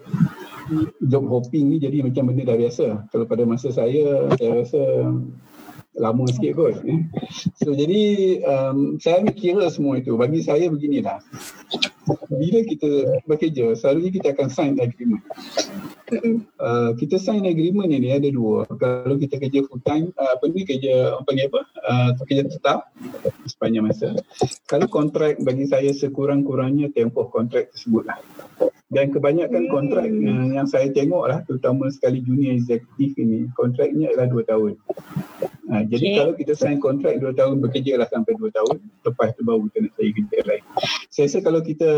job 1.02 1.26
hopping 1.26 1.74
ni 1.74 1.82
jadi 1.82 2.06
macam 2.06 2.30
benda 2.30 2.46
dah 2.46 2.58
biasa. 2.62 3.10
Kalau 3.10 3.26
pada 3.26 3.42
masa 3.48 3.74
saya, 3.74 4.30
saya 4.38 4.52
rasa 4.62 4.82
lama 5.96 6.28
sikit 6.28 6.52
kot. 6.56 6.76
So 7.64 7.74
jadi 7.74 8.02
um, 8.46 9.00
saya 9.02 9.24
ambil 9.24 9.36
kira 9.36 9.66
semua 9.72 9.98
itu. 9.98 10.14
Bagi 10.20 10.44
saya 10.44 10.70
beginilah. 10.70 11.24
Bila 12.30 12.60
kita 12.62 13.22
bekerja, 13.26 13.74
selalunya 13.74 14.12
kita 14.14 14.38
akan 14.38 14.48
sign 14.52 14.78
agreement. 14.78 15.24
Uh, 16.62 16.94
kita 17.02 17.18
sign 17.18 17.48
agreement 17.50 17.90
ini 17.90 18.14
ada 18.14 18.30
dua. 18.30 18.70
Kalau 18.78 19.18
kita 19.18 19.42
kerja 19.42 19.66
full 19.66 19.82
time, 19.82 20.14
uh, 20.22 20.38
apa 20.38 20.46
ni 20.52 20.62
kerja 20.62 21.18
apa 21.18 21.30
ni 21.34 21.50
apa? 21.50 21.62
Uh, 21.82 22.10
kerja 22.30 22.46
tetap 22.46 22.80
sepanjang 23.50 23.90
masa. 23.90 24.14
Kalau 24.70 24.86
kontrak 24.86 25.42
bagi 25.42 25.66
saya 25.66 25.90
sekurang-kurangnya 25.96 26.94
tempoh 26.94 27.32
kontrak 27.34 27.74
tersebut 27.74 28.06
lah. 28.06 28.20
Dan 28.86 29.10
kebanyakan 29.10 29.66
kontrak 29.74 30.06
uh, 30.06 30.48
yang 30.54 30.70
saya 30.70 30.94
tengok 30.94 31.26
lah, 31.26 31.42
terutama 31.50 31.90
sekali 31.90 32.22
junior 32.22 32.54
executive 32.54 33.18
ini, 33.18 33.50
kontraknya 33.58 34.14
adalah 34.14 34.30
dua 34.30 34.44
tahun. 34.46 34.78
Ha, 35.66 35.82
jadi 35.90 36.06
okay. 36.06 36.18
kalau 36.22 36.34
kita 36.38 36.54
sign 36.54 36.78
kontrak 36.78 37.18
2 37.18 37.34
tahun 37.34 37.58
bekerja 37.58 37.98
lah 37.98 38.06
sampai 38.06 38.38
2 38.38 38.54
tahun 38.54 38.78
lepas 39.02 39.34
tu 39.34 39.42
baru 39.42 39.66
kita 39.68 39.78
nak 39.82 39.92
cari 39.98 40.12
kerja 40.14 40.38
lain. 40.46 40.64
Saya 41.10 41.26
rasa 41.26 41.38
kalau 41.42 41.62
kita 41.66 41.90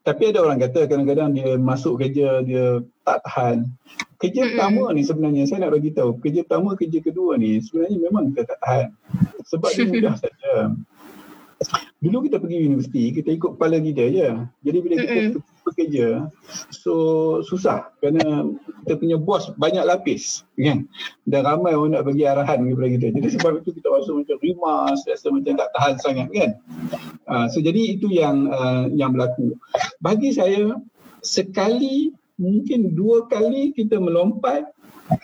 tapi 0.00 0.22
ada 0.32 0.38
orang 0.44 0.60
kata 0.60 0.84
kadang-kadang 0.84 1.32
dia 1.32 1.56
masuk 1.56 1.96
kerja 2.00 2.44
dia 2.44 2.84
tak 3.08 3.24
tahan. 3.24 3.68
Kerja 4.20 4.40
mm-hmm. 4.44 4.52
pertama 4.52 4.82
ni 4.92 5.02
sebenarnya 5.04 5.42
saya 5.48 5.58
nak 5.64 5.72
bagi 5.80 5.90
tahu, 5.96 6.10
kerja 6.20 6.40
pertama 6.44 6.76
kerja 6.76 6.98
kedua 7.00 7.40
ni 7.40 7.56
sebenarnya 7.64 7.96
memang 8.04 8.22
kita 8.32 8.42
tak 8.52 8.58
tahan. 8.60 8.86
Sebab 9.48 9.70
dia 9.72 9.84
mudah 9.88 10.14
saja. 10.22 10.52
Dulu 12.00 12.28
kita 12.28 12.36
pergi 12.40 12.68
universiti, 12.68 13.04
kita 13.16 13.28
ikut 13.32 13.56
kepala 13.56 13.80
kita 13.80 14.04
je. 14.12 14.28
Jadi 14.60 14.78
bila 14.84 14.94
kita 15.00 15.12
mm-hmm. 15.16 15.59
Bekerja, 15.70 16.26
so 16.74 16.94
susah 17.46 17.94
kerana 18.02 18.50
kita 18.84 18.98
punya 18.98 19.16
bos 19.16 19.54
banyak 19.56 19.86
lapis. 19.86 20.42
kan? 20.58 20.84
Dan 21.24 21.40
ramai 21.46 21.78
orang 21.78 21.94
nak 21.94 22.04
bagi 22.10 22.26
arahan 22.26 22.66
kepada 22.66 22.88
kita. 22.98 23.06
Jadi 23.14 23.28
sebab 23.38 23.52
itu 23.62 23.70
kita 23.78 23.88
rasa 23.88 24.10
macam 24.12 24.36
rimas, 24.42 24.98
rasa 25.06 25.26
macam 25.30 25.52
tak 25.54 25.70
tahan 25.78 25.94
sangat 26.02 26.28
kan. 26.34 26.50
Uh, 27.30 27.46
so 27.48 27.62
jadi 27.62 27.96
itu 27.96 28.10
yang 28.10 28.50
uh, 28.50 28.90
yang 28.90 29.14
berlaku. 29.14 29.54
Bagi 30.02 30.34
saya, 30.34 30.76
sekali, 31.22 32.10
mungkin 32.36 32.92
dua 32.98 33.30
kali 33.30 33.70
kita 33.72 33.96
melompat, 33.96 34.66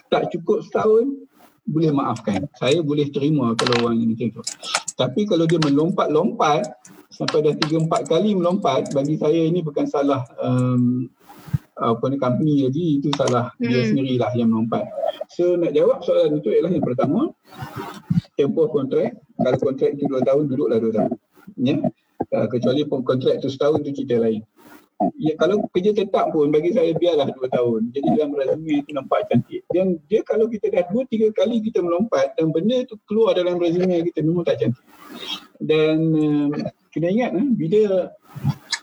tak 0.09 0.31
cukup 0.31 0.63
setahun, 0.67 1.27
boleh 1.67 1.91
maafkan. 1.91 2.47
Saya 2.57 2.79
boleh 2.81 3.11
terima 3.11 3.53
kalau 3.59 3.91
orang 3.91 3.99
ini 3.99 4.15
macam 4.15 4.39
tu. 4.39 4.43
Tapi 4.95 5.27
kalau 5.27 5.45
dia 5.45 5.59
melompat-lompat 5.61 6.63
sampai 7.17 7.39
dah 7.41 7.55
tiga 7.57 7.81
empat 7.81 8.05
kali 8.13 8.37
melompat, 8.37 8.93
bagi 8.93 9.17
saya 9.17 9.49
ini 9.49 9.65
bukan 9.65 9.89
salah 9.89 10.21
um, 10.37 11.09
apa 11.77 12.05
ni 12.13 12.17
company 12.21 12.69
lagi, 12.69 13.01
itu 13.01 13.09
salah 13.17 13.53
hmm. 13.57 13.65
dia 13.65 13.81
sendirilah 13.89 14.33
yang 14.37 14.53
melompat. 14.53 14.85
So 15.33 15.57
nak 15.57 15.73
jawab 15.73 16.05
soalan 16.05 16.41
itu 16.41 16.53
ialah 16.53 16.73
yang 16.73 16.85
pertama, 16.85 17.33
tempoh 18.37 18.69
kontrak. 18.69 19.17
Kalau 19.41 19.59
kontrak 19.61 19.97
itu 19.97 20.05
dua 20.09 20.21
tahun, 20.25 20.53
duduklah 20.53 20.79
dua 20.81 20.93
tahun. 20.93 21.13
Ya? 21.57 21.77
Uh, 22.33 22.47
kecuali 22.53 22.85
pun 22.85 23.01
kontrak 23.05 23.41
itu 23.41 23.49
setahun, 23.49 23.81
itu 23.85 24.05
cerita 24.05 24.21
lain 24.21 24.45
ya, 25.21 25.37
kalau 25.37 25.61
kerja 25.73 25.93
tetap 25.93 26.33
pun 26.33 26.49
bagi 26.49 26.73
saya 26.73 26.97
biarlah 26.97 27.29
dua 27.37 27.49
tahun. 27.53 27.93
Jadi 27.93 28.07
dalam 28.17 28.33
resume 28.33 28.75
itu 28.81 28.91
nampak 28.97 29.29
cantik. 29.29 29.63
Dan 29.73 30.01
dia 30.09 30.21
kalau 30.25 30.49
kita 30.49 30.73
dah 30.73 30.85
dua 30.89 31.05
tiga 31.09 31.29
kali 31.37 31.61
kita 31.61 31.85
melompat 31.85 32.33
dan 32.41 32.51
benda 32.53 32.81
itu 32.81 32.97
keluar 33.05 33.37
dalam 33.37 33.61
resume 33.61 34.01
kita 34.09 34.25
memang 34.25 34.45
tak 34.49 34.61
cantik. 34.61 34.85
Dan 35.61 35.97
uh, 36.17 36.49
kena 36.97 37.13
ingat 37.13 37.31
uh, 37.37 37.49
bila 37.53 38.09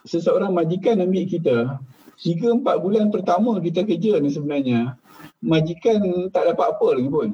seseorang 0.06 0.54
majikan 0.54 1.02
ambil 1.02 1.26
kita 1.26 1.82
tiga 2.14 2.54
empat 2.54 2.78
bulan 2.78 3.10
pertama 3.10 3.58
kita 3.58 3.82
kerja 3.82 4.22
ni 4.22 4.30
sebenarnya 4.30 4.94
majikan 5.44 6.00
tak 6.32 6.52
dapat 6.52 6.66
apa 6.72 6.86
lagi 6.96 7.08
pun. 7.12 7.28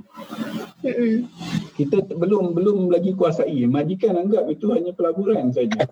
Kita 1.79 1.97
belum 2.11 2.57
belum 2.59 2.79
lagi 2.91 3.15
kuasai. 3.15 3.65
Majikan 3.71 4.19
anggap 4.19 4.51
itu 4.51 4.75
hanya 4.75 4.91
pelaburan 4.93 5.55
saja. 5.55 5.87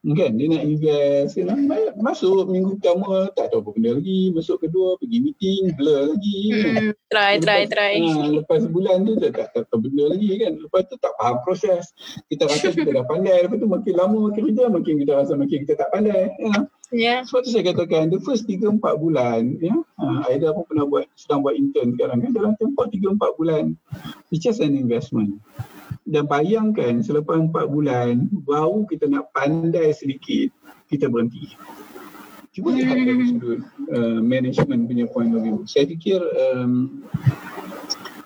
Kan 0.00 0.40
dia 0.40 0.48
nak 0.48 0.64
invest 0.64 1.36
kan? 1.36 1.60
Masuk 2.00 2.48
minggu 2.48 2.80
pertama 2.80 3.28
tak 3.36 3.52
tahu 3.52 3.60
apa 3.60 3.70
benda 3.76 3.90
lagi 4.00 4.32
Masuk 4.32 4.64
kedua 4.64 4.96
pergi 4.96 5.20
meeting 5.20 5.76
blur 5.76 6.16
lagi 6.16 6.40
kan? 6.56 6.72
hmm, 6.72 6.90
Try 7.12 7.32
lepas, 7.36 7.44
try 7.44 7.62
try 7.68 7.94
ha, 8.00 8.32
Lepas 8.32 8.58
sebulan 8.64 8.96
tu 9.04 9.12
tak, 9.20 9.30
tak, 9.36 9.46
tak 9.52 9.62
tahu 9.68 9.84
benda 9.84 10.16
lagi 10.16 10.28
kan 10.40 10.52
Lepas 10.56 10.88
tu 10.88 10.96
tak 10.96 11.12
faham 11.20 11.36
proses 11.44 11.84
Kita 12.32 12.48
rasa 12.48 12.72
kita 12.76 12.96
dah 12.96 13.04
pandai 13.04 13.44
Lepas 13.44 13.60
tu 13.60 13.68
makin 13.68 13.94
lama 14.00 14.16
makin 14.32 14.42
kerja 14.48 14.64
Makin 14.72 14.94
kita 15.04 15.12
rasa 15.20 15.32
makin 15.36 15.58
kita 15.68 15.74
tak 15.76 15.90
pandai 15.92 16.32
ya. 16.40 16.64
Yeah. 16.90 17.18
Sebab 17.28 17.44
tu 17.44 17.52
saya 17.52 17.64
katakan 17.68 18.08
The 18.08 18.24
first 18.24 18.48
3-4 18.48 18.80
bulan 18.80 19.60
ya, 19.60 19.76
ha, 20.00 20.32
Aida 20.32 20.56
pun 20.56 20.64
pernah 20.64 20.88
buat 20.88 21.12
Sedang 21.12 21.44
buat 21.44 21.60
intern 21.60 21.92
sekarang 22.00 22.24
kan 22.24 22.30
Dalam 22.32 22.52
tempoh 22.56 22.88
3-4 22.88 23.20
bulan 23.36 23.64
It's 24.32 24.40
just 24.40 24.64
an 24.64 24.72
investment 24.80 25.36
dan 26.06 26.24
bayangkan 26.26 27.00
selepas 27.04 27.38
empat 27.38 27.70
bulan 27.70 28.26
baru 28.44 28.84
kita 28.90 29.06
nak 29.06 29.30
pandai 29.30 29.94
sedikit 29.94 30.50
kita 30.90 31.06
berhenti. 31.06 31.54
Cuba 32.50 32.74
lihat 32.74 32.98
dari 32.98 33.14
hmm. 33.14 33.30
sudut 33.30 33.60
uh, 33.94 34.18
management 34.18 34.90
punya 34.90 35.06
point 35.06 35.30
of 35.30 35.46
view. 35.46 35.62
Saya 35.70 35.86
fikir 35.86 36.18
um, 36.18 37.06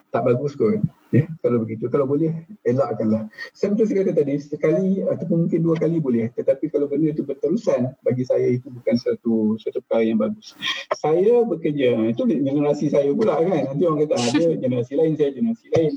tak 0.08 0.24
bagus 0.24 0.56
kot 0.56 0.80
ya, 1.12 1.28
kalau 1.44 1.60
begitu 1.62 1.86
kalau 1.92 2.08
boleh 2.08 2.32
elakkanlah. 2.64 3.28
Saya 3.52 3.76
betul 3.76 3.86
sekali 3.86 4.10
tadi 4.16 4.34
sekali 4.40 5.04
ataupun 5.04 5.46
mungkin 5.46 5.60
dua 5.60 5.76
kali 5.76 6.00
boleh. 6.00 6.32
Tetapi 6.32 6.72
kalau 6.72 6.88
benda 6.88 7.12
itu 7.12 7.20
berterusan 7.20 7.92
bagi 8.00 8.24
saya 8.24 8.48
itu 8.48 8.72
bukan 8.72 8.96
satu 8.96 9.60
satu 9.60 9.84
perkara 9.84 10.08
yang 10.08 10.18
bagus. 10.18 10.56
Saya 10.96 11.44
bekerja 11.44 12.08
itu 12.08 12.22
generasi 12.24 12.88
saya 12.88 13.12
pula 13.12 13.38
kan. 13.38 13.76
Nanti 13.76 13.84
orang 13.84 14.08
kata 14.08 14.14
ada 14.18 14.42
generasi 14.56 14.92
lain 14.96 15.12
saya 15.20 15.30
generasi 15.36 15.66
lain 15.68 15.92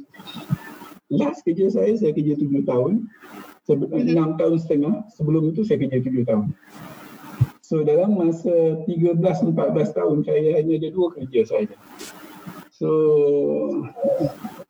last 1.11 1.43
kerja 1.43 1.71
saya, 1.71 1.93
saya 1.95 2.11
kerja 2.11 2.35
tujuh 2.35 2.63
tahun. 2.67 3.07
Mhm. 3.67 4.15
Enam 4.15 4.29
tahun 4.39 4.57
setengah. 4.63 4.93
Sebelum 5.15 5.51
itu 5.51 5.67
saya 5.67 5.79
kerja 5.83 5.99
tujuh 6.03 6.23
tahun. 6.23 6.55
So 7.67 7.83
dalam 7.83 8.15
masa 8.15 8.79
13-14 8.87 9.51
tahun 9.91 10.23
saya 10.23 10.55
hanya 10.55 10.73
ada 10.79 10.87
dua 10.87 11.11
kerja 11.11 11.43
saja. 11.43 11.75
So 12.71 12.87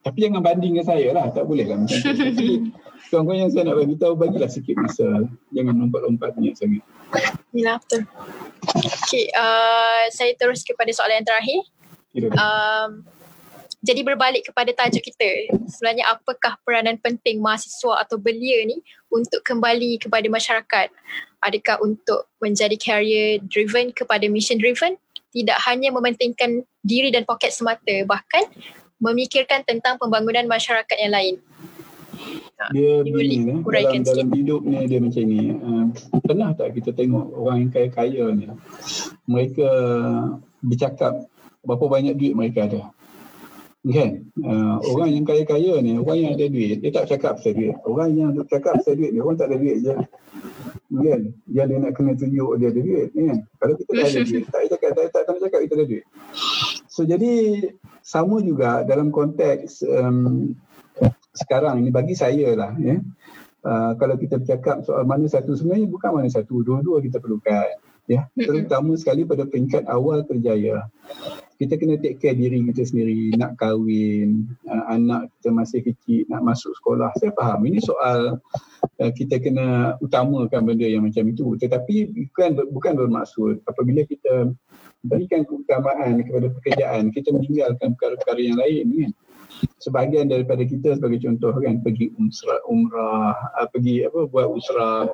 tapi 0.02 0.18
jangan 0.26 0.42
banding 0.42 0.78
dengan 0.78 0.88
saya 0.90 1.14
lah. 1.14 1.30
Tak 1.30 1.46
boleh 1.46 1.70
lah 1.70 1.78
macam 1.78 1.98
tu. 2.02 2.10
Kawan-kawan 3.08 3.40
yang 3.40 3.52
saya 3.54 3.64
nak 3.72 3.78
bagi 3.80 3.96
tahu 4.02 4.14
bagilah 4.20 4.50
sikit 4.52 4.76
masa. 4.82 5.08
Jangan 5.56 5.74
lompat-lompat 5.80 6.36
banyak 6.36 6.58
sangat. 6.58 6.84
Ya 7.56 7.80
betul. 7.80 8.04
Okay, 9.08 9.32
uh, 9.32 10.12
saya 10.12 10.36
terus 10.36 10.66
kepada 10.68 10.92
soalan 10.92 11.24
yang 11.24 11.28
terakhir. 11.28 11.62
Um, 12.36 13.08
jadi 13.88 14.04
berbalik 14.04 14.52
kepada 14.52 14.68
tajuk 14.76 15.00
kita 15.00 15.48
sebenarnya 15.72 16.12
apakah 16.12 16.60
peranan 16.68 17.00
penting 17.00 17.40
mahasiswa 17.40 18.04
atau 18.04 18.20
belia 18.20 18.68
ni 18.68 18.84
untuk 19.08 19.40
kembali 19.48 20.04
kepada 20.04 20.28
masyarakat? 20.28 20.92
Adakah 21.40 21.80
untuk 21.80 22.28
menjadi 22.44 22.76
career 22.76 23.40
driven 23.48 23.96
kepada 23.96 24.28
mission 24.28 24.60
driven? 24.60 25.00
Tidak 25.32 25.56
hanya 25.72 25.96
mementingkan 25.96 26.68
diri 26.84 27.16
dan 27.16 27.24
poket 27.24 27.56
semata 27.56 28.04
bahkan 28.04 28.44
memikirkan 29.00 29.64
tentang 29.64 29.96
pembangunan 29.96 30.44
masyarakat 30.52 30.98
yang 31.00 31.14
lain. 31.16 31.36
Ha, 32.58 32.74
dia 32.74 33.06
begini 33.06 33.54
eh. 33.54 33.62
dalam, 33.62 34.02
dalam 34.02 34.28
hidup 34.34 34.66
ni 34.66 34.84
dia 34.90 35.00
macam 35.00 35.24
ni. 35.24 35.54
Uh, 35.54 35.86
pernah 36.26 36.50
tak 36.58 36.74
kita 36.74 36.90
tengok 36.92 37.30
orang 37.38 37.58
yang 37.64 37.72
kaya-kaya 37.72 38.24
ni? 38.34 38.50
Mereka 39.30 39.70
bercakap 40.66 41.30
berapa 41.62 41.86
banyak 41.86 42.18
duit 42.18 42.34
mereka 42.34 42.66
ada 42.66 42.97
kan? 43.94 44.10
Uh, 44.42 44.76
orang 44.94 45.10
yang 45.14 45.26
kaya-kaya 45.26 45.80
ni 45.80 45.98
orang 46.02 46.18
yang 46.18 46.32
ada 46.34 46.46
duit 46.50 46.78
dia 46.82 46.92
tak 46.92 47.06
cakap 47.14 47.38
pasal 47.40 47.54
duit. 47.54 47.76
Orang 47.86 48.10
yang 48.18 48.30
cakap 48.50 48.82
pasal 48.82 48.94
duit 48.98 49.12
ni 49.14 49.20
orang 49.22 49.38
tak 49.38 49.54
ada 49.54 49.58
duit 49.62 49.78
je. 49.86 49.94
Kan? 50.98 51.22
Dia 51.52 51.64
dia 51.68 51.78
nak 51.78 51.94
kena 51.94 52.16
tunjuk 52.18 52.52
dia 52.58 52.68
ada 52.74 52.80
duit 52.82 53.08
kan? 53.14 53.38
Kalau 53.62 53.74
kita 53.78 53.92
tak 53.94 54.08
ada 54.08 54.22
duit 54.26 54.44
tak 54.54 54.62
cakap 54.74 54.92
tak 54.96 55.06
tak, 55.14 55.22
tak 55.30 55.36
cakap 55.46 55.60
kita 55.68 55.74
ada 55.78 55.86
duit. 55.86 56.06
So 56.90 57.06
jadi 57.06 57.34
sama 58.02 58.42
juga 58.42 58.82
dalam 58.82 59.14
konteks 59.14 59.86
um, 59.86 60.56
sekarang 61.38 61.86
ni 61.86 61.94
bagi 61.94 62.18
saya 62.18 62.58
lah 62.58 62.74
ya. 62.82 62.98
Uh, 63.68 63.92
kalau 64.00 64.16
kita 64.16 64.40
bercakap 64.40 64.82
soal 64.88 65.04
mana 65.04 65.28
satu 65.28 65.54
sebenarnya 65.54 65.92
bukan 65.92 66.10
mana 66.16 66.30
satu 66.32 66.64
dua-dua 66.66 67.04
kita 67.04 67.22
perlukan 67.22 67.78
ya. 68.10 68.26
Terutama 68.34 68.98
sekali 68.98 69.28
pada 69.28 69.46
peringkat 69.46 69.86
awal 69.86 70.24
kerjaya 70.26 70.88
kita 71.58 71.74
kena 71.78 71.98
take 71.98 72.22
care 72.22 72.38
diri 72.38 72.62
kita 72.70 72.86
sendiri 72.86 73.34
nak 73.38 73.58
kahwin 73.58 74.46
uh, 74.70 74.84
anak 74.94 75.34
kita 75.38 75.50
masih 75.50 75.80
kecil 75.82 76.22
nak 76.30 76.46
masuk 76.46 76.72
sekolah. 76.78 77.10
Saya 77.18 77.34
faham 77.34 77.66
ini 77.66 77.82
soal 77.82 78.38
uh, 79.02 79.12
kita 79.18 79.42
kena 79.42 79.98
utamakan 80.00 80.70
benda 80.70 80.86
yang 80.86 81.06
macam 81.06 81.26
itu. 81.26 81.58
Tetapi 81.58 82.14
bukan 82.30 82.50
bukan 82.70 82.94
bermaksud 82.94 83.66
apabila 83.66 84.06
kita 84.06 84.54
berikan 85.06 85.46
keutamaan 85.46 86.22
kepada 86.26 86.48
pekerjaan 86.62 87.14
kita 87.14 87.30
meninggalkan 87.34 87.94
perkara-perkara 87.98 88.42
yang 88.42 88.58
lain 88.58 88.86
kan 88.90 89.12
sebahagian 89.82 90.28
daripada 90.28 90.66
kita 90.66 90.98
sebagai 90.98 91.24
contoh 91.24 91.54
kan 91.58 91.80
pergi 91.82 92.12
umrah, 92.18 92.62
umrah 92.68 93.34
uh, 93.58 93.68
pergi 93.70 94.06
apa 94.06 94.28
buat 94.28 94.48
usrah 94.50 95.10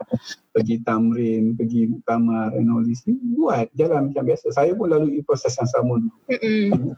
pergi 0.53 0.81
tamrin 0.85 1.57
pergi 1.57 1.89
muktamar 1.89 2.53
and 2.57 2.69
all 2.69 2.83
this 2.85 3.03
buat 3.35 3.67
jalan 3.75 4.11
macam 4.11 4.23
biasa. 4.27 4.53
Saya 4.53 4.71
pun 4.77 4.91
lalui 4.91 5.21
proses 5.25 5.53
yang 5.57 5.69
sama 5.69 5.99
dulu. 5.99 6.17
Mm-hmm. 6.29 6.95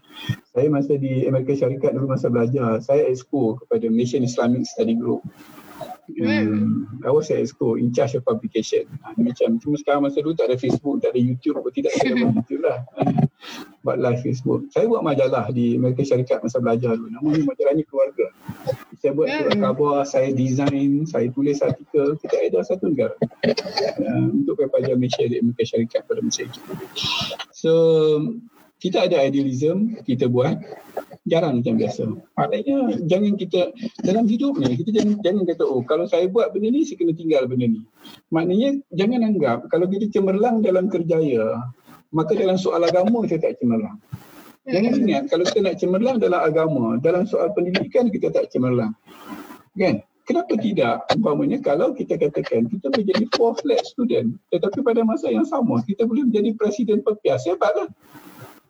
saya 0.56 0.68
masa 0.72 0.96
di 0.96 1.28
Amerika 1.28 1.54
Syarikat 1.58 1.98
dulu 1.98 2.16
masa 2.16 2.32
belajar 2.32 2.80
saya 2.80 3.08
exco 3.10 3.60
kepada 3.60 3.88
Malaysian 3.92 4.24
Islamic 4.24 4.64
Study 4.64 4.96
Group 4.96 5.26
Um, 6.06 7.02
I 7.02 7.10
was 7.10 7.34
at 7.34 7.42
EXCO 7.42 7.82
in 7.82 7.90
charge 7.90 8.14
of 8.14 8.26
publication. 8.26 8.86
Ha, 9.02 9.18
macam 9.18 9.58
cuma 9.58 9.76
sekarang 9.82 10.06
masa 10.06 10.22
dulu 10.22 10.38
tak 10.38 10.54
ada 10.54 10.58
Facebook, 10.62 11.02
tak 11.02 11.18
ada 11.18 11.22
YouTube, 11.22 11.58
tidak 11.74 11.92
ada 11.98 12.14
YouTube 12.38 12.62
lah. 12.62 12.80
buat 13.86 14.02
live 14.02 14.22
Facebook. 14.26 14.66
Saya 14.74 14.90
buat 14.90 15.06
majalah 15.06 15.54
di 15.54 15.78
Amerika 15.78 16.02
Syarikat 16.02 16.42
masa 16.42 16.58
belajar 16.58 16.98
dulu. 16.98 17.14
Nama 17.14 17.30
majalahnya 17.46 17.84
keluarga. 17.86 18.26
Saya 18.98 19.12
buat 19.14 19.30
surat 19.30 19.58
khabar, 19.62 19.98
saya 20.10 20.30
design, 20.34 21.06
saya 21.06 21.30
tulis 21.30 21.62
artikel. 21.62 22.18
Kita 22.18 22.36
ada 22.42 22.66
satu 22.66 22.90
negara 22.90 23.14
uh, 24.02 24.28
untuk 24.34 24.58
pelajar 24.58 24.98
Malaysia 24.98 25.26
di 25.30 25.38
Amerika 25.38 25.64
Syarikat 25.70 26.02
pada 26.10 26.22
masa 26.26 26.50
itu. 26.50 26.60
So, 27.54 27.72
kita 28.80 29.08
ada 29.08 29.24
idealism, 29.24 29.98
kita 30.04 30.28
buat 30.28 30.60
jarang 31.26 31.62
macam 31.62 31.74
biasa. 31.76 32.06
Maknanya 32.38 33.02
jangan 33.10 33.34
kita 33.34 33.62
dalam 34.06 34.30
hidup 34.30 34.62
ni 34.62 34.78
kita 34.78 34.90
jangan 35.02 35.14
jangan 35.26 35.44
kata 35.50 35.64
oh 35.66 35.82
kalau 35.82 36.06
saya 36.06 36.30
buat 36.30 36.54
benda 36.54 36.70
ni 36.70 36.86
saya 36.86 37.02
kena 37.02 37.14
tinggal 37.18 37.50
benda 37.50 37.66
ni. 37.66 37.82
Maknanya 38.30 38.78
jangan 38.94 39.20
anggap 39.26 39.60
kalau 39.74 39.90
kita 39.90 40.06
cemerlang 40.14 40.62
dalam 40.62 40.86
kerjaya 40.88 41.66
maka 42.14 42.38
dalam 42.38 42.56
soal 42.62 42.86
agama 42.86 43.26
kita 43.26 43.42
tak 43.42 43.58
cemerlang. 43.58 43.98
Jangan 44.66 44.92
hmm. 44.98 45.02
ingat 45.06 45.24
kalau 45.30 45.44
kita 45.46 45.60
nak 45.62 45.76
cemerlang 45.78 46.18
dalam 46.18 46.42
agama, 46.42 46.86
dalam 47.02 47.30
soal 47.30 47.54
pendidikan 47.54 48.10
kita 48.10 48.34
tak 48.34 48.50
cemerlang. 48.54 48.94
Kan? 49.78 50.02
Kenapa 50.26 50.58
tidak? 50.58 51.06
Umpamanya 51.14 51.62
kalau 51.62 51.94
kita 51.94 52.18
katakan 52.18 52.66
kita 52.66 52.90
menjadi 52.90 53.30
four 53.38 53.54
flat 53.62 53.86
student 53.86 54.34
tetapi 54.50 54.82
pada 54.82 55.06
masa 55.06 55.30
yang 55.30 55.46
sama 55.46 55.86
kita 55.86 56.02
boleh 56.06 56.26
menjadi 56.26 56.54
presiden 56.58 57.06
perpias, 57.06 57.46
hebatlah. 57.46 57.90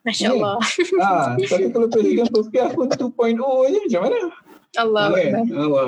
Masya 0.06 0.28
Allah. 0.38 0.58
Ha, 1.02 1.34
tapi 1.42 1.74
kalau 1.74 1.88
presiden 1.90 2.30
Turkiya 2.30 2.70
pun 2.78 2.88
2.0 2.88 3.74
je 3.74 3.80
macam 3.90 4.02
mana? 4.06 4.20
Allah. 4.78 5.06
Okay. 5.12 5.30
Allah. 5.56 5.86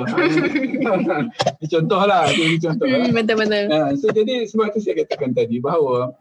Contohlah, 1.70 2.22
contoh. 2.34 2.86
Hmm, 2.88 3.12
betul-betul. 3.14 3.64
Ha, 3.70 3.94
so 3.94 4.10
jadi 4.10 4.48
sebab 4.50 4.74
tu 4.74 4.80
saya 4.82 5.06
katakan 5.06 5.36
tadi 5.36 5.62
bahawa 5.62 6.16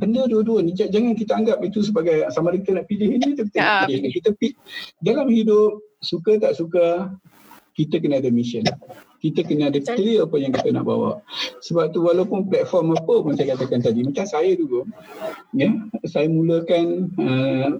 benda 0.00 0.24
dua-dua 0.30 0.64
ni 0.64 0.72
jangan 0.72 1.12
kita 1.12 1.36
anggap 1.36 1.60
itu 1.60 1.84
sebagai 1.84 2.24
sama 2.32 2.54
ada 2.54 2.58
kita 2.64 2.72
nak 2.80 2.86
pilih 2.88 3.20
ini 3.20 3.36
kita 3.36 3.44
ya. 3.52 3.84
pilih. 3.84 4.10
Kita 4.14 4.30
pilih. 4.38 4.56
Dalam 5.04 5.28
hidup 5.28 5.82
suka 6.00 6.40
tak 6.40 6.56
suka 6.56 7.12
kita 7.76 8.00
kena 8.00 8.22
ada 8.22 8.32
mission 8.32 8.64
kita 9.20 9.44
kena 9.44 9.68
ada 9.68 9.80
clear 9.84 10.24
apa 10.24 10.36
yang 10.40 10.52
kita 10.56 10.72
nak 10.72 10.88
bawa. 10.88 11.20
Sebab 11.60 11.92
tu 11.92 12.08
walaupun 12.08 12.48
platform 12.48 12.96
apa 12.96 13.14
pun 13.20 13.32
saya 13.36 13.52
katakan 13.54 13.84
tadi, 13.84 14.00
macam 14.00 14.24
saya 14.24 14.56
dulu, 14.56 14.88
ya, 15.52 15.68
saya 16.08 16.26
mulakan 16.32 17.12
uh, 17.20 17.70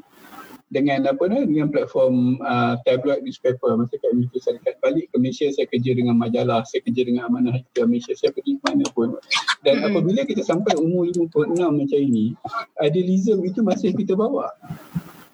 dengan 0.71 1.03
apa 1.03 1.27
ni 1.27 1.51
dengan 1.51 1.67
platform 1.67 2.39
uh, 2.47 2.79
tabloid 2.87 3.27
newspaper 3.27 3.75
masa 3.75 3.99
kat 3.99 4.15
saya 4.39 4.55
dekat 4.62 4.79
balik 4.79 5.11
ke 5.11 5.19
Malaysia 5.19 5.51
saya 5.51 5.67
kerja 5.67 5.99
dengan 5.99 6.15
majalah 6.15 6.62
saya 6.62 6.87
kerja 6.87 7.03
dengan 7.11 7.27
amanah 7.27 7.59
hijau 7.59 7.91
Malaysia 7.91 8.15
saya 8.15 8.31
pergi 8.31 8.62
mana 8.62 8.87
pun 8.95 9.19
dan 9.67 9.83
hmm. 9.83 9.87
apabila 9.91 10.23
kita 10.23 10.47
sampai 10.47 10.79
umur 10.79 11.11
56 11.11 11.59
macam 11.59 11.99
ini 11.99 12.39
idealism 12.87 13.43
itu 13.43 13.67
masih 13.67 13.91
kita 13.99 14.15
bawa 14.15 14.47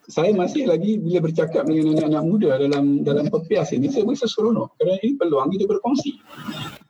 saya 0.07 0.31
masih 0.31 0.71
lagi 0.71 1.03
bila 1.03 1.19
bercakap 1.19 1.67
dengan 1.67 1.99
anak-anak 1.99 2.23
muda 2.23 2.51
dalam 2.63 3.03
dalam 3.03 3.27
pepias 3.27 3.75
ini 3.75 3.91
saya 3.91 4.07
rasa 4.07 4.31
seronok. 4.31 4.79
Kerana 4.79 5.03
ini 5.03 5.19
peluang 5.19 5.51
kita 5.51 5.67
berkongsi. 5.67 6.15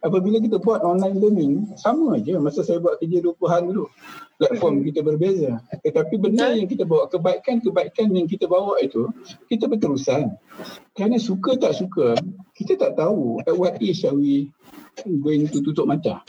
Apabila 0.04 0.36
kita 0.36 0.60
buat 0.60 0.84
online 0.84 1.16
learning 1.16 1.52
sama 1.80 2.20
aja 2.20 2.36
masa 2.36 2.60
saya 2.60 2.76
buat 2.76 3.00
kerja 3.00 3.24
20-an 3.24 3.62
dulu. 3.72 3.88
Platform 4.36 4.84
kita 4.84 5.00
berbeza. 5.00 5.64
Tetapi 5.80 6.14
benda 6.20 6.52
yang 6.52 6.68
kita 6.68 6.84
bawa 6.84 7.08
kebaikan-kebaikan 7.08 8.12
yang 8.12 8.28
kita 8.28 8.44
bawa 8.44 8.76
itu 8.84 9.08
kita 9.48 9.64
berterusan. 9.64 10.36
Kerana 10.92 11.16
suka 11.16 11.56
tak 11.56 11.72
suka 11.72 12.20
kita 12.52 12.76
tak 12.76 13.00
tahu 13.00 13.40
at 13.48 13.56
what 13.56 13.80
age 13.80 14.04
are 14.04 14.12
we 14.12 14.52
going 15.24 15.48
to 15.48 15.64
tutup 15.64 15.88
mata. 15.88 16.20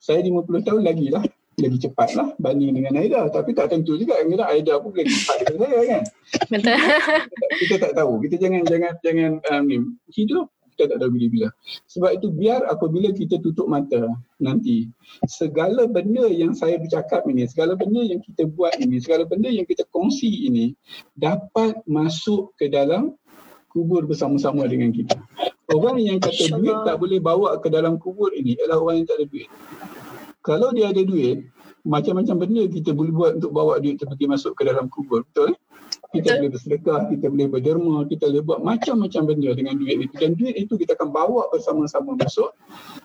Saya 0.00 0.24
50 0.24 0.64
tahun 0.64 0.80
lagi 0.80 1.12
lah 1.12 1.24
lagi 1.60 1.78
cepat 1.88 2.16
lah 2.16 2.28
banding 2.40 2.72
dengan 2.72 2.96
Aida. 2.96 3.28
Tapi 3.28 3.52
tak 3.52 3.70
tentu 3.72 3.96
juga. 4.00 4.16
Kira 4.24 4.44
Aida 4.48 4.80
pun 4.80 4.92
lagi 4.96 5.12
cepat 5.12 5.36
dengan 5.44 5.56
saya 5.60 5.80
kan. 5.84 6.02
Betul. 6.50 6.76
Kita, 6.76 7.46
kita 7.60 7.74
tak 7.88 7.92
tahu. 7.96 8.12
Kita 8.24 8.34
jangan 8.40 8.62
jangan 8.66 8.92
jangan 9.04 9.30
um, 9.52 9.62
ni. 9.68 9.78
Hidup 10.10 10.48
kita 10.80 10.96
tak 10.96 10.98
tahu 11.04 11.12
bila-bila. 11.12 11.48
Sebab 11.92 12.10
itu 12.16 12.26
biar 12.32 12.64
apabila 12.72 13.12
kita 13.12 13.36
tutup 13.44 13.68
mata 13.68 14.00
nanti, 14.40 14.88
segala 15.28 15.84
benda 15.84 16.24
yang 16.32 16.56
saya 16.56 16.80
bercakap 16.80 17.28
ini, 17.28 17.44
segala 17.44 17.76
benda 17.76 18.00
yang 18.00 18.24
kita 18.24 18.48
buat 18.48 18.80
ini, 18.80 18.96
segala 18.96 19.28
benda 19.28 19.52
yang 19.52 19.68
kita 19.68 19.84
kongsi 19.92 20.48
ini 20.48 20.72
dapat 21.20 21.76
masuk 21.84 22.56
ke 22.56 22.72
dalam 22.72 23.12
kubur 23.68 24.08
bersama-sama 24.08 24.64
dengan 24.64 24.88
kita. 24.88 25.20
Orang 25.70 26.02
yang 26.02 26.18
kata 26.18 26.58
duit 26.58 26.74
tak 26.82 26.96
boleh 26.98 27.20
bawa 27.22 27.60
ke 27.62 27.70
dalam 27.70 28.00
kubur 28.00 28.34
ini 28.34 28.58
adalah 28.58 28.82
orang 28.82 29.04
yang 29.04 29.06
tak 29.06 29.16
ada 29.22 29.26
duit. 29.28 29.48
Kalau 30.40 30.72
dia 30.72 30.88
ada 30.88 31.02
duit, 31.04 31.44
macam-macam 31.84 32.36
benda 32.44 32.64
kita 32.68 32.96
boleh 32.96 33.12
buat 33.12 33.32
untuk 33.40 33.52
bawa 33.52 33.80
duit 33.80 34.00
seperti 34.00 34.24
masuk 34.28 34.56
ke 34.56 34.68
dalam 34.68 34.88
kubur. 34.88 35.24
Betul? 35.32 35.56
kita 36.10 36.42
boleh 36.42 36.50
bersedekah, 36.50 37.00
kita 37.06 37.26
boleh 37.30 37.46
berderma, 37.46 37.96
kita 38.10 38.24
boleh 38.26 38.42
buat 38.42 38.60
macam-macam 38.66 39.22
benda 39.30 39.50
dengan 39.54 39.74
duit 39.78 40.10
itu. 40.10 40.14
Dan 40.18 40.34
duit 40.34 40.58
itu 40.58 40.74
kita 40.74 40.98
akan 40.98 41.14
bawa 41.14 41.46
bersama-sama 41.54 42.18
masuk 42.18 42.50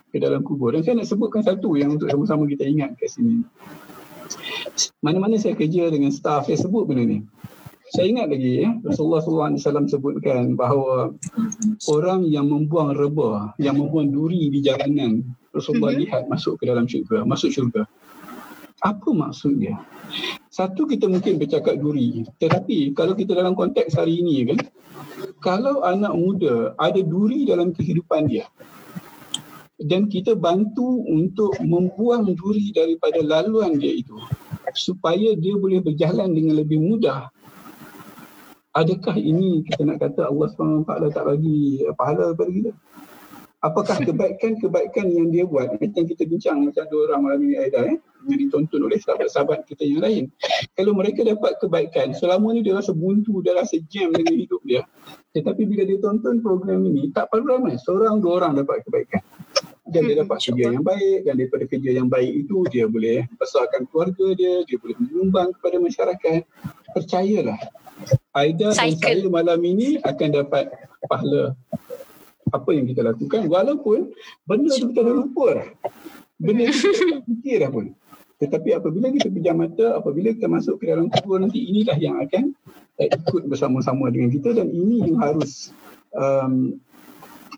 ke 0.09 0.17
dalam 0.17 0.41
kubur. 0.41 0.73
Dan 0.73 0.81
saya 0.81 0.97
nak 0.97 1.07
sebutkan 1.09 1.45
satu 1.45 1.77
yang 1.77 1.93
untuk 1.93 2.09
sama-sama 2.09 2.49
kita 2.49 2.65
ingat 2.65 2.97
kat 2.97 3.13
sini. 3.13 3.45
Mana-mana 5.05 5.37
saya 5.37 5.53
kerja 5.53 5.93
dengan 5.93 6.09
staff, 6.09 6.49
saya 6.49 6.57
sebut 6.57 6.89
benda 6.89 7.05
ni. 7.05 7.19
Saya 7.93 8.09
ingat 8.09 8.33
lagi 8.33 8.65
ya, 8.65 8.73
Rasulullah 8.81 9.21
SAW 9.21 9.85
sebutkan 9.85 10.57
bahawa 10.57 11.13
orang 11.85 12.25
yang 12.25 12.49
membuang 12.49 12.97
reba, 12.97 13.53
yang 13.61 13.77
membuang 13.77 14.09
duri 14.09 14.49
di 14.49 14.65
jalanan, 14.65 15.21
Rasulullah 15.55 15.95
mm-hmm. 15.95 16.05
lihat 16.11 16.23
masuk 16.27 16.59
ke 16.59 16.67
dalam 16.67 16.85
syurga, 16.85 17.23
masuk 17.23 17.49
syurga. 17.55 17.87
Apa 18.83 19.09
maksudnya? 19.15 19.79
Satu 20.51 20.85
kita 20.85 21.07
mungkin 21.07 21.39
bercakap 21.39 21.79
duri. 21.79 22.27
Tetapi 22.37 22.93
kalau 22.93 23.15
kita 23.15 23.33
dalam 23.33 23.55
konteks 23.55 23.95
hari 23.95 24.19
ini 24.21 24.45
kan, 24.51 24.59
kalau 25.39 25.81
anak 25.87 26.13
muda 26.13 26.75
ada 26.77 26.99
duri 26.99 27.47
dalam 27.47 27.71
kehidupan 27.71 28.29
dia 28.29 28.45
dan 29.81 30.07
kita 30.07 30.33
bantu 30.35 31.03
untuk 31.07 31.51
membuang 31.59 32.31
duri 32.35 32.71
daripada 32.71 33.19
laluan 33.19 33.75
dia 33.75 33.99
itu 33.99 34.15
supaya 34.75 35.35
dia 35.35 35.55
boleh 35.55 35.83
berjalan 35.83 36.31
dengan 36.31 36.63
lebih 36.63 36.79
mudah 36.79 37.27
adakah 38.75 39.15
ini 39.15 39.63
kita 39.67 39.87
nak 39.87 40.03
kata 40.03 40.27
Allah 40.27 40.47
SWT 40.51 41.15
tak 41.15 41.23
bagi 41.23 41.83
pahala 41.95 42.35
kepada 42.35 42.51
kita? 42.51 42.71
Apakah 43.65 43.97
kebaikan-kebaikan 43.97 45.09
yang 45.09 45.33
dia 45.33 45.43
buat? 45.49 45.73
Macam 45.73 46.03
kita 46.05 46.23
bincang 46.29 46.69
macam 46.69 46.85
dua 46.93 47.01
orang 47.09 47.21
malam 47.25 47.39
ini 47.49 47.55
Aida 47.57 47.81
eh, 47.89 47.97
yang 48.29 48.39
ditonton 48.45 48.85
oleh 48.85 49.01
sahabat-sahabat 49.01 49.65
kita 49.65 49.81
yang 49.81 50.05
lain. 50.05 50.23
Kalau 50.77 50.93
mereka 50.93 51.25
dapat 51.25 51.57
kebaikan 51.57 52.13
selama 52.13 52.53
ni 52.53 52.61
dia 52.61 52.77
rasa 52.77 52.93
buntu 52.93 53.41
dia 53.41 53.57
rasa 53.57 53.81
jam 53.89 54.13
dengan 54.13 54.37
hidup 54.37 54.61
dia. 54.61 54.85
Tetapi 55.33 55.61
bila 55.65 55.83
dia 55.83 55.97
tonton 55.97 56.45
program 56.45 56.85
ini 56.85 57.09
tak 57.09 57.33
perlu 57.33 57.57
ramai 57.57 57.81
seorang 57.81 58.21
dua 58.21 58.45
orang 58.45 58.61
dapat 58.61 58.85
kebaikan. 58.85 59.25
Dan 59.85 60.01
dia 60.09 60.17
dapat 60.25 60.41
kerja 60.41 60.73
yang 60.73 60.81
baik 60.81 61.29
dan 61.29 61.33
daripada 61.37 61.63
kerja 61.69 61.91
yang 61.93 62.09
baik 62.09 62.31
itu 62.45 62.65
dia 62.73 62.89
boleh 62.89 63.29
besarkan 63.37 63.85
keluarga 63.89 64.33
dia 64.33 64.65
dia 64.65 64.77
boleh 64.81 64.97
menyumbang 64.97 65.53
kepada 65.57 65.77
masyarakat. 65.77 66.41
Percayalah 66.93 67.59
Aida 68.35 68.75
dan 68.75 68.97
saya 68.97 69.27
malam 69.29 69.61
ini 69.63 70.01
akan 70.03 70.29
dapat 70.43 70.67
pahala 71.07 71.53
apa 72.55 72.69
yang 72.71 72.87
kita 72.87 73.03
lakukan 73.03 73.45
walaupun 73.51 74.15
benda 74.47 74.71
tu 74.71 74.89
kita 74.91 75.01
dah 75.03 75.15
lupa 75.15 75.45
dah. 75.61 75.69
Benda 76.39 76.71
tu 76.71 76.79
kita 76.91 77.03
tak 77.11 77.21
fikir 77.27 77.55
dah 77.61 77.69
pun. 77.71 77.85
Tetapi 78.35 78.69
apabila 78.75 79.07
kita 79.15 79.31
pejam 79.31 79.55
mata, 79.63 79.95
apabila 79.95 80.35
kita 80.35 80.51
masuk 80.51 80.83
ke 80.83 80.91
dalam 80.91 81.07
kubur 81.07 81.39
nanti 81.39 81.63
inilah 81.71 81.95
yang 81.95 82.19
akan 82.19 82.51
uh, 82.99 83.07
ikut 83.07 83.47
bersama-sama 83.47 84.11
dengan 84.11 84.27
kita 84.31 84.51
dan 84.51 84.67
ini 84.67 85.07
yang 85.07 85.15
harus 85.23 85.71
um, 86.11 86.75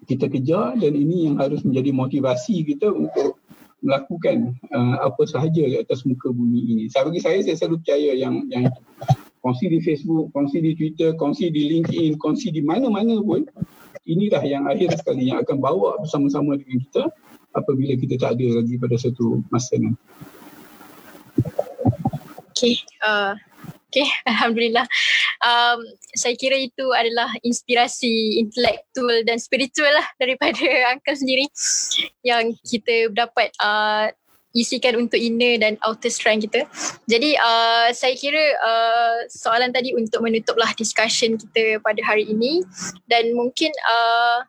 kita 0.06 0.30
kejar 0.30 0.78
dan 0.78 0.94
ini 0.94 1.28
yang 1.28 1.36
harus 1.42 1.66
menjadi 1.66 1.90
motivasi 1.90 2.62
kita 2.62 2.94
untuk 2.94 3.42
melakukan 3.82 4.54
uh, 4.74 5.06
apa 5.06 5.22
sahaja 5.26 5.64
di 5.66 5.78
atas 5.78 6.06
muka 6.06 6.30
bumi 6.30 6.62
ini. 6.62 6.84
Saya 6.90 7.10
bagi 7.10 7.22
saya 7.22 7.42
saya 7.42 7.58
selalu 7.58 7.82
percaya 7.82 8.12
yang 8.14 8.46
yang 8.50 8.70
kongsi 9.42 9.70
di 9.70 9.80
Facebook, 9.82 10.34
kongsi 10.34 10.62
di 10.62 10.72
Twitter, 10.78 11.14
kongsi 11.18 11.50
di 11.54 11.62
LinkedIn, 11.74 12.18
kongsi 12.22 12.54
di 12.54 12.62
mana-mana 12.62 13.18
pun 13.22 13.46
inilah 14.08 14.42
yang 14.48 14.64
akhir 14.66 14.96
sekali 14.98 15.30
yang 15.30 15.44
akan 15.44 15.60
bawa 15.60 16.00
bersama-sama 16.00 16.56
dengan 16.56 16.80
kita 16.88 17.04
apabila 17.52 17.94
kita 18.00 18.16
tak 18.16 18.40
ada 18.40 18.48
lagi 18.64 18.76
pada 18.80 18.96
satu 18.96 19.44
masa 19.52 19.76
nanti. 19.78 20.02
Okay, 22.58 22.82
uh, 23.06 23.38
okay, 23.92 24.08
Alhamdulillah. 24.32 24.88
Um, 25.46 25.86
saya 26.18 26.34
kira 26.34 26.58
itu 26.58 26.90
adalah 26.90 27.30
inspirasi 27.46 28.42
intelektual 28.42 29.22
dan 29.28 29.38
spiritual 29.38 29.94
lah 29.94 30.08
daripada 30.18 30.66
Uncle 30.96 31.18
sendiri 31.18 31.46
yang 32.26 32.58
kita 32.66 33.14
dapat 33.14 33.54
uh, 33.62 34.10
isikan 34.58 34.98
untuk 34.98 35.22
inner 35.22 35.62
dan 35.62 35.78
outer 35.86 36.10
strength 36.10 36.50
kita. 36.50 36.66
Jadi 37.06 37.38
uh, 37.38 37.94
saya 37.94 38.18
kira 38.18 38.58
uh, 38.58 39.18
soalan 39.30 39.70
tadi 39.70 39.94
untuk 39.94 40.26
menutuplah 40.26 40.74
discussion 40.74 41.38
kita 41.38 41.78
pada 41.86 42.02
hari 42.02 42.26
ini 42.26 42.66
dan 43.06 43.38
mungkin 43.38 43.70
uh, 43.86 44.42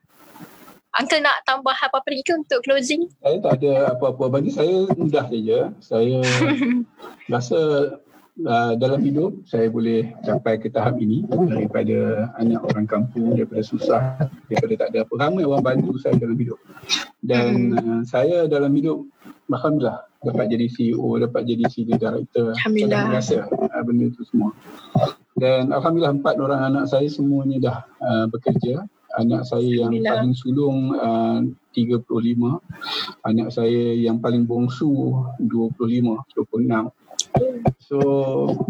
Uncle 0.96 1.20
nak 1.20 1.44
tambah 1.44 1.76
apa-apa 1.76 2.10
lagi 2.10 2.24
ke 2.26 2.32
untuk 2.34 2.64
closing? 2.64 3.06
Saya 3.22 3.38
tak 3.38 3.60
ada 3.62 3.94
apa-apa. 3.94 4.24
Bagi 4.32 4.50
saya 4.50 4.88
mudah 4.96 5.30
saja. 5.30 5.58
Saya 5.78 6.18
rasa 7.32 7.60
uh, 8.42 8.72
dalam 8.74 8.98
hidup 9.04 9.36
saya 9.46 9.70
boleh 9.70 10.10
sampai 10.26 10.58
ke 10.58 10.72
tahap 10.72 10.98
ini 10.98 11.22
daripada 11.28 12.30
anak 12.40 12.64
orang 12.72 12.86
kampung, 12.88 13.36
daripada 13.36 13.62
susah, 13.62 14.16
daripada 14.50 14.74
tak 14.74 14.88
ada 14.96 14.98
apa. 15.06 15.12
Ramai 15.12 15.46
orang 15.46 15.62
bantu 15.62 16.00
saya 16.02 16.18
dalam 16.18 16.34
hidup. 16.34 16.58
Dan 17.22 17.78
uh, 17.78 18.02
saya 18.02 18.48
dalam 18.50 18.74
hidup 18.74 19.06
Alhamdulillah 19.48 20.08
dapat 20.18 20.44
jadi 20.50 20.66
CEO, 20.66 21.08
dapat 21.22 21.46
jadi 21.46 21.64
senior 21.70 21.98
director. 21.98 22.52
Alhamdulillah. 22.52 23.22
Saya 23.22 23.46
rasa 23.46 23.72
uh, 23.72 23.82
benda 23.86 24.04
itu 24.10 24.22
semua. 24.26 24.50
Dan 25.38 25.70
Alhamdulillah 25.70 26.14
empat 26.18 26.34
orang 26.42 26.60
anak 26.74 26.84
saya 26.90 27.06
semuanya 27.06 27.56
dah 27.62 27.78
uh, 28.02 28.26
bekerja. 28.28 28.84
Anak 29.16 29.48
saya 29.48 29.88
yang 29.88 29.94
paling 30.04 30.34
sulung 30.36 30.94
uh, 30.94 31.40
35. 31.72 32.04
Anak 33.24 33.48
saya 33.54 33.84
yang 33.96 34.20
paling 34.20 34.44
bongsu 34.44 35.16
25, 35.40 35.48
26. 36.34 36.92
So 37.88 37.98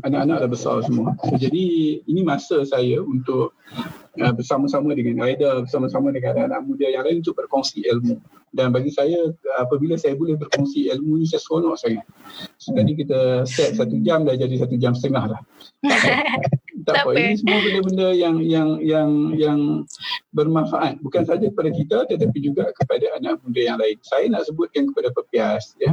anak-anak 0.07 0.47
dah 0.47 0.51
besar 0.51 0.77
semua. 0.87 1.15
So, 1.27 1.35
jadi 1.35 1.65
ini 2.07 2.21
masa 2.23 2.63
saya 2.63 3.03
untuk 3.03 3.55
uh, 4.15 4.33
bersama-sama 4.35 4.95
dengan 4.95 5.27
Aida, 5.27 5.63
bersama-sama 5.67 6.15
dengan 6.15 6.39
anak-anak 6.39 6.61
muda 6.65 6.87
yang 6.87 7.03
lain 7.03 7.19
untuk 7.27 7.35
berkongsi 7.35 7.83
ilmu. 7.87 8.23
Dan 8.55 8.71
bagi 8.71 8.95
saya 8.95 9.35
apabila 9.59 9.99
saya 9.99 10.15
boleh 10.15 10.39
berkongsi 10.39 10.87
ilmu 10.95 11.19
ni 11.19 11.27
saya 11.27 11.43
seronok 11.43 11.77
sangat. 11.77 12.07
So, 12.63 12.73
tadi 12.79 12.95
kita 12.95 13.43
set 13.45 13.75
satu 13.75 13.99
jam 14.07 14.23
dah 14.23 14.39
jadi 14.39 14.55
satu 14.55 14.79
jam 14.79 14.95
setengah 14.95 15.35
dah. 15.35 15.41
tak 16.89 17.05
apa. 17.05 17.11
Ini 17.13 17.35
semua 17.37 17.59
benda-benda 17.61 18.09
yang 18.17 18.37
yang 18.41 18.69
yang 18.81 19.11
yang 19.37 19.61
bermanfaat 20.33 20.97
bukan 21.05 21.23
saja 21.29 21.47
kepada 21.53 21.71
kita 21.71 21.99
tetapi 22.09 22.39
juga 22.41 22.73
kepada 22.73 23.13
anak 23.21 23.45
muda 23.45 23.61
yang 23.61 23.79
lain. 23.79 23.97
Saya 24.01 24.25
nak 24.33 24.49
sebutkan 24.49 24.89
kepada 24.89 25.13
pepias 25.13 25.77
ya 25.77 25.93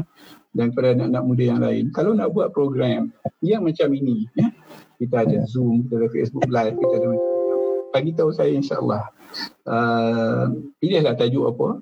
dan 0.55 0.72
kepada 0.72 0.95
anak-anak 0.95 1.23
muda 1.27 1.43
yang 1.43 1.59
lain. 1.59 1.84
Kalau 1.91 2.15
nak 2.15 2.31
buat 2.31 2.55
program 2.55 3.11
yang 3.43 3.67
macam 3.67 3.91
ini, 3.91 4.23
ya, 4.39 4.47
kita 5.03 5.27
ada 5.27 5.43
Zoom, 5.43 5.84
kita 5.85 5.99
ada 5.99 6.07
Facebook 6.07 6.47
Live, 6.47 6.80
kita 6.80 6.95
ada 7.03 7.07
bagi 7.95 8.11
tahu 8.11 8.27
saya 8.35 8.51
insyaAllah 8.51 9.07
uh, 9.72 10.51
pilihlah 10.84 11.15
tajuk 11.15 11.47
apa 11.47 11.80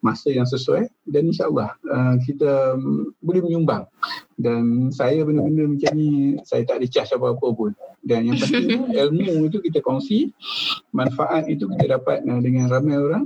masa 0.00 0.32
yang 0.32 0.48
sesuai 0.48 0.88
dan 1.04 1.28
insyaAllah 1.28 1.76
uh, 1.76 2.16
kita 2.24 2.76
um, 2.76 3.12
boleh 3.20 3.44
menyumbang. 3.44 3.84
Dan 4.40 4.88
saya 4.88 5.20
benda-benda 5.20 5.68
macam 5.68 5.92
ni 5.92 6.40
saya 6.48 6.64
tak 6.64 6.80
ada 6.80 6.86
charge 6.88 7.12
apa-apa 7.12 7.46
pun. 7.52 7.72
Dan 8.00 8.32
yang 8.32 8.40
penting 8.40 8.88
ilmu 9.04 9.52
itu 9.52 9.60
kita 9.60 9.84
kongsi 9.84 10.32
manfaat 10.96 11.46
itu 11.52 11.68
kita 11.76 12.00
dapat 12.00 12.24
uh, 12.24 12.40
dengan 12.40 12.72
ramai 12.72 12.96
orang. 12.96 13.24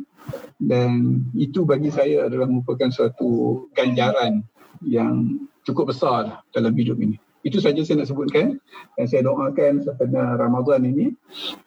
Dan 0.58 1.22
itu 1.38 1.62
bagi 1.62 1.94
saya 1.94 2.26
adalah 2.26 2.50
merupakan 2.50 2.90
suatu 2.90 3.64
ganjaran 3.76 4.42
yang 4.82 5.38
cukup 5.64 5.94
besar 5.94 6.42
dalam 6.50 6.74
hidup 6.74 6.98
ini. 7.00 7.16
Itu 7.44 7.60
saja 7.60 7.76
saya 7.84 8.00
nak 8.00 8.08
sebutkan 8.08 8.56
dan 8.96 9.04
saya 9.04 9.28
doakan 9.28 9.84
sepanjang 9.84 10.40
Ramadan 10.40 10.80
ini 10.88 11.12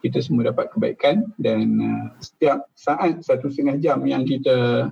kita 0.02 0.26
semua 0.26 0.50
dapat 0.50 0.74
kebaikan 0.74 1.30
dan 1.38 1.78
uh, 1.78 2.06
setiap 2.18 2.66
saat 2.74 3.22
satu 3.22 3.54
setengah 3.54 3.78
jam 3.78 4.02
yang 4.10 4.26
kita 4.26 4.90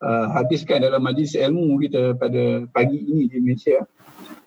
uh, 0.00 0.26
habiskan 0.30 0.86
dalam 0.86 1.02
majlis 1.02 1.34
ilmu 1.34 1.82
kita 1.82 2.14
pada 2.14 2.62
pagi 2.70 3.02
ini 3.02 3.26
di 3.26 3.42
Malaysia 3.42 3.82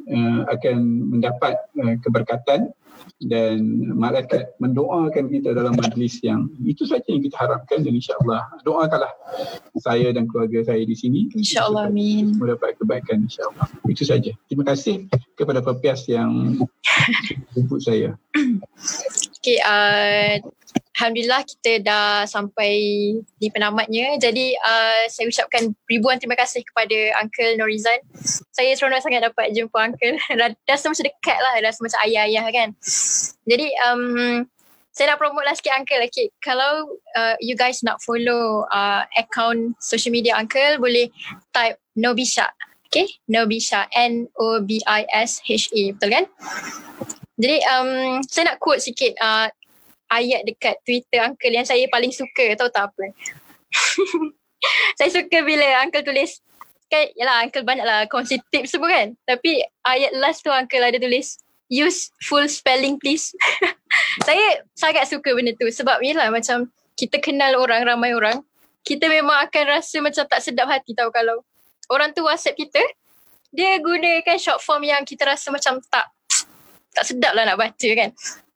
uh, 0.08 0.42
akan 0.48 0.78
mendapat 1.20 1.60
uh, 1.84 1.96
keberkatan 2.00 2.72
dan 3.24 3.64
malaikat 3.96 4.54
mendoakan 4.60 5.32
kita 5.32 5.56
dalam 5.56 5.76
majlis 5.78 6.20
yang 6.22 6.50
itu 6.64 6.84
saja 6.84 7.06
yang 7.08 7.24
kita 7.24 7.38
harapkan 7.40 7.84
dan 7.84 7.94
insyaAllah. 7.96 8.44
Doakanlah 8.68 9.14
saya 9.80 10.12
dan 10.12 10.28
keluarga 10.30 10.64
saya 10.64 10.84
di 10.84 10.96
sini. 10.96 11.32
insyaAllah 11.34 11.90
amin. 11.90 12.36
Semua 12.36 12.56
dapat 12.56 12.76
kebaikan 12.80 13.26
insyaAllah. 13.26 13.68
Itu 13.88 14.04
saja. 14.04 14.32
Terima 14.48 14.64
kasih 14.68 15.08
kepada 15.40 15.64
pepias 15.64 16.06
yang 16.08 16.60
jemput 17.56 17.82
saya 17.82 18.16
Okay, 19.44 19.60
uh, 19.60 20.40
Alhamdulillah 20.96 21.44
kita 21.44 21.84
dah 21.84 22.24
sampai 22.24 22.72
di 23.36 23.48
penamatnya. 23.52 24.16
Jadi 24.16 24.56
uh, 24.56 25.04
saya 25.12 25.28
ucapkan 25.28 25.76
ribuan 25.92 26.16
terima 26.16 26.40
kasih 26.40 26.64
kepada 26.64 27.20
Uncle 27.20 27.60
Norizan. 27.60 28.00
Saya 28.56 28.72
seronok 28.72 29.04
sangat 29.04 29.20
dapat 29.28 29.52
jumpa 29.52 29.76
Uncle. 29.76 30.16
rasa 30.72 30.88
macam 30.88 31.04
dekat 31.04 31.38
lah, 31.44 31.60
rasa 31.60 31.84
macam 31.84 32.00
ayah-ayah 32.08 32.46
kan. 32.56 32.70
Jadi 33.44 33.68
um, 33.84 34.48
saya 34.96 35.12
nak 35.12 35.20
promote 35.20 35.44
lah 35.44 35.60
sikit 35.60 35.76
Uncle. 35.76 36.08
Okay. 36.08 36.32
Kalau 36.40 36.96
uh, 37.20 37.36
you 37.44 37.60
guys 37.60 37.84
nak 37.84 38.00
follow 38.00 38.64
uh, 38.72 39.04
account 39.20 39.76
social 39.84 40.14
media 40.16 40.40
Uncle, 40.40 40.80
boleh 40.80 41.12
type 41.52 41.84
Nobisha. 42.00 42.48
Okay, 42.88 43.10
Nobisha. 43.28 43.90
N-O-B-I-S-H-A. 43.92 45.84
Betul 45.98 46.10
kan? 46.16 46.26
Jadi 47.38 47.58
um, 47.66 48.22
saya 48.30 48.54
nak 48.54 48.62
quote 48.62 48.82
sikit 48.82 49.18
uh, 49.18 49.50
ayat 50.14 50.46
dekat 50.46 50.78
Twitter 50.86 51.22
uncle 51.26 51.50
yang 51.50 51.66
saya 51.66 51.86
paling 51.90 52.14
suka 52.14 52.54
tahu 52.54 52.70
tak 52.70 52.94
apa. 52.94 53.04
saya 55.02 55.10
suka 55.10 55.38
bila 55.42 55.82
uncle 55.82 56.06
tulis 56.06 56.40
kan 56.94 57.10
yalah 57.18 57.42
uncle 57.42 57.66
banyak 57.66 57.86
lah 57.86 58.06
kongsi 58.06 58.38
tips 58.54 58.78
semua 58.78 58.94
kan. 58.94 59.18
Tapi 59.26 59.66
ayat 59.90 60.14
last 60.22 60.46
tu 60.46 60.54
uncle 60.54 60.86
ada 60.86 61.02
tulis 61.02 61.42
use 61.74 62.14
full 62.22 62.46
spelling 62.46 63.02
please. 63.02 63.34
saya 64.28 64.62
sangat 64.78 65.10
suka 65.10 65.34
benda 65.34 65.58
tu 65.58 65.66
sebab 65.74 65.98
yalah 66.06 66.30
macam 66.30 66.70
kita 66.94 67.18
kenal 67.18 67.58
orang 67.58 67.82
ramai 67.82 68.14
orang 68.14 68.46
kita 68.86 69.10
memang 69.10 69.42
akan 69.50 69.80
rasa 69.80 69.98
macam 70.04 70.22
tak 70.28 70.44
sedap 70.44 70.70
hati 70.70 70.94
tahu 70.94 71.10
kalau 71.10 71.42
orang 71.90 72.14
tu 72.14 72.22
WhatsApp 72.22 72.60
kita 72.60 72.84
dia 73.50 73.80
gunakan 73.82 74.38
short 74.38 74.62
form 74.62 74.86
yang 74.86 75.02
kita 75.02 75.26
rasa 75.26 75.50
macam 75.50 75.82
tak 75.90 76.13
tak 76.94 77.06
sedap 77.10 77.34
lah 77.34 77.44
nak 77.50 77.58
baca 77.60 77.90
kan. 77.98 78.10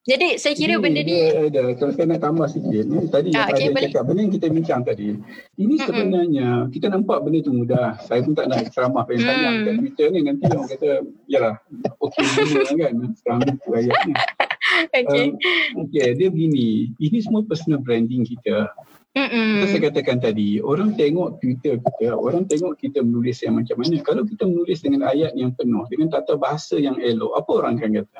Jadi 0.07 0.39
saya 0.39 0.55
kira 0.55 0.79
ini, 0.79 0.83
benda 0.87 1.01
ni 1.03 1.19
ada 1.19 1.75
kalau 1.75 1.91
saya 1.91 2.07
nak 2.07 2.23
tambah 2.23 2.47
sikit 2.47 2.83
ni 2.87 3.11
tadi 3.11 3.35
ah, 3.35 3.51
okay, 3.51 3.67
boleh. 3.75 3.91
cakap 3.91 4.03
benda 4.07 4.21
yang 4.23 4.33
kita 4.39 4.47
bincang 4.47 4.81
tadi. 4.87 5.19
Ini 5.59 5.75
Mm-mm. 5.75 5.83
sebenarnya 5.83 6.47
kita 6.71 6.87
nampak 6.87 7.27
benda 7.27 7.43
tu 7.43 7.51
mudah. 7.51 7.99
Saya 8.07 8.23
pun 8.23 8.31
tak 8.31 8.47
nak 8.47 8.71
ceramah 8.71 9.03
tanya 9.03 9.27
mm. 9.51 9.63
kat 9.67 9.73
Twitter 9.83 10.07
ni 10.15 10.19
nanti 10.23 10.43
orang 10.47 10.63
kata 10.63 11.03
yalah 11.27 11.59
okey 11.99 12.23
kan 12.79 12.95
sekarang 13.19 13.59
tu 13.59 13.69
ayatnya. 13.75 14.15
okay. 14.97 15.33
Um, 15.33 15.87
okay, 15.87 16.13
dia 16.13 16.27
begini. 16.29 16.93
Ini 16.97 17.17
semua 17.23 17.41
personal 17.43 17.81
branding 17.81 18.25
kita. 18.25 18.69
Mm-mm. 19.17 19.65
Saya 19.65 19.89
katakan 19.89 20.21
tadi, 20.21 20.61
orang 20.61 20.93
tengok 20.93 21.41
Twitter 21.41 21.81
kita, 21.81 22.13
orang 22.13 22.45
tengok 22.45 22.77
kita 22.77 23.01
menulis 23.01 23.41
yang 23.41 23.57
macam 23.57 23.81
mana. 23.81 23.97
Kalau 24.05 24.21
kita 24.21 24.45
menulis 24.45 24.85
dengan 24.85 25.09
ayat 25.09 25.33
yang 25.33 25.57
penuh, 25.57 25.89
dengan 25.89 26.13
tata 26.13 26.37
bahasa 26.37 26.77
yang 26.77 27.01
elok, 27.01 27.33
apa 27.33 27.51
orang 27.57 27.81
akan 27.81 27.91
kata? 28.03 28.19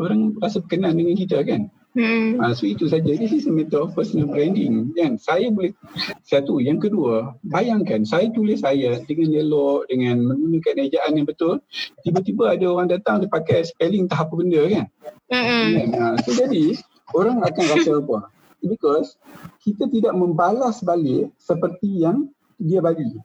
orang 0.00 0.32
rasa 0.40 0.64
berkenan 0.64 0.96
dengan 0.96 1.14
kita 1.14 1.44
kan. 1.44 1.68
Hmm. 1.92 2.40
Uh, 2.40 2.56
so 2.56 2.64
itu 2.64 2.88
saja. 2.88 3.12
This 3.12 3.36
is 3.36 3.44
a 3.44 3.52
matter 3.52 3.84
of 3.84 3.92
personal 3.92 4.24
branding. 4.24 4.96
Kan? 4.96 5.20
Saya 5.20 5.52
boleh 5.52 5.76
satu. 6.24 6.56
Yang 6.56 6.88
kedua, 6.88 7.36
bayangkan 7.44 8.08
saya 8.08 8.32
tulis 8.32 8.64
saya 8.64 8.96
dengan 9.04 9.36
elok, 9.36 9.92
dengan 9.92 10.24
menggunakan 10.24 10.88
ejaan 10.88 11.20
yang 11.20 11.28
betul. 11.28 11.60
Tiba-tiba 12.00 12.56
ada 12.56 12.64
orang 12.72 12.88
datang 12.88 13.20
dia 13.20 13.28
pakai 13.28 13.68
spelling 13.68 14.08
tak 14.08 14.24
apa 14.28 14.32
benda 14.32 14.62
kan. 14.72 14.86
Hmm. 15.28 15.68
kan? 15.76 15.88
Uh, 15.92 16.14
so 16.24 16.30
jadi 16.32 16.80
orang 17.12 17.44
akan 17.44 17.64
rasa 17.76 17.90
apa? 18.00 18.18
Because 18.64 19.20
kita 19.60 19.84
tidak 19.92 20.16
membalas 20.16 20.80
balik 20.80 21.28
seperti 21.36 22.08
yang 22.08 22.32
dia 22.56 22.80
bagi. 22.80 23.20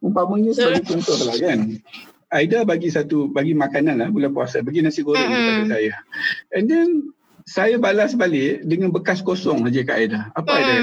Umpamanya 0.00 0.56
sebagai 0.56 0.88
contoh 0.88 1.16
lah 1.28 1.36
kan. 1.36 1.60
Aida 2.26 2.66
bagi 2.66 2.90
satu 2.90 3.30
bagi 3.30 3.54
makanan 3.54 4.02
lah 4.02 4.08
bulan 4.10 4.34
puasa 4.34 4.58
bagi 4.58 4.82
nasi 4.82 5.06
goreng 5.06 5.30
mm-hmm. 5.30 5.46
kepada 5.46 5.64
saya 5.78 5.94
and 6.58 6.66
then 6.66 7.14
saya 7.46 7.78
balas 7.78 8.18
balik 8.18 8.66
dengan 8.66 8.90
bekas 8.90 9.22
kosong 9.22 9.62
aja 9.70 9.86
kat 9.86 9.96
Aida 10.02 10.20
apa. 10.34 10.50
Aida 10.50 10.74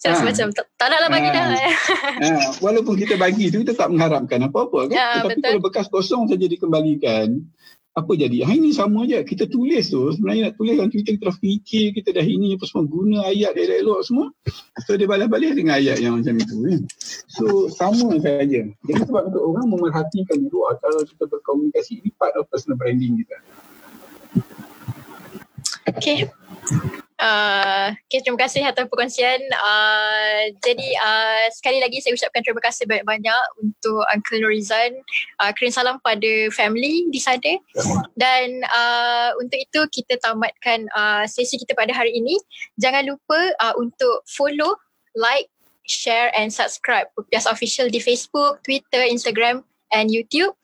Saya 0.00 0.16
ha. 0.16 0.24
macam 0.24 0.48
tak, 0.56 0.64
tak 0.80 0.88
naklah 0.90 1.10
bagi 1.12 1.28
ha. 1.28 1.34
dah 1.36 1.44
ha. 1.46 2.30
Walaupun 2.64 2.96
kita 2.96 3.20
bagi 3.20 3.52
tu 3.52 3.60
Kita 3.60 3.76
tak 3.76 3.92
mengharapkan 3.92 4.40
apa-apa 4.48 4.88
kan? 4.88 4.96
ya, 4.96 5.08
Tetapi 5.20 5.38
betul. 5.38 5.44
kalau 5.44 5.60
bekas 5.60 5.86
kosong 5.92 6.24
saja 6.26 6.44
dikembalikan 6.48 7.46
apa 7.90 8.14
jadi? 8.14 8.46
Ha, 8.46 8.54
ini 8.54 8.70
sama 8.70 9.02
je. 9.02 9.18
Kita 9.26 9.50
tulis 9.50 9.90
tu. 9.90 10.14
Sebenarnya 10.14 10.50
nak 10.50 10.54
tulis 10.54 10.78
dalam 10.78 10.94
Twitter 10.94 11.18
kita 11.18 11.26
dah 11.26 11.36
fikir. 11.42 11.86
Kita 11.90 12.08
dah 12.14 12.22
ini 12.22 12.54
apa 12.54 12.64
semua. 12.70 12.86
Guna 12.86 13.18
ayat 13.26 13.58
dia 13.58 13.82
elok 13.82 14.00
semua. 14.06 14.30
So 14.86 14.94
dia 14.94 15.10
balas-balas 15.10 15.58
dengan 15.58 15.74
ayat 15.82 15.98
yang 15.98 16.22
macam 16.22 16.38
itu. 16.38 16.54
Kan? 16.54 16.80
So 17.26 17.66
sama 17.66 18.14
saja. 18.22 18.62
Jadi 18.70 19.00
sebab 19.10 19.34
untuk 19.34 19.42
orang 19.42 19.66
memerhatikan 19.74 20.38
dulu 20.38 20.70
cara 20.78 21.02
kita 21.02 21.24
berkomunikasi. 21.26 21.92
Ini 22.06 22.10
part 22.14 22.38
of 22.38 22.46
personal 22.46 22.78
branding 22.78 23.26
kita. 23.26 23.36
Okay. 25.96 26.30
Uh, 27.20 27.92
okay, 28.08 28.24
terima 28.24 28.40
kasih 28.40 28.64
atas 28.64 28.88
perkongsian. 28.88 29.40
Uh, 29.52 30.48
jadi 30.64 30.88
uh, 31.04 31.44
sekali 31.52 31.76
lagi 31.84 32.00
saya 32.00 32.16
ucapkan 32.16 32.40
terima 32.40 32.62
kasih 32.64 32.88
banyak-banyak 32.88 33.42
untuk 33.60 34.00
Uncle 34.08 34.40
Norizan. 34.40 34.96
Uh, 35.36 35.52
kirim 35.52 35.68
salam 35.68 36.00
pada 36.00 36.48
family 36.48 37.04
di 37.12 37.20
sana. 37.20 37.60
Dan 38.16 38.64
uh, 38.72 39.36
untuk 39.36 39.60
itu 39.60 39.80
kita 40.00 40.16
tamatkan 40.24 40.88
uh, 40.96 41.28
sesi 41.28 41.60
kita 41.60 41.76
pada 41.76 41.92
hari 41.92 42.16
ini. 42.16 42.40
Jangan 42.80 43.04
lupa 43.12 43.52
uh, 43.60 43.76
untuk 43.76 44.24
follow, 44.32 44.80
like, 45.12 45.52
share 45.84 46.32
and 46.38 46.48
subscribe 46.48 47.10
Pepias 47.18 47.44
Official 47.44 47.92
di 47.92 48.00
Facebook, 48.00 48.64
Twitter, 48.64 49.04
Instagram 49.04 49.66
and 49.92 50.08
YouTube. 50.08 50.54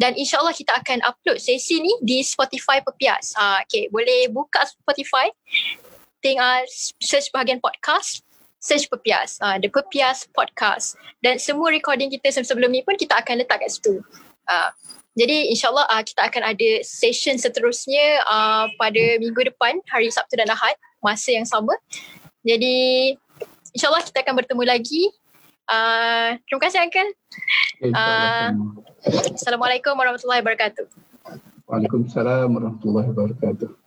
Dan 0.00 0.16
insyaAllah 0.16 0.56
kita 0.56 0.72
akan 0.80 1.04
upload 1.04 1.36
sesi 1.36 1.76
ni 1.76 1.92
di 2.00 2.24
Spotify 2.24 2.80
Pepias. 2.80 3.36
Uh, 3.36 3.60
okay, 3.60 3.84
boleh 3.92 4.32
buka 4.32 4.64
Spotify 4.64 5.28
tengok 6.24 6.64
search 7.04 7.28
bahagian 7.36 7.60
podcast 7.60 8.24
search 8.60 8.88
Pepias. 8.88 9.36
Uh, 9.44 9.60
The 9.60 9.68
Pepias 9.68 10.24
Podcast. 10.32 10.96
Dan 11.20 11.36
semua 11.36 11.68
recording 11.68 12.08
kita 12.08 12.32
sebelum 12.32 12.72
ni 12.72 12.80
pun 12.80 12.96
kita 12.96 13.20
akan 13.20 13.44
letak 13.44 13.60
kat 13.60 13.76
situ. 13.76 14.00
Uh, 14.48 14.72
jadi 15.20 15.52
insyaAllah 15.52 15.84
uh, 15.92 16.00
kita 16.00 16.32
akan 16.32 16.56
ada 16.56 16.70
session 16.80 17.36
seterusnya 17.36 18.24
uh, 18.24 18.72
pada 18.80 19.20
minggu 19.20 19.52
depan 19.52 19.80
hari 19.92 20.08
Sabtu 20.08 20.40
dan 20.40 20.48
Ahad 20.48 20.76
masa 21.04 21.34
yang 21.34 21.44
sama. 21.44 21.76
Jadi 22.40 23.12
insyaAllah 23.76 24.00
kita 24.00 24.24
akan 24.24 24.34
bertemu 24.38 24.62
lagi 24.64 25.12
uh, 25.70 26.28
terima 26.44 26.60
kasih 26.66 26.78
Uncle. 26.84 27.10
Uh, 27.86 28.50
Assalamualaikum 29.32 29.96
warahmatullahi 29.96 30.44
wabarakatuh. 30.44 30.84
Waalaikumsalam 31.70 32.50
warahmatullahi 32.50 33.08
wabarakatuh 33.14 33.79